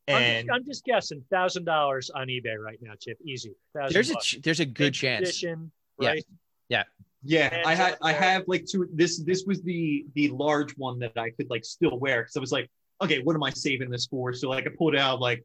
I'm 0.09 0.16
And 0.16 0.47
just, 0.49 0.55
I'm 0.57 0.64
just 0.64 0.85
guessing 0.85 1.23
thousand 1.31 1.64
dollars 1.64 2.11
on 2.11 2.27
eBay 2.27 2.59
right 2.59 2.79
now, 2.83 2.93
Chip. 2.99 3.18
Easy. 3.25 3.55
There's 3.91 4.11
a 4.11 4.14
bucks. 4.14 4.27
ch- 4.27 4.41
there's 4.43 4.61
a 4.61 4.66
good 4.66 4.85
Mint 4.87 4.95
chance. 4.97 5.18
condition, 5.20 5.70
Yeah. 6.01 6.09
right? 6.09 6.25
yeah, 7.25 7.62
I 7.64 7.75
had 7.77 7.97
I 8.03 8.12
have 8.12 8.43
like 8.49 8.64
two. 8.66 8.89
This 8.93 9.23
this 9.23 9.45
was 9.47 9.62
the 9.62 10.05
the 10.14 10.29
large 10.31 10.73
one 10.77 10.99
that 11.01 11.16
I 11.16 11.31
could 11.31 11.49
like 11.51 11.64
still 11.64 11.97
wear 12.01 12.23
because 12.23 12.37
I 12.37 12.41
was 12.41 12.51
like, 12.51 12.68
okay, 13.01 13.20
what 13.23 13.37
am 13.37 13.45
I 13.45 13.51
saving 13.51 13.91
this 13.91 14.07
for? 14.07 14.33
So 14.33 14.49
like 14.49 14.66
I 14.66 14.70
pulled 14.77 14.97
out 14.97 15.20
like 15.20 15.45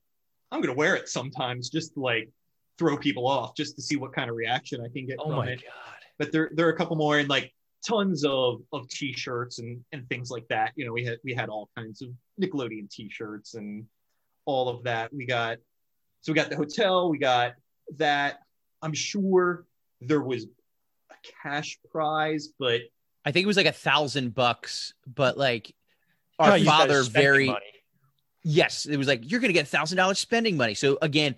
I'm 0.51 0.61
gonna 0.61 0.73
wear 0.73 0.95
it 0.95 1.09
sometimes 1.09 1.69
just 1.69 1.93
to 1.95 1.99
like 1.99 2.29
throw 2.77 2.97
people 2.97 3.27
off 3.27 3.55
just 3.55 3.75
to 3.75 3.81
see 3.81 3.95
what 3.95 4.13
kind 4.13 4.29
of 4.29 4.35
reaction 4.35 4.81
I 4.81 4.89
can 4.89 5.05
get 5.05 5.17
Oh 5.19 5.27
from 5.27 5.35
my 5.37 5.49
it. 5.49 5.61
god! 5.63 5.71
but 6.17 6.31
there 6.31 6.49
there 6.53 6.67
are 6.67 6.71
a 6.71 6.77
couple 6.77 6.95
more 6.95 7.17
and 7.19 7.29
like 7.29 7.53
tons 7.87 8.23
of 8.25 8.61
of 8.73 8.87
t-shirts 8.89 9.59
and 9.59 9.83
and 9.91 10.07
things 10.09 10.29
like 10.31 10.47
that 10.49 10.71
you 10.75 10.85
know 10.85 10.91
we 10.91 11.05
had 11.05 11.17
we 11.23 11.33
had 11.33 11.47
all 11.49 11.69
kinds 11.75 12.01
of 12.01 12.09
nickelodeon 12.41 12.89
t-shirts 12.89 13.53
and 13.53 13.85
all 14.45 14.67
of 14.67 14.83
that 14.83 15.13
we 15.13 15.25
got 15.25 15.57
so 16.21 16.31
we 16.31 16.35
got 16.35 16.49
the 16.49 16.55
hotel 16.55 17.09
we 17.09 17.17
got 17.19 17.53
that 17.97 18.39
i'm 18.81 18.93
sure 18.93 19.65
there 20.01 20.21
was 20.21 20.45
a 21.11 21.15
cash 21.43 21.77
prize 21.91 22.49
but 22.59 22.81
I 23.25 23.31
think 23.31 23.43
it 23.43 23.47
was 23.47 23.57
like 23.57 23.65
a 23.65 23.73
thousand 23.73 24.33
bucks, 24.33 24.93
but 25.05 25.37
like 25.37 25.75
our 26.39 26.57
you 26.57 26.63
father 26.63 27.03
very 27.03 27.47
money. 27.47 27.65
Yes, 28.47 28.85
it 28.85 28.95
was 28.97 29.07
like 29.07 29.29
you're 29.29 29.39
gonna 29.41 29.53
get 29.53 29.63
a 29.65 29.69
thousand 29.69 29.97
dollars 29.97 30.19
spending 30.19 30.55
money. 30.57 30.73
So 30.73 30.97
again, 31.01 31.35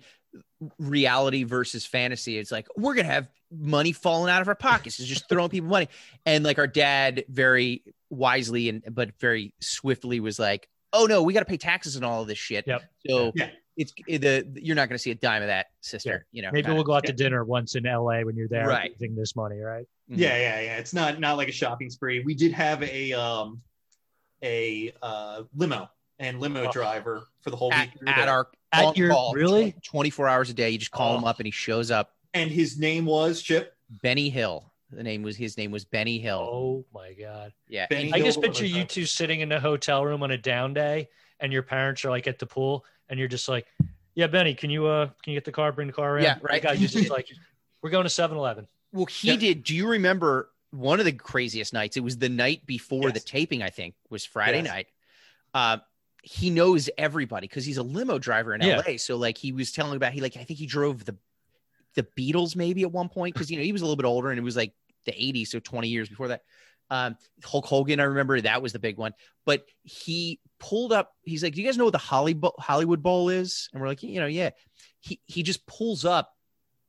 reality 0.78 1.42
versus 1.44 1.84
fantasy. 1.84 2.38
It's 2.38 2.52
like 2.52 2.68
we're 2.76 2.94
gonna 2.94 3.08
have 3.08 3.28
money 3.50 3.92
falling 3.92 4.30
out 4.32 4.42
of 4.42 4.48
our 4.48 4.54
pockets. 4.54 5.00
It's 5.00 5.08
just 5.08 5.28
throwing 5.28 5.50
people 5.50 5.68
money. 5.68 5.88
And 6.24 6.44
like 6.44 6.58
our 6.58 6.66
dad 6.68 7.24
very 7.28 7.82
wisely 8.10 8.68
and 8.68 8.82
but 8.90 9.18
very 9.18 9.52
swiftly 9.60 10.20
was 10.20 10.38
like, 10.38 10.68
oh 10.92 11.06
no, 11.06 11.22
we 11.22 11.32
gotta 11.32 11.44
pay 11.46 11.56
taxes 11.56 11.96
and 11.96 12.04
all 12.04 12.22
of 12.22 12.28
this 12.28 12.38
shit. 12.38 12.66
Yep. 12.66 12.82
So 13.08 13.32
Yeah. 13.34 13.50
it's 13.76 13.92
the 14.06 14.46
you're 14.62 14.76
not 14.76 14.88
gonna 14.88 14.98
see 14.98 15.10
a 15.10 15.14
dime 15.16 15.42
of 15.42 15.48
that, 15.48 15.66
sister. 15.80 16.26
You 16.30 16.42
know, 16.42 16.50
Maybe 16.52 16.62
kinda. 16.62 16.74
we'll 16.76 16.84
go 16.84 16.94
out 16.94 17.04
to 17.06 17.12
dinner 17.12 17.44
once 17.44 17.74
in 17.74 17.84
LA 17.84 18.22
when 18.22 18.36
you're 18.36 18.48
there, 18.48 18.68
Right. 18.68 18.92
using 18.92 19.16
this 19.16 19.34
money, 19.34 19.58
right? 19.58 19.86
Mhm. 20.10 20.18
yeah 20.18 20.36
yeah 20.36 20.60
yeah 20.60 20.76
it's 20.78 20.92
not 20.92 21.18
not 21.20 21.36
like 21.36 21.46
a 21.48 21.52
shopping 21.52 21.88
spree 21.88 22.20
we 22.24 22.34
did 22.34 22.50
have 22.52 22.82
a 22.82 23.12
um 23.12 23.62
a 24.42 24.92
uh 25.02 25.42
limo 25.54 25.88
and 26.20 26.38
limo 26.38 26.66
Oh. 26.68 26.70
driver 26.72 27.26
for 27.40 27.50
the 27.50 27.56
whole 27.56 27.72
at, 27.72 27.88
week 28.00 28.08
at 28.08 28.28
our 28.28 28.48
At 28.72 28.84
on 28.84 28.94
your- 28.94 29.10
call, 29.10 29.32
really? 29.34 29.74
24 29.82 30.28
hours 30.28 30.50
a 30.50 30.54
day. 30.54 30.70
You 30.70 30.78
just 30.78 30.90
call 30.92 31.16
him 31.16 31.24
Oh. 31.24 31.28
up 31.28 31.40
and 31.40 31.46
he 31.46 31.50
shows 31.50 31.90
up. 31.90 32.14
and 32.32 32.48
his 32.48 32.78
name 32.78 33.06
was 33.06 33.42
chip 33.42 33.74
Benny 34.02 34.30
Hill. 34.30 34.72
The 34.92 35.02
name 35.02 35.22
was 35.22 35.36
his 35.36 35.56
name 35.56 35.72
was 35.72 35.84
Benny 35.84 36.18
Hill. 36.20 36.38
Oh 36.38 36.84
my 36.94 37.12
god! 37.14 37.52
yeah. 37.68 37.86
Benny 37.90 38.12
I 38.12 38.18
Hill 38.18 38.26
just 38.26 38.40
picture 38.40 38.66
you 38.66 38.84
two 38.84 39.06
sitting 39.06 39.40
in 39.40 39.50
a 39.50 39.58
hotel 39.58 40.04
room 40.04 40.22
on 40.22 40.30
a 40.30 40.38
down 40.38 40.72
day, 40.74 41.08
and 41.40 41.52
your 41.52 41.62
parents 41.62 42.04
are 42.04 42.10
like 42.10 42.26
at 42.28 42.38
the 42.38 42.46
pool, 42.46 42.84
and 43.08 43.18
you're 43.18 43.28
just 43.28 43.48
like, 43.48 43.66
"Yeah, 44.14 44.26
Benny, 44.28 44.54
can 44.54 44.68
you 44.70 44.86
uh 44.86 45.06
can 45.24 45.32
you 45.32 45.36
get 45.36 45.44
the 45.44 45.52
car, 45.52 45.72
bring 45.72 45.86
the 45.88 45.92
car 45.92 46.18
in?" 46.18 46.24
Yeah, 46.24 46.38
right. 46.42 46.62
guy 46.62 46.76
just 46.76 47.08
like, 47.10 47.26
"We're 47.82 47.90
going 47.90 48.04
to 48.04 48.10
7-Eleven." 48.10 48.66
well, 48.92 49.06
he 49.06 49.28
Yeah. 49.30 49.36
did. 49.36 49.62
Do 49.64 49.74
you 49.76 49.88
remember 49.88 50.50
one 50.70 50.98
of 51.00 51.04
the 51.04 51.12
craziest 51.12 51.72
nights? 51.72 51.96
It 51.96 52.00
was 52.04 52.18
the 52.18 52.28
night 52.28 52.66
before 52.66 53.04
Yes. 53.04 53.14
the 53.14 53.20
taping, 53.20 53.62
I 53.62 53.70
think, 53.70 53.94
was 54.08 54.24
Friday 54.24 54.58
Yes. 54.62 54.66
night. 54.68 54.86
Uh, 55.54 55.78
he 56.22 56.50
knows 56.50 56.90
everybody 56.98 57.46
because 57.46 57.64
he's 57.64 57.78
a 57.78 57.82
limo 57.82 58.18
driver 58.18 58.54
in 58.54 58.60
Yeah. 58.60 58.82
LA. 58.86 58.96
So 58.96 59.16
like 59.16 59.38
he 59.38 59.52
was 59.52 59.72
telling 59.72 59.96
about 59.96 60.12
he 60.12 60.20
like 60.20 60.36
I 60.36 60.44
think 60.44 60.58
he 60.58 60.66
drove 60.66 61.04
the 61.04 61.16
the 61.94 62.02
Beatles 62.18 62.54
maybe 62.54 62.82
at 62.82 62.92
one 62.92 63.08
point 63.08 63.34
because 63.34 63.50
you 63.50 63.56
know 63.56 63.62
he 63.64 63.72
was 63.72 63.82
a 63.82 63.84
little 63.84 63.96
bit 63.96 64.06
older 64.06 64.30
and 64.30 64.38
it 64.38 64.42
was 64.42 64.56
like 64.56 64.72
the 65.06 65.12
80s, 65.12 65.48
so 65.48 65.58
20 65.60 65.88
years 65.88 66.08
before 66.08 66.28
that. 66.28 66.42
Um, 66.90 67.16
Hulk 67.44 67.66
Hogan, 67.66 68.00
I 68.00 68.04
remember 68.04 68.40
that 68.40 68.60
was 68.62 68.72
the 68.72 68.78
big 68.78 68.98
one. 68.98 69.14
But 69.46 69.64
he 69.82 70.40
pulled 70.58 70.92
up. 70.92 71.12
He's 71.22 71.42
like, 71.42 71.54
"Do 71.54 71.60
you 71.62 71.66
guys 71.66 71.78
know 71.78 71.84
what 71.84 71.92
the 71.92 71.98
Hollywood 71.98 72.52
Hollywood 72.58 73.02
Bowl 73.02 73.28
is?" 73.28 73.68
And 73.72 73.80
we're 73.80 73.88
like, 73.88 74.02
"You 74.02 74.20
know, 74.20 74.26
yeah." 74.26 74.50
He 74.98 75.20
he 75.24 75.42
just 75.42 75.64
pulls 75.66 76.04
up, 76.04 76.34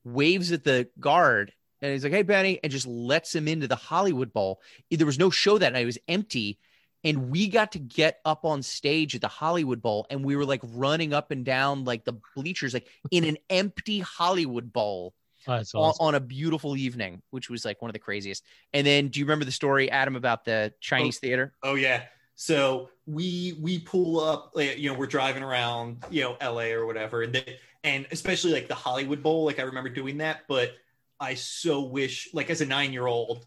waves 0.03 0.51
at 0.51 0.63
the 0.63 0.89
guard, 0.99 1.53
and 1.81 1.91
he's 1.93 2.03
like, 2.03 2.13
"Hey, 2.13 2.23
Benny," 2.23 2.59
and 2.63 2.71
just 2.71 2.87
lets 2.87 3.33
him 3.33 3.47
into 3.47 3.67
the 3.67 3.75
Hollywood 3.75 4.33
Bowl. 4.33 4.59
There 4.89 5.05
was 5.05 5.19
no 5.19 5.29
show 5.29 5.57
that 5.59 5.73
night; 5.73 5.83
it 5.83 5.85
was 5.85 5.99
empty. 6.07 6.59
And 7.03 7.31
we 7.31 7.47
got 7.47 7.71
to 7.71 7.79
get 7.79 8.19
up 8.25 8.45
on 8.45 8.61
stage 8.61 9.15
at 9.15 9.21
the 9.21 9.27
Hollywood 9.27 9.81
Bowl, 9.81 10.05
and 10.09 10.23
we 10.23 10.35
were 10.35 10.45
like 10.45 10.61
running 10.63 11.13
up 11.13 11.31
and 11.31 11.43
down 11.43 11.83
like 11.83 12.05
the 12.05 12.19
bleachers, 12.35 12.73
like 12.73 12.87
in 13.09 13.23
an 13.23 13.37
empty 13.49 13.99
Hollywood 13.99 14.71
Bowl 14.71 15.13
Oh, 15.47 15.57
that's 15.57 15.73
on, 15.73 15.93
on 15.99 16.15
a 16.15 16.19
beautiful 16.19 16.77
evening, 16.77 17.21
which 17.31 17.49
was 17.49 17.65
like 17.65 17.81
one 17.81 17.89
of 17.89 17.93
the 17.93 17.99
craziest. 17.99 18.43
And 18.73 18.85
then, 18.85 19.07
do 19.07 19.19
you 19.19 19.25
remember 19.25 19.45
the 19.45 19.51
story, 19.51 19.89
Adam, 19.89 20.15
about 20.15 20.45
the 20.45 20.71
oh, 20.71 20.77
Chinese 20.79 21.19
theater? 21.19 21.53
Oh 21.63 21.75
yeah. 21.75 22.03
So 22.35 22.89
we 23.05 23.57
we 23.59 23.79
pull 23.79 24.19
up, 24.19 24.51
you 24.55 24.91
know, 24.91 24.97
we're 24.97 25.07
driving 25.07 25.43
around, 25.43 26.03
you 26.09 26.23
know, 26.23 26.37
LA 26.41 26.71
or 26.73 26.85
whatever, 26.85 27.23
and 27.23 27.33
they, 27.33 27.57
and 27.83 28.07
especially 28.11 28.53
like 28.53 28.67
the 28.67 28.75
Hollywood 28.75 29.23
Bowl, 29.23 29.45
like 29.45 29.59
I 29.59 29.63
remember 29.63 29.89
doing 29.89 30.19
that, 30.19 30.41
but 30.47 30.73
I 31.19 31.35
so 31.35 31.81
wish, 31.81 32.29
like 32.33 32.49
as 32.49 32.61
a 32.61 32.65
nine 32.65 32.93
year 32.93 33.07
old, 33.07 33.45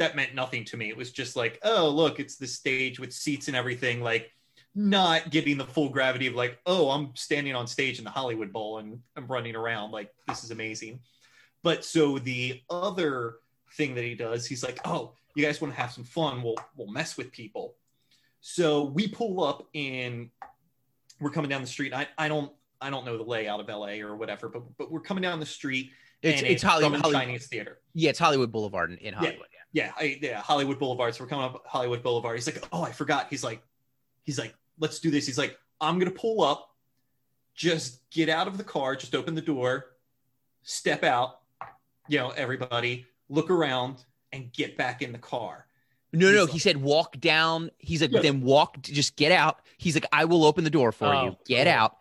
that 0.00 0.16
meant 0.16 0.34
nothing 0.34 0.64
to 0.64 0.78
me. 0.78 0.88
It 0.88 0.96
was 0.96 1.12
just 1.12 1.36
like, 1.36 1.58
oh, 1.62 1.88
look, 1.88 2.18
it's 2.18 2.36
the 2.36 2.46
stage 2.46 2.98
with 2.98 3.12
seats 3.12 3.48
and 3.48 3.56
everything, 3.56 4.00
like 4.02 4.30
not 4.74 5.30
getting 5.30 5.58
the 5.58 5.66
full 5.66 5.90
gravity 5.90 6.26
of 6.26 6.34
like, 6.34 6.58
oh, 6.64 6.90
I'm 6.90 7.14
standing 7.14 7.54
on 7.54 7.66
stage 7.66 7.98
in 7.98 8.04
the 8.04 8.10
Hollywood 8.10 8.50
Bowl 8.50 8.78
and 8.78 9.00
I'm 9.14 9.26
running 9.26 9.54
around, 9.54 9.90
like 9.90 10.10
this 10.26 10.42
is 10.42 10.52
amazing. 10.52 11.00
But 11.62 11.84
so 11.84 12.18
the 12.18 12.62
other 12.70 13.36
thing 13.74 13.94
that 13.94 14.04
he 14.04 14.14
does, 14.14 14.46
he's 14.46 14.64
like, 14.64 14.80
oh, 14.86 15.12
you 15.34 15.44
guys 15.44 15.60
want 15.60 15.74
to 15.74 15.80
have 15.80 15.92
some 15.92 16.04
fun? 16.04 16.42
We'll 16.42 16.56
we'll 16.76 16.90
mess 16.90 17.18
with 17.18 17.30
people. 17.30 17.74
So 18.40 18.84
we 18.84 19.06
pull 19.06 19.44
up 19.44 19.68
and 19.74 20.30
we're 21.20 21.30
coming 21.30 21.50
down 21.50 21.60
the 21.60 21.66
street. 21.66 21.92
I, 21.92 22.08
I 22.16 22.28
don't 22.28 22.50
I 22.80 22.88
don't 22.88 23.04
know 23.04 23.18
the 23.18 23.22
layout 23.22 23.60
of 23.60 23.68
LA 23.68 24.00
or 24.00 24.16
whatever, 24.16 24.48
but 24.48 24.62
but 24.78 24.90
we're 24.90 25.00
coming 25.00 25.22
down 25.22 25.40
the 25.40 25.46
street. 25.46 25.90
It's 26.22 26.42
it's 26.42 26.62
Hollywood, 26.62 27.00
Hollywood 27.00 27.22
Chinese 27.22 27.46
theater. 27.46 27.78
Yeah, 27.94 28.10
it's 28.10 28.18
Hollywood 28.18 28.52
Boulevard 28.52 28.90
in, 28.92 28.98
in 28.98 29.14
Hollywood. 29.14 29.46
Yeah, 29.72 29.92
I, 29.96 30.18
yeah, 30.20 30.40
Hollywood 30.40 30.78
Boulevard. 30.78 31.14
So 31.14 31.24
we're 31.24 31.28
coming 31.30 31.44
up 31.46 31.62
Hollywood 31.66 32.02
Boulevard. 32.02 32.36
He's 32.36 32.46
like, 32.46 32.62
oh, 32.72 32.82
I 32.82 32.92
forgot. 32.92 33.28
He's 33.30 33.44
like, 33.44 33.62
he's 34.24 34.38
like, 34.38 34.54
let's 34.78 34.98
do 34.98 35.10
this. 35.10 35.26
He's 35.26 35.38
like, 35.38 35.56
I'm 35.80 35.98
gonna 35.98 36.10
pull 36.10 36.42
up, 36.42 36.68
just 37.54 38.00
get 38.10 38.28
out 38.28 38.48
of 38.48 38.58
the 38.58 38.64
car, 38.64 38.96
just 38.96 39.14
open 39.14 39.34
the 39.34 39.40
door, 39.40 39.86
step 40.62 41.04
out, 41.04 41.40
you 42.08 42.18
know, 42.18 42.30
everybody, 42.30 43.06
look 43.28 43.50
around, 43.50 43.96
and 44.32 44.52
get 44.52 44.76
back 44.76 45.02
in 45.02 45.12
the 45.12 45.18
car. 45.18 45.66
No, 46.12 46.26
He's 46.26 46.34
no, 46.36 46.42
like- 46.44 46.52
he 46.52 46.58
said 46.58 46.76
walk 46.78 47.18
down. 47.20 47.70
He's 47.78 48.00
like, 48.02 48.10
Yeah. 48.12 48.20
then 48.20 48.40
walk, 48.42 48.82
just 48.82 49.14
get 49.16 49.30
out. 49.32 49.60
He's 49.78 49.94
like, 49.94 50.06
I 50.12 50.24
will 50.24 50.44
open 50.44 50.64
the 50.64 50.70
door 50.70 50.90
for 50.92 51.06
Oh, 51.06 51.24
you. 51.24 51.36
Get 51.46 51.64
cool. 51.66 51.72
out. 51.72 51.96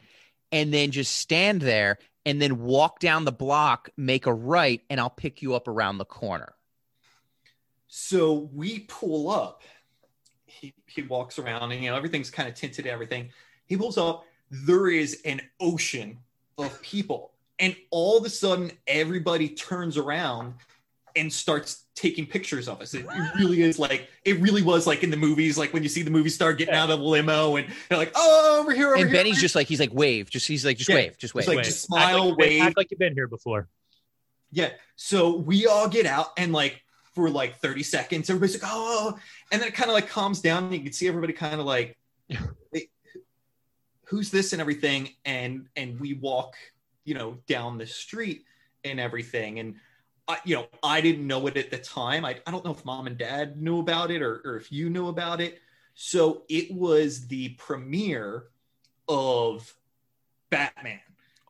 And 0.52 0.74
then 0.74 0.90
just 0.90 1.16
stand 1.16 1.62
there 1.62 2.00
and 2.30 2.40
then 2.40 2.60
walk 2.62 3.00
down 3.00 3.26
the 3.26 3.32
block, 3.32 3.90
make 3.98 4.28
a 4.28 4.34
right, 4.34 4.84
and 4.88 5.00
I'll 5.00 5.10
pick 5.10 5.42
you 5.42 5.56
up 5.56 5.68
around 5.68 5.98
the 5.98 6.06
corner. 6.06 6.54
So 7.88 8.52
we 8.54 8.82
pull 8.82 9.32
up. 9.32 9.64
He 10.46 10.76
he 10.86 11.02
walks 11.02 11.40
around 11.40 11.72
and 11.72 11.84
you 11.84 11.90
know 11.90 11.96
everything's 11.96 12.30
kind 12.30 12.48
of 12.48 12.54
tinted 12.54 12.86
everything. 12.86 13.30
He 13.66 13.76
pulls 13.76 13.98
up. 13.98 14.26
There 14.52 14.90
is 14.90 15.22
an 15.26 15.42
ocean 15.60 16.20
of 16.60 16.80
people. 16.84 17.32
And 17.58 17.76
all 17.90 18.16
of 18.16 18.26
a 18.26 18.30
sudden 18.30 18.72
everybody 18.86 19.50
turns 19.50 19.98
around 19.98 20.54
and 21.16 21.34
starts 21.34 21.86
taking 22.00 22.26
pictures 22.26 22.68
of 22.70 22.82
us. 22.82 22.94
It, 22.94 23.06
it 23.06 23.36
really 23.40 23.62
is 23.62 23.78
like 23.78 24.08
it 24.24 24.40
really 24.40 24.62
was 24.62 24.88
like 24.88 25.04
in 25.04 25.10
the 25.10 25.18
movies, 25.18 25.58
like 25.58 25.74
when 25.74 25.84
you 25.84 25.90
see 25.90 26.02
the 26.02 26.12
movie 26.12 26.30
star 26.30 26.54
getting 26.54 26.74
out 26.74 26.90
of 26.90 27.00
the 27.00 27.06
limo 27.06 27.58
and 27.58 27.68
they're 27.90 27.98
like, 27.98 28.12
oh 28.16 28.60
over 28.62 28.74
here, 28.74 28.88
over 28.88 28.96
and 28.96 29.10
here. 29.10 29.14
Benny's 29.14 29.40
just 29.42 29.54
like, 29.56 29.68
he's 29.68 29.80
like, 29.80 29.94
wave. 29.94 30.30
Just 30.30 30.48
he's 30.48 30.66
like, 30.66 30.78
just 30.78 30.90
Yeah. 30.90 30.96
wave. 30.96 31.18
Just 31.18 31.36
wave. 31.36 31.42
It's 31.42 31.48
like, 31.50 31.58
Wait, 31.58 31.66
just 31.66 31.84
act 31.84 31.86
smile, 31.88 32.30
like 32.30 32.38
wave. 32.38 32.62
act 32.62 32.78
like 32.78 32.92
you've 32.92 33.00
been 33.00 33.14
here 33.14 33.28
before. 33.28 33.68
Yeah. 34.52 34.70
So 34.96 35.36
we 35.36 35.68
all 35.68 35.88
get 35.90 36.06
out 36.06 36.28
and 36.38 36.54
like 36.54 36.82
for 37.14 37.30
like 37.30 37.58
30 37.58 37.84
seconds, 37.84 38.30
everybody's 38.30 38.62
like, 38.62 38.72
oh, 38.74 39.18
and 39.52 39.62
then 39.62 39.68
it 39.68 39.74
kind 39.74 39.90
of 39.90 39.94
like 39.94 40.08
calms 40.08 40.42
down. 40.42 40.64
And 40.66 40.74
you 40.74 40.82
can 40.82 40.94
see 40.94 41.08
everybody 41.08 41.34
kind 41.34 41.60
of 41.60 41.66
like, 41.66 41.98
who's 44.06 44.32
this 44.32 44.54
and 44.54 44.62
everything. 44.62 45.10
And, 45.26 45.68
and 45.76 46.00
we 46.00 46.14
walk, 46.14 46.56
you 47.04 47.14
know, 47.14 47.38
down 47.48 47.78
the 47.78 47.86
street 47.86 48.46
and 48.84 49.00
everything. 49.00 49.60
And 49.60 49.76
I, 50.30 50.38
you 50.46 50.56
know, 50.56 50.68
I 50.84 51.02
didn't 51.02 51.26
know 51.26 51.48
it 51.48 51.58
at 51.58 51.72
the 51.72 51.78
time. 51.80 52.24
I, 52.24 52.40
I 52.46 52.52
don't 52.52 52.64
know 52.64 52.72
if 52.72 52.86
mom 52.86 53.08
and 53.08 53.18
dad 53.18 53.60
knew 53.62 53.80
about 53.80 54.12
it 54.12 54.22
or, 54.22 54.42
or 54.46 54.56
if 54.58 54.72
you 54.72 54.90
knew 54.90 55.08
about 55.08 55.42
it. 55.42 55.60
So 55.96 56.44
it 56.48 56.72
was 56.72 57.28
the 57.28 57.50
premiere 57.58 58.46
of 59.08 59.76
Batman, 60.52 61.00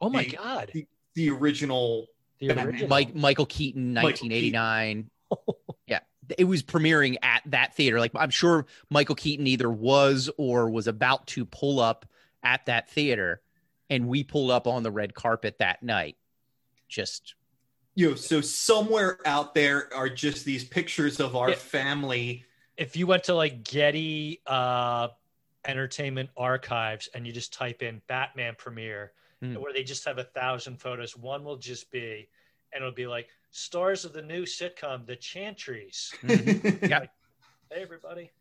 Oh 0.01 0.09
my 0.09 0.23
The- 0.23 0.29
god. 0.31 0.71
the 1.13 1.29
original 1.29 2.07
The 2.39 2.51
original. 2.51 2.87
Mike 2.87 3.13
Michael 3.13 3.45
Keaton, 3.45 3.93
Michael 3.93 4.27
1989. 4.27 5.09
yeah, 5.87 5.99
it 6.37 6.45
was 6.45 6.63
premiering 6.63 7.17
at 7.21 7.43
that 7.47 7.75
theater. 7.75 7.99
Like 7.99 8.11
I'm 8.15 8.29
sure 8.29 8.65
Michael 8.89 9.15
Keaton 9.15 9.45
either 9.45 9.69
was 9.69 10.29
or 10.37 10.69
was 10.69 10.87
about 10.87 11.27
to 11.27 11.45
pull 11.45 11.79
up 11.81 12.05
at 12.41 12.65
that 12.67 12.89
theater, 12.89 13.41
and 13.89 14.07
we 14.07 14.23
pulled 14.23 14.51
up 14.51 14.65
on 14.67 14.83
the 14.83 14.91
red 14.91 15.13
carpet 15.13 15.57
that 15.59 15.83
night. 15.83 16.15
Just 16.87 17.35
you 17.95 18.09
know, 18.09 18.15
so 18.15 18.41
somewhere 18.41 19.19
out 19.25 19.53
there 19.53 19.93
are 19.93 20.09
just 20.09 20.45
these 20.45 20.63
pictures 20.63 21.19
of 21.19 21.35
our 21.35 21.49
Yeah. 21.49 21.55
family. 21.55 22.45
if 22.77 22.95
you 22.95 23.05
went 23.05 23.25
to 23.25 23.33
like 23.35 23.61
Getty 23.63 24.41
uh, 24.47 25.09
Entertainment 25.65 26.29
Archives 26.37 27.09
and 27.13 27.27
you 27.27 27.33
just 27.33 27.51
type 27.53 27.81
in 27.81 28.01
Batman 28.07 28.55
premiere, 28.57 29.11
Hmm. 29.41 29.55
where 29.55 29.73
they 29.73 29.83
just 29.83 30.05
have 30.05 30.17
a 30.17 30.23
thousand 30.23 30.77
photos, 30.77 31.15
one 31.17 31.43
will 31.43 31.57
just 31.57 31.91
be, 31.91 32.29
and 32.71 32.81
it'll 32.81 32.93
be 32.93 33.07
like 33.07 33.27
stars 33.51 34.05
of 34.05 34.13
the 34.13 34.21
new 34.21 34.43
sitcom, 34.43 35.05
The 35.05 35.17
Chantries. 35.17 36.13
Yeah. 36.89 37.05
Hey, 37.71 37.81
everybody. 37.81 38.31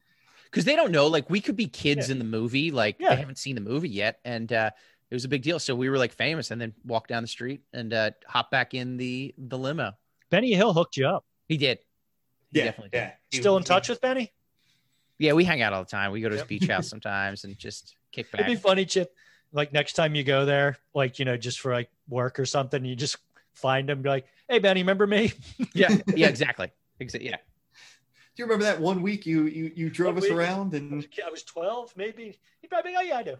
because 0.44 0.64
they 0.64 0.76
don't 0.76 0.92
know, 0.92 1.06
like 1.08 1.28
we 1.28 1.40
could 1.40 1.56
be 1.56 1.66
kids 1.66 2.08
in 2.08 2.18
the 2.18 2.24
movie, 2.24 2.70
like 2.70 2.96
Yeah. 3.00 3.10
they 3.10 3.16
haven't 3.16 3.38
seen 3.38 3.54
the 3.56 3.60
movie 3.60 3.88
yet, 3.90 4.20
and 4.24 4.52
uh, 4.52 4.70
it 5.10 5.14
was 5.14 5.24
a 5.24 5.28
big 5.28 5.42
deal. 5.42 5.58
So 5.58 5.74
we 5.74 5.88
were 5.88 5.98
like 5.98 6.12
famous, 6.12 6.50
and 6.50 6.60
then 6.60 6.74
walk 6.84 7.08
down 7.08 7.22
the 7.22 7.28
street 7.28 7.62
and 7.72 7.92
uh, 7.92 8.10
hop 8.26 8.50
back 8.50 8.74
in 8.74 8.96
the 8.96 9.34
the 9.38 9.58
limo. 9.58 9.92
Benny 10.30 10.52
Hill 10.52 10.72
hooked 10.72 10.96
you 10.96 11.06
up. 11.06 11.24
He 11.46 11.56
did. 11.56 11.78
He 12.52 12.58
yeah, 12.58 12.64
definitely 12.66 12.90
did. 12.90 12.98
yeah. 12.98 13.12
He- 13.30 13.38
Still 13.38 13.56
in 13.56 13.62
touch 13.64 13.88
with 13.88 14.00
Benny? 14.00 14.32
Yeah, 15.18 15.32
we 15.32 15.44
hang 15.44 15.62
out 15.62 15.72
all 15.72 15.82
the 15.82 15.90
time. 15.90 16.12
We 16.12 16.20
go 16.20 16.28
to 16.28 16.34
his 16.34 16.40
Yep. 16.42 16.48
beach 16.48 16.66
house 16.68 16.88
sometimes 16.90 17.44
and 17.44 17.58
just 17.58 17.96
kick 18.12 18.30
back. 18.30 18.42
It'd 18.42 18.56
be 18.56 18.60
funny, 18.60 18.84
Chip. 18.84 19.12
Like 19.52 19.72
next 19.72 19.94
time 19.94 20.14
you 20.14 20.22
go 20.24 20.44
there, 20.44 20.76
like 20.94 21.18
you 21.18 21.24
know, 21.24 21.36
just 21.36 21.60
for 21.60 21.72
like 21.72 21.90
work 22.08 22.38
or 22.38 22.44
something, 22.46 22.84
you 22.84 22.94
just 22.94 23.16
find 23.54 23.88
him, 23.88 24.02
be 24.02 24.08
like, 24.10 24.26
"Hey, 24.48 24.58
Benny, 24.58 24.82
remember 24.82 25.06
me?" 25.06 25.32
yeah, 25.74 25.96
yeah, 26.14 26.28
exactly. 26.28 26.70
Exactly. 27.00 27.30
yeah. 27.30 27.36
Do 27.36 28.42
you 28.42 28.44
remember 28.44 28.64
that 28.66 28.78
one 28.80 29.00
week 29.02 29.24
you 29.26 29.44
you, 29.46 29.72
you 29.74 29.90
drove 29.90 30.14
One 30.14 30.22
us 30.22 30.28
week? 30.28 30.38
around 30.38 30.74
I 30.74 30.78
was, 30.94 31.06
and 31.06 31.10
I 31.26 31.30
was 31.30 31.42
twelve, 31.42 31.92
maybe. 31.96 32.38
He'd 32.60 32.68
probably, 32.68 32.92
be, 32.92 32.96
"Oh 32.98 33.02
yeah, 33.02 33.16
I 33.16 33.22
do." 33.22 33.36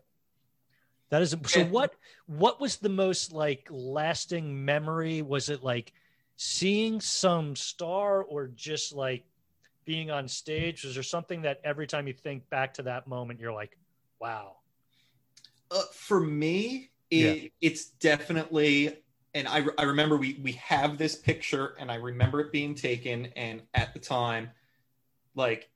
That 1.10 1.22
is 1.22 1.34
so. 1.46 1.64
What 1.64 1.94
what 2.26 2.60
was 2.60 2.76
the 2.76 2.88
most 2.88 3.32
like 3.32 3.66
lasting 3.70 4.64
memory? 4.64 5.22
Was 5.22 5.48
it 5.48 5.62
like 5.62 5.92
seeing 6.36 7.00
some 7.00 7.56
star, 7.56 8.22
or 8.22 8.48
just 8.48 8.94
like 8.94 9.24
being 9.84 10.10
on 10.10 10.28
stage? 10.28 10.84
Was 10.84 10.94
there 10.94 11.02
something 11.02 11.42
that 11.42 11.60
every 11.64 11.86
time 11.86 12.06
you 12.06 12.12
think 12.12 12.48
back 12.50 12.74
to 12.74 12.82
that 12.82 13.06
moment, 13.06 13.40
you're 13.40 13.52
like, 13.52 13.78
"Wow." 14.20 14.56
uh, 15.70 15.82
for 15.92 16.20
me, 16.20 16.90
it, 17.10 17.52
it's 17.60 17.86
definitely. 17.86 18.98
And 19.34 19.46
I, 19.46 19.64
I 19.76 19.84
remember 19.84 20.16
we 20.16 20.40
we 20.42 20.52
have 20.52 20.98
this 20.98 21.14
picture, 21.14 21.74
and 21.78 21.90
I 21.90 21.96
remember 21.96 22.40
it 22.40 22.52
being 22.52 22.74
taken, 22.74 23.26
and 23.36 23.62
at 23.74 23.92
the 23.92 24.00
time, 24.00 24.50
like, 25.34 25.68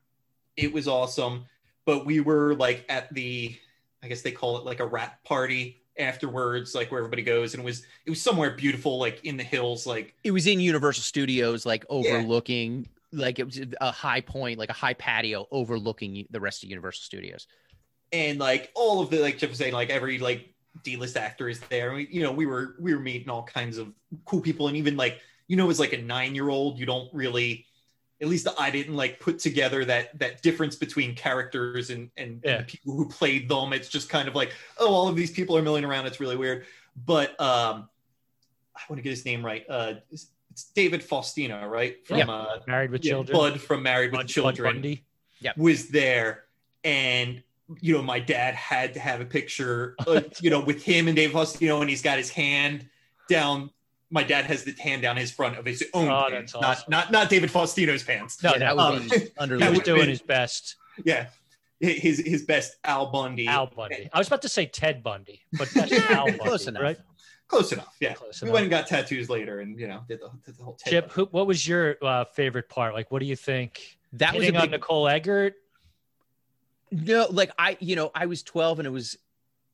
it 0.56 0.72
was 0.72 0.88
awesome. 0.88 1.44
But 1.84 2.06
we 2.06 2.20
were 2.20 2.54
like 2.54 2.84
at 2.88 3.12
the, 3.12 3.56
I 4.02 4.08
guess 4.08 4.22
they 4.22 4.32
call 4.32 4.58
it 4.58 4.64
like 4.64 4.80
a 4.80 4.86
wrap 4.86 5.22
party 5.24 5.82
afterwards, 5.98 6.74
like 6.74 6.90
where 6.90 6.98
everybody 7.00 7.22
goes, 7.22 7.54
and 7.54 7.62
it 7.62 7.66
was 7.66 7.84
it 8.06 8.10
was 8.10 8.20
somewhere 8.20 8.50
beautiful, 8.50 8.98
like 8.98 9.24
in 9.24 9.36
the 9.36 9.44
hills, 9.44 9.86
like 9.86 10.14
It 10.24 10.30
was 10.30 10.46
in 10.46 10.58
Universal 10.60 11.02
Studios, 11.02 11.64
like 11.66 11.84
overlooking, 11.88 12.88
like 13.12 13.38
it 13.38 13.44
was 13.44 13.60
a 13.80 13.92
high 13.92 14.20
point, 14.22 14.58
like 14.58 14.70
a 14.70 14.74
high 14.74 14.94
patio 14.94 15.46
overlooking 15.50 16.26
the 16.30 16.40
rest 16.40 16.62
of 16.64 16.70
Universal 16.70 17.02
Studios. 17.02 17.46
and 18.12 18.38
like 18.38 18.70
all 18.74 19.00
of 19.00 19.10
the 19.10 19.18
like 19.20 19.38
Jeff 19.38 19.50
was 19.50 19.58
saying, 19.58 19.72
like 19.72 19.90
every 19.90 20.18
like 20.18 20.48
D-list 20.82 21.16
actor 21.16 21.48
is 21.48 21.60
there. 21.60 21.94
We, 21.94 22.08
you 22.10 22.22
know, 22.22 22.32
we 22.32 22.46
were 22.46 22.76
we 22.80 22.94
were 22.94 23.00
meeting 23.00 23.28
all 23.28 23.42
kinds 23.44 23.78
of 23.78 23.92
cool 24.24 24.40
people, 24.40 24.68
and 24.68 24.76
even 24.76 24.96
like 24.96 25.20
you 25.48 25.56
know, 25.56 25.68
as 25.70 25.78
like 25.80 25.92
a 25.92 26.00
nine-year-old, 26.00 26.78
you 26.78 26.86
don't 26.86 27.12
really, 27.12 27.66
at 28.22 28.28
least 28.28 28.46
I 28.58 28.70
didn't 28.70 28.94
like 28.94 29.18
put 29.20 29.38
together 29.40 29.84
that 29.84 30.18
that 30.20 30.40
difference 30.42 30.76
between 30.76 31.14
characters 31.14 31.90
and 31.90 32.10
and, 32.16 32.40
Yeah. 32.44 32.58
and 32.58 32.66
people 32.66 32.94
who 32.94 33.08
played 33.08 33.48
them. 33.48 33.72
It's 33.72 33.88
just 33.88 34.08
kind 34.08 34.28
of 34.28 34.34
like, 34.34 34.52
oh, 34.78 34.94
all 34.94 35.08
of 35.08 35.16
these 35.16 35.30
people 35.32 35.56
are 35.56 35.62
milling 35.62 35.84
around. 35.84 36.06
It's 36.06 36.20
really 36.20 36.36
weird. 36.36 36.64
But 37.04 37.30
um, 37.40 37.88
I 38.76 38.80
want 38.88 38.98
to 38.98 39.02
get 39.02 39.10
his 39.10 39.24
name 39.24 39.44
right. 39.44 39.64
Uh, 39.68 39.94
it's, 40.10 40.28
it's 40.50 40.64
David 40.64 41.02
Faustino, 41.02 41.68
right? 41.68 42.06
From 42.06 42.18
Yeah. 42.18 42.30
uh, 42.30 42.60
Married 42.66 42.90
with 42.92 43.04
yeah, 43.04 43.12
children. 43.12 43.36
Bud 43.36 43.60
from 43.60 43.82
Married 43.82 44.12
with 44.12 44.18
Bud- 44.20 44.22
Bud 44.22 44.28
Children 44.28 44.74
Bundy. 44.74 45.04
was 45.56 45.88
there 45.88 46.44
and 46.84 47.42
you 47.80 47.94
know 47.94 48.02
my 48.02 48.20
dad 48.20 48.54
had 48.54 48.92
to 48.94 49.00
have 49.00 49.20
a 49.20 49.24
picture 49.24 49.94
uh, 50.06 50.20
you 50.40 50.50
know 50.50 50.60
with 50.60 50.82
him 50.82 51.06
and 51.08 51.16
dave 51.16 51.30
faustino 51.30 51.80
and 51.80 51.88
he's 51.88 52.02
got 52.02 52.18
his 52.18 52.28
hand 52.28 52.86
down 53.28 53.70
my 54.12 54.22
dad 54.22 54.44
has 54.44 54.62
the 54.62 54.72
hand 54.80 55.02
down 55.02 55.16
his 55.16 55.30
front 55.32 55.58
of 55.58 55.64
his 55.64 55.82
own 55.94 56.08
Oh, 56.08 56.28
pants, 56.30 56.52
that's 56.52 56.62
not 56.62 56.64
awesome. 56.64 56.90
not 56.90 57.10
not 57.12 57.30
david 57.30 57.50
faustino's 57.50 58.02
pants 58.04 58.40
No, 58.42 58.52
yeah, 58.52 58.58
that 58.58 58.76
no, 58.76 58.90
would 58.92 59.02
um, 59.02 59.08
be 59.08 59.16
under 59.38 59.54
He 59.56 59.60
that 59.60 59.70
was 59.70 59.78
would 59.78 59.84
doing 59.84 60.02
be- 60.02 60.10
his 60.10 60.22
best. 60.22 60.76
yeah 61.04 61.26
his 61.80 62.18
his 62.24 62.44
best 62.44 62.76
al 62.84 63.10
bundy 63.10 63.48
Al 63.48 63.66
Bundy. 63.66 64.08
I 64.12 64.18
was 64.18 64.28
about 64.28 64.42
to 64.42 64.48
say 64.48 64.66
Ted 64.66 65.02
Bundy, 65.02 65.40
but 65.58 65.68
that's 65.70 65.90
Al 66.10 66.26
Bundy, 66.26 66.38
Close 66.38 66.66
enough. 66.68 66.82
right? 66.82 66.98
close 67.48 67.72
enough 67.72 67.94
yeah 68.00 68.14
Close 68.14 68.40
we 68.40 68.46
enough. 68.46 68.54
went 68.54 68.62
and 68.64 68.70
got 68.70 68.86
tattoos 68.86 69.28
later 69.28 69.60
and 69.60 69.78
you 69.80 69.88
know 69.88 70.02
did 70.08 70.20
the, 70.20 70.30
did 70.46 70.56
the 70.56 70.62
whole 70.64 70.74
Ted 70.74 70.90
Chip, 70.90 71.12
who, 71.12 71.24
what 71.32 71.46
was 71.46 71.66
your 71.66 71.96
uh, 72.00 72.24
favorite 72.24 72.68
part? 72.68 72.94
Like, 72.94 73.10
what 73.10 73.18
do 73.20 73.26
you 73.26 73.36
think? 73.36 73.98
That 74.14 74.32
was 74.34 74.42
a 74.42 74.46
Hitting 74.46 74.60
on 74.60 74.70
Nicole 74.70 75.08
Eggert. 75.08 75.54
No, 76.90 77.26
like 77.30 77.50
I, 77.58 77.76
you 77.80 77.96
know, 77.96 78.10
I 78.14 78.26
was 78.26 78.42
12 78.42 78.80
and 78.80 78.86
it 78.86 78.90
was 78.90 79.16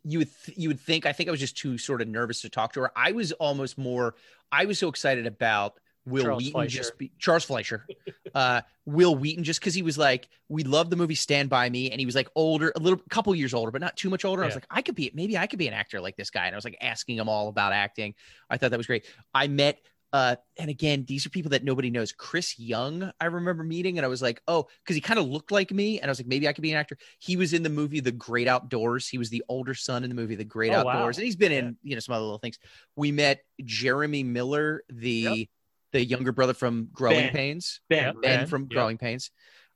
you 0.04 0.18
would 0.20 0.30
th- 0.44 0.58
you 0.58 0.68
would 0.68 0.80
think 0.80 1.06
I 1.06 1.12
think 1.12 1.28
I 1.28 1.30
was 1.32 1.40
just 1.40 1.56
too 1.56 1.78
sort 1.78 2.00
of 2.02 2.08
nervous 2.08 2.40
to 2.42 2.48
talk 2.48 2.72
to 2.74 2.80
her. 2.80 2.92
I 2.96 3.12
was 3.12 3.32
almost 3.32 3.78
more 3.78 4.14
I 4.50 4.64
was 4.64 4.78
so 4.78 4.88
excited 4.88 5.26
about 5.26 5.74
Wil 6.06 6.22
Charles 6.24 6.38
Wheaton 6.38 6.52
Fleischer. 6.52 6.76
just 6.78 6.98
be 6.98 7.12
Charles 7.18 7.44
Fleischer. 7.44 7.86
uh 8.34 8.62
Wil 8.86 9.14
Wheaton 9.16 9.44
just 9.44 9.60
cuz 9.60 9.74
he 9.74 9.82
was 9.82 9.98
like 9.98 10.28
we 10.48 10.62
love 10.64 10.88
the 10.88 10.96
movie 10.96 11.14
Stand 11.14 11.50
by 11.50 11.68
Me 11.68 11.90
and 11.90 12.00
he 12.00 12.06
was 12.06 12.14
like 12.14 12.28
older 12.34 12.72
a 12.76 12.78
little 12.78 13.00
couple 13.10 13.34
years 13.34 13.52
older 13.52 13.70
but 13.70 13.80
not 13.80 13.96
too 13.96 14.08
much 14.08 14.24
older. 14.24 14.42
I 14.42 14.46
was 14.46 14.54
like 14.54 14.66
I 14.70 14.82
could 14.82 14.94
be 14.94 15.10
maybe 15.14 15.36
I 15.36 15.46
could 15.46 15.58
be 15.58 15.68
an 15.68 15.74
actor 15.74 16.00
like 16.00 16.16
this 16.16 16.30
guy 16.30 16.46
and 16.46 16.54
I 16.54 16.56
was 16.56 16.64
like 16.64 16.78
asking 16.80 17.18
him 17.18 17.28
all 17.28 17.48
about 17.48 17.72
acting. 17.72 18.14
I 18.48 18.56
thought 18.56 18.70
that 18.70 18.78
was 18.78 18.86
great. 18.86 19.04
I 19.34 19.48
met 19.48 19.80
uh, 20.12 20.36
and 20.56 20.70
again, 20.70 21.04
these 21.06 21.26
are 21.26 21.30
people 21.30 21.50
that 21.50 21.64
nobody 21.64 21.90
knows. 21.90 22.12
Chris 22.12 22.58
Young, 22.58 23.12
I 23.20 23.26
remember 23.26 23.62
meeting, 23.62 23.98
and 23.98 24.04
I 24.04 24.08
was 24.08 24.22
like, 24.22 24.40
oh, 24.48 24.66
because 24.82 24.96
he 24.96 25.02
kind 25.02 25.18
of 25.18 25.26
looked 25.26 25.52
like 25.52 25.70
me, 25.70 26.00
and 26.00 26.08
I 26.08 26.10
was 26.10 26.18
like, 26.18 26.26
maybe 26.26 26.48
I 26.48 26.52
could 26.52 26.62
be 26.62 26.72
an 26.72 26.78
actor. 26.78 26.96
He 27.18 27.36
was 27.36 27.52
in 27.52 27.62
the 27.62 27.68
movie 27.68 28.00
The 28.00 28.12
Great 28.12 28.48
Outdoors. 28.48 29.06
He 29.06 29.18
was 29.18 29.28
the 29.28 29.44
older 29.48 29.74
son 29.74 30.04
in 30.04 30.08
the 30.10 30.16
movie 30.16 30.34
The 30.34 30.44
Great 30.44 30.72
Oh, 30.72 30.84
wow. 30.84 30.92
Outdoors, 30.92 31.18
and 31.18 31.24
he's 31.24 31.36
been 31.36 31.52
in 31.52 31.76
you 31.82 31.94
know 31.94 32.00
some 32.00 32.14
other 32.14 32.24
little 32.24 32.38
things. 32.38 32.58
We 32.96 33.12
met 33.12 33.40
Jeremy 33.64 34.22
Miller, 34.22 34.82
the 34.88 35.48
the 35.92 36.04
younger 36.04 36.32
brother 36.32 36.54
from 36.54 36.88
Growing 36.92 37.26
Ben. 37.26 37.32
Pains, 37.32 37.80
Ben, 37.88 38.14
Ben 38.20 38.46
from 38.46 38.68
yeah. 38.70 38.74
Growing 38.74 38.98
Pains. 38.98 39.30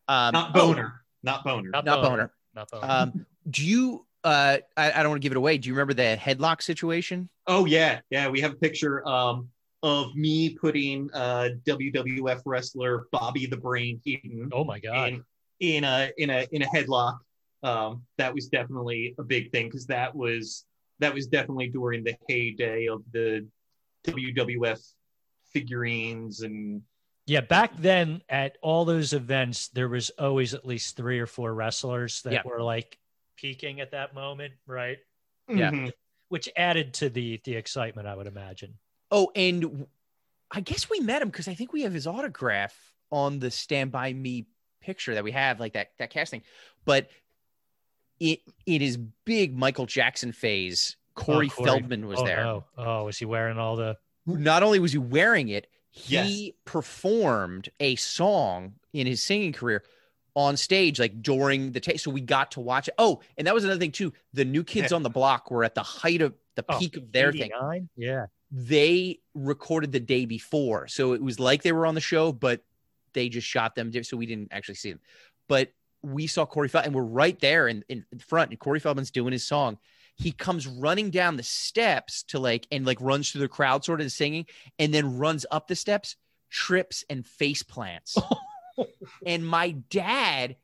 Um, 0.09 0.33
not 0.33 0.51
oh, 0.55 0.67
boner, 0.69 1.05
not 1.23 1.45
boner. 1.45 1.71
Not 1.71 1.85
not 1.85 2.03
Boner. 2.03 2.09
boner. 2.09 2.33
Not 2.55 2.71
Boner. 2.71 2.87
Um, 2.91 3.27
do 3.49 3.65
you? 3.65 4.07
Uh, 4.25 4.59
I, 4.77 4.93
I 4.93 5.03
don't 5.03 5.11
want 5.11 5.21
to 5.21 5.27
give 5.27 5.33
it 5.33 5.39
away. 5.39 5.59
Do 5.59 5.69
you 5.69 5.75
remember 5.75 5.95
the 5.95 6.17
headlock 6.19 6.63
situation? 6.63 7.29
Oh 7.47 7.65
yeah, 7.67 8.01
yeah. 8.11 8.29
We 8.29 8.41
have 8.41 8.53
a 8.53 8.57
picture 8.57 9.07
um, 9.07 9.49
of 9.83 10.15
me 10.15 10.51
putting 10.51 11.11
uh, 11.13 11.51
WWF 11.67 12.43
wrestler 12.47 13.07
Bobby 13.11 13.47
the 13.47 13.57
Brain 13.57 14.01
Heenan 14.05 14.51
oh 14.53 14.65
my 14.65 14.79
god. 14.79 15.09
in 15.09 15.25
in 15.61 15.85
a 15.85 16.11
in 16.19 16.31
a 16.31 16.47
in 16.53 16.63
a 16.63 16.67
headlock. 16.67 17.19
Um, 17.65 18.03
that 18.19 18.35
was 18.35 18.49
definitely 18.49 19.15
a 19.19 19.23
big 19.23 19.51
thing 19.53 19.67
because 19.67 19.87
that 19.87 20.15
was 20.15 20.65
that 20.99 21.15
was 21.15 21.27
definitely 21.27 21.69
during 21.69 22.03
the 22.05 22.17
heyday 22.29 22.87
of 22.89 23.03
the 23.13 23.47
WWF 24.05 24.81
figurines 25.53 26.41
and 26.43 26.83
Yeah, 27.27 27.41
back 27.41 27.73
then 27.79 28.23
at 28.29 28.57
all 28.63 28.85
those 28.85 29.13
events, 29.13 29.69
there 29.69 29.89
was 29.89 30.11
always 30.11 30.55
at 30.55 30.67
least 30.67 30.97
three 30.97 31.19
or 31.21 31.27
four 31.27 31.55
wrestlers 31.55 32.23
that 32.23 32.33
Yeah. 32.33 32.43
were 32.45 32.63
like 32.63 32.99
peaking 33.37 33.81
at 33.81 33.93
that 33.93 34.15
moment, 34.15 34.55
right? 34.67 34.99
Yeah. 35.49 35.71
Mhm. 35.71 35.93
Which 36.29 36.49
added 36.57 36.95
to 36.95 37.11
the 37.11 37.41
the 37.45 37.55
excitement, 37.57 38.09
I 38.09 38.15
would 38.17 38.27
imagine. 38.27 38.79
Oh, 39.13 39.31
and 39.37 39.87
I 40.51 40.61
guess 40.61 40.89
we 40.91 40.99
met 41.01 41.23
him 41.23 41.29
because 41.29 41.47
I 41.47 41.55
think 41.55 41.73
we 41.73 41.83
have 41.83 41.93
his 41.93 42.07
autograph 42.07 42.75
on 43.11 43.39
the 43.39 43.51
Stand 43.51 43.93
By 43.93 44.13
Me 44.13 44.47
picture 44.81 45.15
that 45.15 45.23
we 45.23 45.33
have, 45.33 45.61
like 45.61 45.75
that 45.75 45.91
that 45.99 46.11
casting. 46.11 46.43
But 46.85 47.11
it 48.19 48.41
in 48.67 48.81
his 48.81 48.97
big 48.97 49.57
Michael 49.57 49.87
Jackson 49.87 50.33
phase, 50.33 50.97
Corey, 51.15 51.49
oh, 51.53 51.55
Corey. 51.55 51.67
Feldman 51.69 52.07
was 52.07 52.21
oh, 52.21 52.25
there. 52.25 52.43
No. 52.43 52.65
Oh, 52.79 53.05
was 53.05 53.19
he 53.19 53.27
wearing 53.27 53.59
all 53.59 53.77
the? 53.77 53.97
Not 54.27 54.63
only 54.63 54.79
was 54.79 54.93
he 54.93 54.99
wearing 54.99 55.49
it, 55.49 55.67
he 55.91 56.15
Yes. 56.47 56.55
performed 56.65 57.69
a 57.81 57.97
song 57.97 58.75
in 58.93 59.07
his 59.07 59.23
singing 59.23 59.53
career 59.53 59.85
on 60.35 60.57
stage, 60.57 60.99
like 60.99 61.23
during 61.23 61.73
the 61.73 61.81
tape. 61.81 62.01
So 62.01 62.11
we 62.11 62.23
got 62.23 62.53
to 62.53 62.61
watch 62.61 62.89
it. 62.89 62.95
Oh, 62.99 63.21
and 63.37 63.47
that 63.47 63.55
was 63.55 63.65
another 63.65 63.81
thing 63.81 63.93
too. 63.93 64.13
The 64.33 64.45
new 64.45 64.65
kids 64.65 64.91
Yeah. 64.91 64.97
on 64.97 65.03
the 65.03 65.11
block 65.11 65.51
were 65.51 65.65
at 65.65 65.75
the 65.75 65.83
height 65.83 66.23
of 66.23 66.35
the 66.55 66.65
Oh, 66.69 66.79
peak 66.79 66.97
of 66.97 67.13
their 67.13 67.33
thing. 67.33 67.51
Yeah. 67.97 68.27
They 68.53 69.19
recorded 69.35 69.93
the 69.93 70.01
day 70.01 70.27
before. 70.27 70.87
So 70.87 71.15
it 71.15 71.23
was 71.23 71.41
like 71.41 71.63
they 71.63 71.73
were 71.73 71.87
on 71.87 71.95
the 71.95 72.01
show, 72.03 72.33
but 72.33 72.63
they 73.15 73.31
just 73.31 73.47
shot 73.47 73.75
them. 73.75 73.91
So 74.05 74.17
we 74.19 74.27
didn't 74.27 74.53
actually 74.53 74.75
see 74.75 74.91
them. 74.91 75.01
But 75.49 75.73
we 76.03 76.27
saw 76.27 76.45
Corey 76.45 76.69
Feldman 76.69 76.89
and 76.89 76.95
we're 76.95 77.03
right 77.03 77.39
there 77.41 77.67
in, 77.67 77.83
in 77.89 78.05
front. 78.19 78.51
And 78.51 78.59
Corey 78.59 78.79
Feldman's 78.79 79.11
doing 79.11 79.33
his 79.33 79.47
song. 79.47 79.79
He 80.17 80.33
comes 80.33 80.67
running 80.67 81.11
down 81.11 81.39
the 81.39 81.43
steps 81.43 82.25
to 82.25 82.39
like, 82.39 82.67
and 82.71 82.85
like 82.87 83.01
runs 83.01 83.31
through 83.31 83.41
the 83.41 83.49
crowd 83.49 83.85
sort 83.85 84.03
of 84.03 84.13
singing, 84.13 84.45
and 84.79 84.93
then 84.93 85.17
runs 85.17 85.47
up 85.51 85.67
the 85.67 85.75
steps, 85.75 86.17
trips 86.51 87.05
and 87.09 87.27
face 87.27 87.63
plants. 87.63 88.19
and 89.27 89.47
my 89.47 89.71
dad, 89.89 90.57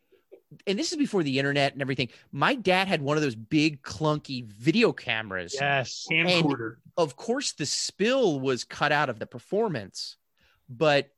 and 0.66 0.78
this 0.78 0.92
is 0.92 0.98
before 0.98 1.22
the 1.22 1.38
internet 1.38 1.72
and 1.72 1.82
everything, 1.82 2.08
my 2.32 2.54
dad 2.54 2.88
had 2.88 3.02
one 3.02 3.16
of 3.16 3.22
those 3.22 3.34
big 3.34 3.82
clunky 3.82 4.44
video 4.46 4.92
cameras 4.92 5.54
Yes. 5.58 6.06
camcorder. 6.10 6.76
of 6.96 7.16
course 7.16 7.52
the 7.52 7.66
spill 7.66 8.40
was 8.40 8.64
cut 8.64 8.92
out 8.92 9.08
of 9.10 9.18
the 9.18 9.26
performance 9.26 10.16
but 10.68 11.10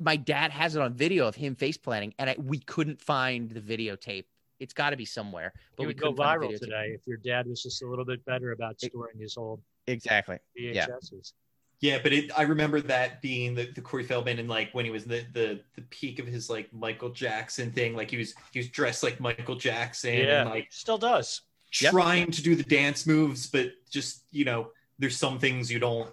my 0.00 0.16
dad 0.16 0.50
has 0.50 0.74
it 0.76 0.82
on 0.82 0.94
video 0.94 1.26
of 1.28 1.34
him 1.34 1.54
face 1.54 1.76
planting 1.76 2.14
and 2.18 2.30
I, 2.30 2.36
we 2.38 2.58
couldn't 2.58 3.00
find 3.00 3.50
the 3.50 3.60
videotape 3.60 4.24
it's 4.60 4.74
got 4.74 4.90
to 4.90 4.96
be 4.96 5.04
somewhere 5.04 5.52
He 5.54 5.60
but 5.76 5.82
we 5.82 5.86
would 5.88 5.96
go 6.00 6.08
couldn't 6.12 6.24
find 6.24 6.42
the 6.42 6.46
viral 6.46 6.58
today 6.60 6.92
if 6.94 7.06
your 7.06 7.18
dad 7.18 7.46
was 7.46 7.62
just 7.62 7.82
a 7.82 7.86
little 7.88 8.04
bit 8.04 8.24
better 8.24 8.52
about 8.52 8.76
It- 8.82 8.90
storing 8.90 9.18
his 9.18 9.36
old 9.36 9.60
exactly 9.86 10.38
VHSs. 10.58 11.32
Yeah, 11.80 11.98
but 12.02 12.12
it, 12.12 12.30
I 12.38 12.42
remember 12.42 12.80
that 12.82 13.20
being 13.20 13.54
the, 13.54 13.66
the 13.74 13.80
Corey 13.82 14.04
Feldman 14.04 14.38
and 14.38 14.48
like 14.48 14.72
when 14.72 14.84
he 14.86 14.90
was 14.90 15.04
the, 15.04 15.24
the 15.32 15.60
the 15.74 15.82
peak 15.90 16.18
of 16.18 16.26
his 16.26 16.48
like 16.48 16.72
Michael 16.72 17.10
Jackson 17.10 17.70
thing, 17.72 17.94
like 17.94 18.10
he 18.10 18.16
was 18.16 18.34
he 18.52 18.58
was 18.58 18.68
dressed 18.68 19.02
like 19.02 19.20
Michael 19.20 19.56
Jackson 19.56 20.14
Yeah. 20.14 20.42
and 20.42 20.50
like 20.50 20.68
Still 20.70 20.98
does. 20.98 21.42
Yep. 21.80 21.90
trying 21.92 22.30
to 22.30 22.42
do 22.42 22.54
the 22.54 22.62
dance 22.62 23.06
moves, 23.06 23.46
but 23.48 23.72
just 23.90 24.22
you 24.30 24.44
know, 24.44 24.70
there's 24.98 25.16
some 25.16 25.38
things 25.38 25.70
you 25.70 25.78
don't, 25.78 26.08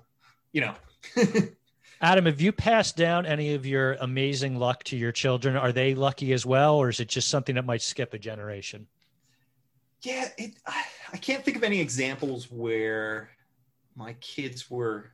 you 0.52 0.62
know. 0.62 0.74
Adam, 2.02 2.26
have 2.26 2.42
you 2.42 2.52
passed 2.52 2.98
down 2.98 3.28
any 3.28 3.54
of 3.54 3.64
your 3.66 3.94
amazing 4.02 4.58
luck 4.58 4.84
to 4.86 4.98
your 4.98 5.12
children? 5.12 5.56
Are 5.56 5.72
they 5.72 5.94
lucky 5.94 6.34
as 6.34 6.46
well, 6.48 6.76
or 6.76 6.90
is 6.90 7.00
it 7.00 7.08
just 7.08 7.30
something 7.30 7.54
that 7.56 7.66
might 7.66 7.82
skip 7.84 8.14
a 8.16 8.18
generation? 8.20 8.88
yeah, 10.02 10.30
it. 10.40 10.56
I, 10.66 10.84
I 11.14 11.18
can't 11.18 11.46
think 11.46 11.58
of 11.58 11.64
any 11.64 11.80
examples 11.80 12.50
where 12.52 13.30
my 13.96 14.14
kids 14.14 14.70
were. 14.70 15.12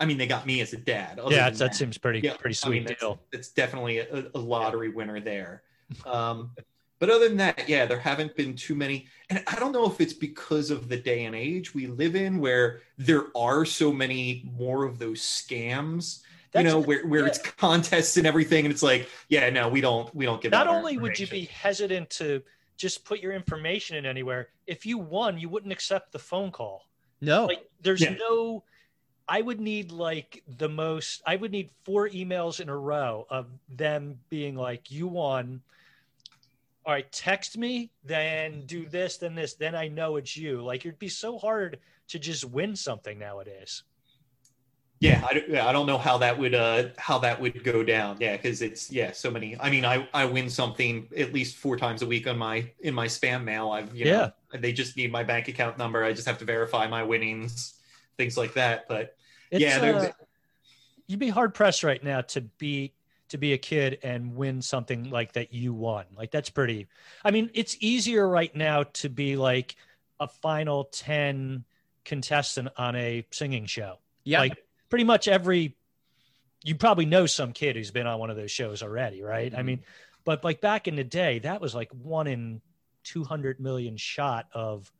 I 0.00 0.06
mean, 0.06 0.16
they 0.18 0.26
got 0.26 0.46
me 0.46 0.60
as 0.60 0.72
a 0.72 0.76
dad. 0.76 1.20
Yeah, 1.28 1.50
that, 1.50 1.58
that 1.58 1.74
seems 1.74 1.98
pretty 1.98 2.20
Yeah, 2.20 2.36
pretty 2.36 2.54
I 2.54 2.66
sweet 2.66 2.70
mean, 2.70 2.84
that's, 2.84 3.00
deal. 3.00 3.20
It's 3.32 3.48
definitely 3.48 3.98
a, 3.98 4.26
a 4.34 4.38
lottery 4.38 4.90
winner 4.90 5.20
there. 5.20 5.62
Um, 6.04 6.50
but 6.98 7.08
other 7.08 7.28
than 7.28 7.38
that, 7.38 7.66
yeah, 7.66 7.86
there 7.86 7.98
haven't 7.98 8.36
been 8.36 8.54
too 8.54 8.74
many. 8.74 9.06
And 9.30 9.42
I 9.46 9.54
don't 9.58 9.72
know 9.72 9.86
if 9.86 10.00
it's 10.02 10.12
because 10.12 10.70
of 10.70 10.88
the 10.88 10.98
day 10.98 11.24
and 11.24 11.34
age 11.34 11.74
we 11.74 11.86
live 11.86 12.14
in 12.14 12.40
where 12.40 12.80
there 12.98 13.26
are 13.36 13.64
so 13.64 13.90
many 13.92 14.50
more 14.52 14.84
of 14.84 14.98
those 14.98 15.20
scams, 15.20 16.22
you 16.54 16.64
know, 16.64 16.78
where, 16.78 17.06
where 17.06 17.26
it's 17.26 17.38
contests 17.38 18.16
and 18.18 18.26
everything. 18.26 18.66
And 18.66 18.72
it's 18.72 18.82
like, 18.82 19.08
yeah, 19.28 19.48
no, 19.48 19.68
we 19.68 19.80
don't, 19.80 20.12
we 20.14 20.26
don't 20.26 20.42
give 20.42 20.52
Not 20.52 20.66
only 20.66 20.98
would 20.98 21.18
you 21.18 21.26
be 21.26 21.44
hesitant 21.46 22.10
to 22.10 22.42
just 22.76 23.04
put 23.04 23.20
your 23.20 23.32
information 23.32 23.96
in 23.96 24.04
anywhere, 24.04 24.48
if 24.66 24.84
you 24.84 24.98
won, 24.98 25.38
you 25.38 25.48
wouldn't 25.48 25.72
accept 25.72 26.12
the 26.12 26.18
phone 26.18 26.50
call. 26.50 26.88
no 27.20 27.46
Like 27.46 27.66
there's 27.80 28.00
Yeah. 28.02 28.16
no 28.18 28.64
I 29.28 29.42
would 29.42 29.60
need 29.60 29.92
like 29.92 30.42
the 30.56 30.68
most 30.68 31.22
I 31.26 31.36
would 31.36 31.52
need 31.52 31.70
four 31.84 32.08
emails 32.08 32.60
in 32.60 32.68
a 32.68 32.76
row 32.76 33.26
of 33.28 33.46
them 33.68 34.18
being 34.30 34.56
like, 34.56 34.90
you 34.90 35.06
won. 35.06 35.60
All 36.86 36.94
right, 36.94 37.10
text 37.12 37.58
me, 37.58 37.90
then 38.02 38.62
do 38.64 38.86
this, 38.88 39.18
then 39.18 39.34
this, 39.34 39.54
then 39.54 39.74
I 39.74 39.88
know 39.88 40.16
it's 40.16 40.34
you. 40.36 40.62
Like 40.62 40.86
it'd 40.86 40.98
be 40.98 41.08
so 41.08 41.36
hard 41.36 41.78
to 42.08 42.18
just 42.18 42.46
win 42.46 42.74
something 42.74 43.18
nowadays. 43.18 43.82
Yeah, 45.00 45.24
I, 45.28 45.34
don't- 45.34 45.54
I 45.54 45.72
don't 45.72 45.86
know 45.86 45.98
how 45.98 46.18
that 46.18 46.38
would 46.38 46.54
uh 46.54 46.88
how 46.96 47.18
that 47.18 47.40
would 47.40 47.62
go 47.62 47.84
down. 47.84 48.16
Yeah, 48.20 48.36
because 48.36 48.62
it's 48.62 48.90
yeah, 48.90 49.12
so 49.12 49.30
many. 49.30 49.56
I 49.60 49.70
mean, 49.70 49.84
I 49.84 50.08
I 50.14 50.24
win 50.24 50.48
something 50.50 51.06
at 51.16 51.34
least 51.34 51.56
four 51.56 51.76
times 51.76 52.00
a 52.02 52.06
week 52.06 52.26
on 52.26 52.38
my 52.38 52.70
in 52.80 52.94
my 52.94 53.06
spam 53.06 53.44
mail. 53.44 53.70
I've 53.70 53.94
you 53.94 54.06
know, 54.06 54.32
they 54.58 54.72
just 54.72 54.96
need 54.96 55.12
my 55.12 55.22
bank 55.22 55.48
account 55.48 55.76
number. 55.78 56.02
I 56.02 56.14
just 56.14 56.26
have 56.26 56.38
to 56.38 56.44
verify 56.46 56.88
my 56.88 57.02
winnings, 57.04 57.74
things 58.16 58.36
like 58.38 58.54
that. 58.54 58.88
But 58.88 59.14
It's, 59.50 59.60
Yeah, 59.62 59.78
uh, 59.92 60.10
you'd 61.06 61.18
be 61.18 61.28
hard 61.28 61.54
pressed 61.54 61.82
right 61.84 62.02
now 62.02 62.20
to 62.22 62.40
be 62.42 62.92
to 63.28 63.36
be 63.38 63.52
a 63.52 63.58
kid 63.58 63.98
and 64.02 64.34
win 64.36 64.62
something 64.62 65.10
like 65.10 65.32
that 65.32 65.52
you 65.52 65.74
won. 65.74 66.06
Like 66.16 66.30
that's 66.30 66.48
pretty. 66.50 66.86
I 67.24 67.30
mean, 67.30 67.50
it's 67.52 67.76
easier 67.80 68.26
right 68.26 68.54
now 68.56 68.84
to 68.94 69.08
be 69.10 69.36
like 69.36 69.76
a 70.18 70.28
final 70.28 70.84
ten 70.84 71.64
contestant 72.04 72.68
on 72.78 72.96
a 72.96 73.26
singing 73.30 73.66
show. 73.66 73.98
yeah 74.24 74.40
Like 74.40 74.56
pretty 74.88 75.04
much 75.04 75.28
every. 75.28 75.76
You 76.64 76.74
probably 76.74 77.06
know 77.06 77.26
some 77.26 77.52
kid 77.52 77.76
who's 77.76 77.90
been 77.92 78.06
on 78.06 78.18
one 78.18 78.30
of 78.30 78.36
those 78.36 78.50
shows 78.50 78.82
already, 78.82 79.22
right? 79.22 79.54
I 79.54 79.58
Mhm. 79.60 79.64
mean, 79.64 79.84
but 80.24 80.42
like 80.42 80.60
back 80.60 80.88
in 80.88 80.96
the 80.96 81.04
day, 81.04 81.38
that 81.40 81.60
was 81.60 81.74
like 81.74 81.90
one 81.92 82.26
in 82.26 82.60
two 83.04 83.24
hundred 83.24 83.60
million 83.60 83.96
shot 83.96 84.48
of. 84.52 84.90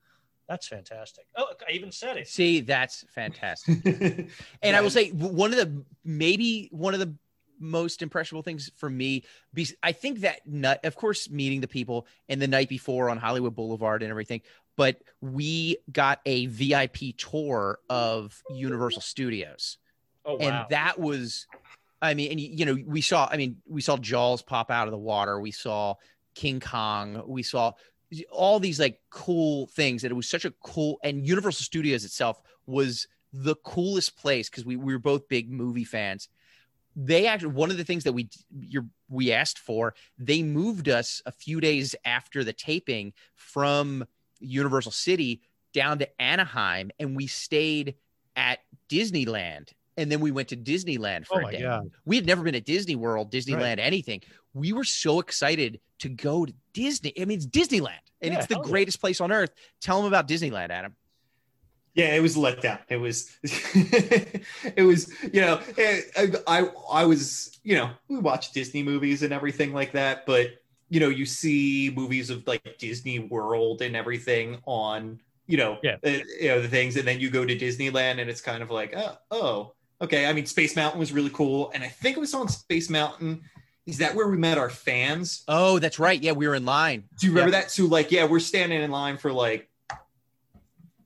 That's 0.48 0.66
fantastic. 0.66 1.26
Oh, 1.36 1.46
I 1.68 1.72
even 1.72 1.92
said 1.92 2.16
it. 2.16 2.28
see 2.28 2.60
that's 2.60 3.04
fantastic 3.14 3.84
And 4.62 4.74
I 4.76 4.80
will 4.80 4.90
say 4.90 5.10
one 5.10 5.52
of 5.52 5.58
the 5.58 5.84
maybe 6.04 6.68
one 6.72 6.94
of 6.94 7.00
the 7.00 7.14
most 7.60 8.02
impressionable 8.02 8.42
things 8.42 8.70
for 8.76 8.88
me, 8.88 9.24
be- 9.52 9.66
I 9.82 9.92
think 9.92 10.20
that 10.20 10.46
nut, 10.46 10.80
of 10.84 10.94
course, 10.94 11.28
meeting 11.28 11.60
the 11.60 11.68
people 11.68 12.06
and 12.28 12.40
the 12.40 12.46
night 12.46 12.68
before 12.68 13.10
on 13.10 13.18
Hollywood 13.18 13.54
Boulevard 13.56 14.02
and 14.02 14.10
everything, 14.10 14.42
but 14.76 15.02
we 15.20 15.76
got 15.90 16.20
a 16.24 16.46
VIP 16.46 17.16
tour 17.16 17.80
of 17.90 18.40
Universal 18.48 19.02
Studios, 19.02 19.78
Oh 20.24 20.34
wow. 20.36 20.38
and 20.40 20.66
that 20.70 21.00
was, 21.00 21.48
I 22.00 22.14
mean, 22.14 22.30
and 22.30 22.40
you 22.40 22.64
know, 22.64 22.76
we 22.86 23.00
saw, 23.00 23.28
I 23.30 23.36
mean, 23.36 23.56
we 23.66 23.80
saw 23.80 23.96
Jaws 23.96 24.40
pop 24.40 24.70
out 24.70 24.86
of 24.86 24.92
the 24.92 24.98
water, 24.98 25.40
we 25.40 25.50
saw 25.50 25.96
King 26.36 26.60
Kong. 26.60 27.24
We 27.26 27.42
saw 27.42 27.72
all 28.30 28.58
these 28.58 28.80
like 28.80 29.00
cool 29.10 29.66
things 29.68 30.04
and 30.04 30.10
it 30.10 30.14
was 30.14 30.28
such 30.28 30.44
a 30.44 30.52
cool 30.62 30.98
and 31.02 31.26
Universal 31.26 31.64
Studios 31.64 32.04
itself 32.04 32.40
was 32.66 33.06
the 33.32 33.54
coolest 33.56 34.16
place 34.16 34.48
because 34.48 34.64
we, 34.64 34.76
we 34.76 34.92
were 34.92 34.98
both 34.98 35.28
big 35.28 35.50
movie 35.50 35.84
fans. 35.84 36.28
They 36.96 37.26
actually 37.26 37.52
one 37.52 37.70
of 37.70 37.76
the 37.76 37.84
things 37.84 38.04
that 38.04 38.12
we 38.12 38.28
we 39.08 39.32
asked 39.32 39.58
for, 39.58 39.94
they 40.18 40.42
moved 40.42 40.88
us 40.88 41.22
a 41.26 41.32
few 41.32 41.60
days 41.60 41.94
after 42.04 42.42
the 42.42 42.52
taping 42.52 43.12
from 43.34 44.04
Universal 44.40 44.92
City 44.92 45.42
down 45.72 45.98
to 45.98 46.22
Anaheim 46.22 46.90
and 46.98 47.14
we 47.14 47.26
stayed 47.26 47.94
at 48.36 48.60
Disneyland 48.88 49.72
and 49.98 50.10
then 50.10 50.20
we 50.20 50.30
went 50.30 50.48
to 50.48 50.56
Disneyland 50.56 51.26
for 51.26 51.42
Oh 51.42 51.46
a 51.48 51.52
day. 51.52 51.60
god. 51.62 51.90
We 52.06 52.16
had 52.16 52.24
never 52.26 52.42
been 52.42 52.54
at 52.54 52.64
Disney 52.64 52.96
World, 52.96 53.30
Disneyland, 53.30 53.60
Right. 53.76 53.78
anything. 53.78 54.22
We 54.54 54.72
were 54.72 54.84
so 54.84 55.20
excited 55.20 55.80
to 55.98 56.08
go 56.08 56.46
to 56.46 56.54
Disney. 56.72 57.12
I 57.20 57.24
mean, 57.26 57.38
it's 57.38 57.46
Disneyland, 57.46 57.98
and 58.22 58.32
Yeah, 58.32 58.38
it's 58.38 58.46
the 58.46 58.54
hell 58.54 58.64
yeah. 58.64 58.70
greatest 58.70 59.00
place 59.00 59.20
on 59.20 59.30
earth. 59.32 59.50
Tell 59.80 59.98
them 60.00 60.06
about 60.06 60.26
Disneyland, 60.28 60.70
Adam. 60.70 60.94
Yeah, 61.94 62.14
it 62.14 62.20
was 62.20 62.36
a 62.36 62.38
letdown. 62.38 62.78
It 62.88 62.98
was, 62.98 63.28
it 63.42 64.86
was, 64.86 65.12
you 65.32 65.40
know, 65.40 65.60
eh, 65.76 66.00
I, 66.16 66.32
I, 66.46 66.70
I 66.92 67.04
was, 67.04 67.58
you 67.64 67.74
know, 67.76 67.90
we 68.08 68.18
watch 68.18 68.52
Disney 68.52 68.82
movies 68.82 69.22
and 69.22 69.32
everything 69.32 69.72
like 69.72 69.92
that, 69.92 70.24
but 70.26 70.50
you 70.90 71.00
know, 71.00 71.08
you 71.10 71.26
see 71.26 71.92
movies 71.94 72.30
of 72.30 72.46
like 72.46 72.62
Disney 72.78 73.18
World 73.18 73.82
and 73.82 73.94
everything 73.94 74.58
on, 74.64 75.20
you 75.46 75.56
know, 75.58 75.78
Yeah. 75.82 75.96
uh, 76.04 76.08
you 76.40 76.48
know 76.48 76.62
the 76.62 76.68
things, 76.68 76.96
and 76.96 77.06
then 77.06 77.20
you 77.20 77.30
go 77.30 77.44
to 77.44 77.58
Disneyland 77.58 78.20
and 78.20 78.30
it's 78.30 78.40
kind 78.40 78.62
of 78.62 78.70
like, 78.70 78.94
oh, 78.96 79.16
oh, 79.30 79.74
okay. 80.00 80.26
I 80.26 80.32
mean, 80.32 80.46
Space 80.46 80.76
Mountain 80.76 80.98
was 81.00 81.12
really 81.12 81.30
cool, 81.30 81.70
and 81.74 81.82
I 81.82 81.88
think 81.88 82.16
it 82.16 82.20
was 82.20 82.34
on 82.34 82.48
Space 82.48 82.90
Mountain. 82.90 83.42
Is 83.86 83.98
that 83.98 84.14
where 84.14 84.28
we 84.28 84.36
met 84.36 84.58
our 84.58 84.68
fans? 84.68 85.44
Oh, 85.48 85.78
that's 85.78 85.98
right. 85.98 86.20
Yeah, 86.20 86.32
we 86.32 86.46
were 86.46 86.54
in 86.54 86.66
line. 86.66 87.04
Do 87.18 87.26
you 87.26 87.32
remember 87.32 87.52
that? 87.52 87.70
So 87.70 87.86
like, 87.86 88.12
yeah, 88.12 88.26
we're 88.26 88.38
standing 88.38 88.82
in 88.82 88.90
line 88.90 89.16
for 89.16 89.32
like, 89.32 89.70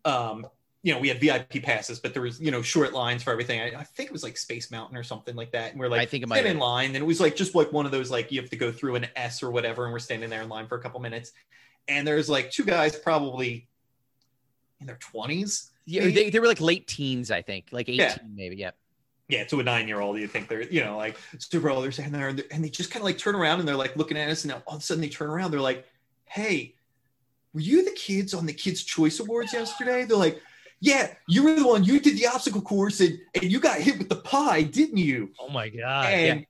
um, 0.05 0.47
you 0.83 0.93
know, 0.93 0.99
we 0.99 1.07
had 1.07 1.21
VIP 1.21 1.63
passes, 1.63 2.01
but 2.01 2.13
there 2.13 2.23
was 2.23 2.41
you 2.41 2.51
know 2.51 2.61
short 2.61 2.93
lines 2.93 3.23
for 3.23 3.31
everything. 3.31 3.61
I, 3.61 3.81
I 3.81 3.85
think 3.85 4.09
it 4.09 4.13
was 4.13 4.25
like 4.25 4.37
Space 4.37 4.71
Mountain 4.73 4.97
or 4.97 5.05
something 5.05 5.37
like 5.37 5.53
that. 5.53 5.71
And 5.71 5.79
we're 5.79 5.89
like, 5.89 6.01
I 6.01 6.07
think 6.07 6.25
it 6.25 6.29
might 6.29 6.37
standing 6.37 6.55
in 6.55 6.59
line, 6.59 6.87
and 6.89 6.97
it 6.97 7.07
was 7.07 7.21
like 7.21 7.37
just 7.37 7.55
like 7.55 7.73
one 7.73 7.87
of 7.87 7.93
those 7.93 8.11
like 8.11 8.33
you 8.33 8.41
have 8.41 8.51
to 8.51 8.57
go 8.57 8.73
through 8.73 8.97
an 8.97 9.07
S 9.15 9.45
or 9.45 9.53
whatever, 9.53 9.85
and 9.85 9.93
we're 9.93 10.01
standing 10.01 10.29
there 10.29 10.43
in 10.43 10.49
line 10.49 10.67
for 10.67 10.77
a 10.77 10.83
couple 10.83 10.99
minutes, 10.99 11.31
and 11.87 12.05
there's 12.05 12.29
like 12.29 12.51
two 12.51 12.65
guys 12.65 12.97
probably 12.97 13.69
in 14.81 14.89
their 14.89 14.99
twenties. 14.99 15.71
Yeah, 15.85 16.09
they, 16.09 16.31
they 16.31 16.39
were 16.41 16.47
like 16.47 16.61
late 16.61 16.87
teens, 16.87 17.31
I 17.31 17.43
think, 17.43 17.67
like 17.73 17.89
18 17.89 18.01
Yeah. 18.01 18.17
maybe. 18.35 18.57
Yeah. 18.57 18.71
Yeah, 19.33 19.45
to 19.45 19.61
a 19.61 19.63
nine 19.63 19.89
year 19.89 20.01
old, 20.01 20.19
you 20.19 20.29
think 20.29 20.49
they're, 20.49 20.63
you 20.63 20.85
know, 20.85 20.97
like 20.99 21.17
super 21.39 21.71
old. 21.71 21.83
They're 21.85 21.93
standing 21.93 22.13
there 22.19 22.29
and, 22.29 22.39
they're- 22.39 22.47
and 22.53 22.63
they 22.63 22.69
just 22.69 22.91
kind 22.91 23.01
of 23.03 23.07
like 23.07 23.19
turn 23.19 23.35
around 23.35 23.59
and 23.61 23.67
they're 23.69 23.77
like 23.85 23.97
looking 23.97 24.19
at 24.19 24.29
us. 24.29 24.45
And 24.45 24.53
all 24.53 24.63
of 24.77 24.81
a 24.81 24.85
sudden 24.85 25.01
they 25.01 25.09
turn 25.09 25.31
around. 25.31 25.51
They're 25.51 25.61
like, 25.61 25.87
hey, 26.27 26.75
were 27.55 27.61
you 27.61 27.85
the 27.85 27.93
kids 27.93 28.35
on 28.35 28.45
the 28.47 28.53
Kids' 28.53 28.83
Choice 28.85 29.19
Awards 29.21 29.53
yesterday? 29.53 30.05
They're 30.05 30.17
like, 30.17 30.41
yeah, 30.81 31.15
you 31.29 31.45
were 31.45 31.55
the 31.55 31.67
one, 31.67 31.85
you 31.85 32.01
did 32.01 32.19
the 32.19 32.27
obstacle 32.27 32.61
course 32.61 33.01
and, 33.01 33.19
and 33.35 33.45
you 33.45 33.61
got 33.61 33.79
hit 33.81 33.99
with 33.99 34.09
the 34.09 34.17
pie, 34.17 34.63
didn't 34.63 34.97
you? 34.99 35.31
Oh 35.41 35.49
my 35.49 35.69
god. 35.69 36.07
and 36.13 36.47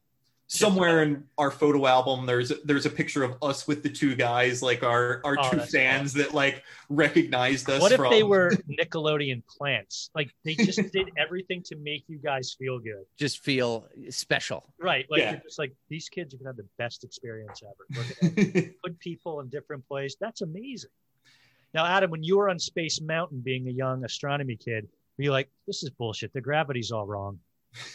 somewhere 0.59 1.03
in 1.03 1.25
our 1.39 1.51
photo 1.51 1.87
album, 1.87 2.27
there's 2.27 2.53
there's 2.65 2.85
a 2.87 2.91
picture 2.91 3.23
of 3.25 3.37
us 3.43 3.67
with 3.67 3.83
the 3.83 3.89
two 3.89 4.15
guys, 4.15 4.63
like 4.63 4.83
our, 4.83 5.21
our 5.25 5.37
Oh, 5.39 5.51
two 5.51 5.57
that's 5.57 5.73
fans 5.73 6.13
that 6.15 6.35
like 6.35 6.63
recognized 6.91 7.71
us. 7.71 7.81
What 7.81 7.93
if 7.93 7.99
from, 7.99 8.11
they 8.11 8.23
were 8.23 8.51
Nickelodeon 8.81 9.43
plants? 9.47 10.11
Like 10.15 10.31
they 10.45 10.55
just 10.55 10.81
did 10.93 11.11
everything 11.17 11.63
to 11.65 11.77
make 11.77 12.05
you 12.09 12.19
guys 12.19 12.55
feel 12.59 12.79
good. 12.79 13.05
Just 13.17 13.39
feel 13.39 13.89
special. 14.11 14.73
Right. 14.79 15.07
Like 15.11 15.21
Yeah. 15.21 15.31
you're 15.33 15.41
just 15.41 15.59
like 15.59 15.73
these 15.89 16.09
kids 16.09 16.35
are 16.35 16.37
gonna 16.37 16.51
have 16.51 16.57
the 16.57 16.69
best 16.79 17.05
experience 17.05 17.63
ever. 17.63 18.07
We're 18.37 18.71
put 18.85 18.99
people 18.99 19.41
in 19.41 19.49
different 19.49 19.87
places. 19.89 20.17
That's 20.21 20.43
amazing. 20.43 20.91
Now, 21.75 21.87
Adam, 21.87 22.11
when 22.11 22.23
you 22.23 22.37
were 22.37 22.51
on 22.51 22.59
Space 22.59 23.01
Mountain 23.01 23.41
being 23.41 23.67
a 23.69 23.71
young 23.71 24.05
astronomy 24.05 24.57
kid, 24.57 24.87
were 25.17 25.25
you 25.25 25.31
like, 25.33 25.49
this 25.67 25.83
is 25.83 25.89
bullshit. 25.89 26.33
The 26.35 26.41
gravity's 26.43 26.91
all 26.93 27.07
wrong. 27.07 27.39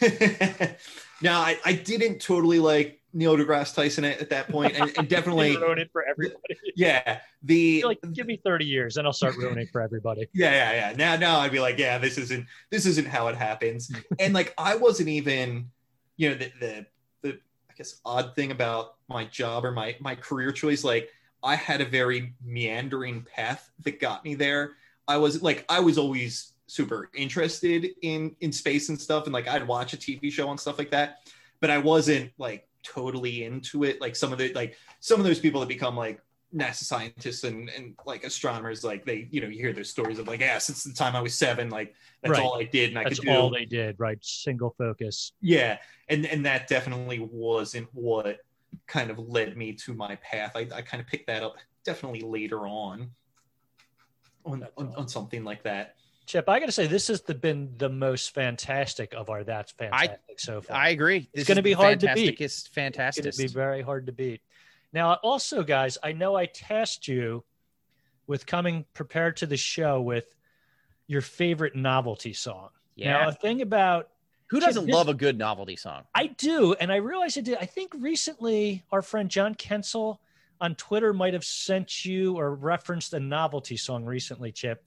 now 1.22 1.40
I, 1.40 1.58
I 1.64 1.72
didn't 1.72 2.20
totally 2.20 2.58
like 2.58 3.00
Neil 3.12 3.36
deGrasse 3.36 3.74
Tyson 3.74 4.04
at, 4.04 4.20
at 4.20 4.30
that 4.30 4.48
point, 4.48 4.78
and, 4.78 4.92
and 4.98 5.08
definitely, 5.08 5.56
ruin 5.60 5.78
it 5.78 5.90
for 5.92 6.04
everybody. 6.04 6.56
yeah, 6.76 7.20
the 7.42 7.82
like, 7.84 7.98
give 8.12 8.26
me 8.26 8.40
30 8.44 8.64
years 8.64 8.96
and 8.96 9.06
I'll 9.06 9.12
start 9.12 9.36
ruining 9.36 9.66
for 9.72 9.80
everybody. 9.80 10.28
yeah, 10.34 10.52
yeah, 10.52 10.90
yeah. 10.90 10.96
Now, 10.96 11.16
now 11.16 11.40
I'd 11.40 11.52
be 11.52 11.60
like, 11.60 11.78
yeah, 11.78 11.98
this 11.98 12.18
isn't 12.18 12.46
this 12.70 12.86
isn't 12.86 13.06
how 13.06 13.28
it 13.28 13.36
happens, 13.36 13.90
and 14.18 14.34
like 14.34 14.52
I 14.58 14.76
wasn't 14.76 15.08
even, 15.08 15.70
you 16.16 16.30
know, 16.30 16.34
the 16.34 16.52
the 16.60 16.86
the 17.22 17.30
I 17.70 17.74
guess 17.76 18.00
odd 18.04 18.34
thing 18.34 18.50
about 18.50 18.96
my 19.08 19.24
job 19.24 19.64
or 19.64 19.72
my 19.72 19.96
my 20.00 20.14
career 20.14 20.52
choice, 20.52 20.84
like 20.84 21.10
I 21.42 21.54
had 21.54 21.80
a 21.80 21.86
very 21.86 22.34
meandering 22.44 23.22
path 23.34 23.70
that 23.84 24.00
got 24.00 24.24
me 24.24 24.34
there. 24.34 24.72
I 25.06 25.16
was 25.16 25.42
like, 25.42 25.64
I 25.68 25.80
was 25.80 25.96
always 25.96 26.52
super 26.68 27.10
interested 27.14 27.88
in 28.02 28.36
in 28.40 28.52
space 28.52 28.88
and 28.90 29.00
stuff, 29.00 29.24
and 29.24 29.32
like 29.32 29.48
I'd 29.48 29.66
watch 29.66 29.92
a 29.94 29.96
TV 29.96 30.30
show 30.30 30.50
and 30.50 30.60
stuff 30.60 30.78
like 30.78 30.90
that, 30.92 31.18
but 31.60 31.70
I 31.70 31.78
wasn't 31.78 32.30
like 32.38 32.68
totally 32.84 33.42
into 33.44 33.82
it. 33.84 34.00
Like 34.00 34.14
some 34.14 34.32
of 34.32 34.38
the 34.38 34.52
like 34.52 34.76
some 35.00 35.18
of 35.18 35.26
those 35.26 35.40
people 35.40 35.60
that 35.60 35.68
become 35.68 35.96
like 35.96 36.20
NASA 36.54 36.84
scientists 36.84 37.44
and 37.44 37.68
and 37.70 37.94
like 38.06 38.24
astronomers, 38.24 38.84
like 38.84 39.04
they 39.04 39.28
you 39.30 39.40
know 39.40 39.48
you 39.48 39.58
hear 39.58 39.72
those 39.72 39.90
stories 39.90 40.18
of 40.18 40.28
like 40.28 40.40
yeah, 40.40 40.58
since 40.58 40.84
the 40.84 40.92
time 40.92 41.16
I 41.16 41.20
was 41.20 41.34
seven, 41.34 41.70
like 41.70 41.94
that's 42.22 42.32
Right. 42.32 42.42
all 42.42 42.58
I 42.58 42.64
did 42.64 42.90
and 42.90 42.98
I 42.98 43.04
That's 43.04 43.18
could 43.20 43.26
do. 43.28 43.32
all 43.34 43.50
they 43.50 43.64
did, 43.64 43.96
right? 43.98 44.18
Single 44.22 44.74
focus. 44.78 45.32
Yeah, 45.40 45.78
and 46.08 46.24
and 46.26 46.46
that 46.46 46.68
definitely 46.68 47.18
wasn't 47.18 47.88
what 47.92 48.38
kind 48.86 49.10
of 49.10 49.18
led 49.18 49.56
me 49.56 49.72
to 49.72 49.94
my 49.94 50.16
path. 50.16 50.52
I, 50.54 50.68
I 50.74 50.82
kind 50.82 51.00
of 51.00 51.06
picked 51.06 51.26
that 51.28 51.42
up 51.42 51.56
definitely 51.84 52.20
later 52.20 52.66
on 52.66 53.10
on, 54.44 54.66
on, 54.76 54.94
on 54.96 55.08
something 55.08 55.44
like 55.44 55.62
that. 55.64 55.94
Chip, 56.28 56.46
I 56.46 56.60
got 56.60 56.66
to 56.66 56.72
say, 56.72 56.86
this 56.86 57.08
has 57.08 57.22
the, 57.22 57.34
been 57.34 57.72
the 57.78 57.88
most 57.88 58.34
fantastic 58.34 59.14
of 59.14 59.30
our 59.30 59.44
That's 59.44 59.72
Fantastic 59.72 60.38
so 60.38 60.60
far. 60.60 60.76
I 60.76 60.90
agree. 60.90 61.30
This 61.32 61.48
gonna 61.48 61.62
be 61.62 61.72
hard 61.72 62.00
to 62.00 62.12
beat. 62.14 62.38
It's 62.38 62.66
fantastic. 62.66 63.24
It's 63.24 63.38
going 63.38 63.48
to 63.48 63.54
be 63.54 63.58
very 63.58 63.80
hard 63.80 64.04
to 64.06 64.12
beat. 64.12 64.42
Now, 64.92 65.14
also, 65.22 65.62
guys, 65.62 65.96
I 66.02 66.12
know 66.12 66.36
I 66.36 66.44
tasked 66.44 67.08
you 67.08 67.44
with 68.26 68.44
coming 68.44 68.84
prepared 68.92 69.38
to 69.38 69.46
the 69.46 69.56
show 69.56 70.02
with 70.02 70.34
your 71.06 71.22
favorite 71.22 71.74
novelty 71.74 72.34
song. 72.34 72.68
Yeah. 72.94 73.12
Now, 73.12 73.28
a 73.28 73.32
thing 73.32 73.62
about 73.62 74.10
Who 74.50 74.60
doesn't 74.60 74.86
love 74.86 75.08
a 75.08 75.14
good 75.14 75.38
novelty 75.38 75.76
song? 75.76 76.04
I 76.14 76.26
do, 76.26 76.74
and 76.78 76.92
I 76.92 76.96
realized 76.96 77.38
I 77.38 77.40
did. 77.40 77.56
I 77.58 77.64
think 77.64 77.94
recently 77.98 78.84
our 78.92 79.00
friend 79.00 79.30
John 79.30 79.54
Kensel 79.54 80.18
on 80.60 80.74
Twitter 80.74 81.14
might 81.14 81.32
have 81.32 81.44
sent 81.44 82.04
you 82.04 82.36
or 82.36 82.54
referenced 82.54 83.14
a 83.14 83.20
novelty 83.20 83.78
song 83.78 84.04
recently, 84.04 84.52
Chip. 84.52 84.84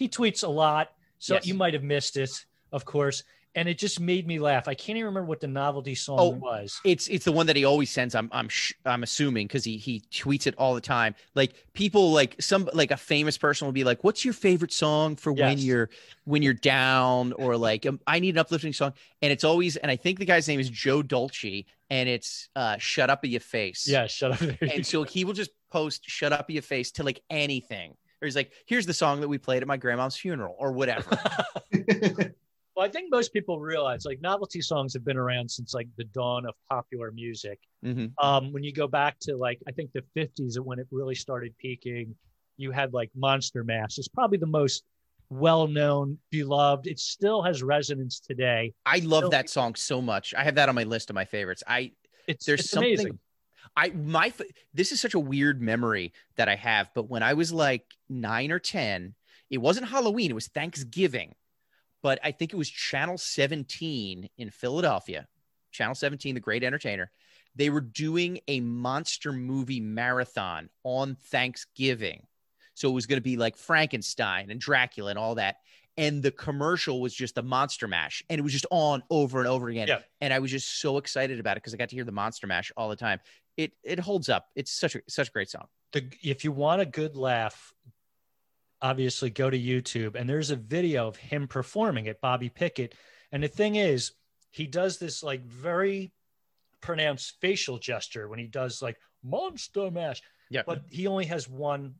He 0.00 0.08
tweets 0.08 0.42
a 0.42 0.48
lot, 0.48 0.88
so 1.18 1.34
Yes. 1.34 1.46
you 1.46 1.52
might 1.54 1.74
have 1.74 1.82
missed 1.84 2.16
it, 2.16 2.30
of 2.72 2.84
course. 2.86 3.22
And 3.54 3.68
it 3.68 3.78
just 3.78 3.98
made 4.00 4.26
me 4.28 4.38
laugh. 4.38 4.66
I 4.68 4.74
can't 4.74 4.96
even 4.96 5.06
remember 5.08 5.26
what 5.28 5.40
the 5.40 5.48
novelty 5.48 5.94
song 5.96 6.16
Oh, 6.20 6.28
was. 6.30 6.80
It's 6.84 7.06
it's 7.08 7.24
the 7.24 7.32
one 7.32 7.46
that 7.46 7.56
he 7.56 7.64
always 7.64 7.90
sends. 7.90 8.14
I'm 8.14 8.28
I'm 8.32 8.48
sh- 8.48 8.74
I'm 8.86 9.02
assuming 9.02 9.48
because 9.48 9.64
he 9.64 9.76
he 9.76 10.02
tweets 10.12 10.46
it 10.46 10.54
all 10.56 10.72
the 10.74 10.80
time. 10.80 11.16
Like 11.34 11.52
people 11.74 12.12
like 12.12 12.40
some 12.40 12.70
like 12.72 12.92
a 12.92 12.96
famous 12.96 13.36
person 13.36 13.66
will 13.66 13.72
be 13.72 13.82
like, 13.84 14.04
"What's 14.04 14.24
your 14.24 14.34
favorite 14.34 14.72
song 14.72 15.16
for 15.16 15.32
when 15.32 15.58
you're 15.58 15.90
when 16.24 16.42
you're 16.42 16.54
down?" 16.54 17.32
Or 17.32 17.56
like, 17.56 17.84
um, 17.86 17.98
"I 18.06 18.20
need 18.20 18.36
an 18.36 18.38
uplifting 18.38 18.72
song." 18.72 18.92
And 19.20 19.32
it's 19.32 19.42
always 19.44 19.76
and 19.76 19.90
I 19.90 19.96
think 19.96 20.20
the 20.20 20.26
guy's 20.26 20.46
name 20.46 20.60
is 20.60 20.70
Joe 20.70 21.02
Dolce, 21.02 21.66
and 21.90 22.08
it's 22.08 22.48
uh, 22.54 22.76
"Shut 22.78 23.10
Up 23.10 23.24
in 23.24 23.32
Your 23.32 23.40
Face." 23.40 23.84
Yeah, 23.88 24.06
shut 24.06 24.30
up. 24.40 24.48
And 24.62 24.86
so 24.86 25.02
he 25.02 25.24
will 25.24 25.34
just 25.34 25.50
post 25.72 26.08
"Shut 26.08 26.32
Up 26.32 26.48
in 26.48 26.54
Your 26.54 26.62
Face" 26.62 26.92
to 26.92 27.02
like 27.02 27.20
anything. 27.28 27.96
Or 28.22 28.26
he's 28.26 28.36
like, 28.36 28.52
"Here's 28.66 28.86
the 28.86 28.94
song 28.94 29.20
that 29.20 29.28
we 29.28 29.38
played 29.38 29.62
at 29.62 29.68
my 29.68 29.76
grandma's 29.76 30.16
funeral," 30.16 30.54
or 30.58 30.72
whatever. 30.72 31.18
Well, 32.76 32.86
I 32.86 32.90
think 32.92 33.10
most 33.10 33.32
people 33.32 33.58
realize 33.60 34.06
like 34.06 34.20
novelty 34.22 34.62
songs 34.62 34.94
have 34.94 35.04
been 35.04 35.16
around 35.16 35.50
since 35.50 35.74
like 35.74 35.88
the 35.98 36.04
dawn 36.04 36.46
of 36.46 36.54
popular 36.70 37.10
music. 37.10 37.58
hmm 37.82 38.06
Um, 38.22 38.52
when 38.52 38.62
you 38.62 38.72
go 38.72 38.86
back 38.86 39.18
to 39.22 39.36
like 39.36 39.60
I 39.68 39.72
think 39.72 39.90
the 39.92 40.02
50s 40.16 40.58
when 40.60 40.78
it 40.78 40.86
really 40.90 41.16
started 41.16 41.52
peaking, 41.58 42.14
you 42.56 42.70
had 42.70 42.94
like 42.94 43.10
Monster 43.14 43.64
Mash. 43.64 43.98
It's 43.98 44.08
probably 44.08 44.38
the 44.38 44.46
most 44.46 44.84
well-known, 45.30 46.18
beloved. 46.30 46.86
It 46.86 47.00
still 47.00 47.42
has 47.42 47.62
resonance 47.62 48.20
today. 48.20 48.72
I 48.86 48.98
love 49.00 49.24
So- 49.24 49.28
that 49.30 49.50
song 49.50 49.74
so 49.74 50.00
much. 50.00 50.32
I 50.32 50.44
have 50.44 50.54
that 50.54 50.68
on 50.68 50.74
my 50.74 50.84
list 50.84 51.10
of 51.10 51.14
my 51.14 51.24
favorites. 51.24 51.62
I 51.66 51.92
It's 52.28 52.46
there's 52.46 52.60
it's 52.60 52.70
something 52.70 52.94
amazing. 52.94 53.18
I 53.76 53.90
my 53.90 54.32
this 54.74 54.92
is 54.92 55.00
such 55.00 55.14
a 55.14 55.20
weird 55.20 55.60
memory 55.60 56.12
that 56.36 56.48
I 56.48 56.56
have, 56.56 56.90
but 56.94 57.08
when 57.08 57.22
I 57.22 57.34
was 57.34 57.52
like 57.52 57.84
9 58.08 58.52
or 58.52 58.58
10, 58.58 59.14
it 59.50 59.58
wasn't 59.58 59.88
Halloween, 59.88 60.30
it 60.30 60.34
was 60.34 60.48
Thanksgiving. 60.48 61.34
But 62.02 62.18
I 62.24 62.32
think 62.32 62.52
it 62.52 62.56
was 62.56 62.70
Channel 62.70 63.18
17 63.18 64.28
in 64.38 64.50
Philadelphia. 64.50 65.28
Channel 65.70 65.94
17, 65.94 66.34
the 66.34 66.40
great 66.40 66.64
entertainer. 66.64 67.10
They 67.56 67.68
were 67.68 67.80
doing 67.80 68.40
a 68.48 68.60
monster 68.60 69.32
movie 69.32 69.80
marathon 69.80 70.70
on 70.82 71.16
Thanksgiving. 71.16 72.26
So 72.74 72.88
it 72.88 72.92
was 72.92 73.06
going 73.06 73.18
to 73.18 73.22
be 73.22 73.36
like 73.36 73.56
Frankenstein 73.56 74.50
and 74.50 74.60
Dracula 74.60 75.10
and 75.10 75.18
all 75.18 75.34
that. 75.34 75.56
And 75.96 76.22
the 76.22 76.30
commercial 76.30 77.00
was 77.00 77.12
just 77.12 77.34
the 77.34 77.42
Monster 77.42 77.86
Mash, 77.86 78.22
and 78.30 78.38
it 78.38 78.42
was 78.42 78.52
just 78.52 78.64
on 78.70 79.02
over 79.10 79.40
and 79.40 79.48
over 79.48 79.68
again. 79.68 79.88
Yeah. 79.88 79.98
And 80.22 80.32
I 80.32 80.38
was 80.38 80.50
just 80.50 80.80
so 80.80 80.96
excited 80.96 81.38
about 81.38 81.56
it 81.58 81.62
because 81.62 81.74
I 81.74 81.76
got 81.76 81.90
to 81.90 81.96
hear 81.96 82.04
the 82.04 82.12
Monster 82.12 82.46
Mash 82.46 82.72
all 82.76 82.88
the 82.88 82.96
time. 82.96 83.18
It 83.64 83.72
it 83.82 83.98
holds 83.98 84.28
up. 84.28 84.48
It's 84.54 84.72
such 84.72 84.94
a 84.96 85.00
such 85.08 85.28
a 85.28 85.32
great 85.32 85.50
song. 85.50 85.66
the 85.92 86.10
if 86.22 86.44
you 86.44 86.52
want 86.52 86.80
a 86.80 86.86
good 86.86 87.16
laugh, 87.16 87.74
obviously 88.82 89.30
go 89.30 89.50
to 89.50 89.58
YouTube 89.58 90.14
and 90.14 90.28
there's 90.28 90.50
a 90.50 90.56
video 90.56 91.06
of 91.06 91.16
him 91.16 91.46
performing 91.46 92.06
it, 92.06 92.20
Bobby 92.20 92.48
Pickett. 92.48 92.94
And 93.32 93.42
the 93.42 93.48
thing 93.48 93.76
is, 93.76 94.12
he 94.50 94.66
does 94.66 94.98
this 94.98 95.22
like 95.22 95.44
very 95.44 96.12
pronounced 96.80 97.38
facial 97.40 97.78
gesture 97.78 98.28
when 98.28 98.38
he 98.38 98.46
does 98.46 98.80
like 98.80 98.98
monster 99.22 99.90
mash, 99.90 100.22
Yeah. 100.48 100.62
but 100.66 100.82
he 100.90 101.06
only 101.06 101.26
has 101.26 101.48
one 101.48 101.94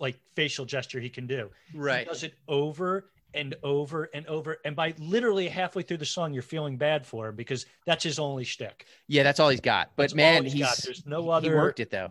like 0.00 0.18
facial 0.34 0.64
gesture 0.64 0.98
he 0.98 1.08
can 1.10 1.26
do. 1.28 1.50
Right. 1.72 1.72
He 1.72 1.78
Right. 1.78 2.06
does 2.08 2.24
it 2.24 2.34
over 2.48 3.10
and 3.38 3.54
over 3.62 4.10
and 4.12 4.26
over. 4.26 4.58
And 4.64 4.76
by 4.76 4.92
literally 4.98 5.48
halfway 5.48 5.82
through 5.82 5.96
the 5.98 6.04
song, 6.04 6.34
you're 6.34 6.42
feeling 6.42 6.76
bad 6.76 7.06
for 7.06 7.28
him 7.28 7.36
because 7.36 7.64
that's 7.86 8.04
his 8.04 8.18
only 8.18 8.44
shtick. 8.44 8.84
Yeah, 9.06 9.22
that's 9.22 9.40
all 9.40 9.48
he's 9.48 9.60
got. 9.62 9.92
But 9.96 10.02
That's 10.04 10.14
man, 10.14 10.42
he's 10.44 10.52
he's 10.52 10.62
got. 10.62 10.76
There's 10.84 11.06
no 11.06 11.30
other. 11.30 11.50
he 11.52 11.56
worked 11.56 11.80
it 11.80 11.90
though. 11.90 12.10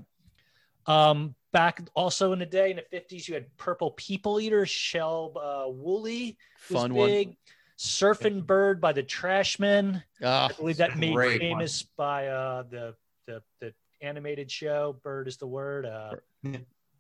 um, 0.88 1.36
back 1.54 1.82
also 1.94 2.34
in 2.34 2.40
the 2.40 2.46
day 2.46 2.70
in 2.72 2.78
the 2.78 2.84
fifties, 2.84 3.28
you 3.28 3.34
had 3.36 3.46
Purple 3.58 3.92
People 3.92 4.40
Eater, 4.40 4.64
Sheb 4.66 5.36
uh, 5.38 5.70
Wooley 5.70 6.38
Fun 6.58 6.94
one. 6.94 7.36
Surfing 7.80 8.44
Bird 8.44 8.82
by 8.82 8.92
the 8.92 9.04
Trashmen. 9.04 10.02
Oh, 10.24 10.28
I 10.28 10.50
believe 10.58 10.78
that 10.78 10.98
made 10.98 11.14
great 11.14 11.34
one. 11.34 11.40
famous 11.40 11.84
by 11.96 12.28
uh, 12.28 12.64
the, 12.64 12.96
the 13.28 13.44
the 13.62 13.74
animated 14.02 14.50
show. 14.50 14.98
Bird 15.04 15.28
is 15.28 15.38
the 15.38 15.46
word. 15.46 15.86
Uh, 15.86 16.16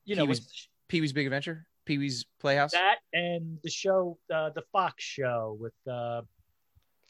you 0.06 0.16
know, 0.16 0.26
Pee-wee's- 0.26 0.68
Pee 0.88 1.02
Wee's 1.02 1.14
Big 1.14 1.26
Adventure, 1.26 1.66
Pee 1.88 1.98
Wee's 1.98 2.26
Playhouse. 2.40 2.72
that 2.74 2.98
and 3.14 3.58
the 3.64 3.70
show, 3.70 4.18
uh, 4.34 4.50
the 4.52 4.64
Fox 4.72 5.04
show 5.04 5.58
with 5.60 5.74
uh, 5.92 6.22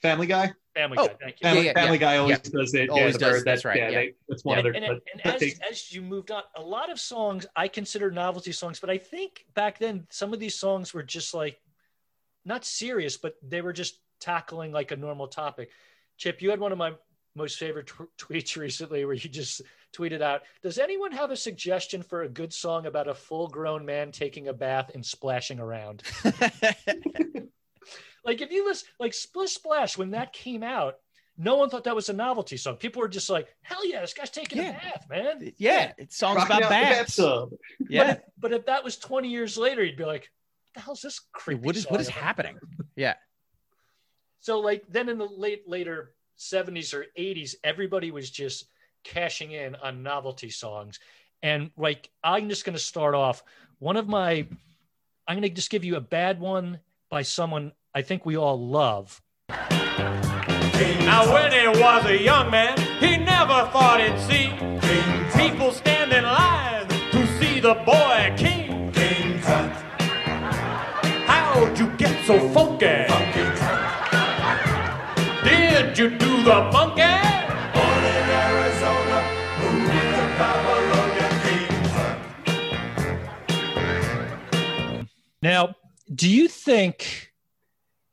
Family 0.01 0.27
Guy. 0.27 0.53
Family 0.75 0.97
Oh, 0.99 1.07
Guy. 1.07 1.15
Thank 1.19 1.35
you. 1.41 1.47
Family, 1.49 1.65
yeah, 1.65 1.73
Family 1.73 1.93
yeah. 1.97 1.99
Guy 1.99 2.17
always 2.17 2.39
does 2.39 2.73
it. 2.75 2.89
Always 2.89 3.13
the 3.13 3.19
does, 3.19 3.31
bird, 3.39 3.45
that's 3.45 3.65
right, 3.65 3.77
yeah. 3.77 3.89
they- 3.91 4.13
that's 4.29 4.45
one 4.45 4.59
and, 4.59 4.67
of 4.67 4.73
their. 4.73 4.83
and, 4.83 5.01
and 5.11 5.21
that 5.23 5.35
as, 5.35 5.41
they- 5.41 5.55
as 5.69 5.91
you 5.91 6.01
moved 6.03 6.29
on, 6.31 6.43
a 6.55 6.61
lot 6.61 6.91
of 6.91 6.99
songs 6.99 7.45
I 7.55 7.67
consider 7.67 8.11
novelty 8.11 8.51
songs, 8.51 8.79
but 8.79 8.89
I 8.91 8.97
think 8.99 9.45
back 9.55 9.79
then 9.79 10.05
some 10.11 10.33
of 10.33 10.39
these 10.39 10.55
songs 10.55 10.93
were 10.93 11.03
just 11.03 11.33
like 11.33 11.59
not 12.45 12.63
serious, 12.63 13.17
but 13.17 13.33
they 13.41 13.61
were 13.61 13.73
just 13.73 13.99
tackling 14.19 14.71
like 14.71 14.91
a 14.91 14.95
normal 14.95 15.27
topic. 15.27 15.69
Chip, 16.17 16.41
you 16.41 16.49
had 16.51 16.59
one 16.59 16.71
of 16.71 16.77
my 16.77 16.93
most 17.35 17.57
favorite 17.57 17.87
tw- 17.87 18.09
tweets 18.19 18.55
recently 18.61 19.03
where 19.05 19.15
you 19.15 19.29
just 19.29 19.61
tweeted 19.93 20.21
out, 20.21 20.41
"Does 20.61 20.77
anyone 20.77 21.11
have 21.11 21.31
a 21.31 21.35
suggestion 21.35 22.03
for 22.03 22.23
a 22.23 22.29
good 22.29 22.53
song 22.53 22.85
about 22.85 23.07
a 23.07 23.13
full-grown 23.13 23.85
man 23.85 24.11
taking 24.11 24.47
a 24.47 24.53
bath 24.53 24.91
and 24.93 25.05
splashing 25.05 25.59
around?" 25.59 26.03
Like 28.25 28.41
if 28.41 28.51
you 28.51 28.65
listen, 28.65 28.89
like 28.99 29.13
Splish 29.13 29.53
Splash 29.53 29.97
when 29.97 30.11
that 30.11 30.33
came 30.33 30.61
out. 30.61 30.95
No 31.39 31.55
one 31.55 31.69
thought 31.69 31.83
that 31.83 31.95
was 31.95 32.09
a 32.09 32.13
novelty 32.13 32.57
song. 32.57 32.75
People 32.75 32.99
were 33.01 33.07
just 33.07 33.29
like, 33.29 33.47
"Hell 33.61 33.87
yeah, 33.87 34.01
this 34.01 34.13
guy's 34.13 34.31
taking 34.31 34.57
Yeah. 34.57 34.71
a 34.71 34.73
bath, 34.73 35.05
man!" 35.09 35.53
yeah, 35.57 35.93
it's 35.97 36.17
songs 36.17 36.37
Rocking 36.37 36.57
about 36.57 36.69
baths. 36.69 37.19
Yeah. 37.89 38.17
But 38.37 38.51
if 38.53 38.65
that 38.65 38.83
was 38.83 38.97
20 38.97 39.29
years 39.29 39.57
later, 39.57 39.83
you'd 39.83 39.95
be 39.97 40.03
like, 40.03 40.23
what 40.23 40.73
the 40.73 40.79
hell's 40.81 41.01
this 41.01 41.21
creepy? 41.31 41.61
What 41.61 41.77
is 41.77 41.83
song 41.83 41.91
what 41.91 42.01
is 42.01 42.07
about?" 42.09 42.19
happening? 42.21 42.57
Yeah. 42.95 43.13
So 44.39 44.59
like 44.59 44.83
then 44.89 45.07
in 45.09 45.19
the 45.19 45.25
late 45.25 45.69
later 45.69 46.13
70s 46.39 46.93
or 46.93 47.05
80s, 47.17 47.55
everybody 47.63 48.11
was 48.11 48.29
just 48.29 48.65
cashing 49.07 49.51
in 49.51 49.75
on 49.75 50.03
novelty 50.03 50.49
songs. 50.49 50.99
And 51.41 51.71
like 51.77 52.09
I'm 52.23 52.49
just 52.49 52.65
gonna 52.65 52.79
start 52.79 53.15
off. 53.15 53.43
One 53.79 53.97
of 53.97 54.07
my 54.07 54.47
I'm 55.27 55.37
gonna 55.37 55.49
just 55.49 55.69
give 55.69 55.83
you 55.83 55.95
a 55.95 56.01
bad 56.01 56.39
one 56.39 56.79
by 57.09 57.21
someone 57.21 57.71
I 57.93 58.01
think 58.01 58.25
we 58.25 58.37
all 58.37 58.59
love. 58.59 59.21
Now, 59.49 61.33
when 61.33 61.51
he 61.51 61.67
was 61.81 62.05
a 62.05 62.21
young 62.21 62.51
man, 62.51 62.77
he 62.99 63.17
never 63.17 63.67
thought 63.71 63.99
he'd 63.99 64.19
see 64.29 64.51
people 65.35 65.71
stand 65.71 66.11
in 66.11 66.23
line 66.23 66.87
to 66.87 67.39
see 67.39 67.59
the 67.59 67.73
boy 67.85 68.33
king. 68.37 68.91
How'd 71.25 71.79
you 71.79 71.87
get 71.97 72.25
so 72.25 72.37
funky? 72.49 73.07
Did 75.43 75.97
you 75.97 76.09
do 76.17 76.43
the 76.43 76.69
monkey? 76.71 77.16
Now, 85.47 85.75
do 86.13 86.29
you 86.29 86.47
think 86.47 87.31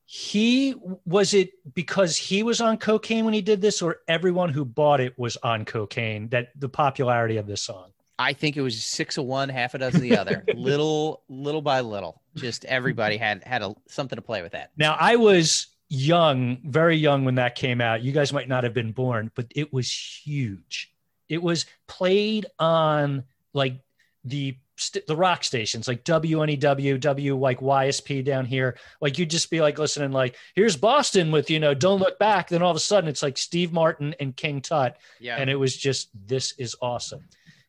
he 0.04 0.76
was 1.04 1.34
it 1.34 1.50
because 1.74 2.16
he 2.16 2.44
was 2.44 2.60
on 2.60 2.78
cocaine 2.78 3.24
when 3.24 3.34
he 3.34 3.42
did 3.42 3.60
this, 3.60 3.82
or 3.82 3.98
everyone 4.06 4.50
who 4.50 4.64
bought 4.64 5.00
it 5.00 5.18
was 5.18 5.36
on 5.38 5.64
cocaine? 5.64 6.28
That 6.28 6.48
the 6.58 6.68
popularity 6.68 7.36
of 7.36 7.46
this 7.46 7.62
song. 7.62 7.90
I 8.16 8.32
think 8.32 8.56
it 8.56 8.60
was 8.60 8.84
six 8.84 9.18
of 9.18 9.24
one, 9.24 9.48
half 9.48 9.74
a 9.74 9.78
dozen 9.78 9.96
of 9.96 10.02
the 10.02 10.16
other. 10.16 10.44
little, 10.54 11.22
little 11.28 11.62
by 11.62 11.80
little, 11.80 12.22
just 12.36 12.64
everybody 12.66 13.16
had 13.16 13.42
had 13.42 13.62
a, 13.62 13.74
something 13.88 14.14
to 14.14 14.22
play 14.22 14.40
with 14.40 14.52
that. 14.52 14.70
Now, 14.76 14.96
I 15.00 15.16
was 15.16 15.66
young, 15.88 16.58
very 16.64 16.96
young 16.96 17.24
when 17.24 17.34
that 17.34 17.56
came 17.56 17.80
out. 17.80 18.02
You 18.02 18.12
guys 18.12 18.32
might 18.32 18.48
not 18.48 18.62
have 18.62 18.72
been 18.74 18.92
born, 18.92 19.32
but 19.34 19.46
it 19.56 19.72
was 19.72 19.92
huge. 19.92 20.92
It 21.28 21.42
was 21.42 21.66
played 21.88 22.46
on 22.60 23.24
like 23.52 23.80
the 24.22 24.56
st- 24.76 25.06
the 25.06 25.16
rock 25.16 25.44
stations, 25.44 25.86
like 25.88 26.04
WNEW, 26.04 27.00
W 27.00 27.36
like 27.36 27.60
YSP 27.60 28.24
down 28.24 28.44
here. 28.46 28.76
Like 29.00 29.18
you'd 29.18 29.30
just 29.30 29.50
be 29.50 29.60
like 29.60 29.78
listening, 29.78 30.12
like 30.12 30.36
here's 30.54 30.76
Boston 30.76 31.30
with 31.30 31.50
you 31.50 31.60
know 31.60 31.74
Don't 31.74 32.00
Look 32.00 32.18
Back. 32.18 32.48
Then 32.48 32.62
all 32.62 32.70
of 32.70 32.76
a 32.76 32.80
sudden 32.80 33.08
it's 33.08 33.22
like 33.22 33.38
Steve 33.38 33.72
Martin 33.72 34.14
and 34.20 34.36
King 34.36 34.60
Tut, 34.60 34.96
Yeah. 35.20 35.36
and 35.36 35.48
it 35.48 35.56
was 35.56 35.76
just 35.76 36.08
this 36.26 36.54
is 36.58 36.76
awesome. 36.82 37.24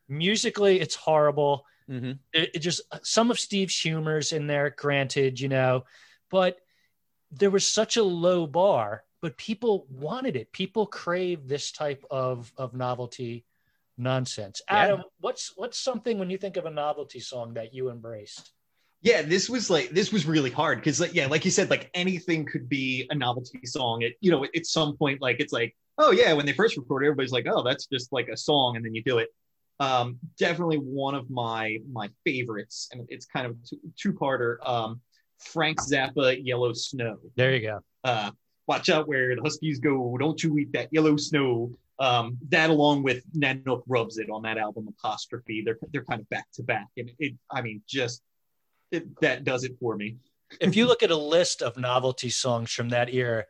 Musically, 0.07 0.79
it's 0.79 0.95
horrible 0.95 1.65
hmm 1.87 2.13
it, 2.33 2.49
it 2.55 2.59
just 2.59 2.81
some 3.03 3.29
of 3.29 3.39
Steve's 3.39 3.79
humors 3.79 4.31
in 4.31 4.47
there, 4.47 4.71
granted, 4.71 5.39
you 5.39 5.49
know, 5.49 5.83
but 6.31 6.57
there 7.31 7.51
was 7.51 7.67
such 7.67 7.97
a 7.97 8.03
low 8.03 8.47
bar, 8.47 9.03
but 9.21 9.37
people 9.37 9.85
wanted 9.89 10.35
it. 10.35 10.51
People 10.51 10.85
crave 10.87 11.47
this 11.47 11.71
type 11.71 12.03
of 12.09 12.51
of 12.57 12.73
novelty 12.73 13.45
nonsense. 13.97 14.61
Yeah. 14.69 14.77
Adam, 14.77 15.03
what's 15.19 15.53
what's 15.55 15.79
something 15.79 16.19
when 16.19 16.29
you 16.29 16.37
think 16.37 16.57
of 16.57 16.65
a 16.65 16.69
novelty 16.69 17.19
song 17.19 17.53
that 17.55 17.73
you 17.73 17.89
embraced? 17.89 18.51
Yeah, 19.01 19.21
this 19.21 19.49
was 19.49 19.69
like 19.69 19.89
this 19.89 20.11
was 20.11 20.25
really 20.25 20.49
hard 20.49 20.79
because 20.79 20.99
like 20.99 21.13
yeah, 21.13 21.27
like 21.27 21.45
you 21.45 21.51
said, 21.51 21.69
like 21.69 21.89
anything 21.93 22.45
could 22.45 22.67
be 22.67 23.07
a 23.09 23.15
novelty 23.15 23.65
song. 23.65 24.03
At 24.03 24.13
you 24.19 24.31
know, 24.31 24.43
at, 24.43 24.55
at 24.55 24.65
some 24.65 24.97
point, 24.97 25.21
like 25.21 25.39
it's 25.39 25.53
like, 25.53 25.75
oh 25.97 26.11
yeah, 26.11 26.33
when 26.33 26.45
they 26.45 26.53
first 26.53 26.77
recorded, 26.77 27.07
everybody's 27.07 27.31
like, 27.31 27.45
oh, 27.49 27.63
that's 27.63 27.85
just 27.85 28.11
like 28.11 28.27
a 28.29 28.37
song, 28.37 28.75
and 28.75 28.85
then 28.85 28.95
you 28.95 29.03
do 29.03 29.19
it. 29.19 29.29
Um, 29.79 30.17
definitely 30.39 30.77
one 30.77 31.15
of 31.15 31.29
my 31.29 31.77
my 31.91 32.09
favorites, 32.25 32.89
and 32.91 33.05
it's 33.09 33.25
kind 33.25 33.45
of 33.45 33.57
two 33.97 34.13
parter. 34.13 34.57
Um, 34.67 35.01
Frank 35.39 35.79
Zappa, 35.81 36.39
Yellow 36.41 36.73
Snow. 36.73 37.17
There 37.35 37.53
you 37.53 37.61
go. 37.61 37.79
uh, 38.03 38.31
watch 38.67 38.89
out 38.89 39.07
where 39.07 39.35
the 39.35 39.41
huskies 39.41 39.79
go 39.79 40.17
don't 40.17 40.41
you 40.43 40.57
eat 40.57 40.71
that 40.73 40.87
yellow 40.91 41.17
snow 41.17 41.71
um, 41.99 42.37
that 42.49 42.69
along 42.69 43.03
with 43.03 43.23
nanook 43.33 43.83
rubs 43.87 44.17
it 44.17 44.29
on 44.29 44.41
that 44.43 44.57
album 44.57 44.87
apostrophe. 44.87 45.61
They're 45.65 45.77
they're 45.91 46.03
kind 46.03 46.21
of 46.21 46.29
back 46.29 46.47
to 46.55 46.63
back. 46.63 46.87
And 46.97 47.09
it 47.19 47.35
i 47.51 47.61
mean 47.61 47.81
just 47.87 48.21
it, 48.91 49.19
that 49.21 49.43
does 49.43 49.63
it 49.63 49.73
for 49.79 49.95
me. 49.95 50.17
If 50.61 50.75
you 50.75 50.85
look 50.85 51.03
at 51.03 51.11
a 51.11 51.15
list 51.17 51.61
of 51.61 51.77
novelty 51.77 52.29
songs 52.29 52.71
from 52.71 52.89
that 52.89 53.13
era, 53.13 53.45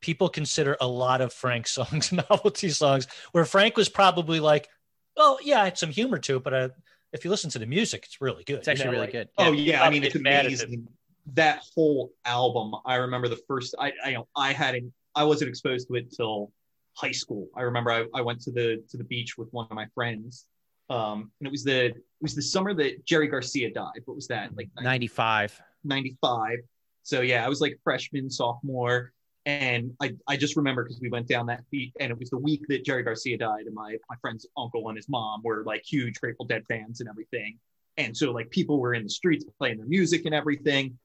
people 0.00 0.28
consider 0.28 0.76
a 0.80 0.86
lot 0.86 1.20
of 1.20 1.32
Frank 1.32 1.66
songs 1.66 2.12
novelty 2.30 2.70
songs, 2.70 3.06
where 3.32 3.44
Frank 3.44 3.76
was 3.76 3.88
probably 3.88 4.40
like, 4.40 4.68
"Oh 5.16 5.38
yeah, 5.42 5.66
it's 5.66 5.80
some 5.80 5.90
humor 5.90 6.18
to 6.18 6.36
it, 6.36 6.42
but 6.44 6.54
uh, 6.54 6.68
if 7.12 7.24
you 7.24 7.30
listen 7.30 7.50
to 7.50 7.58
the 7.58 7.66
music, 7.66 8.04
it's 8.06 8.20
really 8.20 8.42
good." 8.44 8.58
It's 8.58 8.68
actually 8.68 8.84
You 8.86 8.86
know, 8.86 8.92
really 8.92 9.06
like- 9.06 9.12
good. 9.12 9.28
oh 9.38 9.52
yeah 9.52 9.82
i 9.84 9.90
mean 9.90 10.02
it's 10.04 10.14
get 10.14 10.22
mad 10.22 10.46
amazing. 10.46 10.88
That 11.34 11.62
whole 11.74 12.12
album 12.24 12.72
i 12.86 12.94
remember 12.96 13.28
the 13.28 13.38
first 13.46 13.74
i 13.78 13.92
i, 14.04 14.08
you 14.08 14.14
know, 14.14 14.28
I 14.34 14.52
hadn't 14.52 14.92
i 15.14 15.22
wasn't 15.24 15.48
exposed 15.50 15.86
to 15.88 15.94
it 15.96 16.10
till 16.16 16.50
high 16.96 17.12
school 17.12 17.48
i 17.56 17.62
remember 17.62 17.90
I, 17.90 18.04
I 18.14 18.20
went 18.20 18.40
to 18.42 18.50
the 18.50 18.82
to 18.90 18.96
the 18.96 19.04
beach 19.04 19.38
with 19.38 19.48
one 19.52 19.66
of 19.70 19.74
my 19.74 19.86
friends 19.94 20.46
um 20.90 21.30
and 21.40 21.46
it 21.46 21.50
was 21.50 21.64
the 21.64 21.86
it 21.86 21.96
was 22.20 22.34
the 22.34 22.42
summer 22.42 22.74
that 22.74 23.04
jerry 23.06 23.28
garcia 23.28 23.72
died 23.72 24.00
what 24.04 24.16
was 24.16 24.26
that 24.28 24.56
like 24.56 24.68
95. 24.80 25.62
95. 25.84 26.58
So 27.02 27.20
yeah, 27.20 27.44
I 27.44 27.48
was 27.48 27.60
like 27.60 27.78
freshman, 27.82 28.30
sophomore. 28.30 29.12
And 29.46 29.92
I, 30.00 30.14
I 30.28 30.36
just 30.36 30.56
remember 30.56 30.84
because 30.84 31.00
we 31.00 31.08
went 31.08 31.26
down 31.26 31.46
that 31.46 31.62
beat 31.70 31.94
and 31.98 32.10
it 32.10 32.18
was 32.18 32.28
the 32.30 32.38
week 32.38 32.62
that 32.68 32.84
Jerry 32.84 33.02
Garcia 33.02 33.38
died 33.38 33.64
and 33.66 33.74
my, 33.74 33.96
my 34.08 34.16
friend's 34.20 34.46
uncle 34.56 34.88
and 34.88 34.96
his 34.96 35.08
mom 35.08 35.40
were 35.42 35.64
like 35.64 35.82
huge 35.84 36.20
Grateful 36.20 36.44
Dead 36.44 36.62
fans 36.68 37.00
and 37.00 37.08
everything. 37.08 37.58
And 37.96 38.14
so 38.14 38.32
like 38.32 38.50
people 38.50 38.78
were 38.78 38.94
in 38.94 39.02
the 39.02 39.10
streets 39.10 39.44
playing 39.58 39.78
their 39.78 39.86
music 39.86 40.26
and 40.26 40.34
everything. 40.34 40.98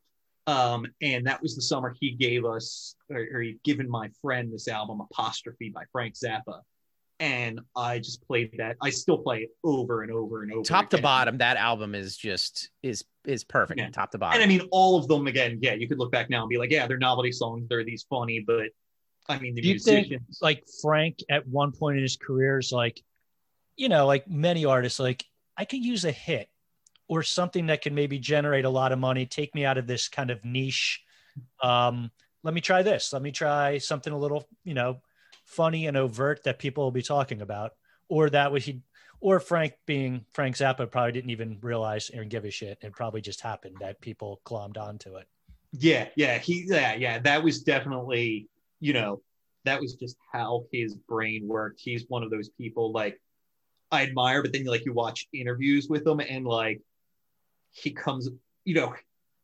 Um, 0.47 0.85
and 1.01 1.25
that 1.25 1.41
was 1.41 1.55
the 1.55 1.61
summer 1.61 1.95
he 1.99 2.11
gave 2.11 2.45
us 2.45 2.95
or, 3.09 3.25
or 3.33 3.41
he'd 3.41 3.61
given 3.63 3.89
my 3.89 4.09
friend 4.21 4.53
this 4.53 4.67
album 4.67 5.01
Apostrophe 5.01 5.69
by 5.69 5.83
Frank 5.91 6.13
Zappa. 6.15 6.59
And 7.19 7.61
I 7.75 7.99
just 7.99 8.21
played 8.27 8.51
that. 8.57 8.75
I 8.81 8.89
still 8.89 9.17
play 9.17 9.39
it 9.43 9.49
over 9.63 10.03
and 10.03 10.11
over 10.11 10.43
and 10.43 10.51
over. 10.51 10.63
Top 10.63 10.89
to 10.89 11.01
bottom, 11.01 11.37
that 11.37 11.55
album 11.57 11.95
is 11.95 12.17
just 12.17 12.69
is 12.83 13.05
is 13.25 13.43
perfect. 13.45 13.79
Yeah. 13.79 13.89
Top 13.89 14.11
to 14.11 14.17
bottom. 14.17 14.41
And. 14.41 14.43
I 14.43 14.47
mean, 14.53 14.67
all 14.71 14.97
of 14.99 15.07
them 15.07 15.25
again. 15.25 15.59
Yeah, 15.61 15.73
you 15.75 15.87
could 15.87 15.97
look 15.97 16.11
back 16.11 16.29
now 16.29 16.41
and 16.41 16.49
be 16.49 16.57
like, 16.57 16.71
yeah, 16.71 16.85
they're 16.87 16.97
novelty 16.97 17.31
songs. 17.31 17.67
They're 17.69 17.85
these 17.85 18.05
funny, 18.09 18.43
but 18.45 18.67
I 19.29 19.39
mean, 19.39 19.55
the 19.55 19.61
Do 19.61 19.69
you 19.69 19.79
think- 19.79 20.09
musicians. 20.09 20.39
like 20.41 20.63
Frank 20.81 21.19
at 21.29 21.47
one 21.47 21.71
point 21.71 21.95
in 21.97 22.03
his 22.03 22.17
career 22.17 22.59
is 22.59 22.71
like, 22.73 23.01
you 23.77 23.87
know, 23.89 24.05
like 24.05 24.27
many 24.27 24.65
artists, 24.65 24.99
like 24.99 25.23
I 25.57 25.63
could 25.65 25.83
use 25.83 26.03
a 26.05 26.11
hit 26.11 26.49
or 27.07 27.23
something 27.23 27.67
that 27.67 27.81
can 27.81 27.93
maybe 27.95 28.19
generate 28.19 28.65
a 28.65 28.69
lot 28.69 28.91
of 28.91 28.99
money, 28.99 29.25
take 29.25 29.53
me 29.53 29.65
out 29.65 29.77
of 29.77 29.87
this 29.87 30.07
kind 30.07 30.31
of 30.31 30.43
niche. 30.43 31.03
Um, 31.61 32.11
let 32.43 32.53
me 32.53 32.61
try 32.61 32.83
this. 32.83 33.13
Let 33.13 33.21
me 33.21 33.31
try 33.31 33.77
something 33.77 34.13
a 34.13 34.17
little, 34.17 34.47
you 34.63 34.73
know, 34.73 35.01
funny 35.45 35.87
and 35.87 35.97
overt 35.97 36.43
that 36.43 36.59
people 36.59 36.83
will 36.83 36.91
be 36.91 37.01
talking 37.01 37.41
about. 37.41 37.71
Or 38.07 38.29
that 38.29 38.51
would 38.51 38.61
he 38.61 38.81
or 39.19 39.39
Frank 39.39 39.73
being 39.85 40.25
Frank 40.33 40.55
Zappa 40.55 40.89
probably 40.89 41.11
didn't 41.11 41.31
even 41.31 41.57
realize 41.61 42.11
or 42.11 42.23
give 42.23 42.45
a 42.45 42.51
shit. 42.51 42.77
It 42.81 42.93
probably 42.93 43.21
just 43.21 43.41
happened 43.41 43.77
that 43.79 44.01
people 44.01 44.41
glommed 44.45 44.77
onto 44.77 45.15
it. 45.15 45.27
Yeah, 45.71 46.07
yeah, 46.15 46.37
he, 46.37 46.65
yeah, 46.67 46.93
yeah. 46.95 47.19
That 47.19 47.43
was 47.43 47.63
definitely, 47.63 48.47
you 48.79 48.93
know, 48.93 49.21
that 49.65 49.81
was 49.81 49.95
just 49.95 50.15
how 50.31 50.65
his 50.71 50.95
brain 50.95 51.47
worked. 51.47 51.81
He's 51.83 52.05
one 52.07 52.23
of 52.23 52.29
those 52.29 52.49
people 52.49 52.91
like 52.91 53.19
I 53.91 54.03
admire, 54.03 54.41
but 54.41 54.53
then 54.53 54.63
you 54.63 54.69
like 54.69 54.85
you 54.85 54.93
watch 54.93 55.27
interviews 55.33 55.87
with 55.89 56.05
him 56.05 56.19
and 56.19 56.45
like 56.45 56.81
he 57.75 57.91
comes, 57.91 58.29
you 58.63 58.75
know, 58.75 58.93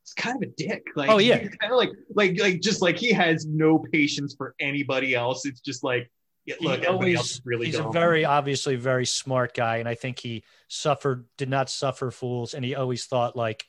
it's 0.02 0.14
kind 0.14 0.42
of 0.42 0.48
a 0.48 0.52
dick. 0.56 0.86
Like, 0.96 1.10
Oh, 1.10 1.18
yeah. 1.18 1.38
he's 1.38 1.50
kind 1.50 1.72
of 1.72 1.78
like, 1.78 1.90
like, 2.14 2.40
like, 2.40 2.60
just 2.60 2.82
like 2.82 2.96
he 2.96 3.12
has 3.12 3.46
no 3.46 3.78
patience 3.78 4.34
for 4.36 4.54
anybody 4.58 5.14
else. 5.14 5.46
It's 5.46 5.60
just 5.60 5.84
like, 5.84 6.10
yeah, 6.44 6.56
He 6.58 6.66
look, 6.66 6.82
everybody 6.82 7.14
else 7.14 7.26
always, 7.26 7.30
is 7.32 7.42
really 7.44 7.66
he's 7.66 7.76
dumb. 7.76 7.86
a 7.88 7.92
very 7.92 8.24
obviously 8.24 8.74
very 8.76 9.06
smart 9.06 9.54
guy. 9.54 9.76
And 9.76 9.88
I 9.88 9.94
think 9.94 10.18
he 10.18 10.42
suffered, 10.66 11.24
did 11.36 11.48
not 11.48 11.70
suffer 11.70 12.10
fools. 12.10 12.54
And 12.54 12.64
he 12.64 12.74
always 12.74 13.04
thought 13.04 13.36
like 13.36 13.64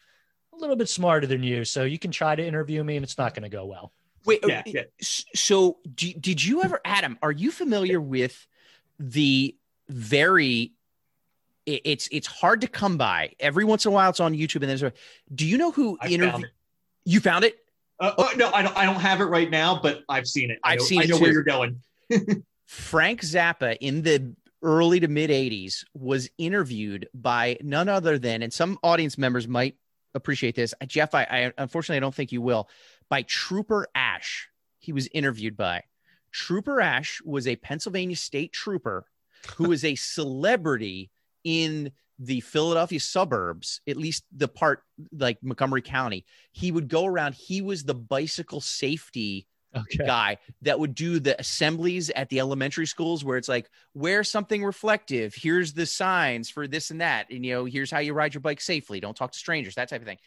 a 0.54 0.58
little 0.58 0.76
bit 0.76 0.90
smarter 0.90 1.28
than 1.28 1.44
you. 1.44 1.66
So 1.66 1.84
you 1.84 2.00
can 2.00 2.10
try 2.12 2.36
to 2.36 2.44
interview 2.44 2.84
me 2.84 2.96
and 2.96 3.04
it's 3.04 3.18
not 3.18 3.36
going 3.36 3.44
to 3.44 3.50
go 3.56 3.66
well. 3.66 3.92
Wait, 4.26 4.40
yeah, 4.48 4.60
uh, 4.60 4.64
yeah. 4.66 4.84
so 5.02 5.78
do, 5.94 6.14
did 6.14 6.44
you 6.44 6.64
ever, 6.64 6.80
Adam? 6.86 7.20
Are 7.22 7.32
you 7.32 7.52
familiar 7.52 8.00
with 8.02 8.48
the 8.98 9.56
very? 9.90 10.74
It- 11.66 11.82
It's 11.86 12.10
it's 12.12 12.28
hard 12.28 12.62
to 12.62 12.68
come 12.68 12.98
by. 12.98 13.34
Every 13.40 13.64
once 13.66 13.86
in 13.86 13.92
a 13.92 13.94
while, 13.94 14.10
it's 14.10 14.20
on 14.20 14.34
YouTube. 14.34 14.62
And 14.62 14.70
there's 14.70 14.84
a. 14.84 14.94
Do 15.34 15.46
you 15.46 15.58
know 15.58 15.72
who 15.72 15.98
interviewed? 16.08 16.52
You 17.06 17.20
found 17.20 17.44
it? 17.46 17.58
Uh, 18.00 18.14
oh, 18.18 18.32
no, 18.36 18.50
I 18.52 18.62
don't. 18.64 18.76
I 18.78 18.86
don't 18.86 19.00
have 19.00 19.22
it 19.22 19.26
right 19.26 19.50
now, 19.50 19.80
but 19.82 20.04
I've 20.10 20.28
seen 20.28 20.52
it. 20.52 20.60
I 20.64 20.74
I've 20.74 20.80
know, 20.80 20.86
seen 20.86 21.02
I 21.02 21.04
it 21.04 21.10
know 21.10 21.20
where 21.20 21.32
you're 21.32 21.44
going. 21.44 21.82
Frank 22.66 23.22
Zappa 23.22 23.78
in 23.80 24.02
the 24.02 24.36
early 24.62 25.00
to 25.02 25.08
mid 25.08 25.30
80s 25.30 25.84
was 25.94 26.30
interviewed 26.38 27.08
by 27.14 27.58
none 27.62 27.90
other 27.90 28.18
than, 28.18 28.42
and 28.42 28.52
some 28.52 28.78
audience 28.84 29.18
members 29.18 29.48
might 29.48 29.76
appreciate 30.16 30.56
this. 30.56 30.74
Uh, 30.82 30.86
Jeff, 30.86 31.14
I, 31.14 31.24
I 31.24 31.54
unfortunately 31.58 31.98
I 31.98 32.00
don't 32.02 32.16
think 32.16 32.32
you 32.32 32.42
will, 32.42 32.70
by 33.10 33.24
Trooper 33.24 33.88
Ash. 33.96 34.50
He 34.80 34.92
was 34.94 35.08
interviewed 35.14 35.56
by. 35.56 35.84
Trooper 36.32 36.82
Ash 36.82 37.22
was 37.24 37.48
a 37.48 37.56
Pennsylvania 37.58 38.16
state 38.16 38.52
trooper 38.52 39.06
who 39.56 39.70
was 39.70 39.86
a 39.86 39.96
celebrity 39.96 41.10
in 41.44 41.92
the 42.20 42.40
Philadelphia 42.42 43.00
suburbs, 43.00 43.82
at 43.88 43.98
least 43.98 44.24
the 44.36 44.48
part 44.48 44.84
like 45.18 45.38
Montgomery 45.42 45.82
County. 45.82 46.26
He 46.52 46.72
would 46.72 46.88
go 46.88 47.06
around, 47.06 47.34
he 47.34 47.62
was 47.62 47.84
the 47.84 47.96
bicycle 47.96 48.62
safety 48.62 49.48
Okay. 49.76 50.06
guy 50.06 50.38
that 50.62 50.80
would 50.80 50.94
do 50.94 51.20
the 51.20 51.40
assemblies 51.40 52.12
at 52.12 52.30
the 52.30 52.40
elementary 52.40 52.86
schools 52.86 53.26
where 53.26 53.38
it's 53.40 53.48
like 53.50 53.68
wear 53.96 54.24
something 54.24 54.64
reflective 54.64 55.34
here's 55.34 55.74
the 55.74 55.88
signs 55.88 56.48
for 56.48 56.68
this 56.68 56.92
and 56.92 57.02
that 57.02 57.26
and 57.32 57.44
you 57.44 57.56
know 57.56 57.66
here's 57.66 57.90
how 57.90 57.98
you 57.98 58.14
ride 58.14 58.36
your 58.36 58.42
bike 58.42 58.62
safely 58.62 59.00
don't 59.00 59.18
talk 59.18 59.32
to 59.32 59.40
strangers 59.40 59.74
that 59.74 59.90
type 59.90 60.00
of 60.02 60.06
thing 60.06 60.20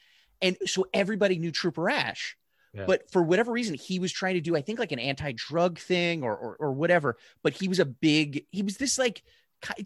and 0.43 0.57
so 0.67 0.85
everybody 0.93 1.39
knew 1.39 1.53
trooper 1.53 1.89
ash 1.89 2.37
Yeah. 2.75 2.87
but 2.89 3.09
for 3.13 3.23
whatever 3.23 3.53
reason 3.53 3.77
he 3.77 4.01
was 4.01 4.11
trying 4.11 4.35
to 4.35 4.41
do 4.41 4.57
i 4.57 4.63
think 4.63 4.81
like 4.81 4.91
an 4.91 4.99
anti-drug 4.99 5.79
thing 5.79 6.25
or, 6.25 6.37
or 6.37 6.57
or 6.59 6.73
whatever 6.73 7.17
but 7.45 7.53
he 7.53 7.69
was 7.69 7.79
a 7.79 7.85
big 7.87 8.47
he 8.51 8.63
was 8.65 8.79
this 8.79 8.99
like 8.99 9.23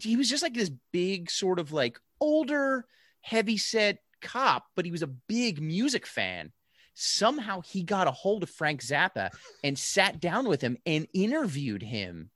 he 0.01 0.15
was 0.17 0.29
just 0.29 0.43
like 0.43 0.53
this 0.53 0.71
big 0.91 1.29
sort 1.29 1.59
of 1.59 1.71
like 1.71 1.99
older 2.19 2.85
heavy 3.21 3.57
set 3.57 3.99
cop 4.21 4.65
but 4.75 4.85
he 4.85 4.91
was 4.91 5.01
a 5.01 5.07
big 5.07 5.61
music 5.61 6.05
fan 6.05 6.51
somehow 6.93 7.61
he 7.61 7.83
got 7.83 8.07
a 8.07 8.11
hold 8.11 8.43
of 8.43 8.49
Frank 8.49 8.81
Zappa 8.81 9.29
and 9.63 9.77
sat 9.77 10.19
down 10.19 10.47
with 10.47 10.61
him 10.61 10.77
and 10.85 11.07
interviewed 11.13 11.81
him. 11.81 12.29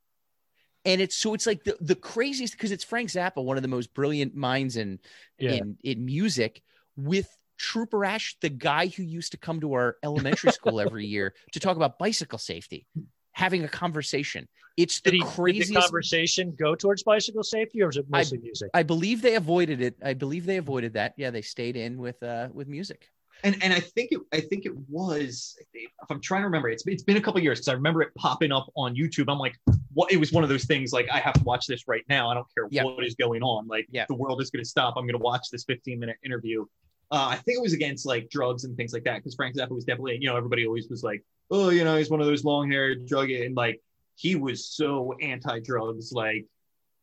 And 0.85 1.01
it's 1.01 1.15
so 1.15 1.33
it's 1.33 1.45
like 1.45 1.63
the, 1.63 1.75
the 1.81 1.95
craziest 1.95 2.53
because 2.53 2.71
it's 2.71 2.83
Frank 2.83 3.09
Zappa, 3.09 3.43
one 3.43 3.57
of 3.57 3.63
the 3.63 3.69
most 3.69 3.93
brilliant 3.93 4.35
minds 4.35 4.77
in 4.77 4.99
Yeah. 5.39 5.53
in 5.53 5.77
in 5.83 6.05
music, 6.05 6.61
with 6.95 7.27
Trooper 7.57 8.05
Ash, 8.05 8.37
the 8.41 8.49
guy 8.49 8.87
who 8.87 9.03
used 9.03 9.31
to 9.31 9.37
come 9.37 9.59
to 9.61 9.73
our 9.73 9.97
elementary 10.03 10.51
school 10.51 10.79
every 10.79 11.05
year 11.05 11.33
to 11.53 11.59
talk 11.59 11.75
about 11.75 11.99
bicycle 11.99 12.39
safety, 12.39 12.87
having 13.35 13.63
a 13.63 13.67
conversation. 13.67 14.47
It's 14.77 14.99
the 15.01 15.11
Did, 15.11 15.13
he, 15.13 15.19
did 15.19 15.27
the 15.29 15.35
craziest. 15.35 15.73
conversation 15.73 16.55
go 16.57 16.73
towards 16.75 17.03
bicycle 17.03 17.43
safety 17.43 17.81
or 17.81 17.87
was 17.87 17.97
it 17.97 18.05
mostly 18.09 18.39
music? 18.39 18.69
I 18.73 18.83
believe 18.83 19.21
they 19.21 19.35
avoided 19.35 19.81
it. 19.81 19.95
I 20.03 20.13
believe 20.13 20.45
they 20.45 20.57
avoided 20.57 20.93
that. 20.93 21.13
Yeah, 21.17 21.29
they 21.31 21.41
stayed 21.41 21.75
in 21.77 21.97
with 21.97 22.21
uh 22.23 22.49
with 22.53 22.67
music. 22.67 23.09
and 23.43 23.55
and 23.63 23.71
I 23.73 23.79
think 23.79 24.09
it 24.11 24.19
I 24.33 24.39
think 24.41 24.65
it 24.65 24.73
was 24.89 25.57
if 25.73 25.91
I'm 26.09 26.19
trying 26.21 26.41
to 26.41 26.47
remember 26.47 26.69
it's 26.69 26.85
it's 26.87 27.03
been 27.03 27.17
a 27.17 27.21
couple 27.21 27.39
years 27.41 27.59
because 27.59 27.69
I 27.69 27.73
remember 27.73 28.01
it 28.01 28.09
popping 28.17 28.51
up 28.51 28.67
on 28.75 28.95
YouTube. 28.95 29.31
I'm 29.31 29.39
like, 29.39 29.55
what? 29.93 30.11
It 30.11 30.17
was 30.17 30.31
one 30.33 30.43
of 30.43 30.49
those 30.49 30.65
things 30.65 30.91
like 30.91 31.07
I 31.09 31.19
have 31.19 31.35
to 31.35 31.43
watch 31.43 31.67
this 31.67 31.87
right 31.87 32.03
now. 32.09 32.29
I 32.29 32.33
don't 32.33 32.47
care 32.53 32.67
Yeah. 32.71 32.83
what 32.83 33.05
is 33.05 33.15
going 33.15 33.43
on. 33.43 33.67
Like 33.67 33.87
Yeah. 33.91 34.05
the 34.09 34.15
world 34.15 34.41
is 34.41 34.49
going 34.51 34.63
to 34.63 34.69
stop. 34.69 34.95
I'm 34.97 35.03
going 35.05 35.19
to 35.19 35.25
watch 35.31 35.49
this 35.51 35.63
15 35.65 35.99
minute 35.99 36.17
interview. 36.25 36.65
Uh, 37.11 37.27
I 37.29 37.35
think 37.35 37.57
it 37.57 37.61
was 37.61 37.73
against 37.73 38.05
like 38.05 38.29
drugs 38.29 38.63
and 38.63 38.75
things 38.75 38.93
like 38.93 39.03
that 39.03 39.17
because 39.17 39.35
Frank 39.35 39.55
Zappa 39.55 39.71
was 39.71 39.85
definitely 39.85 40.17
you 40.19 40.27
know 40.27 40.37
everybody 40.37 40.65
always 40.65 40.89
was 40.89 41.03
like 41.03 41.23
oh 41.51 41.69
you 41.69 41.83
know 41.83 41.97
he's 41.97 42.09
one 42.09 42.19
of 42.19 42.25
those 42.25 42.43
long 42.43 42.71
haired 42.71 43.05
drug 43.05 43.29
and 43.29 43.55
like 43.55 43.81
he 44.15 44.35
was 44.35 44.67
so 44.67 45.13
anti 45.21 45.59
drugs 45.59 46.11
like 46.11 46.45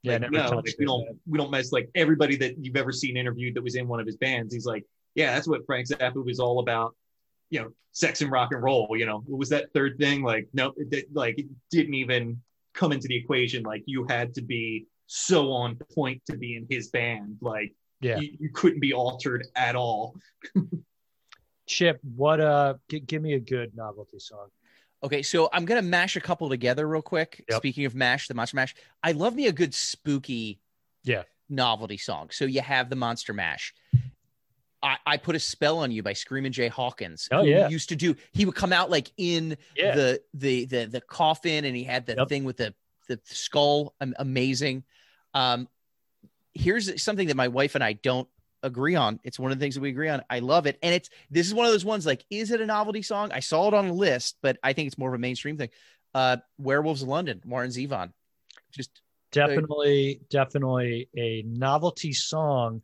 yeah, 0.02 0.18
like, 0.18 0.30
no, 0.32 0.48
like, 0.48 0.74
we 0.78 0.84
don't 0.84 1.06
we 1.28 1.38
don't 1.38 1.50
mess 1.50 1.70
like 1.70 1.88
everybody 1.94 2.36
that 2.36 2.56
you've 2.58 2.76
ever 2.76 2.90
seen 2.90 3.16
interviewed 3.16 3.54
that 3.54 3.62
was 3.62 3.76
in 3.76 3.86
one 3.86 4.00
of 4.00 4.06
his 4.06 4.16
bands. 4.16 4.52
He's 4.52 4.66
like, 4.66 4.84
yeah, 5.14 5.32
that's 5.32 5.46
what 5.46 5.64
Frank 5.64 5.86
Zappa 5.86 6.24
was 6.24 6.40
all 6.40 6.58
about. 6.58 6.96
You 7.50 7.60
know, 7.60 7.72
sex 7.92 8.20
and 8.20 8.30
rock 8.30 8.50
and 8.52 8.62
roll. 8.62 8.88
You 8.96 9.06
know, 9.06 9.22
what 9.26 9.38
was 9.38 9.50
that 9.50 9.72
third 9.72 9.98
thing? 9.98 10.22
Like, 10.22 10.48
nope, 10.52 10.74
it 10.76 10.90
did, 10.90 11.04
like 11.12 11.38
it 11.38 11.46
didn't 11.70 11.94
even 11.94 12.40
come 12.74 12.90
into 12.90 13.06
the 13.06 13.16
equation. 13.16 13.62
Like, 13.62 13.84
you 13.86 14.04
had 14.08 14.34
to 14.34 14.42
be 14.42 14.86
so 15.06 15.52
on 15.52 15.78
point 15.94 16.22
to 16.26 16.36
be 16.36 16.56
in 16.56 16.66
his 16.68 16.88
band. 16.88 17.36
Like, 17.40 17.72
Yeah. 18.02 18.18
you, 18.18 18.36
you 18.40 18.50
couldn't 18.50 18.80
be 18.80 18.92
altered 18.92 19.46
at 19.56 19.76
all. 19.76 20.16
Chip, 21.66 22.00
what 22.16 22.40
uh 22.40 22.74
g- 22.88 23.00
give 23.00 23.22
me 23.22 23.34
a 23.34 23.40
good 23.40 23.74
novelty 23.76 24.18
song. 24.18 24.48
Okay, 25.04 25.22
so 25.22 25.48
I'm 25.52 25.64
gonna 25.64 25.82
mash 25.82 26.16
a 26.16 26.20
couple 26.20 26.48
together 26.48 26.86
real 26.88 27.02
quick. 27.02 27.44
Yep. 27.48 27.58
Speaking 27.58 27.84
of 27.86 27.94
mash, 27.94 28.28
the 28.28 28.34
monster 28.34 28.56
mash, 28.56 28.74
I 29.02 29.12
love 29.12 29.34
me 29.34 29.46
a 29.46 29.52
good 29.52 29.72
spooky, 29.72 30.60
Yeah. 31.04 31.22
novelty 31.48 31.96
song. 31.96 32.30
So 32.30 32.44
you 32.44 32.60
have 32.60 32.90
the 32.90 32.96
monster 32.96 33.32
mash. 33.32 33.74
I, 34.84 34.96
I 35.06 35.16
put 35.16 35.36
a 35.36 35.38
spell 35.38 35.78
on 35.78 35.92
you 35.92 36.02
by 36.02 36.12
Screaming 36.12 36.50
Jay 36.50 36.66
Hawkins. 36.66 37.28
Oh, 37.30 37.44
yeah. 37.44 37.68
used 37.68 37.88
to 37.90 37.96
do. 37.96 38.16
He 38.32 38.44
would 38.44 38.56
come 38.56 38.72
out 38.72 38.90
like 38.90 39.12
in 39.16 39.56
Yeah. 39.76 39.94
the 39.94 40.22
the 40.34 40.64
the 40.66 40.84
the 40.86 41.00
coffin, 41.00 41.64
and 41.64 41.76
he 41.76 41.84
had 41.84 42.04
the 42.06 42.16
Yep. 42.16 42.28
thing 42.28 42.42
with 42.44 42.56
the 42.56 42.74
the 43.08 43.20
skull. 43.24 43.94
Amazing. 44.18 44.82
Um, 45.34 45.68
here's 46.54 47.02
something 47.02 47.28
that 47.28 47.36
my 47.36 47.48
wife 47.48 47.74
and 47.74 47.82
I 47.84 47.94
don't 47.94 48.28
agree 48.62 48.94
on. 48.94 49.18
It's 49.24 49.38
one 49.38 49.52
of 49.52 49.58
the 49.58 49.62
things 49.64 49.74
that 49.74 49.80
we 49.80 49.88
agree 49.90 50.08
on. 50.08 50.22
I 50.30 50.38
love 50.38 50.66
it, 50.66 50.78
and 50.82 50.94
it's 50.94 51.10
this 51.30 51.46
is 51.46 51.54
one 51.54 51.66
of 51.66 51.72
those 51.72 51.84
ones 51.84 52.06
like, 52.06 52.24
is 52.30 52.50
it 52.50 52.60
a 52.60 52.66
novelty 52.66 53.02
song? 53.02 53.32
I 53.32 53.40
saw 53.40 53.68
it 53.68 53.74
on 53.74 53.86
a 53.88 53.92
list, 53.92 54.36
but 54.42 54.58
I 54.62 54.72
think 54.72 54.86
it's 54.86 54.98
more 54.98 55.08
of 55.08 55.14
a 55.14 55.18
mainstream 55.18 55.56
thing. 55.56 55.70
Uh, 56.14 56.36
Werewolves 56.58 57.02
of 57.02 57.08
London, 57.08 57.40
Warren 57.44 57.70
Zevon. 57.70 58.12
Just 58.70 59.00
Definitely, 59.32 60.20
definitely 60.28 61.08
a 61.16 61.42
novelty 61.46 62.12
song. 62.12 62.82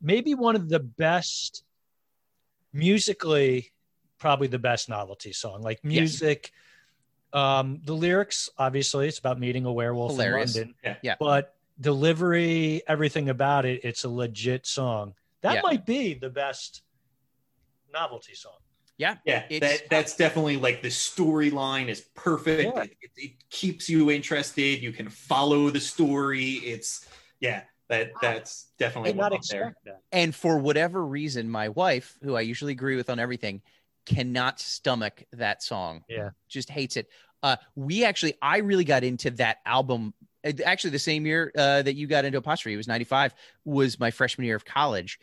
Maybe 0.00 0.34
one 0.34 0.56
of 0.56 0.70
the 0.70 0.80
best 0.80 1.62
musically, 2.72 3.72
probably 4.18 4.46
the 4.48 4.58
best 4.58 4.88
novelty 4.88 5.32
song. 5.32 5.60
Like 5.60 5.80
Yes. 5.82 5.90
music, 5.92 6.52
um, 7.34 7.80
the 7.84 7.94
lyrics, 7.94 8.48
obviously, 8.56 9.08
it's 9.08 9.18
about 9.18 9.38
meeting 9.38 9.66
a 9.66 9.72
werewolf 9.72 10.12
Hilarious. 10.12 10.56
in 10.56 10.60
London. 10.62 10.74
Yeah. 10.82 10.96
Yeah. 11.02 11.16
But 11.20 11.54
delivery, 11.80 12.82
everything 12.86 13.28
about 13.28 13.64
it, 13.64 13.80
it's 13.84 14.04
a 14.04 14.08
legit 14.08 14.66
song. 14.66 15.14
That 15.42 15.54
Yeah. 15.56 15.60
might 15.62 15.86
be 15.86 16.14
the 16.14 16.30
best 16.30 16.82
novelty 17.92 18.34
song. 18.34 18.52
yeah, 18.98 19.16
Yeah, 19.24 19.46
It's- 19.48 19.80
that, 19.80 19.88
that's 19.88 20.14
definitely 20.16 20.58
like 20.58 20.82
the 20.82 20.88
storyline 20.88 21.88
is 21.88 22.02
perfect. 22.14 22.70
Yeah. 22.76 22.82
It, 22.82 22.96
it, 23.00 23.10
it 23.16 23.32
keeps 23.48 23.88
you 23.88 24.10
interested. 24.10 24.82
You 24.82 24.92
can 24.92 25.08
follow 25.08 25.70
the 25.70 25.80
story. 25.80 26.50
It's 26.56 27.06
yeah, 27.40 27.62
that 27.88 28.10
that's 28.20 28.70
definitely 28.78 29.14
not 29.14 29.32
up 29.32 29.40
there. 29.50 29.74
that. 29.86 30.02
and 30.12 30.34
for 30.34 30.58
whatever 30.58 31.02
reason, 31.04 31.48
my 31.48 31.70
wife, 31.70 32.18
who 32.22 32.36
I 32.36 32.42
usually 32.42 32.72
agree 32.72 32.94
with 32.96 33.08
on 33.08 33.18
everything, 33.18 33.62
cannot 34.04 34.60
stomach 34.60 35.24
that 35.32 35.62
song. 35.62 36.04
Yeah. 36.06 36.30
just 36.48 36.68
hates 36.68 36.98
it. 36.98 37.08
Uh, 37.42 37.56
we 37.74 38.04
actually, 38.04 38.34
I 38.42 38.58
really 38.58 38.84
got 38.84 39.02
into 39.02 39.30
that 39.32 39.58
album. 39.64 40.12
Uh, 40.44 40.52
Actually, 40.64 40.90
the 40.90 40.98
same 40.98 41.26
year 41.26 41.52
uh, 41.56 41.82
that 41.82 41.94
you 41.94 42.06
got 42.06 42.24
into 42.24 42.38
Apostrophe, 42.38 42.74
it 42.74 42.76
was 42.76 42.88
'95, 42.88 43.34
was 43.64 43.98
my 43.98 44.10
freshman 44.10 44.46
year 44.46 44.56
of 44.56 44.64
college. 44.64 45.18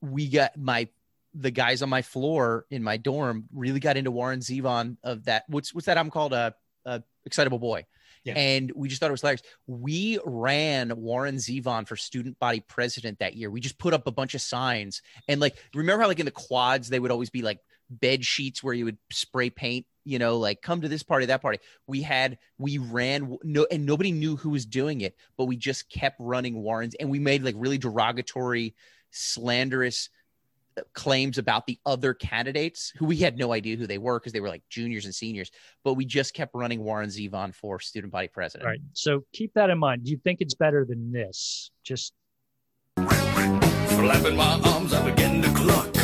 We 0.00 0.28
got 0.28 0.56
my 0.56 0.88
the 1.34 1.50
guys 1.50 1.82
on 1.82 1.88
my 1.88 2.02
floor 2.02 2.66
in 2.70 2.82
my 2.82 2.96
dorm 2.96 3.44
really 3.54 3.80
got 3.80 3.96
into 3.96 4.10
Warren 4.10 4.40
Zevon 4.40 4.96
of 5.04 5.24
that. 5.24 5.44
What's 5.48 5.74
what's 5.74 5.86
that 5.86 5.98
I'm 5.98 6.10
called? 6.10 6.32
a, 6.32 6.54
uh, 6.84 7.00
Excitable 7.24 7.58
Boy. 7.58 7.86
Yeah. 8.24 8.34
And 8.34 8.70
we 8.74 8.88
just 8.88 9.00
thought 9.00 9.08
it 9.08 9.12
was 9.12 9.22
hilarious. 9.22 9.42
We 9.66 10.18
ran 10.24 10.94
Warren 10.96 11.36
Zevon 11.36 11.86
for 11.86 11.96
student 11.96 12.38
body 12.38 12.60
president 12.60 13.20
that 13.20 13.34
year. 13.34 13.50
We 13.50 13.60
just 13.60 13.78
put 13.78 13.94
up 13.94 14.06
a 14.06 14.12
bunch 14.12 14.34
of 14.34 14.42
signs 14.42 15.00
and 15.26 15.40
like 15.40 15.56
remember 15.74 16.02
how 16.02 16.08
like 16.08 16.20
in 16.20 16.26
the 16.26 16.30
quads 16.30 16.88
they 16.88 16.98
would 16.98 17.10
always 17.10 17.30
be 17.30 17.42
like 17.42 17.60
bed 17.88 18.24
sheets 18.24 18.62
where 18.62 18.74
you 18.74 18.84
would 18.84 18.98
spray 19.10 19.50
paint, 19.50 19.86
you 20.04 20.18
know, 20.18 20.38
like 20.38 20.62
come 20.62 20.80
to 20.80 20.88
this 20.88 21.02
party, 21.02 21.26
that 21.26 21.42
party. 21.42 21.58
We 21.86 22.02
had 22.02 22.38
we 22.58 22.78
ran 22.78 23.36
no 23.42 23.66
and 23.70 23.86
nobody 23.86 24.12
knew 24.12 24.36
who 24.36 24.50
was 24.50 24.66
doing 24.66 25.00
it, 25.00 25.16
but 25.36 25.44
we 25.44 25.56
just 25.56 25.90
kept 25.90 26.16
running 26.18 26.62
Warrens 26.62 26.94
and 26.98 27.10
we 27.10 27.18
made 27.18 27.42
like 27.42 27.54
really 27.58 27.78
derogatory, 27.78 28.74
slanderous 29.10 30.08
uh, 30.76 30.82
claims 30.94 31.38
about 31.38 31.66
the 31.66 31.78
other 31.84 32.14
candidates 32.14 32.92
who 32.96 33.06
we 33.06 33.16
had 33.16 33.36
no 33.36 33.52
idea 33.52 33.76
who 33.76 33.86
they 33.86 33.98
were 33.98 34.18
because 34.18 34.32
they 34.32 34.40
were 34.40 34.48
like 34.48 34.62
juniors 34.68 35.04
and 35.04 35.14
seniors, 35.14 35.50
but 35.84 35.94
we 35.94 36.04
just 36.04 36.34
kept 36.34 36.54
running 36.54 36.82
Warren 36.82 37.08
Zevon 37.08 37.54
for 37.54 37.80
student 37.80 38.12
body 38.12 38.28
president. 38.28 38.66
All 38.66 38.70
right. 38.70 38.80
So 38.92 39.24
keep 39.32 39.52
that 39.54 39.70
in 39.70 39.78
mind. 39.78 40.04
Do 40.04 40.10
you 40.10 40.20
think 40.22 40.40
it's 40.40 40.54
better 40.54 40.84
than 40.84 41.12
this? 41.12 41.70
Just 41.82 42.14
Flapping 44.00 44.36
my 44.36 44.60
arms, 44.64 44.94
I 44.94 45.10
begin 45.10 45.42
to 45.42 45.52
cluck. 45.52 45.94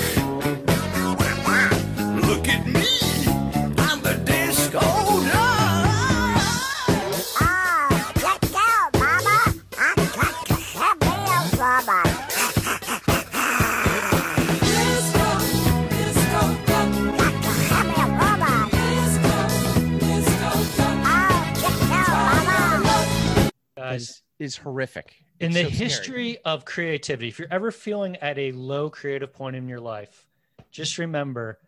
Is 23.95 24.23
is 24.39 24.57
horrific. 24.57 25.15
in 25.41 25.53
the 25.53 25.65
so 25.65 25.71
history 25.71 26.39
of 26.45 26.65
creativity, 26.65 27.29
if 27.29 27.39
you're 27.39 27.49
ever 27.51 27.71
feeling 27.71 28.17
at 28.17 28.39
a 28.39 28.53
low 28.53 28.91
creative 28.91 29.33
point 29.33 29.57
in 29.57 29.69
your 29.69 29.81
life, 29.81 30.27
just 30.71 30.99
remember 30.99 31.59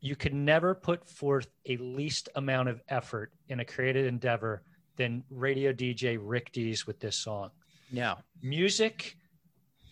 you 0.00 0.16
can 0.16 0.44
never 0.44 0.74
put 0.74 1.08
forth 1.08 1.48
a 1.66 1.76
least 1.78 2.28
amount 2.36 2.68
of 2.68 2.80
effort 2.88 3.32
in 3.48 3.60
a 3.60 3.64
creative 3.64 4.06
endeavor 4.06 4.62
than 4.96 5.24
radio 5.30 5.72
DJ 5.72 6.18
Rick 6.20 6.52
Dees 6.52 6.86
with 6.86 7.00
this 7.00 7.16
song. 7.16 7.50
No. 7.90 8.16
Music, 8.42 9.16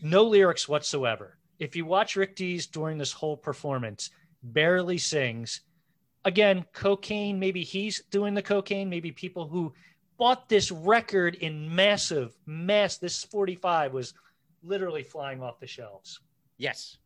no 0.03 0.24
lyrics 0.24 0.69
whatsoever. 0.69 1.39
If 1.59 1.74
you 1.74 1.86
watch 1.86 2.16
Rick 2.16 2.36
Dees 2.36 2.66
during 2.66 2.98
this 2.98 3.12
whole 3.12 3.36
performance, 3.36 4.11
barely 4.43 4.98
sings. 4.98 5.62
Again, 6.24 6.65
cocaine, 6.73 7.39
maybe 7.39 7.62
he's 7.62 8.03
doing 8.11 8.35
the 8.35 8.43
cocaine, 8.43 8.90
maybe 8.90 9.12
people 9.12 9.48
who 9.48 9.73
bought 10.18 10.48
this 10.48 10.70
record 10.70 11.34
in 11.36 11.74
massive 11.74 12.34
mass. 12.47 12.98
This 12.98 13.24
45 13.24 13.93
was 13.93 14.14
literally 14.62 15.02
flying 15.02 15.43
off 15.43 15.60
the 15.60 15.66
shelves. 15.66 16.20
Yes. 16.59 16.97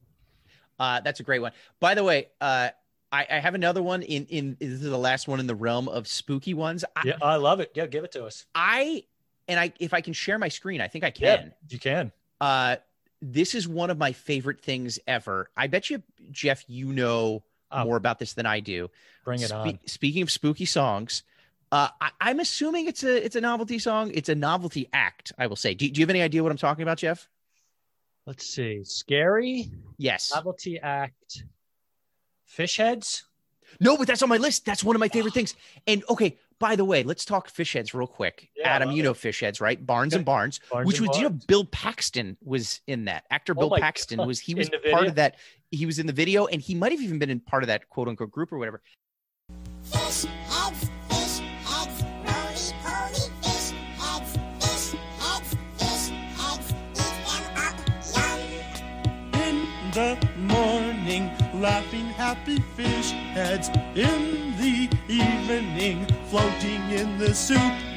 Uh, 0.78 1.01
that's 1.01 1.20
a 1.20 1.23
great 1.23 1.41
one. 1.41 1.53
By 1.81 1.95
the 1.95 2.05
way, 2.05 2.28
uh, 2.41 2.70
I, 3.12 3.27
I 3.31 3.39
have 3.41 3.55
another 3.55 3.82
one 3.82 4.03
in, 4.03 4.27
in 4.27 4.57
this 4.61 4.69
is 4.70 4.82
the 4.82 4.97
last 4.97 5.28
one 5.28 5.41
in 5.41 5.47
the 5.47 5.55
realm 5.55 5.89
of 5.89 6.07
spooky 6.07 6.55
ones. 6.55 6.85
I, 6.97 7.03
Yeah, 7.07 7.16
I 7.20 7.37
love 7.37 7.61
it. 7.61 7.73
Yeah, 7.74 7.87
give 7.87 8.05
it 8.05 8.12
to 8.12 8.24
us. 8.24 8.47
I 8.55 9.05
and 9.49 9.59
I 9.59 9.73
if 9.81 9.93
I 9.93 10.01
can 10.01 10.12
share 10.12 10.39
my 10.39 10.49
screen, 10.49 10.81
I 10.81 10.87
think 10.89 11.05
I 11.05 11.12
Yeah, 11.16 11.37
can. 11.37 11.55
you 11.69 11.78
can. 11.78 12.12
Uh, 12.41 12.77
this 13.20 13.55
is 13.55 13.66
one 13.69 13.91
of 13.91 13.99
my 13.99 14.12
favorite 14.12 14.62
things 14.62 14.99
ever. 15.07 15.51
I 15.57 15.66
bet 15.66 15.91
you, 15.91 16.03
Jeff, 16.31 16.65
you 16.69 16.93
know 16.93 17.43
Oh. 17.73 17.85
more 17.85 17.97
about 17.97 18.19
this 18.19 18.32
than 18.32 18.47
I 18.47 18.59
do. 18.59 18.91
Bring 19.24 19.41
it 19.43 19.49
Spe- 19.49 19.55
on. 19.55 19.78
Speaking 19.87 20.23
of 20.23 20.31
spooky 20.32 20.65
songs, 20.65 21.23
uh, 21.73 21.89
I, 22.01 22.11
I'm 22.21 22.41
assuming 22.41 22.87
it's 22.87 23.05
a 23.05 23.25
it's 23.25 23.37
a 23.37 23.41
novelty 23.41 23.79
song. 23.79 24.11
It's 24.15 24.29
a 24.29 24.35
novelty 24.35 24.89
act. 24.93 25.33
I 25.39 25.47
will 25.47 25.57
say. 25.57 25.75
Do, 25.75 25.89
do 25.89 26.01
you 26.01 26.03
have 26.05 26.11
any 26.11 26.23
idea 26.23 26.43
what 26.43 26.51
I'm 26.53 26.59
talking 26.59 26.83
about, 26.83 26.99
Jeff? 26.99 27.29
Let's 28.27 28.47
see. 28.47 28.85
Scary, 28.85 29.71
Yes. 29.99 30.31
novelty 30.35 30.79
act, 30.79 31.45
fish 32.47 32.77
heads. 32.77 33.25
No, 33.79 33.97
but 33.97 34.07
that's 34.09 34.23
on 34.23 34.29
my 34.29 34.37
list. 34.37 34.67
That's 34.67 34.83
one 34.85 34.97
of 34.97 35.01
my 35.01 35.09
favorite 35.09 35.33
things. 35.33 35.55
And 35.87 36.03
okay, 36.11 36.37
by 36.59 36.75
the 36.77 36.85
way, 36.85 37.03
let's 37.05 37.25
talk 37.25 37.49
fish 37.49 37.73
heads 37.73 37.95
real 37.95 38.07
quick. 38.09 38.51
Yeah, 38.57 38.69
Adam, 38.69 38.91
you 38.91 39.01
it. 39.03 39.05
know 39.05 39.15
fish 39.15 39.41
heads, 39.41 39.61
right? 39.61 39.85
Barnes 39.85 40.13
and 40.15 40.25
Barnes, 40.25 40.61
Barnes 40.71 40.87
which 40.87 40.99
and 40.99 41.07
was 41.09 41.17
you 41.17 41.23
know 41.25 41.31
Bill 41.47 41.65
Paxton 41.65 42.37
was 42.43 42.81
in 42.89 43.05
that. 43.07 43.25
Actor 43.31 43.53
Oh 43.57 43.61
Bill 43.61 43.71
my 43.71 43.81
Paxton 43.81 44.19
God. 44.19 44.27
was 44.27 44.41
he 44.41 44.55
was 44.55 44.69
part 44.69 44.83
video? 44.83 45.09
of 45.09 45.15
that. 45.15 45.37
He 45.71 45.87
was 45.87 45.99
in 46.01 46.07
the 46.07 46.13
video, 46.13 46.47
and 46.47 46.61
he 46.61 46.75
might 46.75 46.91
have 46.93 47.01
even 47.01 47.19
been 47.19 47.31
in 47.31 47.41
part 47.41 47.63
of 47.63 47.69
that 47.69 47.89
quote 47.89 48.09
unquote 48.09 48.33
group 48.33 48.53
or 48.53 48.59
whatever. 48.59 48.83
Fish 49.83 50.25
heads, 50.25 50.91
laughing 61.61 62.07
happy 62.07 62.59
fish 62.74 63.11
heads 63.11 63.69
in 63.95 64.57
the 64.57 64.89
evening, 65.09 66.07
floating 66.31 66.91
in 66.91 67.19
the 67.19 67.35
soup. 67.35 67.90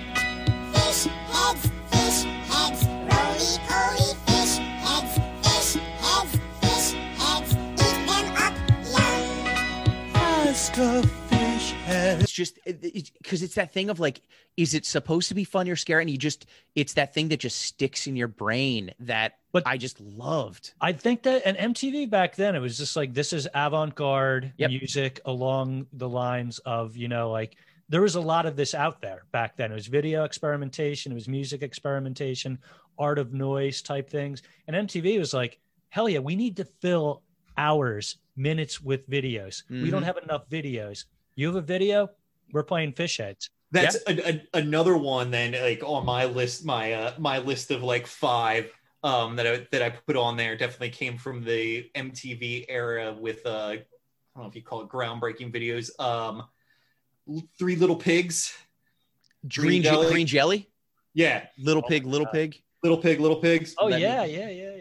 Just 12.34 12.60
because 12.65 13.43
it's 13.43 13.55
that 13.55 13.72
thing 13.72 13.89
of 13.89 13.99
like, 13.99 14.22
is 14.57 14.73
it 14.73 14.85
supposed 14.85 15.27
to 15.30 15.35
be 15.35 15.43
funny 15.43 15.69
or 15.72 15.76
scary? 15.76 16.01
And 16.03 16.10
you 16.10 16.18
just, 16.18 16.45
it's 16.76 16.93
that 16.93 17.14
thing 17.14 17.30
that 17.30 17.39
just 17.39 17.61
sticks 17.61 18.07
in 18.07 18.15
your 18.15 18.27
brain 18.27 18.91
that 18.99 19.38
But- 19.51 19.64
I 19.68 19.77
just 19.77 19.99
loved. 20.01 20.73
I 20.81 20.91
think 20.93 21.23
that 21.23 21.43
and 21.45 21.57
MTV 21.57 22.10
back 22.10 22.35
then 22.35 22.55
it 22.55 22.60
was 22.60 22.77
just 22.77 22.95
like 22.95 23.14
this 23.14 23.34
is 23.34 23.47
avant-garde 23.53 24.53
Yep. 24.57 24.69
music 24.69 25.19
along 25.26 25.88
the 25.93 26.10
lines 26.10 26.60
of 26.60 26.97
you 26.97 27.07
know 27.07 27.31
like 27.31 27.55
there 27.89 28.01
was 28.01 28.15
a 28.15 28.22
lot 28.22 28.45
of 28.45 28.55
this 28.55 28.73
out 28.73 29.01
there 29.01 29.23
back 29.31 29.55
then. 29.57 29.72
It 29.72 29.76
was 29.76 29.88
video 29.88 30.23
experimentation, 30.23 31.11
it 31.11 31.15
was 31.15 31.27
music 31.27 31.61
experimentation, 31.61 32.57
art 32.97 33.19
of 33.19 33.34
noise 33.34 33.81
type 33.81 34.10
things, 34.10 34.41
and 34.68 34.76
MTV 34.88 35.19
was 35.19 35.34
like, 35.34 35.60
hell 35.89 36.10
yeah, 36.10 36.19
we 36.19 36.35
need 36.35 36.57
to 36.57 36.65
fill 36.65 37.22
hours, 37.57 38.18
minutes 38.35 38.81
with 38.81 39.07
videos. 39.07 39.61
We 39.69 39.91
don't 39.91 40.01
Mhm. 40.01 40.05
have 40.05 40.18
enough 40.18 40.49
videos. 40.49 41.05
You 41.35 41.47
have 41.47 41.55
a 41.55 41.61
video, 41.61 42.10
we're 42.53 42.63
playing 42.63 42.93
fish 42.93 43.17
heads. 43.17 43.49
That's 43.71 43.95
a, 44.07 44.30
a, 44.30 44.41
another 44.53 44.95
one 44.95 45.31
then 45.31 45.53
like 45.53 45.81
on 45.84 46.05
my 46.05 46.25
list 46.25 46.63
my 46.63 46.93
uh 46.93 47.13
my 47.17 47.39
list 47.39 47.71
of 47.71 47.81
like 47.81 48.05
five 48.05 48.71
um 49.03 49.35
that 49.38 49.47
I 49.47 49.67
that 49.71 49.81
I 49.81 49.89
put 49.89 50.15
on 50.15 50.38
there 50.38 50.55
definitely 50.55 50.91
came 50.91 51.17
from 51.17 51.43
the 51.43 51.89
MTV 51.95 52.65
era 52.69 53.11
with 53.19 53.43
uh 53.47 53.49
I 53.71 53.75
don't 54.35 54.43
know 54.43 54.49
if 54.49 54.55
you 54.55 54.61
call 54.61 54.81
it 54.81 54.89
groundbreaking 54.89 55.51
videos 55.53 55.89
um 55.99 56.43
Three 57.57 57.75
Little 57.75 57.95
Pigs 57.95 58.53
Green, 59.47 59.67
Green 59.67 59.84
jelly. 59.84 59.95
jelly. 60.03 60.11
green 60.13 60.27
jelly, 60.27 60.69
yeah 61.15 61.45
little 61.57 61.84
Oh 61.84 61.89
pig, 61.89 62.05
little 62.05 62.25
God. 62.25 62.34
pig. 62.34 62.61
Little 62.84 62.97
Pig 62.97 63.19
Little 63.19 63.38
Pigs 63.38 63.73
Oh 63.80 63.88
yeah, 63.88 63.97
yeah, 63.97 64.25
yeah, 64.25 64.49
yeah. 64.49 64.73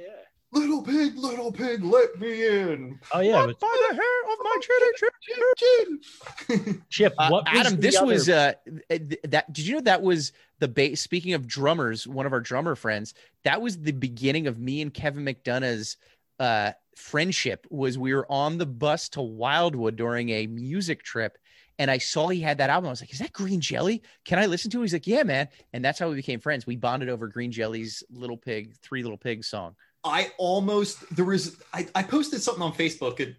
Little 0.52 0.82
Pig 0.82 1.16
Little 1.16 1.50
Pig 1.50 1.82
let 1.82 2.20
me 2.20 2.46
in 2.46 3.00
Oh 3.12 3.20
yeah, 3.20 3.46
but 3.46 3.58
By 3.58 3.86
the 3.88 3.94
hair 3.94 4.22
of 4.32 4.38
my 4.42 4.58
chin, 4.60 5.10
chin, 5.22 6.00
chin. 6.66 6.82
Chip, 6.90 7.14
Uh, 7.18 7.28
what 7.30 7.44
was 7.50 7.60
Adam, 7.60 7.74
the 7.76 7.80
this 7.80 7.96
other- 7.96 8.06
was 8.06 8.28
uh 8.28 8.52
that. 9.24 9.52
Did 9.52 9.66
you 9.66 9.74
know 9.74 9.80
that 9.82 10.02
was 10.02 10.32
the 10.58 10.68
base? 10.68 11.00
Speaking 11.00 11.32
of 11.34 11.46
drummers, 11.46 12.06
one 12.06 12.26
of 12.26 12.32
our 12.32 12.40
drummer 12.40 12.74
friends, 12.74 13.14
that 13.44 13.60
was 13.62 13.78
the 13.80 13.92
beginning 13.92 14.46
of 14.46 14.58
me 14.58 14.82
and 14.82 14.92
Kevin 14.92 15.24
McDonough's 15.24 15.96
uh 16.38 16.72
friendship. 16.96 17.66
Was 17.70 17.96
we 17.98 18.14
were 18.14 18.30
on 18.30 18.58
the 18.58 18.66
bus 18.66 19.08
to 19.10 19.22
Wildwood 19.22 19.96
during 19.96 20.28
a 20.30 20.46
music 20.48 21.02
trip, 21.02 21.38
and 21.78 21.90
I 21.90 21.96
saw 21.96 22.28
he 22.28 22.40
had 22.40 22.58
that 22.58 22.68
album. 22.68 22.88
I 22.88 22.90
was 22.90 23.00
like, 23.00 23.12
"Is 23.12 23.20
that 23.20 23.32
Green 23.32 23.60
Jelly? 23.60 24.02
Can 24.26 24.38
I 24.38 24.44
listen 24.46 24.70
to 24.72 24.80
it?" 24.80 24.82
He's 24.82 24.92
like, 24.92 25.06
"Yeah, 25.06 25.22
man." 25.22 25.48
And 25.72 25.82
that's 25.84 25.98
how 25.98 26.10
we 26.10 26.16
became 26.16 26.40
friends. 26.40 26.66
We 26.66 26.76
bonded 26.76 27.08
over 27.08 27.26
Green 27.28 27.50
Jelly's 27.52 28.02
"Little 28.10 28.36
Pig," 28.36 28.74
Three 28.82 29.02
Little 29.02 29.16
Pigs 29.18 29.46
song. 29.46 29.74
I 30.04 30.32
almost 30.38 31.14
there 31.14 31.24
was 31.24 31.56
I, 31.72 31.86
I 31.94 32.02
posted 32.02 32.42
something 32.42 32.62
on 32.62 32.72
Facebook 32.72 33.20
a 33.20 33.34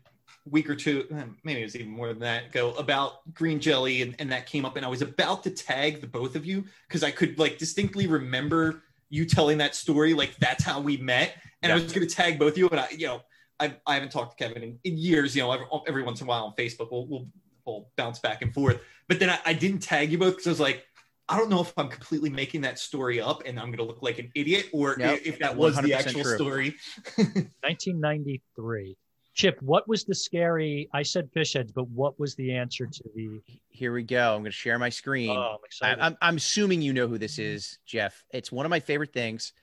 week 0.50 0.70
or 0.70 0.76
two, 0.76 1.06
eh, 1.12 1.24
maybe 1.44 1.62
it 1.62 1.66
was 1.66 1.76
even 1.76 1.92
more 1.92 2.08
than 2.08 2.20
that 2.20 2.48
ago 2.48 2.74
about 2.74 3.34
green 3.34 3.60
jelly 3.60 4.02
and, 4.02 4.16
and 4.20 4.32
that 4.32 4.46
came 4.46 4.66
up 4.66 4.76
and 4.76 4.86
I 4.86 4.90
was 4.90 5.02
about 5.02 5.44
to 5.44 5.50
tag 5.50 6.02
the 6.02 6.08
both 6.08 6.36
of 6.36 6.46
you 6.46 6.66
because 6.88 7.04
I 7.04 7.12
could 7.12 7.40
like 7.40 7.58
distinctly 7.58 8.08
remember 8.08 8.84
you 9.10 9.26
telling 9.26 9.58
that 9.60 9.76
story 9.76 10.14
like 10.14 10.36
that's 10.38 10.64
how 10.64 10.82
we 10.82 10.98
met 10.98 11.36
and 11.62 11.72
I 11.72 11.76
was 11.76 11.94
going 11.94 12.08
to 12.08 12.14
tag 12.14 12.40
both 12.40 12.54
of 12.54 12.58
you 12.58 12.70
and 12.70 12.80
I 12.80 12.90
you 12.92 13.08
know 13.08 13.22
I, 13.60 13.76
I 13.86 13.94
haven't 13.94 14.12
talked 14.12 14.38
to 14.38 14.44
Kevin 14.44 14.64
in, 14.64 14.80
in 14.84 14.98
years 14.98 15.36
you 15.36 15.44
know 15.44 15.52
every, 15.52 15.66
every 15.88 16.04
once 16.04 16.20
in 16.20 16.28
a 16.28 16.30
while 16.30 16.46
on 16.46 16.54
Facebook 16.58 16.92
we'll, 16.92 17.08
we'll, 17.08 17.28
we'll 17.66 17.90
bounce 17.96 18.20
back 18.20 18.42
and 18.42 18.54
forth 18.54 18.82
but 19.08 19.20
then 19.20 19.30
I, 19.30 19.40
I 19.46 19.54
didn't 19.54 19.80
tag 19.80 20.12
you 20.12 20.18
both 20.18 20.34
because 20.34 20.48
I 20.48 20.50
was 20.50 20.60
like 20.60 20.86
I 21.34 21.38
don't 21.38 21.50
know 21.50 21.62
if 21.62 21.74
I'm 21.78 21.90
completely 21.90 22.30
making 22.30 22.62
that 22.62 22.78
story 22.78 23.20
up 23.20 23.42
and 23.48 23.60
I'm 23.60 23.66
going 23.66 23.80
to 23.80 23.84
look 23.84 24.04
like 24.04 24.20
an 24.20 24.30
idiot 24.36 24.68
or 24.72 24.96
Nope, 25.00 25.20
if 25.26 25.40
that 25.40 25.58
was 25.58 25.76
the 25.78 25.92
actual 25.92 26.22
true. 26.22 26.36
story. 26.36 26.76
1993. 27.16 28.96
Chip, 29.34 29.60
what 29.64 29.88
was 29.88 30.04
the 30.04 30.14
scary? 30.14 30.88
I 30.94 31.02
said 31.02 31.32
fish 31.34 31.54
heads, 31.54 31.72
but 31.72 31.90
what 31.90 32.20
was 32.20 32.36
the 32.36 32.56
answer 32.56 32.86
to 32.86 33.04
the? 33.16 33.42
Here 33.70 33.92
we 33.92 34.04
go. 34.04 34.36
I'm 34.36 34.42
going 34.42 34.46
to 34.46 34.52
share 34.52 34.78
my 34.78 34.90
screen. 34.90 35.32
Oh, 35.32 35.34
I'm 35.34 35.54
I, 35.54 35.66
excited. 35.66 36.02
I'm, 36.02 36.18
I'm 36.22 36.38
assuming 36.38 36.84
you 36.84 36.94
know 36.94 37.08
who 37.08 37.18
this 37.18 37.40
is, 37.40 37.80
Jeff. 37.84 38.24
It's 38.32 38.52
one 38.52 38.68
of 38.68 38.70
my 38.70 38.80
favorite 38.80 39.12
things. 39.12 39.54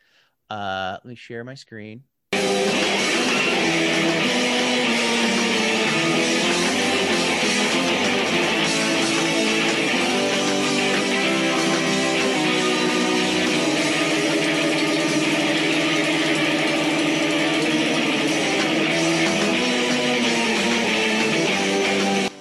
Uh, 0.50 0.94
let 1.04 1.08
me 1.08 1.14
share 1.14 1.44
my 1.44 1.54
screen. 1.54 2.02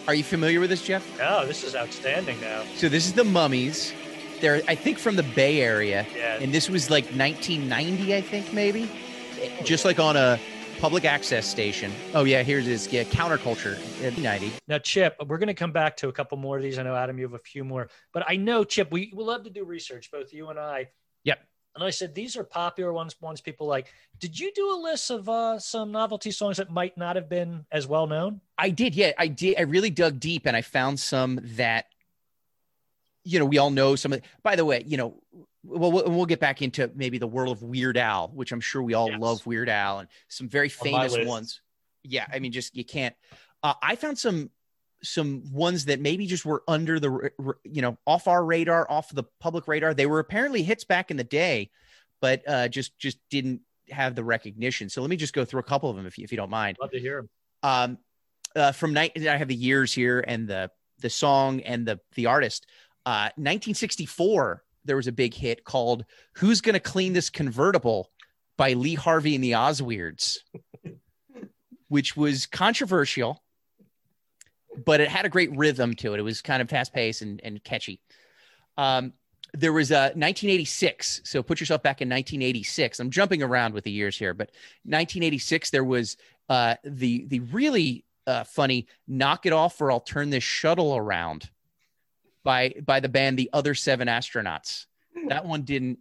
Are 0.09 0.15
you 0.15 0.23
familiar 0.23 0.59
with 0.59 0.71
this, 0.71 0.81
Jeff? 0.81 1.07
oh, 1.21 1.45
this 1.45 1.63
is 1.63 1.75
outstanding 1.75 2.41
now. 2.41 2.63
So 2.77 2.89
this 2.89 3.05
is 3.05 3.13
the 3.13 3.23
Mummies. 3.23 3.93
They're, 4.41 4.63
I 4.67 4.73
think, 4.73 4.97
from 4.97 5.15
the 5.15 5.21
Bay 5.21 5.61
Area, 5.61 6.03
Yeah. 6.15 6.39
and 6.41 6.51
this 6.51 6.67
was 6.67 6.89
like 6.89 7.03
1990, 7.15 8.15
I 8.15 8.21
think, 8.21 8.51
maybe, 8.51 8.89
just 9.63 9.85
like 9.85 9.99
on 9.99 10.17
a 10.17 10.39
public 10.79 11.05
access 11.05 11.45
station. 11.45 11.91
Oh 12.15 12.23
yeah, 12.23 12.41
here's 12.41 12.65
this. 12.65 12.91
Yeah, 12.91 13.03
counterculture, 13.03 13.77
90. 14.17 14.51
Now, 14.67 14.79
Chip, 14.79 15.15
we're 15.27 15.37
going 15.37 15.45
to 15.45 15.53
come 15.53 15.71
back 15.73 15.95
to 15.97 16.07
a 16.07 16.11
couple 16.11 16.39
more 16.39 16.57
of 16.57 16.63
these. 16.63 16.79
I 16.79 16.81
know, 16.81 16.95
Adam, 16.95 17.19
you 17.19 17.25
have 17.25 17.35
a 17.35 17.37
few 17.37 17.63
more, 17.63 17.87
but 18.11 18.23
I 18.27 18.35
know, 18.35 18.63
Chip, 18.63 18.91
we, 18.91 19.13
we 19.15 19.23
love 19.23 19.43
to 19.43 19.51
do 19.51 19.63
research, 19.63 20.09
both 20.11 20.33
you 20.33 20.49
and 20.49 20.57
I. 20.57 20.87
Yep. 21.23 21.37
And 21.81 21.87
I 21.87 21.91
said, 21.91 22.13
these 22.13 22.35
are 22.35 22.43
popular 22.43 22.91
ones, 22.91 23.15
ones 23.21 23.39
people 23.41 23.67
like. 23.67 23.87
Did 24.19 24.37
you 24.37 24.51
do 24.53 24.71
a 24.73 24.77
list 24.81 25.09
of 25.11 25.29
uh, 25.29 25.59
some 25.59 25.91
novelty 25.91 26.31
songs 26.31 26.57
that 26.57 26.69
might 26.69 26.97
not 26.97 27.15
have 27.15 27.29
been 27.29 27.65
as 27.71 27.87
well 27.87 28.05
known? 28.05 28.41
I 28.57 28.69
did, 28.69 28.95
yeah, 28.95 29.13
I 29.17 29.27
did. 29.27 29.57
I 29.57 29.61
really 29.61 29.89
dug 29.89 30.19
deep, 30.19 30.45
and 30.45 30.57
I 30.57 30.61
found 30.61 30.99
some 30.99 31.39
that, 31.55 31.85
you 33.23 33.39
know, 33.39 33.45
we 33.45 33.57
all 33.57 33.69
know 33.69 33.95
some. 33.95 34.13
Of, 34.13 34.21
by 34.43 34.55
the 34.55 34.65
way, 34.65 34.83
you 34.85 34.97
know, 34.97 35.21
well, 35.63 35.91
we'll, 35.91 36.09
we'll 36.09 36.25
get 36.25 36.39
back 36.39 36.61
into 36.61 36.91
maybe 36.95 37.17
the 37.17 37.27
world 37.27 37.55
of 37.55 37.63
Weird 37.63 37.97
Al, 37.97 38.29
which 38.29 38.51
I'm 38.51 38.61
sure 38.61 38.81
we 38.81 38.93
all 38.93 39.09
Yes. 39.09 39.19
love 39.19 39.45
Weird 39.45 39.69
Al, 39.69 39.99
and 39.99 40.09
some 40.27 40.49
very 40.49 40.69
famous 40.69 41.13
list. 41.13 41.27
ones. 41.27 41.61
Yeah, 42.03 42.25
I 42.31 42.39
mean, 42.39 42.51
just 42.51 42.75
you 42.75 42.83
can't. 42.83 43.15
Uh, 43.63 43.73
I 43.81 43.95
found 43.95 44.17
some 44.17 44.49
some 45.03 45.43
ones 45.51 45.85
that 45.85 45.99
maybe 45.99 46.25
just 46.27 46.45
were 46.45 46.63
under 46.67 46.99
the 46.99 47.31
you 47.63 47.81
know 47.81 47.97
off 48.05 48.27
our 48.27 48.43
radar, 48.43 48.89
off 48.89 49.09
the 49.13 49.23
public 49.39 49.67
radar. 49.67 49.93
They 49.93 50.05
were 50.05 50.19
apparently 50.19 50.63
hits 50.63 50.83
back 50.83 51.11
in 51.11 51.17
the 51.17 51.23
day, 51.23 51.69
but 52.21 52.41
uh, 52.47 52.67
just 52.67 52.97
just 52.97 53.17
didn't 53.29 53.61
have 53.89 54.15
the 54.15 54.23
recognition. 54.23 54.89
So 54.89 55.01
let 55.01 55.09
me 55.09 55.15
just 55.15 55.33
go 55.33 55.45
through 55.45 55.61
a 55.61 55.63
couple 55.63 55.89
of 55.89 55.95
them 55.95 56.05
if 56.05 56.17
you, 56.17 56.23
if 56.23 56.31
you 56.31 56.37
don't 56.37 56.49
mind 56.49 56.77
Love 56.79 56.91
to 56.91 56.99
hear 56.99 57.17
them. 57.21 57.29
um 57.63 57.97
uh 58.55 58.71
from 58.71 58.93
night 58.93 59.11
i 59.27 59.37
have 59.37 59.47
the 59.47 59.55
years 59.55 59.93
here 59.93 60.23
and 60.27 60.47
the 60.47 60.69
the 60.99 61.09
song 61.09 61.61
and 61.61 61.85
the 61.87 61.99
the 62.15 62.25
artist 62.25 62.65
uh 63.05 63.29
1964 63.35 64.63
there 64.85 64.95
was 64.95 65.07
a 65.07 65.11
big 65.11 65.33
hit 65.33 65.63
called 65.63 66.05
who's 66.35 66.61
gonna 66.61 66.79
clean 66.79 67.13
this 67.13 67.29
convertible 67.29 68.09
by 68.57 68.73
lee 68.73 68.95
harvey 68.95 69.35
and 69.35 69.43
the 69.43 69.51
osweirds 69.51 70.37
which 71.89 72.15
was 72.17 72.45
controversial 72.45 73.43
but 74.85 75.01
it 75.01 75.09
had 75.09 75.25
a 75.25 75.29
great 75.29 75.55
rhythm 75.55 75.93
to 75.95 76.13
it. 76.13 76.19
It 76.19 76.23
was 76.23 76.41
kind 76.41 76.61
of 76.61 76.69
fast 76.69 76.93
paced 76.93 77.21
and, 77.21 77.41
and 77.43 77.63
catchy. 77.63 77.99
Um 78.77 79.13
there 79.55 79.73
was 79.73 79.89
a 79.89 80.13
1986 80.13 81.21
so 81.23 81.41
put 81.41 81.59
yourself 81.59 81.81
back 81.81 82.03
in 82.03 82.07
1986 82.07 82.99
i'm 82.99 83.09
jumping 83.09 83.41
around 83.41 83.73
with 83.73 83.83
the 83.83 83.89
years 83.89 84.15
here 84.15 84.35
but 84.35 84.51
1986 84.83 85.71
there 85.71 85.83
was 85.83 86.17
uh, 86.49 86.75
the 86.83 87.25
the 87.27 87.39
really 87.39 88.05
uh, 88.27 88.43
funny 88.43 88.87
"Knock 89.07 89.45
It 89.45 89.53
Off" 89.53 89.79
or 89.79 89.91
"I'll 89.91 89.99
Turn 89.99 90.29
This 90.29 90.43
Shuttle 90.43 90.95
Around" 90.95 91.49
by 92.43 92.73
by 92.83 92.99
the 92.99 93.09
band 93.09 93.37
The 93.37 93.49
Other 93.53 93.75
Seven 93.75 94.07
Astronauts. 94.07 94.85
That 95.27 95.45
one 95.45 95.63
didn't, 95.63 95.99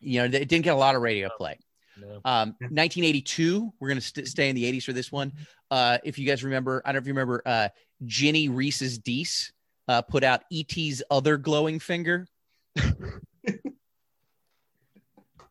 you 0.00 0.20
know, 0.20 0.24
it 0.24 0.48
didn't 0.48 0.62
get 0.62 0.74
a 0.74 0.76
lot 0.76 0.96
of 0.96 1.02
radio 1.02 1.30
play. 1.36 1.58
No. 2.00 2.20
Um, 2.24 2.54
1982, 2.60 3.72
we're 3.78 3.88
gonna 3.88 4.00
st- 4.00 4.26
stay 4.28 4.48
in 4.48 4.56
the 4.56 4.64
80s 4.64 4.84
for 4.84 4.92
this 4.92 5.12
one. 5.12 5.32
Uh, 5.70 5.98
if 6.04 6.18
you 6.18 6.26
guys 6.26 6.42
remember, 6.44 6.82
I 6.84 6.88
don't 6.92 6.96
know 6.96 7.00
if 7.02 7.06
you 7.06 7.12
remember, 7.12 7.42
uh, 7.46 7.68
Ginny 8.04 8.48
Reese's 8.48 8.98
Dees 8.98 9.52
uh, 9.88 10.02
put 10.02 10.24
out 10.24 10.42
ET's 10.52 11.02
other 11.10 11.36
glowing 11.36 11.78
finger. 11.78 12.26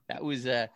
that 0.08 0.24
was 0.24 0.46
uh, 0.48 0.68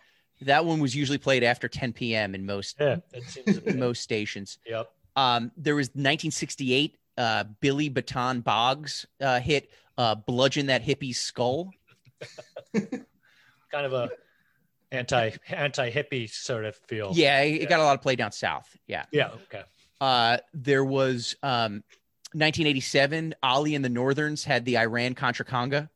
that 0.42 0.66
one 0.66 0.80
was 0.80 0.96
usually 0.96 1.18
played 1.18 1.44
after 1.44 1.68
10 1.68 1.94
p.m. 1.94 2.36
in 2.36 2.46
most 2.46 2.78
Yeah, 2.80 2.98
that 3.12 3.24
seems 3.24 3.56
to 3.56 3.62
be. 3.62 3.72
in 3.72 3.80
most 3.80 4.02
stations. 4.02 4.60
Yep. 4.66 4.90
Um, 5.16 5.52
there 5.58 5.76
was 5.76 5.88
1968 5.90 6.98
uh, 7.18 7.46
Billy 7.62 7.90
Baton 7.90 8.42
Boggs 8.42 9.06
uh, 9.22 9.40
hit 9.40 9.70
uh, 9.98 10.16
"Bludgeon 10.16 10.68
That 10.68 10.82
Hippie's 10.82 11.20
Skull." 11.20 11.72
Kind 12.74 13.86
of 13.86 13.94
a 13.94 14.10
anti 14.96 15.32
anti 15.50 15.92
hippie 15.92 16.30
sort 16.30 16.66
of 16.66 16.76
feel. 16.88 17.12
Yeah, 17.14 17.42
it, 17.42 17.64
it 17.64 17.70
got 17.70 17.80
a 17.80 17.84
lot 17.84 17.96
of 17.96 18.02
play 18.02 18.16
down 18.16 18.32
south. 18.32 18.76
Yeah. 18.88 19.06
Yeah. 19.12 19.32
Okay. 19.48 19.64
Uh, 20.02 20.38
there 20.54 20.84
was 20.84 21.36
um, 21.44 21.84
1987. 22.34 23.36
Ali 23.44 23.76
and 23.76 23.84
the 23.86 23.90
Northerns 23.90 24.44
had 24.44 24.66
the 24.66 24.78
Iran 24.78 25.14
Contra 25.16 25.46
Conga. 25.46 25.90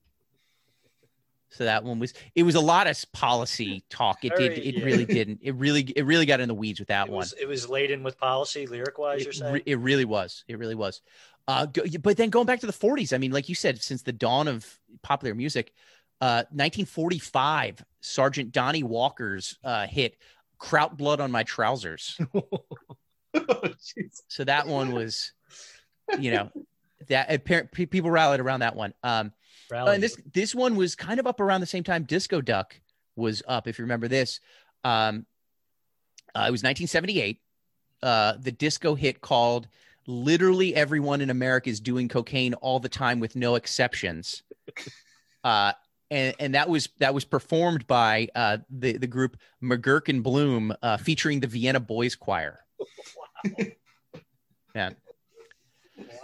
So 1.51 1.63
that 1.63 1.83
one 1.83 1.97
was 1.97 2.13
it 2.35 2.43
was 2.43 2.53
a 2.55 2.59
lot 2.61 2.85
of 2.87 3.03
policy 3.11 3.83
talk. 3.89 4.23
It 4.23 4.35
did 4.35 4.57
it 4.59 4.75
yeah. 4.77 4.85
really 4.85 5.05
didn't. 5.17 5.39
It 5.41 5.55
really 5.55 5.81
it 5.95 6.05
really 6.05 6.25
got 6.27 6.39
in 6.39 6.47
the 6.47 6.53
weeds 6.53 6.79
with 6.79 6.89
that 6.89 7.07
It 7.07 7.11
one. 7.11 7.19
was, 7.19 7.33
it 7.33 7.47
was 7.47 7.67
laden 7.67 8.03
with 8.03 8.19
policy, 8.19 8.67
lyric 8.67 8.97
wise, 8.99 9.23
you're 9.23 9.31
It, 9.31 9.35
saying? 9.35 9.53
re- 9.55 9.63
it 9.65 9.79
really 9.79 10.05
was. 10.05 10.43
It 10.47 10.59
really 10.59 10.75
was. 10.75 11.01
Uh, 11.47 11.65
go, 11.65 11.81
but 12.03 12.17
then 12.17 12.29
going 12.29 12.45
back 12.45 12.59
to 12.59 12.67
the 12.67 12.73
40s, 12.73 13.11
I 13.11 13.17
mean, 13.17 13.31
like 13.31 13.49
you 13.49 13.55
said, 13.55 13.81
since 13.81 14.03
the 14.03 14.11
dawn 14.11 14.47
of 14.47 14.79
popular 15.01 15.33
music, 15.33 15.73
uh, 16.21 16.43
1945, 16.51 17.83
Sergeant 18.01 18.51
Donnie 18.51 18.83
Walker's 18.83 19.57
uh, 19.63 19.87
hit 19.87 20.17
"Kraut 20.57 20.97
Blood 20.97 21.21
on 21.21 21.31
My 21.31 21.43
Trousers." 21.43 22.19
so 24.27 24.43
that 24.43 24.67
one 24.67 24.91
was, 24.91 25.31
you 26.19 26.31
know, 26.31 26.49
that 27.07 27.31
apparent 27.31 27.71
people 27.71 28.11
rallied 28.11 28.39
around 28.39 28.61
that 28.61 28.75
one. 28.75 28.93
Um, 29.03 29.31
Rally. 29.71 29.95
and 29.95 30.03
this 30.03 30.17
this 30.33 30.55
one 30.55 30.75
was 30.75 30.95
kind 30.95 31.19
of 31.19 31.27
up 31.27 31.39
around 31.39 31.61
the 31.61 31.67
same 31.67 31.83
time 31.83 32.03
Disco 32.03 32.41
Duck 32.41 32.79
was 33.15 33.43
up. 33.47 33.67
If 33.67 33.79
you 33.79 33.83
remember 33.83 34.07
this, 34.07 34.39
um, 34.83 35.25
uh, 36.35 36.45
it 36.47 36.51
was 36.51 36.63
1978. 36.63 37.39
Uh, 38.01 38.33
the 38.39 38.51
disco 38.51 38.95
hit 38.95 39.21
called 39.21 39.67
"Literally 40.07 40.73
Everyone 40.75 41.21
in 41.21 41.29
America 41.29 41.69
is 41.69 41.79
Doing 41.79 42.07
Cocaine 42.07 42.53
All 42.55 42.79
the 42.79 42.89
Time 42.89 43.19
with 43.19 43.35
No 43.35 43.55
Exceptions," 43.55 44.43
uh, 45.43 45.73
and 46.11 46.35
and 46.39 46.55
that 46.55 46.69
was 46.69 46.89
that 46.99 47.13
was 47.13 47.25
performed 47.25 47.85
by 47.87 48.27
uh, 48.35 48.57
the 48.69 48.97
the 48.97 49.07
group 49.07 49.37
McGurk 49.63 50.09
and 50.09 50.23
Bloom, 50.23 50.73
uh, 50.81 50.97
featuring 50.97 51.39
the 51.39 51.47
Vienna 51.47 51.79
Boys 51.79 52.15
Choir. 52.15 52.59
Wow. 53.45 53.69
Yeah. 54.75 54.89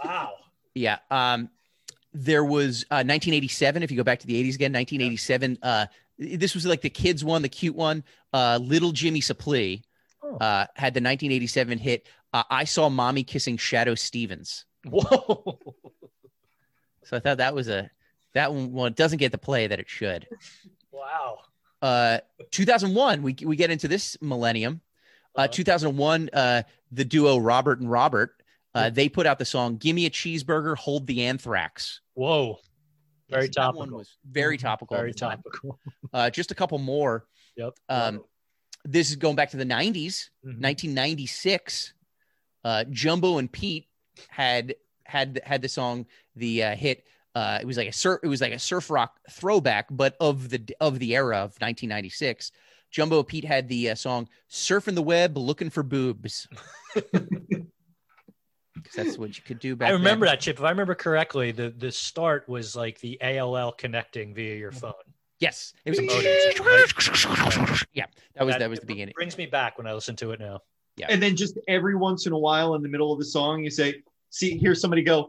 wow. 0.04 0.30
Yeah. 0.74 0.98
Um, 1.10 1.50
there 2.12 2.44
was 2.44 2.84
uh, 2.90 3.02
1987. 3.04 3.82
If 3.82 3.90
you 3.90 3.96
go 3.96 4.04
back 4.04 4.20
to 4.20 4.26
the 4.26 4.34
80s 4.34 4.54
again, 4.54 4.72
1987. 4.72 5.58
Uh, 5.62 5.86
this 6.18 6.54
was 6.54 6.64
like 6.64 6.80
the 6.80 6.88
kids 6.90 7.24
one, 7.24 7.42
the 7.42 7.48
cute 7.48 7.74
one. 7.74 8.04
Uh, 8.32 8.58
Little 8.62 8.92
Jimmy 8.92 9.20
Supplee 9.20 9.82
Oh. 10.22 10.36
uh, 10.36 10.66
had 10.74 10.94
the 10.94 10.98
1987 11.00 11.78
hit. 11.78 12.06
Uh, 12.32 12.42
I 12.50 12.64
saw 12.64 12.88
mommy 12.88 13.22
kissing 13.24 13.56
Shadoe 13.56 13.98
Stevens. 13.98 14.64
Whoa. 14.86 15.58
So 17.04 17.16
I 17.16 17.20
thought 17.20 17.38
that 17.38 17.54
was 17.54 17.68
a 17.68 17.90
that 18.36 18.52
one. 18.54 18.72
Well, 18.72 18.86
it 18.86 18.94
doesn't 18.96 19.18
get 19.18 19.32
the 19.32 19.38
play 19.38 19.66
that 19.66 19.80
it 19.80 19.88
should. 19.88 20.26
Wow. 20.92 21.40
Uh, 21.82 22.18
2001. 22.52 23.22
We 23.22 23.36
we 23.44 23.56
get 23.56 23.70
into 23.70 23.88
this 23.88 24.16
millennium. 24.20 24.80
Uh, 25.36 25.40
Uh-huh. 25.42 25.48
2001. 25.48 26.30
Uh, 26.32 26.62
the 26.92 27.04
duo 27.04 27.36
Robert 27.38 27.80
and 27.80 27.90
Robert. 27.90 28.32
Uh, 28.74 28.90
they 28.90 29.08
put 29.08 29.26
out 29.26 29.38
the 29.38 29.44
song 29.44 29.76
"Give 29.78 29.94
Me 29.96 30.06
a 30.06 30.10
Cheeseburger, 30.10 30.76
Hold 30.76 31.06
the 31.06 31.24
Anthrax." 31.24 32.00
Whoa. 32.14 32.58
Very 33.28 33.46
Yes, 33.46 33.54
that 33.56 33.74
one 33.74 33.88
topical. 33.88 33.98
was 33.98 34.16
very 34.30 34.56
topical. 34.58 34.96
Very 34.96 35.12
topical. 35.12 35.78
Uh, 36.12 36.30
just 36.30 36.50
a 36.52 36.54
couple 36.54 36.78
more. 36.78 37.26
Yep. 37.56 37.72
Um, 37.88 38.24
this 38.84 39.10
is 39.10 39.16
going 39.16 39.34
back 39.34 39.50
to 39.50 39.56
the 39.56 39.64
90s, 39.64 40.30
Mhm. 40.46 40.60
1996. 40.60 41.92
Uh, 42.64 42.84
Jumbo 42.90 43.38
and 43.38 43.50
Pete 43.50 43.88
had 44.28 44.74
had 45.04 45.40
had 45.44 45.62
the 45.62 45.68
song, 45.68 46.06
the 46.36 46.62
uh, 46.62 46.76
hit. 46.76 47.04
Uh, 47.36 47.58
it 47.60 47.66
was 47.66 47.76
like 47.76 47.86
a 47.86 47.92
surf. 47.92 48.18
It 48.22 48.28
was 48.28 48.40
like 48.40 48.54
a 48.54 48.58
surf 48.58 48.88
rock 48.88 49.20
throwback, 49.30 49.88
but 49.90 50.16
of 50.20 50.48
the 50.48 50.74
of 50.80 50.98
the 50.98 51.14
era 51.14 51.36
of 51.36 51.50
1996. 51.60 52.50
Jumbo 52.90 53.22
Pete 53.22 53.44
had 53.44 53.68
the 53.68 53.90
uh, 53.90 53.94
song 53.94 54.26
"Surfing 54.50 54.94
the 54.94 55.02
Web, 55.02 55.36
Looking 55.36 55.68
for 55.68 55.82
Boobs." 55.82 56.48
'Cause 56.94 57.04
that's 58.94 59.18
what 59.18 59.36
you 59.36 59.44
could 59.44 59.58
do 59.58 59.76
back. 59.76 59.90
I 59.90 59.92
remember 59.92 60.24
then. 60.24 60.32
that, 60.32 60.40
Chip. 60.40 60.58
If 60.58 60.64
I 60.64 60.70
remember 60.70 60.94
correctly, 60.94 61.50
the, 61.50 61.74
the 61.76 61.92
start 61.92 62.48
was 62.48 62.74
like 62.74 63.00
the 63.00 63.18
AOL 63.22 63.76
connecting 63.76 64.34
via 64.34 64.54
your 64.54 64.72
phone. 64.72 64.94
Yes, 65.38 65.74
it 65.84 65.90
was. 65.90 65.98
The 65.98 66.06
modem, 66.06 67.76
yeah, 67.92 68.06
that 68.34 68.46
was 68.46 68.56
that 68.56 68.70
was 68.70 68.80
the 68.80 68.86
beginning. 68.86 69.12
Brings 69.14 69.36
me 69.36 69.44
back 69.44 69.76
when 69.76 69.86
I 69.86 69.92
listen 69.92 70.16
to 70.16 70.30
it 70.30 70.40
now. 70.40 70.60
Yeah. 70.96 71.08
And 71.10 71.22
then 71.22 71.36
just 71.36 71.58
every 71.68 71.96
once 71.96 72.26
in 72.26 72.32
a 72.32 72.38
while 72.38 72.76
in 72.76 72.82
the 72.82 72.88
middle 72.88 73.12
of 73.12 73.18
the 73.18 73.26
song, 73.26 73.62
you 73.62 73.70
say, 73.70 74.02
see, 74.30 74.56
hear 74.56 74.74
somebody 74.74 75.02
go, 75.02 75.24
"Huh, 75.24 75.28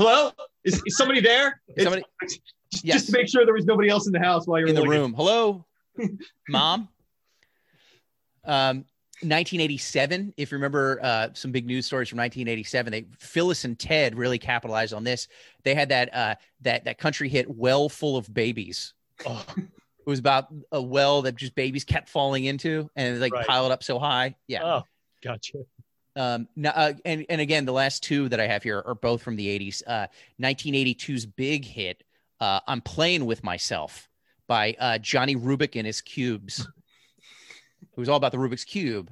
hello? 0.00 0.30
Is, 0.64 0.80
is 0.86 0.96
somebody 0.96 1.20
there? 1.20 1.60
Is 1.76 1.84
somebody- 1.84 2.04
just, 2.22 2.40
Yes. 2.84 2.94
just 2.98 3.06
to 3.06 3.12
make 3.12 3.28
sure 3.28 3.44
there 3.44 3.52
was 3.54 3.64
nobody 3.66 3.88
else 3.88 4.06
in 4.06 4.12
the 4.12 4.20
house 4.20 4.46
while 4.46 4.60
you're 4.60 4.68
in 4.68 4.76
the 4.76 4.86
room. 4.86 5.12
Hello, 5.12 5.64
mom. 6.48 6.88
Um, 8.44 8.84
1987. 9.22 10.32
If 10.36 10.50
you 10.52 10.56
remember 10.56 11.00
uh, 11.02 11.28
some 11.34 11.50
big 11.50 11.66
news 11.66 11.84
stories 11.84 12.08
from 12.08 12.18
1987, 12.18 12.90
they 12.92 13.06
Phyllis 13.18 13.64
and 13.64 13.76
Ted 13.78 14.16
really 14.16 14.38
capitalized 14.38 14.94
on 14.94 15.02
this. 15.04 15.26
They 15.64 15.74
had 15.74 15.88
that 15.88 16.14
uh, 16.14 16.34
that 16.60 16.84
that 16.84 16.98
country 16.98 17.28
hit 17.28 17.50
"Well 17.50 17.88
Full 17.88 18.16
of 18.16 18.32
Babies." 18.32 18.94
Oh, 19.26 19.44
It 19.56 19.66
was 20.06 20.20
about 20.20 20.46
a 20.72 20.80
well 20.80 21.22
that 21.22 21.34
just 21.34 21.54
babies 21.56 21.84
kept 21.84 22.08
falling 22.08 22.44
into, 22.44 22.88
and 22.96 23.16
it, 23.16 23.20
like 23.20 23.32
Right. 23.32 23.46
piled 23.46 23.72
up 23.72 23.82
so 23.82 23.98
high. 23.98 24.36
Yeah. 24.46 24.64
oh, 24.64 24.82
gotcha. 25.24 25.58
Um, 26.16 26.48
no, 26.56 26.70
uh, 26.70 26.92
and 27.04 27.24
and 27.28 27.40
again, 27.40 27.64
the 27.64 27.72
last 27.72 28.02
two 28.02 28.28
that 28.30 28.40
I 28.40 28.46
have 28.46 28.62
here 28.62 28.82
are 28.84 28.94
both 28.96 29.22
from 29.22 29.36
the 29.36 29.46
80s. 29.46 29.82
Uh, 29.86 30.06
1982's 30.40 31.24
big 31.26 31.64
hit, 31.64 32.02
uh, 32.40 32.60
"I'm 32.66 32.80
Playing 32.80 33.26
with 33.26 33.44
Myself" 33.44 34.08
by 34.48 34.74
uh, 34.80 34.98
Johnny 34.98 35.36
Rubik 35.36 35.76
and 35.76 35.86
his 35.86 36.00
Cubes. 36.00 36.60
It 36.60 37.96
was 37.96 38.08
all 38.08 38.16
about 38.16 38.32
the 38.32 38.38
Rubik's 38.38 38.64
Cube. 38.64 39.10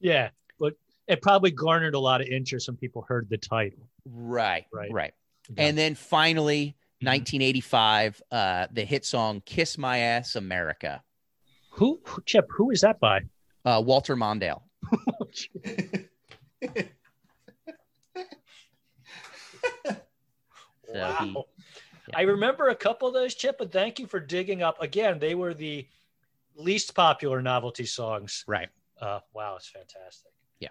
Yeah, 0.00 0.28
but 0.60 0.74
it 1.08 1.22
probably 1.22 1.50
garnered 1.50 1.94
a 1.94 1.98
lot 1.98 2.20
of 2.20 2.26
interest 2.26 2.68
when 2.68 2.76
people 2.76 3.02
heard 3.08 3.26
the 3.30 3.38
title. 3.38 3.88
Right, 4.04 4.66
Right. 4.72 4.92
right. 4.92 5.14
And 5.56 5.76
then 5.78 5.94
finally, 5.94 6.76
Mhm. 7.02 7.06
1985, 7.06 8.22
uh, 8.30 8.66
the 8.70 8.84
hit 8.84 9.04
song 9.06 9.40
"Kiss 9.46 9.78
My 9.78 9.98
Ass, 9.98 10.36
America," 10.36 11.02
who, 11.70 12.00
who 12.04 12.22
Chip? 12.26 12.46
Who 12.50 12.70
is 12.70 12.82
that 12.82 13.00
by? 13.00 13.22
uh, 13.64 13.82
Walter 13.84 14.14
Mondale. 14.14 14.62
So 20.86 20.92
Wow. 21.00 21.18
he- 22.06 22.12
I 22.14 22.22
remember 22.22 22.68
a 22.68 22.74
couple 22.76 23.08
of 23.08 23.14
those, 23.14 23.34
Chip, 23.34 23.56
but 23.58 23.72
thank 23.72 23.98
you 23.98 24.06
for 24.06 24.20
digging 24.20 24.62
up. 24.62 24.80
Again, 24.82 25.18
they 25.18 25.34
were 25.34 25.54
the 25.54 25.88
least 26.54 26.94
popular 26.94 27.40
novelty 27.40 27.86
songs. 27.86 28.44
right. 28.46 28.68
Uh, 29.00 29.20
wow, 29.32 29.56
it's 29.56 29.68
fantastic. 29.68 30.30
Yeah. 30.60 30.68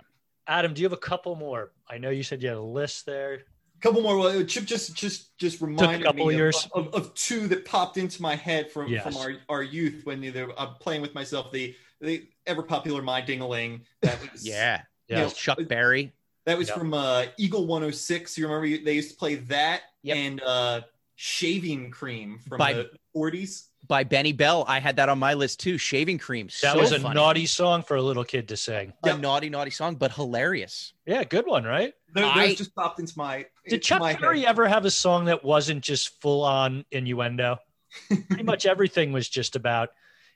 Adam, 0.48 0.74
do 0.74 0.82
you 0.82 0.86
have 0.86 0.94
a 0.94 0.98
couple 0.98 1.36
more? 1.36 1.74
I 1.90 1.98
know 1.98 2.10
you 2.11 2.24
said 2.24 2.41
you 2.41 2.48
had 2.49 2.57
a 2.57 2.61
list 2.61 3.06
there. 3.06 3.34
A 3.34 3.82
couple 3.82 4.02
more. 4.02 4.18
Well, 4.18 4.44
Chip 4.45 4.64
just 4.65 4.95
just 4.95 5.36
just 5.38 5.60
reminded 5.61 6.06
couple 6.06 6.28
me 6.28 6.34
of, 6.34 6.38
years. 6.40 6.68
Of, 6.74 6.94
of 6.94 7.14
two 7.15 7.48
that 7.48 7.65
popped 7.65 7.98
into 7.98 8.22
my 8.22 8.36
head 8.36 8.72
from 8.72 8.88
Yes. 8.90 9.03
from 9.03 9.18
our, 9.18 9.34
our 9.49 9.64
youth 9.64 10.02
when 10.06 10.22
they 10.22 10.32
were 10.32 10.53
uh, 10.57 10.68
playing 10.76 11.02
with 11.02 11.14
myself. 11.15 11.52
The 11.52 11.76
the 11.99 12.30
ever 12.45 12.64
popular 12.64 13.02
My 13.02 13.22
Dingaling. 13.22 13.82
That 14.02 14.22
was 14.32 14.48
Yeah. 14.48 14.84
You 15.19 15.23
know, 15.26 15.30
Chuck 15.30 15.60
Berry. 15.68 16.11
That 16.45 16.57
was 16.57 16.68
Yeah. 16.69 16.77
from 16.77 16.94
uh, 16.94 17.26
Eagle 17.38 17.65
106. 17.68 18.38
You 18.38 18.48
remember 18.48 18.84
they 18.84 18.94
used 18.94 19.11
to 19.11 19.15
play 19.18 19.35
that 19.35 19.81
Yep. 20.03 20.18
and 20.18 20.41
uh, 20.41 20.81
Shaving 21.15 21.91
Cream 21.91 22.40
from 22.40 22.57
By- 22.57 22.73
the 22.73 22.90
40s. 23.15 23.68
by 23.88 24.03
Benny 24.03 24.34
Bell. 24.34 24.65
I 24.68 24.80
had 24.80 24.95
that 24.98 25.07
on 25.10 25.19
my 25.19 25.34
list 25.35 25.60
too. 25.60 25.77
Shaving 25.77 26.18
cream. 26.18 26.48
That 26.61 26.73
so 26.73 26.80
was 26.80 26.91
a 26.91 26.99
funny. 26.99 27.15
naughty 27.15 27.45
song 27.45 27.84
for 27.84 27.95
a 27.95 28.02
little 28.02 28.23
kid 28.26 28.48
to 28.49 28.57
sing. 28.57 28.91
a 29.03 29.18
naughty, 29.18 29.49
naughty 29.49 29.72
song, 29.72 29.95
but 29.95 30.11
hilarious. 30.14 30.94
Yeah, 31.06 31.23
good 31.23 31.45
one, 31.45 31.64
right? 31.64 31.94
Those, 32.14 32.23
I- 32.26 32.48
those 32.48 32.57
just 32.57 32.76
popped 32.76 32.99
into 32.99 33.14
my. 33.15 33.38
Did 33.38 33.73
into 33.76 33.77
Chuck 33.80 33.99
my 34.02 34.15
Berry 34.15 34.41
head. 34.41 34.49
ever 34.49 34.68
have 34.68 34.84
a 34.85 34.91
song 34.91 35.26
that 35.26 35.44
wasn't 35.45 35.81
just 35.84 36.19
full 36.22 36.44
on 36.44 36.84
innuendo? 36.91 37.57
Pretty 38.27 38.44
much 38.44 38.65
everything 38.65 39.11
was 39.14 39.30
just 39.30 39.56
about. 39.56 39.90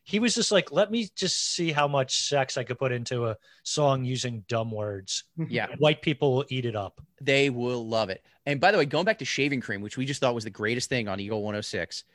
He 0.08 0.20
was 0.20 0.34
just 0.34 0.54
like, 0.54 0.72
let 0.72 0.90
me 0.90 1.10
just 1.18 1.54
see 1.54 1.74
how 1.74 1.86
much 1.86 2.16
sex 2.16 2.56
I 2.56 2.64
could 2.64 2.80
put 2.80 2.94
into 2.94 3.28
a 3.28 3.36
song 3.64 4.06
using 4.06 4.46
dumb 4.48 4.72
words. 4.72 5.26
Mm-hmm. 5.38 5.52
Yeah, 5.52 5.68
White 5.80 6.02
people 6.02 6.34
will 6.34 6.46
eat 6.48 6.66
it 6.66 6.78
up. 6.78 7.02
they 7.22 7.50
will 7.50 7.86
love 7.86 8.10
it. 8.10 8.24
And 8.46 8.62
by 8.62 8.72
the 8.72 8.78
way, 8.78 8.86
going 8.86 9.04
back 9.04 9.18
to 9.20 9.26
shaving 9.26 9.60
cream, 9.60 9.82
which 9.82 9.98
we 9.98 10.06
just 10.06 10.22
thought 10.22 10.34
was 10.34 10.46
the 10.46 10.50
greatest 10.50 10.88
thing 10.88 11.10
on 11.10 11.20
Eagle 11.20 11.40
106, 11.44 12.06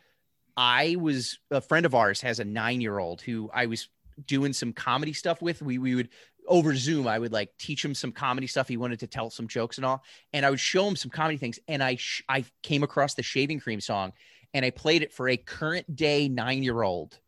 I 0.57 0.97
was 0.99 1.39
a 1.51 1.61
friend 1.61 1.85
of 1.85 1.95
ours 1.95 2.23
has 2.23 2.41
a 2.41 2.45
nine 2.45 2.81
year 2.81 2.99
old 2.99 3.21
who 3.21 3.51
I 3.53 3.67
was 3.67 3.89
doing 4.27 4.55
some 4.55 4.73
comedy 4.73 5.13
stuff 5.13 5.43
with. 5.43 5.61
We 5.61 5.77
we 5.77 5.95
would 5.95 6.09
over 6.49 6.75
Zoom, 6.75 7.07
I 7.07 7.19
would 7.19 7.33
like 7.33 7.51
teach 7.59 7.85
him 7.85 7.95
some 7.95 8.11
comedy 8.13 8.47
stuff. 8.47 8.69
He 8.69 8.79
wanted 8.79 9.01
to 9.01 9.07
tell 9.07 9.29
some 9.29 9.49
jokes 9.49 9.77
and 9.77 9.85
all, 9.85 10.03
and 10.33 10.47
I 10.47 10.51
would 10.51 10.61
show 10.61 10.89
him 10.89 10.97
some 10.97 11.11
comedy 11.11 11.37
things. 11.37 11.59
And 11.69 11.83
I 11.83 11.97
sh- 11.97 12.23
I 12.27 12.45
came 12.63 12.83
across 12.83 13.13
the 13.15 13.23
shaving 13.23 13.61
cream 13.61 13.81
song, 13.83 14.13
and 14.55 14.65
I 14.65 14.71
played 14.71 15.03
it 15.03 15.13
for 15.13 15.29
a 15.29 15.37
current 15.37 15.95
day 15.95 16.29
nine 16.29 16.63
year 16.63 16.83
old. 16.83 17.19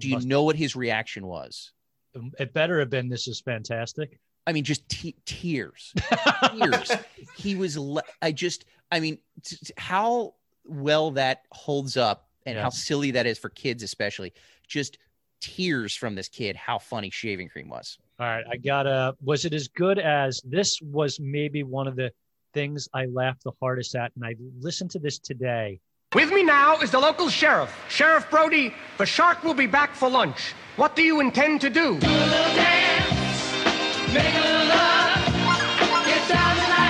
Do 0.00 0.08
you 0.08 0.16
Must- 0.16 0.26
know 0.26 0.42
what 0.42 0.56
his 0.56 0.74
reaction 0.76 1.26
was? 1.26 1.72
Um, 2.16 2.32
it 2.40 2.52
better 2.52 2.80
have 2.80 2.90
been 2.90 3.08
this 3.08 3.28
is 3.28 3.40
fantastic. 3.40 4.18
I 4.46 4.52
mean, 4.52 4.64
just 4.64 4.88
te- 4.88 5.14
tears. 5.26 5.92
Tears. 6.58 6.90
he 7.36 7.54
was. 7.54 7.76
Le- 7.78 8.02
I 8.22 8.32
just. 8.32 8.64
I 8.90 8.98
mean, 8.98 9.18
t- 9.44 9.56
t- 9.64 9.72
how 9.76 10.34
well 10.64 11.12
that 11.12 11.42
holds 11.52 11.96
up, 11.96 12.28
and 12.46 12.56
Yeah. 12.56 12.62
how 12.62 12.70
silly 12.70 13.12
that 13.12 13.26
is 13.26 13.38
for 13.38 13.48
kids, 13.50 13.82
especially. 13.82 14.32
Just 14.66 14.98
tears 15.40 15.94
from 15.94 16.14
this 16.14 16.28
kid. 16.28 16.56
How 16.56 16.78
funny 16.78 17.10
shaving 17.10 17.48
cream 17.48 17.68
was. 17.68 17.98
All 18.18 18.26
right, 18.26 18.44
I 18.50 18.56
gotta. 18.56 19.14
Was 19.22 19.44
it 19.44 19.52
as 19.52 19.68
good 19.68 19.98
as 19.98 20.40
this? 20.44 20.80
Was 20.82 21.20
maybe 21.20 21.62
one 21.62 21.86
of 21.86 21.94
the 21.96 22.10
things 22.54 22.88
I 22.92 23.04
laughed 23.06 23.44
the 23.44 23.52
hardest 23.60 23.94
at, 23.94 24.10
and 24.16 24.24
I 24.24 24.34
listened 24.58 24.90
to 24.92 24.98
this 24.98 25.18
today. 25.18 25.80
With 26.12 26.32
me 26.32 26.42
now 26.42 26.80
is 26.80 26.90
the 26.90 26.98
local 26.98 27.28
sheriff. 27.28 27.72
Sheriff 27.88 28.28
Brody, 28.30 28.74
the 28.98 29.06
shark 29.06 29.44
will 29.44 29.54
be 29.54 29.68
back 29.68 29.94
for 29.94 30.10
lunch. 30.10 30.54
What 30.74 30.96
do 30.96 31.02
you 31.04 31.20
intend 31.20 31.60
to 31.60 31.70
do? 31.70 32.00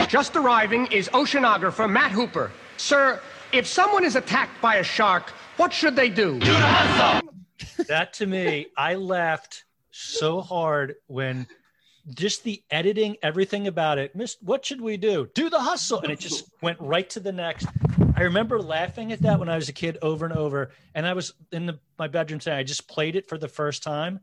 Just 0.09 0.37
arriving 0.37 0.87
is 0.91 1.11
oceanographer 1.11 1.87
Matt 1.91 2.13
Hooper. 2.13 2.51
Sir, 2.79 3.21
if 3.53 3.67
someone 3.67 4.05
is 4.05 4.17
attacked 4.17 4.59
by 4.63 4.77
a 4.77 4.83
shark, 4.83 5.29
what 5.59 5.71
should 5.71 5.97
they 5.97 6.09
do? 6.09 6.39
That 7.89 8.15
to 8.15 8.27
me, 8.27 8.69
I 8.75 8.95
laughed 8.95 9.65
so 9.91 10.41
hard 10.41 10.95
when 11.09 11.47
just 12.15 12.45
the 12.45 12.63
editing, 12.71 13.17
everything 13.23 13.67
about 13.67 13.99
it. 13.99 14.15
Miss, 14.15 14.37
what 14.41 14.65
should 14.65 14.81
we 14.81 14.97
do? 14.97 15.29
Do 15.35 15.51
the 15.51 15.61
hustle, 15.61 16.01
and 16.01 16.11
it 16.11 16.19
just 16.19 16.51
went 16.63 16.81
right 16.81 17.09
to 17.11 17.21
the 17.21 17.33
next. 17.33 17.67
I 18.17 18.23
remember 18.23 18.61
laughing 18.61 19.13
at 19.13 19.23
that 19.23 19.39
when 19.39 19.49
I 19.49 19.57
was 19.57 19.69
a 19.69 19.73
kid 19.73 19.99
over 20.03 20.27
and 20.27 20.37
over, 20.37 20.71
and 20.95 21.07
I 21.07 21.13
was 21.13 21.35
in 21.53 21.67
the, 21.67 21.79
my 21.99 22.09
bedroom 22.09 22.41
saying 22.41 22.59
I 22.59 22.63
just 22.63 22.89
played 22.89 23.17
it 23.17 23.29
for 23.29 23.39
the 23.39 23.49
first 23.49 23.83
time, 23.83 24.21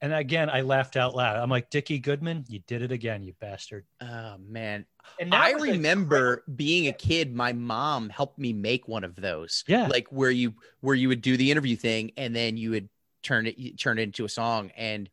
and 0.00 0.12
again 0.12 0.48
I 0.50 0.60
laughed 0.62 0.96
out 0.96 1.14
loud. 1.14 1.36
I'm 1.36 1.50
like, 1.50 1.70
Dickie 1.70 1.98
Goodman, 1.98 2.44
you 2.48 2.60
did 2.66 2.82
it 2.82 2.92
again, 2.92 3.22
you 3.22 3.34
bastard. 3.40 3.84
Oh 4.00 4.36
man, 4.38 4.86
And 5.20 5.34
I 5.34 5.54
was 5.54 5.64
a 5.64 5.72
remember 5.72 6.44
being 6.54 6.88
a 6.88 6.92
kid. 6.92 7.34
My 7.34 7.52
mom 7.52 8.08
helped 8.08 8.38
me 8.38 8.52
make 8.52 8.88
one 8.88 9.04
of 9.04 9.16
those. 9.16 9.64
Yeah. 9.66 9.88
like 9.88 10.08
where 10.08 10.30
you 10.30 10.54
where 10.80 10.94
you 10.94 11.08
would 11.08 11.22
do 11.22 11.36
the 11.36 11.50
interview 11.50 11.76
thing, 11.76 12.12
and 12.16 12.34
then 12.34 12.56
you 12.56 12.70
would 12.70 12.88
turn 13.22 13.46
it 13.46 13.58
you 13.58 13.72
turn 13.74 13.98
it 13.98 14.02
into 14.02 14.24
a 14.24 14.28
song, 14.28 14.70
and 14.76 15.08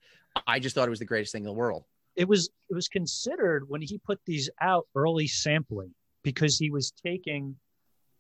I 0.48 0.60
just 0.60 0.76
thought 0.76 0.88
it 0.88 0.92
was 0.92 1.00
the 1.00 1.06
greatest 1.06 1.32
thing 1.32 1.42
in 1.44 1.48
the 1.48 1.54
world. 1.54 1.84
It 2.16 2.28
was 2.28 2.50
it 2.70 2.74
was 2.74 2.88
considered 2.88 3.68
when 3.68 3.82
he 3.82 3.98
put 4.00 4.20
these 4.26 4.50
out 4.60 4.88
early 4.96 5.28
sampling 5.28 5.94
because 6.24 6.58
he 6.58 6.70
was 6.70 6.92
taking 6.92 7.56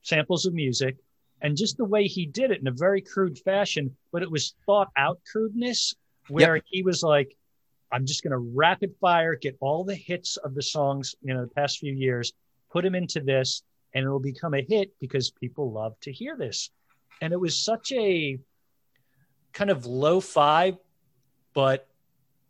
samples 0.01 0.45
of 0.45 0.53
music 0.53 0.95
and 1.41 1.57
just 1.57 1.77
the 1.77 1.85
way 1.85 2.05
he 2.05 2.25
did 2.25 2.51
it 2.51 2.59
in 2.59 2.67
a 2.67 2.71
very 2.71 3.01
crude 3.01 3.37
fashion 3.39 3.95
but 4.11 4.23
it 4.23 4.31
was 4.31 4.55
thought 4.65 4.89
out 4.97 5.19
crudeness 5.31 5.93
where 6.29 6.59
he 6.65 6.81
was 6.81 7.03
like 7.03 7.35
i'm 7.91 8.05
just 8.05 8.23
going 8.23 8.31
to 8.31 8.51
rapid 8.55 8.93
fire 8.99 9.35
get 9.35 9.57
all 9.59 9.83
the 9.83 9.95
hits 9.95 10.37
of 10.37 10.55
the 10.55 10.61
songs 10.61 11.13
you 11.21 11.33
know 11.33 11.41
the 11.41 11.53
past 11.53 11.77
few 11.77 11.93
years 11.93 12.33
put 12.71 12.83
them 12.83 12.95
into 12.95 13.19
this 13.19 13.63
and 13.93 14.05
it'll 14.05 14.19
become 14.19 14.53
a 14.53 14.65
hit 14.67 14.91
because 14.99 15.31
people 15.31 15.71
love 15.71 15.99
to 16.01 16.11
hear 16.11 16.35
this. 16.37 16.69
And 17.21 17.33
it 17.33 17.39
was 17.39 17.57
such 17.57 17.91
a 17.91 18.39
kind 19.53 19.69
of 19.69 19.85
low 19.85 20.21
fi, 20.21 20.77
but 21.53 21.87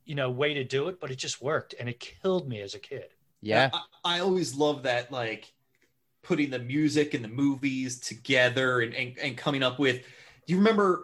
you 0.06 0.16
know 0.16 0.30
way 0.30 0.54
to 0.54 0.64
do 0.64 0.88
it 0.88 1.00
but 1.00 1.12
it 1.12 1.18
just 1.18 1.42
worked 1.42 1.74
and 1.80 1.88
it 1.88 2.00
killed 2.00 2.48
me 2.48 2.62
as 2.62 2.74
a 2.74 2.80
kid 2.80 3.10
Yeah, 3.42 3.72
I, 3.74 4.18
I 4.18 4.20
always 4.20 4.56
love 4.56 4.84
that, 4.84 5.12
like 5.12 5.52
putting 6.24 6.52
the 6.52 6.60
music 6.60 7.14
and 7.14 7.24
the 7.24 7.30
movies 7.30 8.00
together 8.00 8.82
and, 8.82 8.94
and, 8.94 9.18
and 9.18 9.38
coming 9.38 9.64
up 9.64 9.80
with. 9.80 9.98
Do 10.46 10.54
you 10.54 10.58
remember 10.58 11.04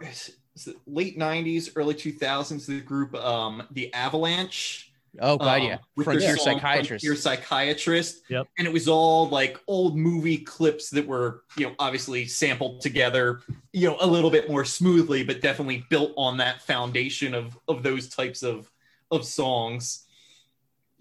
late 0.86 1.18
90s, 1.18 1.70
early 1.76 1.94
2000s, 1.94 2.66
the 2.66 2.80
group 2.80 3.14
um, 3.14 3.64
The 3.72 3.92
Avalanche? 3.92 4.84
oh 5.20 5.36
god, 5.36 5.60
um, 5.60 5.66
yeah, 5.66 5.78
with 5.96 6.06
their 6.06 6.14
Frontier 6.14 6.36
song 6.36 6.54
Psychiatrist. 6.54 7.04
Frontier 7.04 7.16
Psychiatrist. 7.16 8.22
Yep. 8.28 8.46
And 8.58 8.66
it 8.66 8.72
was 8.72 8.86
all 8.88 9.28
like 9.28 9.60
old 9.66 9.96
movie 9.96 10.38
clips 10.38 10.90
that 10.90 11.06
were, 11.06 11.42
you 11.56 11.66
know, 11.66 11.74
obviously 11.78 12.26
sampled 12.26 12.80
together, 12.80 13.40
you 13.72 13.88
know, 13.88 13.96
a 14.00 14.06
little 14.06 14.30
bit 14.30 14.48
more 14.48 14.64
smoothly, 14.64 15.24
but 15.24 15.40
definitely 15.40 15.84
built 15.88 16.12
on 16.16 16.36
that 16.36 16.62
foundation 16.62 17.34
of 17.34 17.58
of 17.66 17.82
those 17.82 18.08
types 18.08 18.42
of 18.42 18.70
of 19.10 19.24
songs. 19.24 20.06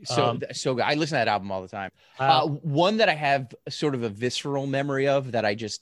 So 0.04 0.32
Um, 0.32 0.42
so 0.54 0.76
good. 0.76 0.84
I 0.84 0.94
listen 0.94 1.16
to 1.16 1.20
that 1.26 1.28
album 1.28 1.52
all 1.52 1.62
the 1.62 1.68
time. 1.68 1.92
Uh, 2.20 2.44
uh, 2.44 2.48
one 2.48 2.98
that 2.98 3.10
I 3.10 3.16
have 3.16 3.54
sort 3.70 3.96
of 3.96 4.04
a 4.04 4.10
visceral 4.10 4.68
memory 4.68 5.08
of 5.08 5.32
that 5.32 5.44
I 5.44 5.56
just, 5.56 5.82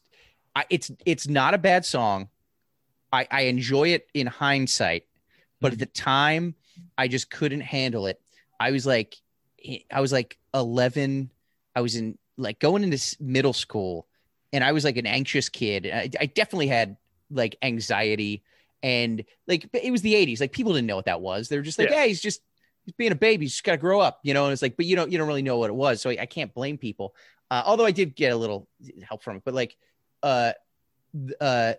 I, 0.55 0.65
it's 0.69 0.89
it's 1.05 1.27
not 1.27 1.53
a 1.53 1.57
bad 1.57 1.85
song. 1.85 2.29
I, 3.11 3.27
I 3.31 3.41
enjoy 3.43 3.89
it 3.89 4.07
in 4.13 4.27
hindsight, 4.27 5.05
but 5.61 5.71
Mm-hmm. 5.71 5.73
at 5.73 5.79
the 5.79 5.85
time, 5.87 6.55
I 6.97 7.07
just 7.07 7.29
couldn't 7.31 7.61
handle 7.61 8.07
it. 8.07 8.21
I 8.59 8.71
was 8.71 8.85
like, 8.85 9.15
I 9.91 10.01
was 10.01 10.11
like 10.11 10.37
11. 10.53 11.31
I 11.75 11.81
was 11.81 11.95
in 11.95 12.17
like 12.37 12.59
going 12.59 12.83
into 12.83 13.17
middle 13.19 13.53
school, 13.53 14.07
and 14.53 14.63
I 14.63 14.71
was 14.71 14.83
like 14.85 14.97
an 14.97 15.07
anxious 15.07 15.49
kid. 15.49 15.87
I, 15.93 16.09
I 16.19 16.25
definitely 16.27 16.67
had 16.67 16.97
like 17.29 17.57
anxiety, 17.61 18.43
and 18.83 19.23
like 19.47 19.67
it 19.73 19.91
was 19.91 20.01
the 20.01 20.13
80s. 20.13 20.39
Like 20.39 20.51
people 20.51 20.73
didn't 20.73 20.87
know 20.87 20.95
what 20.95 21.05
that 21.05 21.21
was. 21.21 21.49
They 21.49 21.57
were 21.57 21.63
just 21.63 21.79
like, 21.79 21.89
Yeah. 21.89 21.95
hey, 22.01 22.07
he's 22.09 22.21
just 22.21 22.41
he's 22.85 22.93
being 22.93 23.11
a 23.11 23.15
baby. 23.15 23.45
He's 23.45 23.53
just 23.53 23.63
got 23.63 23.71
to 23.73 23.77
grow 23.77 23.99
up, 23.99 24.19
you 24.23 24.33
know. 24.33 24.45
And 24.45 24.53
it's 24.53 24.61
like, 24.61 24.77
but 24.77 24.85
you 24.85 24.95
don't 24.95 25.11
you 25.11 25.17
don't 25.17 25.27
really 25.27 25.41
know 25.41 25.57
what 25.57 25.69
it 25.69 25.75
was, 25.75 26.01
so 26.01 26.09
I, 26.09 26.17
I 26.21 26.25
can't 26.25 26.53
blame 26.53 26.77
people. 26.77 27.15
Uh, 27.51 27.63
although 27.65 27.85
I 27.85 27.91
did 27.91 28.15
get 28.15 28.31
a 28.31 28.35
little 28.35 28.67
help 29.07 29.23
from 29.23 29.37
it, 29.37 29.43
but 29.45 29.53
like, 29.53 29.75
uh, 30.23 30.53
uh, 31.39 31.73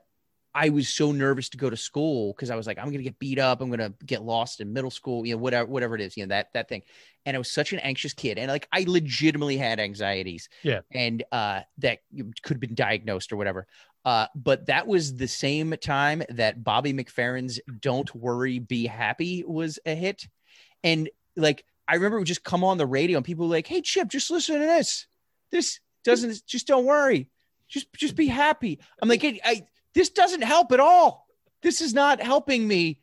I 0.54 0.70
was 0.70 0.88
so 0.88 1.12
nervous 1.12 1.50
to 1.50 1.58
go 1.58 1.68
to 1.68 1.76
school 1.76 2.32
because 2.32 2.48
I 2.50 2.56
was 2.56 2.66
like, 2.66 2.78
I'm 2.78 2.86
gonna 2.86 3.02
get 3.02 3.18
beat 3.18 3.38
up, 3.38 3.60
I'm 3.60 3.68
gonna 3.68 3.92
get 4.06 4.22
lost 4.22 4.60
in 4.60 4.72
middle 4.72 4.90
school, 4.90 5.26
you 5.26 5.34
know, 5.34 5.38
whatever, 5.38 5.68
whatever 5.68 5.94
it 5.94 6.00
is, 6.00 6.16
you 6.16 6.24
know, 6.24 6.28
that 6.30 6.52
that 6.54 6.68
thing. 6.68 6.82
And 7.26 7.34
I 7.36 7.38
was 7.38 7.50
such 7.50 7.72
an 7.72 7.78
anxious 7.80 8.14
kid, 8.14 8.38
and 8.38 8.50
like 8.50 8.66
I 8.72 8.84
legitimately 8.86 9.56
had 9.58 9.80
anxieties, 9.80 10.48
Yeah. 10.62 10.80
and 10.92 11.24
uh, 11.30 11.60
that 11.78 11.98
could 12.42 12.54
have 12.54 12.60
been 12.60 12.74
diagnosed 12.74 13.32
or 13.32 13.36
whatever. 13.36 13.66
Uh, 14.06 14.28
but 14.36 14.66
that 14.66 14.86
was 14.86 15.16
the 15.16 15.26
same 15.26 15.74
time 15.82 16.22
that 16.28 16.62
Bobby 16.62 16.92
McFerrin's 16.92 17.58
"Don't 17.80 18.14
Worry, 18.14 18.60
Be 18.60 18.86
Happy" 18.86 19.42
was 19.44 19.80
a 19.84 19.96
hit, 19.96 20.28
and 20.84 21.10
like 21.34 21.64
I 21.88 21.96
remember 21.96 22.18
it 22.18 22.20
would 22.20 22.28
just 22.28 22.44
come 22.44 22.62
on 22.62 22.78
the 22.78 22.86
radio, 22.86 23.16
and 23.16 23.26
people 23.26 23.48
were 23.48 23.54
like, 23.56 23.66
"Hey, 23.66 23.80
Chip, 23.80 24.06
just 24.06 24.30
listen 24.30 24.60
to 24.60 24.64
this. 24.64 25.08
This 25.50 25.80
doesn't. 26.04 26.46
Just 26.46 26.68
don't 26.68 26.84
worry. 26.84 27.28
Just 27.68 27.92
just 27.94 28.14
be 28.14 28.28
happy." 28.28 28.78
I'm 29.02 29.08
like, 29.08 29.24
I, 29.24 29.40
I 29.44 29.66
this 29.92 30.10
doesn't 30.10 30.42
help 30.42 30.70
at 30.70 30.78
all. 30.78 31.26
This 31.62 31.80
is 31.80 31.92
not 31.92 32.22
helping 32.22 32.68
me. 32.68 33.00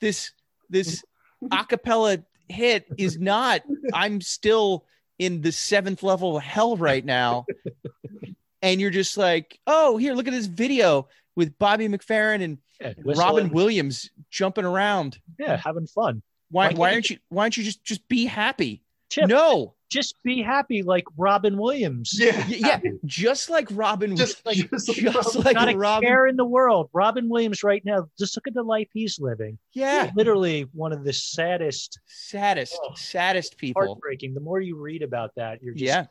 This 0.00 0.32
this 0.68 1.04
acapella 1.44 2.24
hit 2.48 2.86
is 2.98 3.20
not. 3.20 3.62
I'm 3.94 4.20
still 4.20 4.84
in 5.16 5.42
the 5.42 5.52
seventh 5.52 6.02
level 6.02 6.38
of 6.38 6.42
hell 6.42 6.76
right 6.76 7.04
now. 7.04 7.46
And 8.62 8.80
you're 8.80 8.90
just 8.90 9.16
like, 9.16 9.58
oh, 9.66 9.96
here, 9.96 10.12
look 10.14 10.28
at 10.28 10.32
this 10.32 10.46
video 10.46 11.08
with 11.36 11.58
Bobby 11.58 11.88
McFerrin 11.88 12.42
and 12.42 12.58
Yeah, 12.80 12.92
Robin. 13.04 13.50
Williams 13.50 14.10
jumping 14.30 14.64
around. 14.64 15.18
Yeah, 15.38 15.56
having 15.56 15.86
fun. 15.86 16.22
Why 16.50 16.68
Why 16.68 16.74
why 16.74 16.92
aren't 16.94 17.10
you 17.10 17.18
why 17.28 17.44
aren't 17.44 17.56
you 17.56 17.62
just 17.64 17.84
just 17.84 18.06
be 18.08 18.26
happy? 18.26 18.82
Chip, 19.10 19.28
No. 19.28 19.74
just 19.90 20.22
be 20.22 20.40
happy 20.42 20.82
like 20.84 21.04
Robin 21.16 21.56
Williams. 21.58 22.12
Yeah. 22.16 22.46
Yeah, 22.48 22.78
just 23.04 23.50
like 23.50 23.66
Robin 23.72 24.14
Just 24.16 24.44
like- 24.46 24.56
just, 24.70 24.88
like 24.88 24.98
just 25.12 25.36
like 25.36 25.54
Not 25.56 25.68
a 25.68 26.00
care 26.00 26.26
in 26.28 26.36
the 26.36 26.44
world. 26.44 26.90
Robin 26.92 27.28
Williams 27.28 27.64
right 27.64 27.84
now, 27.84 28.08
just 28.18 28.36
look 28.36 28.46
at 28.46 28.54
the 28.54 28.62
life 28.62 28.88
he's 28.92 29.18
living. 29.18 29.58
Yeah. 29.72 30.10
Literally 30.14 30.68
one 30.72 30.92
of 30.92 31.02
the 31.04 31.12
saddest, 31.12 31.98
Saddest, 32.06 32.78
Oh. 32.84 32.94
saddest 32.94 33.56
people. 33.56 33.84
heartbreaking. 33.84 34.34
The 34.34 34.40
more 34.40 34.60
you 34.60 34.76
read 34.76 35.02
about 35.02 35.34
that, 35.36 35.60
you're 35.62 35.74
just 35.74 35.84
Yeah. 35.84 36.06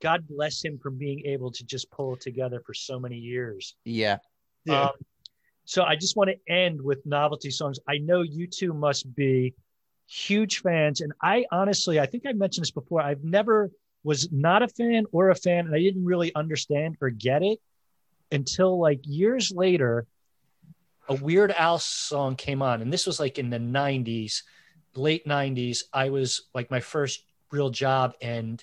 God 0.00 0.26
bless 0.28 0.64
him 0.64 0.78
for 0.78 0.90
being 0.90 1.24
able 1.26 1.50
to 1.52 1.64
just 1.64 1.90
pull 1.90 2.14
it 2.14 2.20
together 2.20 2.62
for 2.64 2.74
so 2.74 2.98
many 2.98 3.16
years. 3.16 3.76
Yeah. 3.84 4.18
Yeah. 4.64 4.84
Um, 4.84 4.92
so 5.64 5.84
I 5.84 5.94
just 5.94 6.16
want 6.16 6.30
to 6.30 6.52
end 6.52 6.80
with 6.80 7.04
novelty 7.06 7.50
songs. 7.50 7.78
I 7.88 7.98
know 7.98 8.22
you 8.22 8.46
two 8.46 8.72
must 8.72 9.14
be 9.14 9.54
huge 10.06 10.62
fans, 10.62 11.00
and 11.00 11.12
I 11.22 11.44
honestly, 11.52 12.00
I 12.00 12.06
think 12.06 12.24
I 12.26 12.32
mentioned 12.32 12.64
this 12.64 12.70
before. 12.72 13.00
I've 13.00 13.22
never 13.22 13.70
was 14.02 14.32
not 14.32 14.62
a 14.62 14.68
fan 14.68 15.04
or 15.12 15.30
a 15.30 15.34
fan, 15.34 15.66
and 15.66 15.74
I 15.74 15.78
didn't 15.78 16.04
really 16.04 16.34
understand 16.34 16.96
or 17.00 17.10
get 17.10 17.42
it 17.42 17.60
until 18.32 18.80
like 18.80 19.00
years 19.04 19.52
later. 19.54 20.06
A 21.08 21.14
Weird 21.14 21.52
Al 21.52 21.78
song 21.78 22.36
came 22.36 22.62
on, 22.62 22.82
and 22.82 22.92
this 22.92 23.06
was 23.06 23.20
like 23.20 23.38
in 23.38 23.50
the 23.50 23.58
'90s, 23.58 24.42
late 24.94 25.26
'90s. 25.26 25.82
I 25.92 26.10
was 26.10 26.48
like 26.54 26.70
my 26.70 26.80
first 26.80 27.24
real 27.50 27.70
job, 27.70 28.14
and 28.20 28.62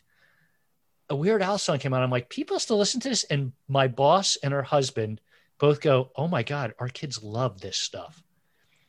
a 1.10 1.16
Weird 1.16 1.42
Al 1.42 1.58
song 1.58 1.80
came 1.80 1.94
out. 1.94 2.04
I'm 2.04 2.12
like, 2.12 2.30
people 2.30 2.60
still 2.60 2.78
listen 2.78 3.00
to 3.02 3.10
this, 3.10 3.24
and 3.26 3.54
my 3.68 3.88
boss 3.88 4.38
and 4.44 4.54
her 4.54 4.64
husband 4.64 5.22
both 5.58 5.82
go, 5.82 6.12
"Oh 6.16 6.28
my 6.28 6.44
god, 6.44 6.74
our 6.80 6.90
kids 6.90 7.24
love 7.24 7.62
this 7.62 7.78
stuff." 7.78 8.22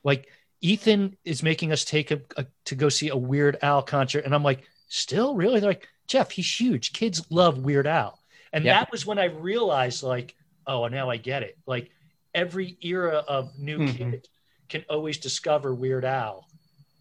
Like 0.04 0.28
Ethan 0.60 1.16
is 1.24 1.42
making 1.42 1.70
us 1.72 1.84
take 1.84 2.10
a, 2.10 2.20
a 2.36 2.46
to 2.66 2.74
go 2.74 2.88
see 2.88 3.08
a 3.08 3.16
Weird 3.16 3.58
Al 3.62 3.82
concert, 3.82 4.24
and 4.24 4.34
I'm 4.34 4.42
like, 4.42 4.62
"Still, 4.88 5.34
really?" 5.36 5.60
They're 5.60 5.70
like, 5.70 5.88
"Jeff, 6.08 6.30
he's 6.30 6.60
huge. 6.60 6.92
Kids 6.92 7.24
love 7.30 7.58
Weird 7.58 7.86
Al," 7.86 8.18
and 8.52 8.64
Yeah. 8.64 8.80
that 8.80 8.90
was 8.90 9.06
when 9.06 9.18
I 9.18 9.24
realized, 9.26 10.02
like, 10.02 10.34
oh, 10.66 10.86
now 10.88 11.08
I 11.10 11.16
get 11.16 11.42
it. 11.42 11.56
Like 11.66 11.90
every 12.34 12.76
era 12.82 13.24
of 13.28 13.56
new 13.58 13.78
Mhm. 13.78 13.96
kid 13.96 14.28
can 14.68 14.84
always 14.90 15.18
discover 15.18 15.74
Weird 15.74 16.04
Al, 16.04 16.46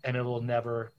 and 0.04 0.16
it'll 0.16 0.42
never 0.42 0.94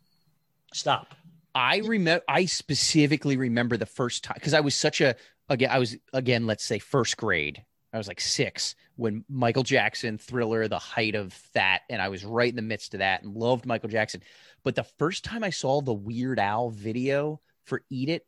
stop. 0.74 1.14
I 1.58 1.78
remember 1.78 2.22
I 2.28 2.44
specifically 2.44 3.36
remember 3.36 3.76
the 3.76 3.84
first 3.84 4.22
time 4.22 4.36
because 4.36 4.54
I 4.54 4.60
was 4.60 4.76
such 4.76 5.00
a 5.00 5.16
again 5.48 5.70
I 5.70 5.80
was 5.80 5.96
again 6.12 6.46
let's 6.46 6.64
say 6.64 6.78
first 6.78 7.16
grade 7.16 7.64
I 7.92 7.98
was 7.98 8.06
like 8.06 8.20
six 8.20 8.76
when 8.94 9.24
Michael 9.28 9.64
Jackson 9.64 10.18
Thriller 10.18 10.68
the 10.68 10.78
height 10.78 11.16
of 11.16 11.36
that 11.54 11.80
and 11.90 12.00
I 12.00 12.10
was 12.10 12.24
right 12.24 12.48
in 12.48 12.54
the 12.54 12.62
midst 12.62 12.94
of 12.94 13.00
that 13.00 13.24
and 13.24 13.34
loved 13.34 13.66
Michael 13.66 13.88
Jackson. 13.88 14.22
But 14.62 14.76
the 14.76 14.84
first 14.84 15.24
time 15.24 15.42
I 15.42 15.50
saw 15.50 15.80
the 15.80 15.92
Weird 15.92 16.38
Al 16.38 16.70
video 16.70 17.40
for 17.64 17.82
Eat 17.90 18.08
It 18.08 18.24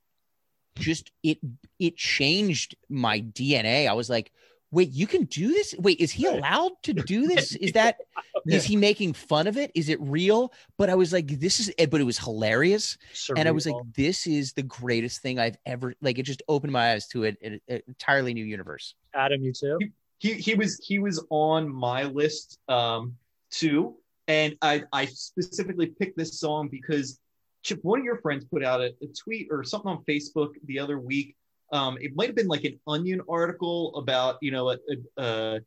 just 0.75 1.13
it 1.23 1.39
it 1.79 1.97
changed 1.97 2.75
my 2.89 3.21
DNA 3.21 3.89
I 3.89 3.93
was 3.93 4.11
like 4.11 4.33
wait 4.71 4.91
you 4.93 5.07
can 5.07 5.25
do 5.25 5.49
this? 5.49 5.75
Wait 5.79 6.01
is 6.01 6.11
he 6.11 6.27
allowed 6.27 6.73
to 6.85 6.93
do 6.93 7.27
this? 7.33 7.55
Is 7.57 7.73
that 7.73 7.99
is 8.47 8.65
he 8.65 8.77
making 8.77 9.13
fun 9.15 9.47
of 9.47 9.57
it? 9.57 9.71
Is 9.75 9.89
it 9.89 10.01
real? 10.01 10.53
But 10.77 10.91
I 10.91 10.95
was 10.95 11.13
like 11.13 11.27
this 11.41 11.61
is 11.61 11.73
eh, 11.79 11.87
but 11.87 12.01
it 12.01 12.05
was 12.05 12.19
hilarious. 12.19 12.97
And 13.37 13.49
I 13.49 13.53
was 13.53 13.67
like, 13.67 13.77
this 13.97 14.27
is 14.27 14.53
the 14.53 14.63
greatest 14.63 15.23
thing 15.23 15.39
I've 15.39 15.59
ever 15.67 15.95
like. 16.01 16.19
It 16.19 16.25
just 16.25 16.43
opened 16.49 16.73
my 16.73 16.93
eyes 16.93 17.09
to 17.09 17.25
an 17.25 17.37
an 17.43 17.61
entirely 17.87 18.35
new 18.35 18.45
universe. 18.45 18.95
Adam, 19.15 19.43
you 19.43 19.53
too. 19.53 19.79
he 20.19 20.35
he 20.35 20.55
was 20.55 20.81
he 20.85 20.99
was 20.99 21.25
on 21.31 21.73
my 21.73 22.05
list 22.05 22.59
um 22.69 23.17
too. 23.51 23.97
And 24.29 24.57
i 24.63 24.85
i 24.93 25.07
specifically 25.07 25.87
picked 25.87 26.17
this 26.17 26.39
song 26.39 26.69
because 26.69 27.19
chip 27.63 27.81
one 27.83 27.99
of 27.99 28.05
your 28.05 28.19
friends 28.19 28.45
put 28.45 28.65
out 28.65 28.81
a, 28.81 28.95
a 29.03 29.07
tweet 29.19 29.49
or 29.51 29.63
something 29.65 29.91
on 29.91 30.05
facebook 30.09 30.53
the 30.65 30.79
other 30.79 30.99
week 30.99 31.37
um 31.73 31.97
it 32.01 32.15
might 32.15 32.27
have 32.27 32.37
been 32.37 32.49
like 32.49 32.65
an 32.65 32.79
onion 32.87 33.21
article 33.29 33.95
about 33.97 34.37
you 34.41 34.51
know 34.51 34.71
a 34.71 34.77
a, 35.19 35.61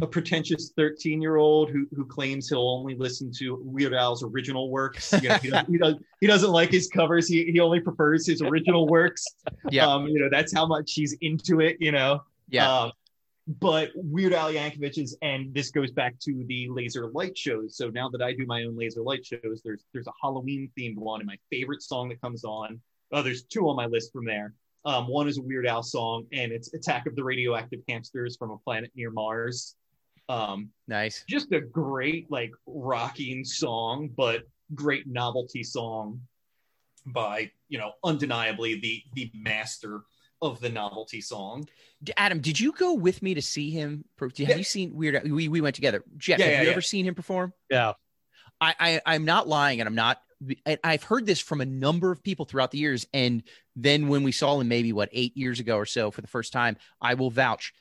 a, 0.00 0.06
pretentious 0.06 0.72
13 0.76 1.22
year 1.22 1.36
old 1.36 1.70
who 1.70 1.86
who 1.94 2.04
claims 2.04 2.48
he'll 2.48 2.68
only 2.68 2.96
listen 2.96 3.30
to 3.38 3.60
weird 3.62 3.94
al's 3.94 4.24
original 4.24 4.70
works 4.70 5.12
you 5.22 5.28
know, 5.28 5.36
he, 5.36 5.50
doesn't, 5.50 5.70
he, 5.70 5.78
does, 5.78 5.94
he 6.20 6.26
doesn't 6.26 6.50
like 6.50 6.70
his 6.70 6.88
covers 6.88 7.28
he, 7.28 7.44
he 7.52 7.60
only 7.60 7.78
prefers 7.78 8.26
his 8.26 8.42
original 8.42 8.88
works 8.88 9.24
Yeah. 9.70 9.86
um 9.86 10.08
you 10.08 10.20
know 10.20 10.28
that's 10.30 10.52
how 10.52 10.66
much 10.66 10.92
he's 10.94 11.16
into 11.20 11.60
it 11.60 11.76
you 11.78 11.92
know 11.92 12.22
Yeah, 12.48 12.68
um, 12.68 12.92
but 13.60 13.90
Weird 13.94 14.32
Al 14.32 14.52
Yankovic's, 14.52 15.16
and 15.22 15.52
this 15.52 15.70
goes 15.70 15.90
back 15.90 16.18
to 16.20 16.44
the 16.46 16.68
laser 16.70 17.10
light 17.10 17.36
shows. 17.36 17.76
So 17.76 17.90
now 17.90 18.08
that 18.10 18.22
I 18.22 18.32
do 18.32 18.46
my 18.46 18.62
own 18.62 18.76
laser 18.76 19.02
light 19.02 19.26
shows, 19.26 19.62
there's 19.64 19.84
there's 19.92 20.06
a 20.06 20.12
Halloween 20.22 20.70
themed 20.78 20.96
one, 20.96 21.20
and 21.20 21.26
my 21.26 21.38
favorite 21.50 21.82
song 21.82 22.08
that 22.10 22.20
comes 22.20 22.44
on. 22.44 22.80
Oh, 23.10 23.22
there's 23.22 23.42
two 23.42 23.68
on 23.68 23.76
my 23.76 23.86
list 23.86 24.12
from 24.12 24.24
there. 24.24 24.54
Um, 24.84 25.06
one 25.06 25.28
is 25.28 25.38
a 25.38 25.42
Weird 25.42 25.66
Al 25.66 25.82
song, 25.82 26.26
and 26.32 26.50
it's 26.52 26.72
"Attack 26.74 27.06
of 27.06 27.14
the 27.16 27.22
Radioactive 27.24 27.80
Hamsters" 27.88 28.36
from 28.36 28.50
a 28.50 28.58
planet 28.58 28.90
near 28.96 29.10
Mars. 29.10 29.76
Um, 30.28 30.70
nice. 30.88 31.24
just 31.28 31.52
a 31.52 31.60
great 31.60 32.30
like 32.30 32.52
rocking 32.66 33.44
song, 33.44 34.08
but 34.16 34.42
great 34.74 35.06
novelty 35.06 35.62
song 35.62 36.20
by 37.06 37.50
you 37.68 37.78
know 37.78 37.92
undeniably 38.04 38.78
the 38.80 39.02
the 39.14 39.30
master 39.34 40.02
of 40.40 40.58
the 40.60 40.68
novelty 40.68 41.20
song. 41.20 41.68
Adam, 42.16 42.40
did 42.40 42.58
you 42.58 42.72
go 42.72 42.94
with 42.94 43.22
me 43.22 43.34
to 43.34 43.42
see 43.42 43.70
him? 43.70 44.04
Have 44.18 44.32
Yeah. 44.38 44.56
you 44.56 44.64
seen 44.64 44.94
Weird? 44.94 45.16
Al? 45.16 45.22
We 45.32 45.48
we 45.48 45.60
went 45.60 45.74
together. 45.76 46.02
Jeff, 46.16 46.38
Yeah, 46.40 46.46
have 46.46 46.54
yeah, 46.54 46.62
you 46.62 46.70
ever 46.70 46.80
seen 46.80 47.04
him 47.04 47.14
perform? 47.14 47.52
Yeah. 47.70 47.92
I, 48.60 48.74
I 48.78 49.00
I'm 49.06 49.24
not 49.24 49.46
lying, 49.48 49.80
and 49.80 49.86
I'm 49.88 49.94
not. 49.94 50.20
I- 50.66 50.78
I've 50.84 51.02
heard 51.04 51.26
this 51.26 51.40
from 51.40 51.60
a 51.60 51.66
number 51.66 52.10
of 52.10 52.22
people 52.22 52.44
throughout 52.44 52.70
the 52.70 52.78
years, 52.78 53.06
and 53.12 53.42
then 53.76 54.08
when 54.08 54.22
we 54.22 54.32
saw 54.32 54.60
him, 54.60 54.68
maybe 54.68 54.92
what 54.92 55.08
eight 55.12 55.36
years 55.36 55.60
ago 55.60 55.76
or 55.76 55.86
so, 55.86 56.10
for 56.10 56.20
the 56.20 56.26
first 56.28 56.52
time, 56.52 56.76
I 57.00 57.14
will 57.14 57.30
vouch. 57.30 57.72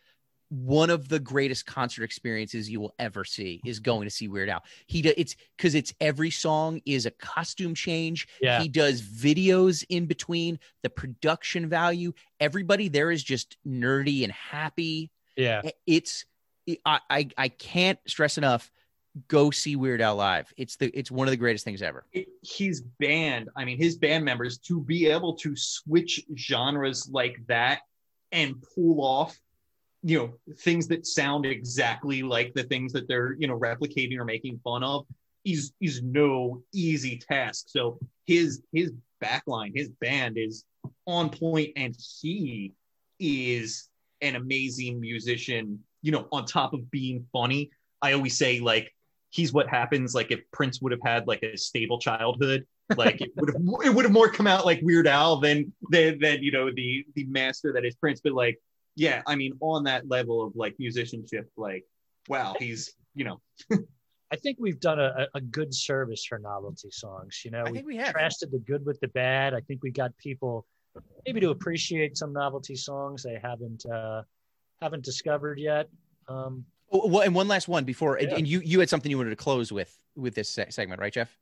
One 0.49 0.89
of 0.89 1.07
the 1.07 1.19
greatest 1.19 1.65
concert 1.65 2.03
experiences 2.03 2.69
you 2.69 2.81
will 2.81 2.93
ever 2.99 3.23
see 3.23 3.61
is 3.65 3.79
going 3.79 4.03
to 4.03 4.09
see 4.09 4.27
Weird 4.27 4.49
Al. 4.49 4.63
He 4.85 5.01
do, 5.01 5.13
it's 5.15 5.37
because 5.55 5.75
it's 5.75 5.93
every 6.01 6.29
song 6.29 6.81
is 6.85 7.05
a 7.05 7.11
costume 7.11 7.73
change. 7.73 8.27
Yeah. 8.41 8.61
He 8.61 8.67
does 8.67 9.01
videos 9.01 9.85
in 9.87 10.07
between. 10.07 10.59
The 10.83 10.89
production 10.89 11.69
value, 11.69 12.11
everybody 12.41 12.89
there 12.89 13.11
is 13.11 13.23
just 13.23 13.55
nerdy 13.65 14.23
and 14.23 14.31
happy 14.33 15.09
Yeah. 15.37 15.61
it's 15.87 16.25
I, 16.85 16.99
I 17.09 17.29
I 17.37 17.47
can't 17.47 17.97
stress 18.05 18.37
enough. 18.37 18.69
Go 19.27 19.51
see 19.51 19.75
Weird 19.75 20.01
Al 20.01 20.15
live. 20.15 20.53
It's 20.55 20.77
the 20.77 20.87
it's 20.97 21.11
one 21.11 21.27
of 21.27 21.31
the 21.31 21.37
greatest 21.37 21.65
things 21.65 21.81
ever. 21.81 22.05
it, 22.13 22.29
his 22.43 22.81
band, 22.99 23.49
I 23.57 23.65
mean, 23.65 23.77
his 23.77 23.97
band 23.97 24.23
members 24.23 24.57
to 24.59 24.79
be 24.79 25.07
able 25.07 25.35
to 25.37 25.55
switch 25.55 26.23
genres 26.37 27.09
like 27.11 27.35
that 27.47 27.81
and 28.31 28.55
pull 28.73 29.01
off, 29.01 29.37
you 30.01 30.17
know, 30.17 30.53
things 30.59 30.87
that 30.87 31.05
sound 31.05 31.45
exactly 31.45 32.23
like 32.23 32.53
the 32.53 32.63
things 32.63 32.93
that 32.93 33.09
they're, 33.09 33.35
you 33.37 33.47
know, 33.47 33.59
replicating 33.59 34.17
or 34.17 34.23
making 34.23 34.59
fun 34.63 34.83
of 34.83 35.05
is 35.43 35.73
is 35.81 36.01
no 36.01 36.63
easy 36.73 37.17
task. 37.17 37.65
So 37.67 37.99
his 38.25 38.61
his 38.71 38.93
backline, 39.21 39.75
his 39.75 39.89
band 39.89 40.37
is 40.37 40.63
on 41.05 41.29
point, 41.29 41.71
and 41.75 41.95
he 42.21 42.73
is 43.19 43.89
an 44.21 44.35
amazing 44.35 45.01
musician. 45.01 45.79
You 46.01 46.13
know, 46.13 46.27
on 46.31 46.45
top 46.45 46.73
of 46.73 46.89
being 46.89 47.25
funny, 47.33 47.71
I 48.01 48.13
always 48.13 48.37
say 48.37 48.59
like 48.59 48.93
he's 49.31 49.51
what 49.51 49.67
happens 49.67 50.13
like 50.13 50.29
if 50.29 50.39
Prince 50.51 50.81
would 50.81 50.91
have 50.91 51.01
had 51.03 51.27
like 51.27 51.41
a 51.43 51.57
stable 51.57 51.99
childhood. 51.99 52.65
Like 52.97 53.21
it 53.21 53.31
would 53.37 53.53
have 53.53 53.61
it 53.85 53.95
would 53.95 54.03
have 54.03 54.11
more 54.11 54.29
come 54.29 54.47
out 54.47 54.65
like 54.65 54.81
Weird 54.81 55.07
Al 55.07 55.37
than 55.39 55.71
than 55.91 56.19
than 56.19 56.43
you 56.43 56.51
know 56.51 56.69
the 56.75 57.05
the 57.15 57.23
master 57.23 57.71
that 57.71 57.85
is 57.85 57.95
Prince. 57.95 58.19
But 58.21 58.33
like 58.33 58.59
yeah, 58.97 59.21
I 59.25 59.35
mean 59.35 59.53
on 59.61 59.85
that 59.85 60.09
level 60.09 60.45
of 60.45 60.57
like 60.57 60.75
musicianship, 60.77 61.49
like 61.55 61.85
wow, 62.27 62.53
he's 62.59 62.93
you 63.15 63.23
know 63.23 63.39
I 64.31 64.37
think 64.37 64.57
we've 64.59 64.79
done 64.79 64.99
a, 64.99 65.27
a 65.35 65.41
good 65.41 65.73
service 65.73 66.25
for 66.25 66.39
novelty 66.39 66.89
songs. 66.91 67.41
You 67.43 67.51
know, 67.51 67.63
I 67.65 67.71
think 67.71 67.85
we 67.85 67.97
have. 67.97 68.07
contrasted 68.07 68.51
the 68.51 68.59
good 68.59 68.85
with 68.85 68.99
the 69.01 69.09
bad. 69.09 69.53
I 69.53 69.59
think 69.61 69.83
we 69.83 69.91
got 69.91 70.15
people 70.17 70.65
maybe 71.25 71.41
to 71.41 71.49
appreciate 71.49 72.17
some 72.17 72.33
novelty 72.33 72.75
songs 72.75 73.23
they 73.23 73.39
haven't 73.41 73.85
uh, 73.85 74.23
haven't 74.81 75.03
discovered 75.03 75.59
yet. 75.59 75.89
Um, 76.29 76.65
Oh, 76.91 77.07
well, 77.07 77.21
and 77.21 77.33
one 77.33 77.47
last 77.47 77.67
one 77.67 77.85
before, 77.85 78.17
and- 78.17 78.29
Yeah. 78.31 78.37
and 78.37 78.47
you 78.47 78.61
you 78.63 78.79
had 78.79 78.89
something 78.89 79.09
you 79.09 79.17
wanted 79.17 79.29
to 79.31 79.35
close 79.35 79.71
with 79.71 79.97
with 80.15 80.35
this 80.35 80.49
segment, 80.49 80.99
right, 81.01 81.13
Jeff? 81.13 81.37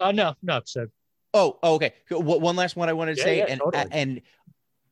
uh, 0.00 0.10
no, 0.12 0.34
no. 0.42 0.60
So 0.64 0.88
Oh, 1.36 1.58
oh, 1.64 1.74
okay. 1.74 1.92
One 2.10 2.54
last 2.54 2.76
one 2.76 2.88
I 2.88 2.92
wanted 2.92 3.16
to 3.16 3.20
Yeah, 3.20 3.24
say, 3.24 3.38
yeah, 3.38 3.46
and 3.48 3.60
totally. 3.60 3.86
and 3.90 4.20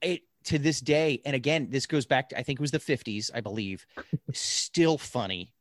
it 0.03 0.23
to 0.45 0.59
this 0.59 0.81
day, 0.81 1.23
and 1.25 1.37
again, 1.37 1.69
this 1.71 1.87
goes 1.87 2.05
back 2.05 2.31
to 2.31 2.39
I 2.39 2.43
think 2.43 2.59
it 2.59 2.63
was 2.63 2.73
the 2.73 2.81
fifties, 2.81 3.31
I 3.33 3.41
believe. 3.41 3.87
still 4.33 4.99
funny, 4.99 5.55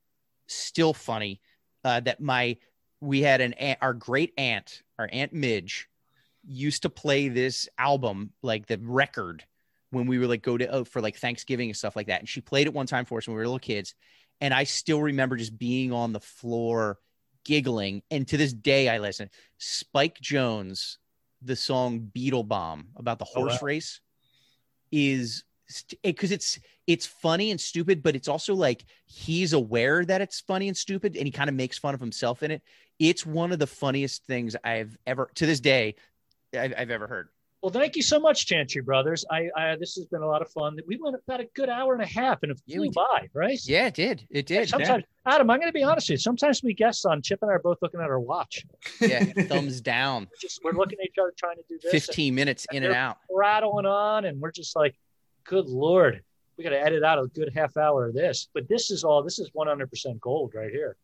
still 0.48 0.92
funny. 0.92 1.40
Uh, 1.84 2.00
that 2.00 2.20
my 2.20 2.56
we 3.00 3.20
had 3.22 3.40
an 3.40 3.52
aunt, 3.54 3.78
our 3.80 3.94
great 3.94 4.32
aunt, 4.36 4.82
our 4.98 5.08
aunt 5.12 5.32
Midge, 5.32 5.88
used 6.44 6.82
to 6.82 6.90
play 6.90 7.28
this 7.28 7.68
album 7.78 8.32
like 8.42 8.66
the 8.66 8.78
record 8.82 9.44
when 9.90 10.06
we 10.06 10.18
were 10.18 10.26
like 10.26 10.42
go 10.42 10.56
to 10.58 10.66
oh, 10.68 10.84
for 10.84 11.00
like 11.00 11.16
Thanksgiving 11.16 11.68
and 11.68 11.76
stuff 11.76 11.94
like 11.96 12.08
that, 12.08 12.20
and 12.20 12.28
she 12.28 12.40
played 12.40 12.66
it 12.66 12.74
one 12.74 12.86
time 12.86 13.04
for 13.04 13.18
us 13.18 13.26
when 13.28 13.34
we 13.36 13.38
were 13.40 13.46
little 13.46 13.58
kids, 13.60 13.94
and 14.42 14.52
I 14.52 14.64
still 14.64 15.00
remember 15.00 15.36
just 15.36 15.56
being 15.56 15.92
on 15.92 16.12
the 16.12 16.20
floor 16.20 16.98
giggling, 17.44 18.02
and 18.10 18.26
to 18.28 18.36
this 18.36 18.52
day 18.52 18.88
I 18.88 18.98
listen. 18.98 19.30
Spike 19.56 20.20
Jones, 20.20 20.98
the 21.40 21.56
song 21.56 22.10
Beetlebaum 22.14 22.86
about 22.96 23.20
the 23.20 23.24
Oh, 23.24 23.40
horse 23.40 23.62
wow. 23.62 23.66
race 23.68 24.00
is 24.90 25.44
because 26.02 26.32
it's 26.32 26.58
it's 26.88 27.06
funny 27.06 27.52
and 27.52 27.60
stupid, 27.60 28.02
but 28.02 28.16
it's 28.16 28.28
also 28.28 28.54
like 28.54 28.84
he's 29.06 29.52
aware 29.52 30.04
that 30.04 30.20
it's 30.20 30.40
funny 30.40 30.66
and 30.66 30.76
stupid, 30.76 31.16
and 31.16 31.24
he 31.24 31.30
kind 31.30 31.48
of 31.48 31.54
makes 31.54 31.78
fun 31.78 31.94
of 31.94 32.00
himself 32.00 32.42
in 32.42 32.50
it. 32.50 32.62
It's 32.98 33.24
one 33.24 33.52
of 33.52 33.60
the 33.60 33.68
funniest 33.68 34.26
things 34.26 34.56
I've 34.64 34.98
ever 35.06 35.30
to 35.36 35.46
this 35.46 35.60
day 35.60 35.94
I've, 36.52 36.74
I've 36.76 36.90
ever 36.90 37.06
heard. 37.06 37.28
Well, 37.62 37.70
thank 37.70 37.94
you 37.94 38.02
so 38.02 38.18
much, 38.18 38.46
Chantry 38.46 38.82
Brothers. 38.82 39.24
I, 39.30 39.48
I 39.56 39.76
this 39.76 39.94
has 39.94 40.06
been 40.06 40.20
a 40.22 40.26
lot 40.26 40.42
of 40.42 40.50
fun. 40.50 40.76
We 40.84 40.98
went 41.00 41.14
about 41.24 41.38
a 41.40 41.46
good 41.54 41.68
hour 41.68 41.94
and 41.94 42.02
a 42.02 42.06
half, 42.06 42.42
and 42.42 42.50
it 42.50 42.60
Yeah, 42.66 42.74
flew 42.76 42.82
we 42.82 42.88
did. 42.88 42.94
by, 42.96 43.28
right? 43.34 43.58
Yeah, 43.64 43.86
it 43.86 43.94
did. 43.94 44.26
It 44.30 44.46
did. 44.46 44.68
Sometimes, 44.68 45.04
Adam, 45.26 45.48
I'm 45.48 45.58
going 45.60 45.68
to 45.68 45.72
be 45.72 45.84
honest 45.84 46.06
with 46.08 46.14
you. 46.14 46.18
Sometimes 46.18 46.60
we 46.64 46.74
guests 46.74 47.04
on 47.04 47.22
Chip 47.22 47.38
and 47.42 47.50
I 47.52 47.54
are 47.54 47.58
both 47.60 47.78
looking 47.80 48.00
at 48.00 48.06
our 48.10 48.18
watch. 48.18 48.66
Yeah, 49.00 49.24
thumbs 49.46 49.80
down. 49.80 50.22
We're 50.24 50.40
just 50.40 50.60
we're 50.64 50.72
looking 50.72 50.98
at 51.00 51.06
each 51.06 51.18
other 51.20 51.32
trying 51.38 51.56
to 51.56 51.62
do 51.68 51.78
this. 51.80 51.92
and 51.92 52.02
15 52.02 52.34
minutes 52.34 52.66
in 52.72 52.82
and 52.82 52.94
out. 52.94 53.18
rattling 53.30 53.86
on, 53.86 54.24
and 54.24 54.40
we're 54.40 54.50
just 54.50 54.74
like, 54.74 54.96
"Good 55.44 55.66
lord, 55.68 56.20
we 56.58 56.64
got 56.64 56.70
to 56.70 56.80
edit 56.80 57.04
out 57.04 57.20
a 57.20 57.28
good 57.28 57.52
half 57.54 57.76
hour 57.76 58.06
of 58.08 58.14
this." 58.14 58.48
But 58.52 58.68
this 58.68 58.90
is 58.90 59.04
all. 59.04 59.22
This 59.22 59.38
is 59.38 59.50
100% 59.56 60.18
gold 60.18 60.52
right 60.56 60.70
here. 60.72 60.96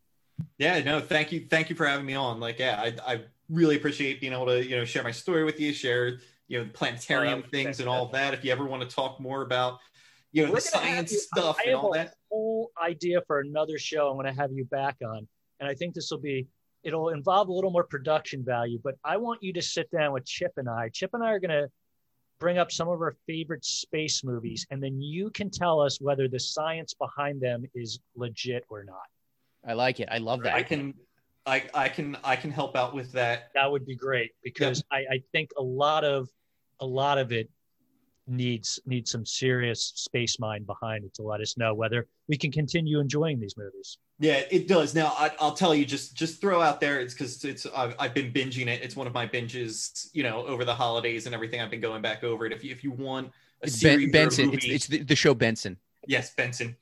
Yeah, 0.58 0.82
no, 0.82 0.98
thank 1.00 1.30
you, 1.30 1.46
thank 1.48 1.70
you 1.70 1.76
for 1.76 1.86
having 1.86 2.06
me 2.06 2.14
on. 2.14 2.40
Like, 2.40 2.58
yeah, 2.58 2.80
I, 2.80 3.12
I 3.14 3.20
really 3.48 3.76
appreciate 3.76 4.20
being 4.20 4.32
able 4.32 4.46
to, 4.46 4.64
you 4.64 4.76
know, 4.76 4.84
share 4.84 5.02
my 5.02 5.10
story 5.10 5.42
with 5.42 5.58
you, 5.58 5.72
share, 5.72 6.18
you 6.48 6.58
know, 6.58 6.64
the 6.64 6.70
oh, 6.70 6.72
planetarium 6.74 7.42
Oh, 7.46 7.50
things 7.50 7.80
and 7.80 7.88
all 7.88 8.06
of 8.06 8.12
that. 8.12 8.34
If 8.34 8.44
you 8.44 8.50
ever 8.50 8.64
want 8.66 8.88
to 8.88 8.94
talk 8.94 9.20
more 9.20 9.42
about, 9.42 9.78
you 10.32 10.44
know, 10.44 10.50
We're 10.50 10.56
the 10.56 10.62
science 10.62 11.12
you- 11.12 11.18
stuff 11.18 11.56
I 11.58 11.62
and 11.64 11.70
have 11.76 11.84
all 11.84 11.92
a 11.94 11.98
that. 11.98 12.14
whole 12.30 12.70
idea 12.82 13.20
for 13.26 13.40
another 13.40 13.78
show. 13.78 14.08
I'm 14.08 14.16
going 14.16 14.26
to 14.26 14.40
have 14.40 14.50
you 14.52 14.64
back 14.64 14.96
on, 15.04 15.28
and 15.60 15.68
I 15.68 15.74
think 15.74 15.94
this 15.94 16.10
will 16.10 16.18
be. 16.18 16.46
It'll 16.84 17.08
involve 17.10 17.48
a 17.48 17.52
little 17.52 17.72
more 17.72 17.82
production 17.84 18.44
value, 18.44 18.80
but 18.82 18.94
I 19.04 19.16
want 19.16 19.42
you 19.42 19.52
to 19.52 19.60
sit 19.60 19.90
down 19.90 20.12
with 20.12 20.24
Chip 20.24 20.52
and 20.58 20.68
I. 20.68 20.88
Chip 20.90 21.10
and 21.12 21.24
I 21.24 21.32
are 21.32 21.40
going 21.40 21.50
to 21.50 21.68
bring 22.38 22.56
up 22.56 22.70
some 22.70 22.88
of 22.88 23.00
our 23.00 23.16
favorite 23.26 23.64
space 23.64 24.22
movies, 24.22 24.64
and 24.70 24.80
then 24.82 25.00
you 25.02 25.28
can 25.30 25.50
tell 25.50 25.80
us 25.80 26.00
whether 26.00 26.28
the 26.28 26.38
science 26.38 26.94
behind 26.94 27.40
them 27.40 27.64
is 27.74 27.98
legit 28.14 28.64
or 28.68 28.84
not. 28.84 29.02
I 29.66 29.72
like 29.72 29.98
it. 29.98 30.08
I 30.10 30.18
love 30.18 30.44
that. 30.44 30.54
I 30.54 30.62
can, 30.62 30.94
I, 31.46 31.64
I 31.74 31.88
can, 31.88 32.16
I 32.22 32.36
can 32.36 32.52
help 32.52 32.76
out 32.76 32.94
with 32.94 33.10
that. 33.12 33.50
that 33.54 33.70
would 33.70 33.84
be 33.84 33.96
great 33.96 34.30
because 34.44 34.84
I, 34.92 34.98
I 34.98 35.22
think 35.32 35.50
a 35.58 35.62
lot 35.62 36.04
of 36.04 36.28
a 36.80 36.86
lot 36.86 37.18
of 37.18 37.32
it 37.32 37.48
needs 38.30 38.78
needs 38.84 39.10
some 39.10 39.24
serious 39.24 39.92
space 39.96 40.38
mind 40.38 40.66
behind 40.66 41.02
it 41.04 41.14
to 41.14 41.22
let 41.22 41.40
us 41.40 41.56
know 41.56 41.72
whether 41.72 42.06
we 42.28 42.36
can 42.36 42.50
continue 42.52 43.00
enjoying 43.00 43.40
these 43.40 43.56
movies. 43.56 43.96
Yeah, 44.20 44.42
it 44.50 44.68
does. 44.68 44.94
Now, 44.94 45.14
I, 45.16 45.30
I'll 45.40 45.54
tell 45.54 45.74
you, 45.74 45.86
just 45.86 46.14
just 46.14 46.40
throw 46.40 46.60
out 46.60 46.80
there. 46.80 47.00
It's 47.00 47.14
because 47.14 47.42
it's 47.44 47.66
I've, 47.74 47.94
I've 47.98 48.12
been 48.14 48.30
binging 48.32 48.66
it. 48.66 48.82
It's 48.82 48.96
one 48.96 49.06
of 49.06 49.14
my 49.14 49.26
binges, 49.26 50.08
you 50.12 50.22
know, 50.24 50.44
over 50.46 50.64
the 50.64 50.74
holidays 50.74 51.24
and 51.26 51.34
everything. 51.34 51.60
I've 51.62 51.70
been 51.70 51.80
going 51.80 52.02
back 52.02 52.22
over 52.24 52.44
it. 52.44 52.52
If 52.52 52.62
you 52.64 52.70
if 52.72 52.84
you 52.84 52.90
want 52.90 53.28
a 53.62 53.66
It's 53.66 53.80
series 53.80 54.08
or 54.08 54.10
ben, 54.10 54.20
a 54.20 54.24
Benson. 54.24 54.44
It's, 54.52 54.64
movie- 54.64 54.74
it's 54.74 54.86
the, 54.88 55.02
the 55.02 55.16
show 55.16 55.34
Benson. 55.34 55.76
yes, 56.06 56.34
Benson. 56.34 56.76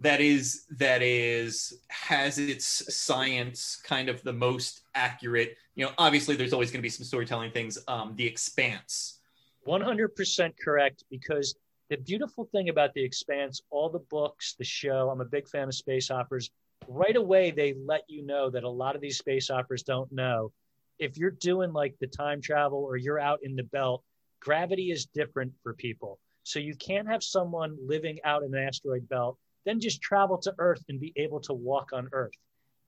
That 0.00 0.20
is 0.20 0.64
that 0.78 1.00
is 1.00 1.74
has 1.88 2.38
its 2.38 2.92
science 2.92 3.80
kind 3.84 4.08
of 4.08 4.20
the 4.24 4.32
most 4.32 4.80
accurate. 4.96 5.56
You 5.76 5.84
know, 5.84 5.92
obviously, 5.96 6.34
there's 6.34 6.52
always 6.52 6.70
going 6.72 6.80
to 6.80 6.82
be 6.82 6.88
some 6.88 7.04
storytelling 7.04 7.52
things. 7.52 7.78
Um, 7.86 8.14
The 8.16 8.26
Expanse. 8.26 9.18
100% 9.66 10.52
correct 10.62 11.04
because 11.10 11.54
the 11.90 11.96
beautiful 11.98 12.48
thing 12.52 12.68
about 12.68 12.94
the 12.94 13.02
expanse 13.02 13.60
all 13.70 13.90
the 13.90 13.98
books 14.10 14.54
the 14.58 14.64
show 14.64 15.10
i'm 15.10 15.20
a 15.20 15.26
big 15.26 15.46
fan 15.48 15.68
of 15.68 15.74
space 15.74 16.10
operas 16.10 16.50
right 16.88 17.16
away 17.16 17.50
they 17.50 17.74
let 17.84 18.02
you 18.08 18.24
know 18.24 18.50
that 18.50 18.64
a 18.64 18.68
lot 18.68 18.94
of 18.94 19.00
these 19.00 19.18
space 19.18 19.50
operas 19.50 19.82
don't 19.82 20.10
know. 20.12 20.52
If 20.98 21.16
you're 21.16 21.30
doing 21.30 21.72
like 21.72 21.94
the 22.00 22.06
time 22.06 22.40
travel 22.40 22.78
or 22.78 22.96
you're 22.96 23.20
out 23.20 23.40
in 23.42 23.56
the 23.56 23.64
belt 23.64 24.02
gravity 24.40 24.90
is 24.90 25.06
different 25.06 25.52
for 25.62 25.74
people. 25.74 26.18
So 26.42 26.58
you 26.58 26.74
can't 26.74 27.06
have 27.06 27.22
someone 27.22 27.76
living 27.86 28.18
out 28.24 28.42
in 28.42 28.54
an 28.54 28.64
asteroid 28.64 29.08
belt 29.08 29.38
then 29.64 29.78
just 29.78 30.02
travel 30.02 30.38
to 30.38 30.52
earth 30.58 30.82
and 30.88 30.98
be 30.98 31.12
able 31.14 31.38
to 31.38 31.52
walk 31.52 31.90
on 31.92 32.08
earth. 32.10 32.32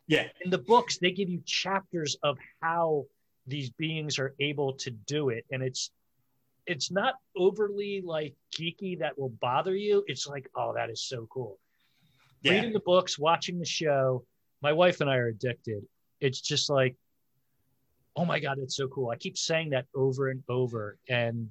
Yeah, 0.09 0.27
in 0.45 0.51
the 0.51 0.59
books 0.59 0.99
they 0.99 1.13
give 1.13 1.29
you 1.29 1.41
chapters 1.47 2.17
of 2.23 2.37
how 2.61 3.05
these 3.47 3.71
beings 3.71 4.19
are 4.19 4.35
able 4.41 4.73
to 4.73 4.91
do 4.91 5.29
it 5.29 5.45
and 5.51 5.63
it's 5.63 5.91
it's 6.67 6.91
not 6.91 7.15
overly 7.37 8.03
like 8.05 8.35
geeky 8.57 8.99
that 8.99 9.19
will 9.19 9.31
bother 9.41 9.75
you. 9.75 10.05
It's 10.07 10.27
like 10.27 10.49
oh 10.57 10.73
that 10.75 10.91
is 10.91 11.03
so 11.03 11.27
cool. 11.31 11.59
Yeah. 12.43 12.53
reading 12.53 12.73
the 12.73 12.81
books 12.81 13.19
watching 13.19 13.59
the 13.59 13.65
show. 13.65 14.25
My 14.63 14.73
wife 14.73 15.01
and 15.01 15.11
i 15.11 15.17
are 15.17 15.29
addicted. 15.29 15.85
It's 16.21 16.41
just 16.41 16.71
like 16.71 16.97
oh 18.17 18.25
my 18.25 18.41
god 18.41 18.59
it's 18.59 18.77
so 18.77 18.89
cool. 18.89 19.11
I 19.11 19.17
keep 19.17 19.37
saying 19.37 19.71
that 19.71 19.87
over 19.95 20.31
and 20.31 20.43
over. 20.49 20.99
And 21.09 21.51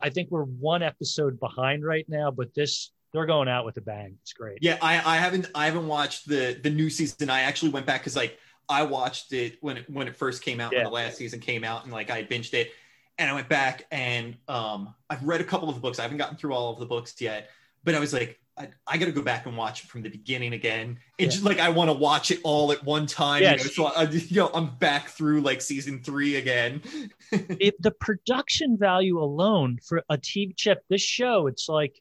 i 0.00 0.08
think 0.08 0.30
we're 0.30 0.44
one 0.44 0.84
episode 0.84 1.40
behind 1.40 1.84
right 1.84 2.08
now 2.08 2.30
but 2.30 2.54
this 2.54 2.92
they're 3.12 3.26
going 3.26 3.48
out 3.48 3.64
with 3.64 3.76
a 3.76 3.80
bang. 3.80 4.16
It's 4.22 4.32
great. 4.32 4.58
Yeah, 4.60 4.78
I, 4.80 4.94
I 5.04 5.16
haven't 5.16 5.50
I 5.54 5.66
haven't 5.66 5.86
watched 5.86 6.28
the 6.28 6.58
the 6.62 6.70
new 6.70 6.90
season. 6.90 7.30
I 7.30 7.40
actually 7.40 7.70
went 7.70 7.86
back 7.86 8.00
because 8.00 8.16
like 8.16 8.38
I 8.68 8.84
watched 8.84 9.32
it 9.32 9.58
when 9.60 9.78
it 9.78 9.90
when 9.90 10.06
it 10.06 10.16
first 10.16 10.42
came 10.42 10.60
out 10.60 10.72
when 10.72 10.84
the 10.84 10.90
last 10.90 11.16
season 11.16 11.40
came 11.40 11.64
out 11.64 11.84
and 11.84 11.92
like 11.92 12.10
I 12.10 12.22
binged 12.22 12.54
it 12.54 12.72
and 13.20 13.30
I 13.30 13.34
went 13.34 13.48
back 13.48 13.84
and 13.92 14.36
um 14.48 14.94
I've 15.08 15.22
read 15.22 15.40
a 15.40 15.44
couple 15.44 15.68
of 15.68 15.76
the 15.76 15.80
books. 15.80 16.00
I 16.00 16.02
haven't 16.02 16.18
gotten 16.18 16.36
through 16.36 16.54
all 16.54 16.72
of 16.72 16.80
the 16.80 16.86
books 16.86 17.14
yet, 17.20 17.50
but 17.84 17.94
I 17.94 18.00
was 18.00 18.12
like 18.12 18.40
I, 18.56 18.68
I 18.86 18.98
got 18.98 19.06
to 19.06 19.12
go 19.12 19.22
back 19.22 19.46
and 19.46 19.56
watch 19.56 19.84
it 19.84 19.86
from 19.88 20.02
the 20.02 20.10
beginning 20.10 20.52
again. 20.52 20.98
It's 21.18 21.34
just 21.34 21.46
like 21.46 21.60
I 21.60 21.68
want 21.68 21.88
to 21.88 21.94
watch 21.94 22.30
it 22.30 22.40
all 22.42 22.72
at 22.72 22.82
one 22.84 23.06
time. 23.06 23.42
Yeah, 23.42 23.52
you 23.52 23.58
know, 23.58 23.64
so 23.64 23.86
I, 23.86 24.02
you 24.02 24.36
know 24.36 24.50
I'm 24.52 24.74
back 24.76 25.08
through 25.08 25.42
like 25.42 25.60
season 25.60 26.02
three 26.02 26.36
again. 26.36 26.82
it, 27.32 27.80
the 27.80 27.92
production 27.92 28.76
value 28.76 29.20
alone 29.20 29.78
for 29.82 30.02
a 30.08 30.18
TV 30.18 30.56
chip, 30.56 30.82
this 30.88 31.02
show, 31.02 31.46
it's 31.46 31.68
like 31.68 32.00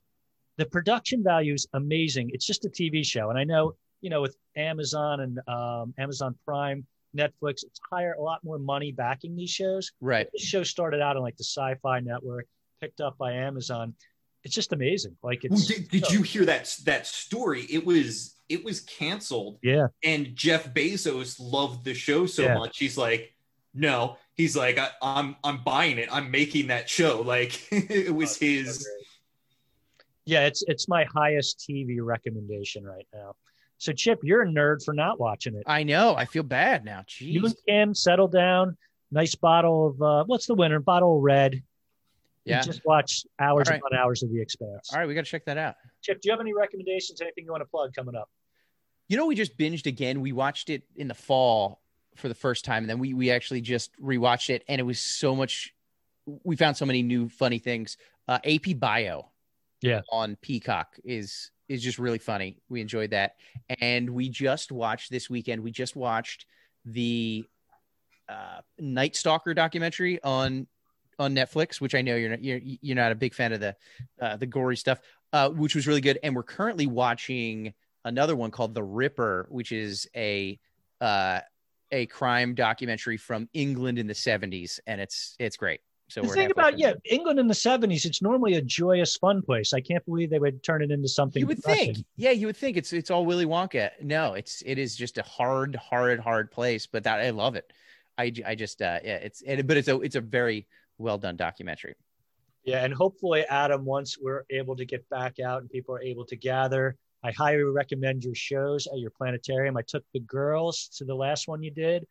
the 0.58 0.66
production 0.66 1.24
value 1.24 1.54
is 1.54 1.68
amazing. 1.74 2.32
It's 2.34 2.46
just 2.46 2.66
a 2.66 2.70
TV 2.70 3.06
show. 3.06 3.30
And 3.30 3.38
I 3.38 3.44
know, 3.44 3.76
you 4.02 4.10
know, 4.10 4.22
with 4.22 4.36
Amazon 4.58 5.22
and 5.22 5.40
um, 5.48 5.94
Amazon 5.98 6.36
Prime, 6.46 6.86
Netflix, 7.16 7.64
it's 7.64 7.80
higher, 7.92 8.14
a 8.14 8.22
lot 8.22 8.44
more 8.44 8.60
money 8.60 8.92
backing 8.92 9.36
these 9.36 9.50
shows. 9.50 9.92
Right. 10.02 10.28
This 10.32 10.44
show 10.44 10.64
started 10.64 11.02
out 11.02 11.16
on 11.18 11.24
like 11.24 11.38
the 11.38 11.44
Sci 11.44 11.76
Fi 11.82 12.00
Network, 12.00 12.46
picked 12.82 13.02
up 13.02 13.18
by 13.18 13.34
Amazon. 13.34 13.94
It's 14.44 14.56
just 14.56 14.72
amazing. 14.74 15.18
Like 15.24 15.42
Well, 15.50 15.58
it's, 15.60 15.68
did, 15.68 15.90
did 15.90 16.10
you 16.12 16.22
hear 16.22 16.46
that 16.46 16.74
that 16.86 17.06
story? 17.08 17.64
It 17.70 17.86
was 17.86 18.36
it 18.48 18.64
was 18.64 18.82
canceled 18.82 19.60
yeah, 19.62 19.88
and 20.04 20.36
Jeff 20.36 20.74
Bezos 20.74 21.38
loved 21.40 21.84
the 21.84 21.94
show 21.94 22.26
so 22.26 22.44
Yeah. 22.44 22.56
much. 22.58 22.78
He's 22.80 22.98
like, 22.98 23.34
no, 23.74 24.18
he's 24.36 24.56
like, 24.56 24.78
I, 24.80 24.90
I'm 25.02 25.36
I'm 25.44 25.62
buying 25.64 25.98
it. 25.98 26.08
I'm 26.12 26.32
making 26.32 26.68
that 26.68 26.90
show. 26.90 27.22
Like 27.26 27.60
it 27.72 28.14
was 28.16 28.38
Oh, 28.42 28.46
his. 28.46 28.88
Yeah, 30.26 30.46
it's 30.46 30.64
it's 30.68 30.88
my 30.88 31.06
highest 31.06 31.60
TV 31.68 31.98
recommendation 32.02 32.84
right 32.86 33.08
now. 33.14 33.36
So 33.80 33.94
Chip, 33.94 34.20
you're 34.24 34.44
a 34.44 34.46
nerd 34.48 34.84
for 34.84 34.94
not 34.94 35.20
watching 35.20 35.56
it. 35.56 35.64
I 35.66 35.84
know. 35.84 36.14
I 36.16 36.26
feel 36.26 36.44
bad 36.44 36.84
now. 36.86 37.04
Jeez. 37.08 37.32
You 37.32 37.46
and 37.46 37.56
Kim 37.68 37.96
settle 37.96 38.28
down. 38.28 38.78
Nice 39.12 39.34
bottle 39.36 39.88
of 39.88 40.02
uh, 40.02 40.24
what's 40.26 40.46
the 40.46 40.54
winner? 40.54 40.80
Bottle 40.80 41.18
of 41.18 41.24
red. 41.24 41.64
yeah. 42.46 42.62
Just 42.62 42.82
watch 42.86 43.26
hours 43.40 43.70
right. 43.70 43.80
upon 43.80 43.98
hours 43.98 44.22
of 44.22 44.32
The 44.32 44.40
Expanse. 44.42 44.90
All 44.94 45.00
right, 45.00 45.08
we 45.08 45.14
got 45.16 45.26
to 45.26 45.32
check 45.32 45.46
that 45.46 45.58
out. 45.58 45.76
Chip, 46.02 46.22
do 46.22 46.28
you 46.28 46.32
have 46.34 46.42
any 46.42 46.54
recommendations? 46.54 47.22
Anything 47.22 47.46
you 47.46 47.52
want 47.52 47.62
to 47.62 47.68
plug 47.70 47.94
coming 47.96 48.16
up? 48.16 48.30
You 49.08 49.18
know, 49.18 49.26
we 49.26 49.34
just 49.34 49.58
binged 49.58 49.88
again. 49.88 50.22
We 50.22 50.34
watched 50.34 50.70
it 50.70 50.84
in 50.96 51.08
the 51.08 51.16
fall 51.16 51.82
for 52.18 52.28
the 52.28 52.36
first 52.36 52.66
time, 52.66 52.84
and 52.84 52.90
then 52.90 53.00
we 53.00 53.14
we 53.14 53.32
actually 53.32 53.62
just 53.62 53.92
rewatched 54.00 54.50
it, 54.50 54.64
and 54.68 54.80
it 54.80 54.84
was 54.84 55.00
so 55.00 55.36
much. 55.36 55.74
We 56.44 56.56
found 56.58 56.76
so 56.78 56.86
many 56.86 57.02
new 57.02 57.30
funny 57.30 57.60
things. 57.60 57.98
Uh, 58.28 58.38
AP 58.44 58.78
Bio, 58.78 59.32
Yeah. 59.82 60.02
on 60.12 60.36
Peacock 60.36 60.98
is 61.04 61.50
is 61.70 61.82
just 61.82 62.00
really 62.00 62.18
funny. 62.18 62.58
We 62.68 62.82
enjoyed 62.82 63.12
that, 63.12 63.36
and 63.80 64.10
we 64.10 64.28
just 64.28 64.72
watched 64.72 65.12
this 65.12 65.30
weekend. 65.30 65.64
We 65.64 65.72
just 65.72 65.96
watched 65.96 66.46
the 66.86 67.46
uh, 68.28 68.62
Night 68.80 69.16
Stalker 69.16 69.54
documentary 69.54 70.22
on 70.24 70.68
on 71.20 71.36
Netflix, 71.36 71.80
which 71.80 71.96
I 71.96 72.02
know 72.02 72.16
you're 72.16 72.32
not 72.32 72.44
you're, 72.44 72.60
you're 72.64 72.96
not 72.96 73.12
a 73.12 73.16
big 73.16 73.34
fan 73.34 73.54
of 73.54 73.60
the 73.60 73.76
uh, 74.20 74.38
the 74.38 74.46
gory 74.46 74.78
stuff, 74.78 75.00
uh, 75.32 75.50
which 75.50 75.76
was 75.76 75.88
really 75.88 76.02
good. 76.02 76.20
And 76.24 76.36
we're 76.36 76.44
currently 76.44 76.88
watching 76.88 77.74
another 78.06 78.36
one 78.36 78.52
called 78.52 78.74
The 78.74 78.84
Ripper, 78.84 79.48
which 79.50 79.72
is 79.72 80.08
a 80.16 80.60
uh, 81.02 81.40
a 81.92 82.06
crime 82.08 82.56
documentary 82.56 83.18
from 83.18 83.50
England 83.54 84.00
in 84.00 84.08
the 84.08 84.14
70s, 84.14 84.80
and 84.88 85.02
it's 85.02 85.36
it's 85.40 85.58
great. 85.58 85.82
So 86.10 86.22
the 86.22 86.28
thing 86.28 86.52
about 86.52 86.74
through. 86.74 86.82
yeah, 86.82 86.94
England 87.06 87.40
in 87.40 87.48
the 87.48 87.54
'70s, 87.54 88.06
it's 88.06 88.22
normally 88.22 88.56
a 88.56 88.62
joyous, 88.62 89.16
fun 89.16 89.42
place. 89.42 89.74
I 89.74 89.82
can't 89.82 90.04
believe 90.06 90.30
they 90.30 90.40
would 90.40 90.64
turn 90.64 90.82
it 90.82 90.92
into 90.92 91.08
something. 91.08 91.40
you 91.40 91.48
would 91.48 91.58
depressing. 91.58 91.96
think, 91.96 92.06
yeah, 92.18 92.32
you 92.32 92.48
would 92.48 92.58
think 92.58 92.78
it's 92.78 92.92
it's 92.94 93.12
all 93.12 93.26
Willy 93.26 93.46
Wonka. 93.46 93.92
No, 94.02 94.34
it's 94.34 94.64
it 94.66 94.78
is 94.78 94.96
just 94.96 95.18
a 95.18 95.24
hard, 95.24 95.76
hard, 95.76 96.20
hard 96.20 96.52
place. 96.52 96.88
But 96.88 97.04
that 97.04 97.20
I 97.20 97.30
love 97.30 97.56
it. 97.56 97.72
I 98.18 98.34
I 98.46 98.56
just 98.56 98.82
uh, 98.82 99.00
yeah, 99.04 99.16
it's 99.16 99.42
it, 99.46 99.66
but 99.68 99.78
it's 99.78 99.88
a 99.88 100.00
it's 100.02 100.16
a 100.16 100.22
very 100.22 100.68
well 100.98 101.18
done 101.18 101.38
documentary. 101.38 101.96
Yeah, 102.64 102.84
and 102.84 102.94
hopefully, 102.94 103.46
Adam, 103.46 103.86
once 103.86 104.18
we're 104.20 104.44
able 104.50 104.76
to 104.76 104.86
get 104.86 105.08
back 105.10 105.40
out 105.40 105.62
and 105.62 105.70
people 105.70 105.96
are 105.96 106.02
able 106.02 106.26
to 106.26 106.36
gather, 106.36 106.98
I 107.24 107.32
highly 107.32 107.64
recommend 107.64 108.24
your 108.24 108.36
shows 108.36 108.88
at 108.88 109.00
your 109.00 109.12
planetarium. 109.12 109.78
I 109.78 109.82
took 109.88 110.04
the 110.14 110.20
girls 110.22 110.90
to 110.98 111.06
the 111.06 111.16
last 111.16 111.48
one 111.48 111.64
you 111.64 111.72
did. 111.72 112.06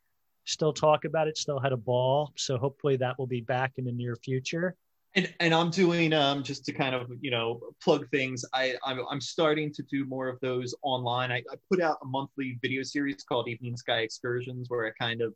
Still 0.48 0.72
talk 0.72 1.04
about 1.04 1.28
it. 1.28 1.36
Still 1.36 1.60
had 1.60 1.72
a 1.72 1.76
ball. 1.76 2.32
So 2.36 2.56
hopefully 2.56 2.96
that 2.96 3.18
will 3.18 3.26
be 3.26 3.42
back 3.42 3.72
in 3.76 3.84
the 3.84 3.92
near 3.92 4.16
future. 4.16 4.74
And 5.14 5.32
and 5.40 5.52
I'm 5.54 5.70
doing 5.70 6.14
um 6.14 6.42
just 6.42 6.64
to 6.66 6.72
kind 6.72 6.94
of 6.94 7.10
you 7.20 7.30
know 7.30 7.60
plug 7.82 8.08
things. 8.10 8.46
I 8.54 8.74
I'm, 8.82 9.00
I'm 9.10 9.20
starting 9.20 9.70
to 9.74 9.82
do 9.82 10.06
more 10.06 10.26
of 10.26 10.40
those 10.40 10.74
online. 10.80 11.30
I, 11.30 11.42
I 11.52 11.56
put 11.70 11.82
out 11.82 11.98
a 12.02 12.06
monthly 12.06 12.58
video 12.62 12.82
series 12.82 13.22
called 13.24 13.46
Evening 13.46 13.76
Sky 13.76 13.98
Excursions 13.98 14.70
where 14.70 14.86
I 14.86 14.90
kind 14.98 15.20
of 15.20 15.34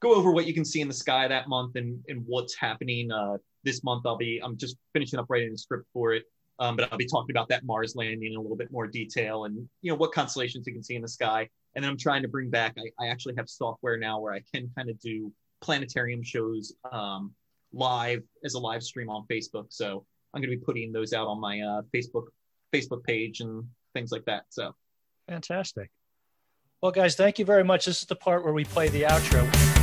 go 0.00 0.14
over 0.14 0.30
what 0.30 0.46
you 0.46 0.52
can 0.52 0.66
see 0.66 0.82
in 0.82 0.88
the 0.88 0.94
sky 0.94 1.26
that 1.28 1.48
month 1.48 1.76
and 1.76 1.98
and 2.08 2.22
what's 2.26 2.54
happening. 2.54 3.10
Uh, 3.10 3.38
this 3.64 3.82
month 3.82 4.04
I'll 4.04 4.18
be 4.18 4.38
I'm 4.44 4.58
just 4.58 4.76
finishing 4.92 5.18
up 5.18 5.26
writing 5.30 5.54
a 5.54 5.56
script 5.56 5.86
for 5.94 6.12
it. 6.12 6.24
Um, 6.58 6.76
but 6.76 6.90
I'll 6.90 6.98
be 6.98 7.06
talking 7.06 7.32
about 7.32 7.48
that 7.50 7.64
Mars 7.64 7.94
landing 7.96 8.32
in 8.32 8.36
a 8.36 8.40
little 8.40 8.56
bit 8.56 8.70
more 8.70 8.86
detail 8.86 9.44
and 9.44 9.68
you 9.82 9.90
know 9.90 9.96
what 9.96 10.12
constellations 10.12 10.66
you 10.66 10.72
can 10.72 10.82
see 10.82 10.94
in 10.94 11.02
the 11.02 11.08
sky. 11.08 11.48
And 11.74 11.84
then 11.84 11.90
I'm 11.90 11.98
trying 11.98 12.22
to 12.22 12.28
bring 12.28 12.48
back. 12.48 12.74
I, 12.78 13.04
I 13.04 13.08
actually 13.08 13.34
have 13.36 13.48
software 13.48 13.98
now 13.98 14.20
where 14.20 14.32
I 14.32 14.40
can 14.54 14.70
kind 14.76 14.88
of 14.88 14.98
do 15.00 15.32
planetarium 15.60 16.22
shows 16.22 16.74
um, 16.90 17.32
live 17.72 18.22
as 18.44 18.54
a 18.54 18.58
live 18.58 18.82
stream 18.82 19.10
on 19.10 19.26
Facebook. 19.30 19.66
So 19.68 20.06
I'm 20.32 20.40
going 20.40 20.50
to 20.50 20.56
be 20.56 20.64
putting 20.64 20.92
those 20.92 21.12
out 21.12 21.26
on 21.26 21.40
my 21.40 21.60
uh, 21.60 21.82
Facebook 21.94 22.28
Facebook 22.72 23.04
page 23.04 23.40
and 23.40 23.64
things 23.92 24.10
like 24.10 24.24
that. 24.24 24.44
So 24.48 24.74
Fantastic. 25.28 25.90
Well, 26.82 26.92
guys, 26.92 27.16
thank 27.16 27.38
you 27.38 27.44
very 27.44 27.64
much. 27.64 27.86
This 27.86 28.00
is 28.00 28.06
the 28.06 28.16
part 28.16 28.44
where 28.44 28.52
we 28.52 28.64
play 28.64 28.88
the 28.88 29.02
outro. 29.02 29.75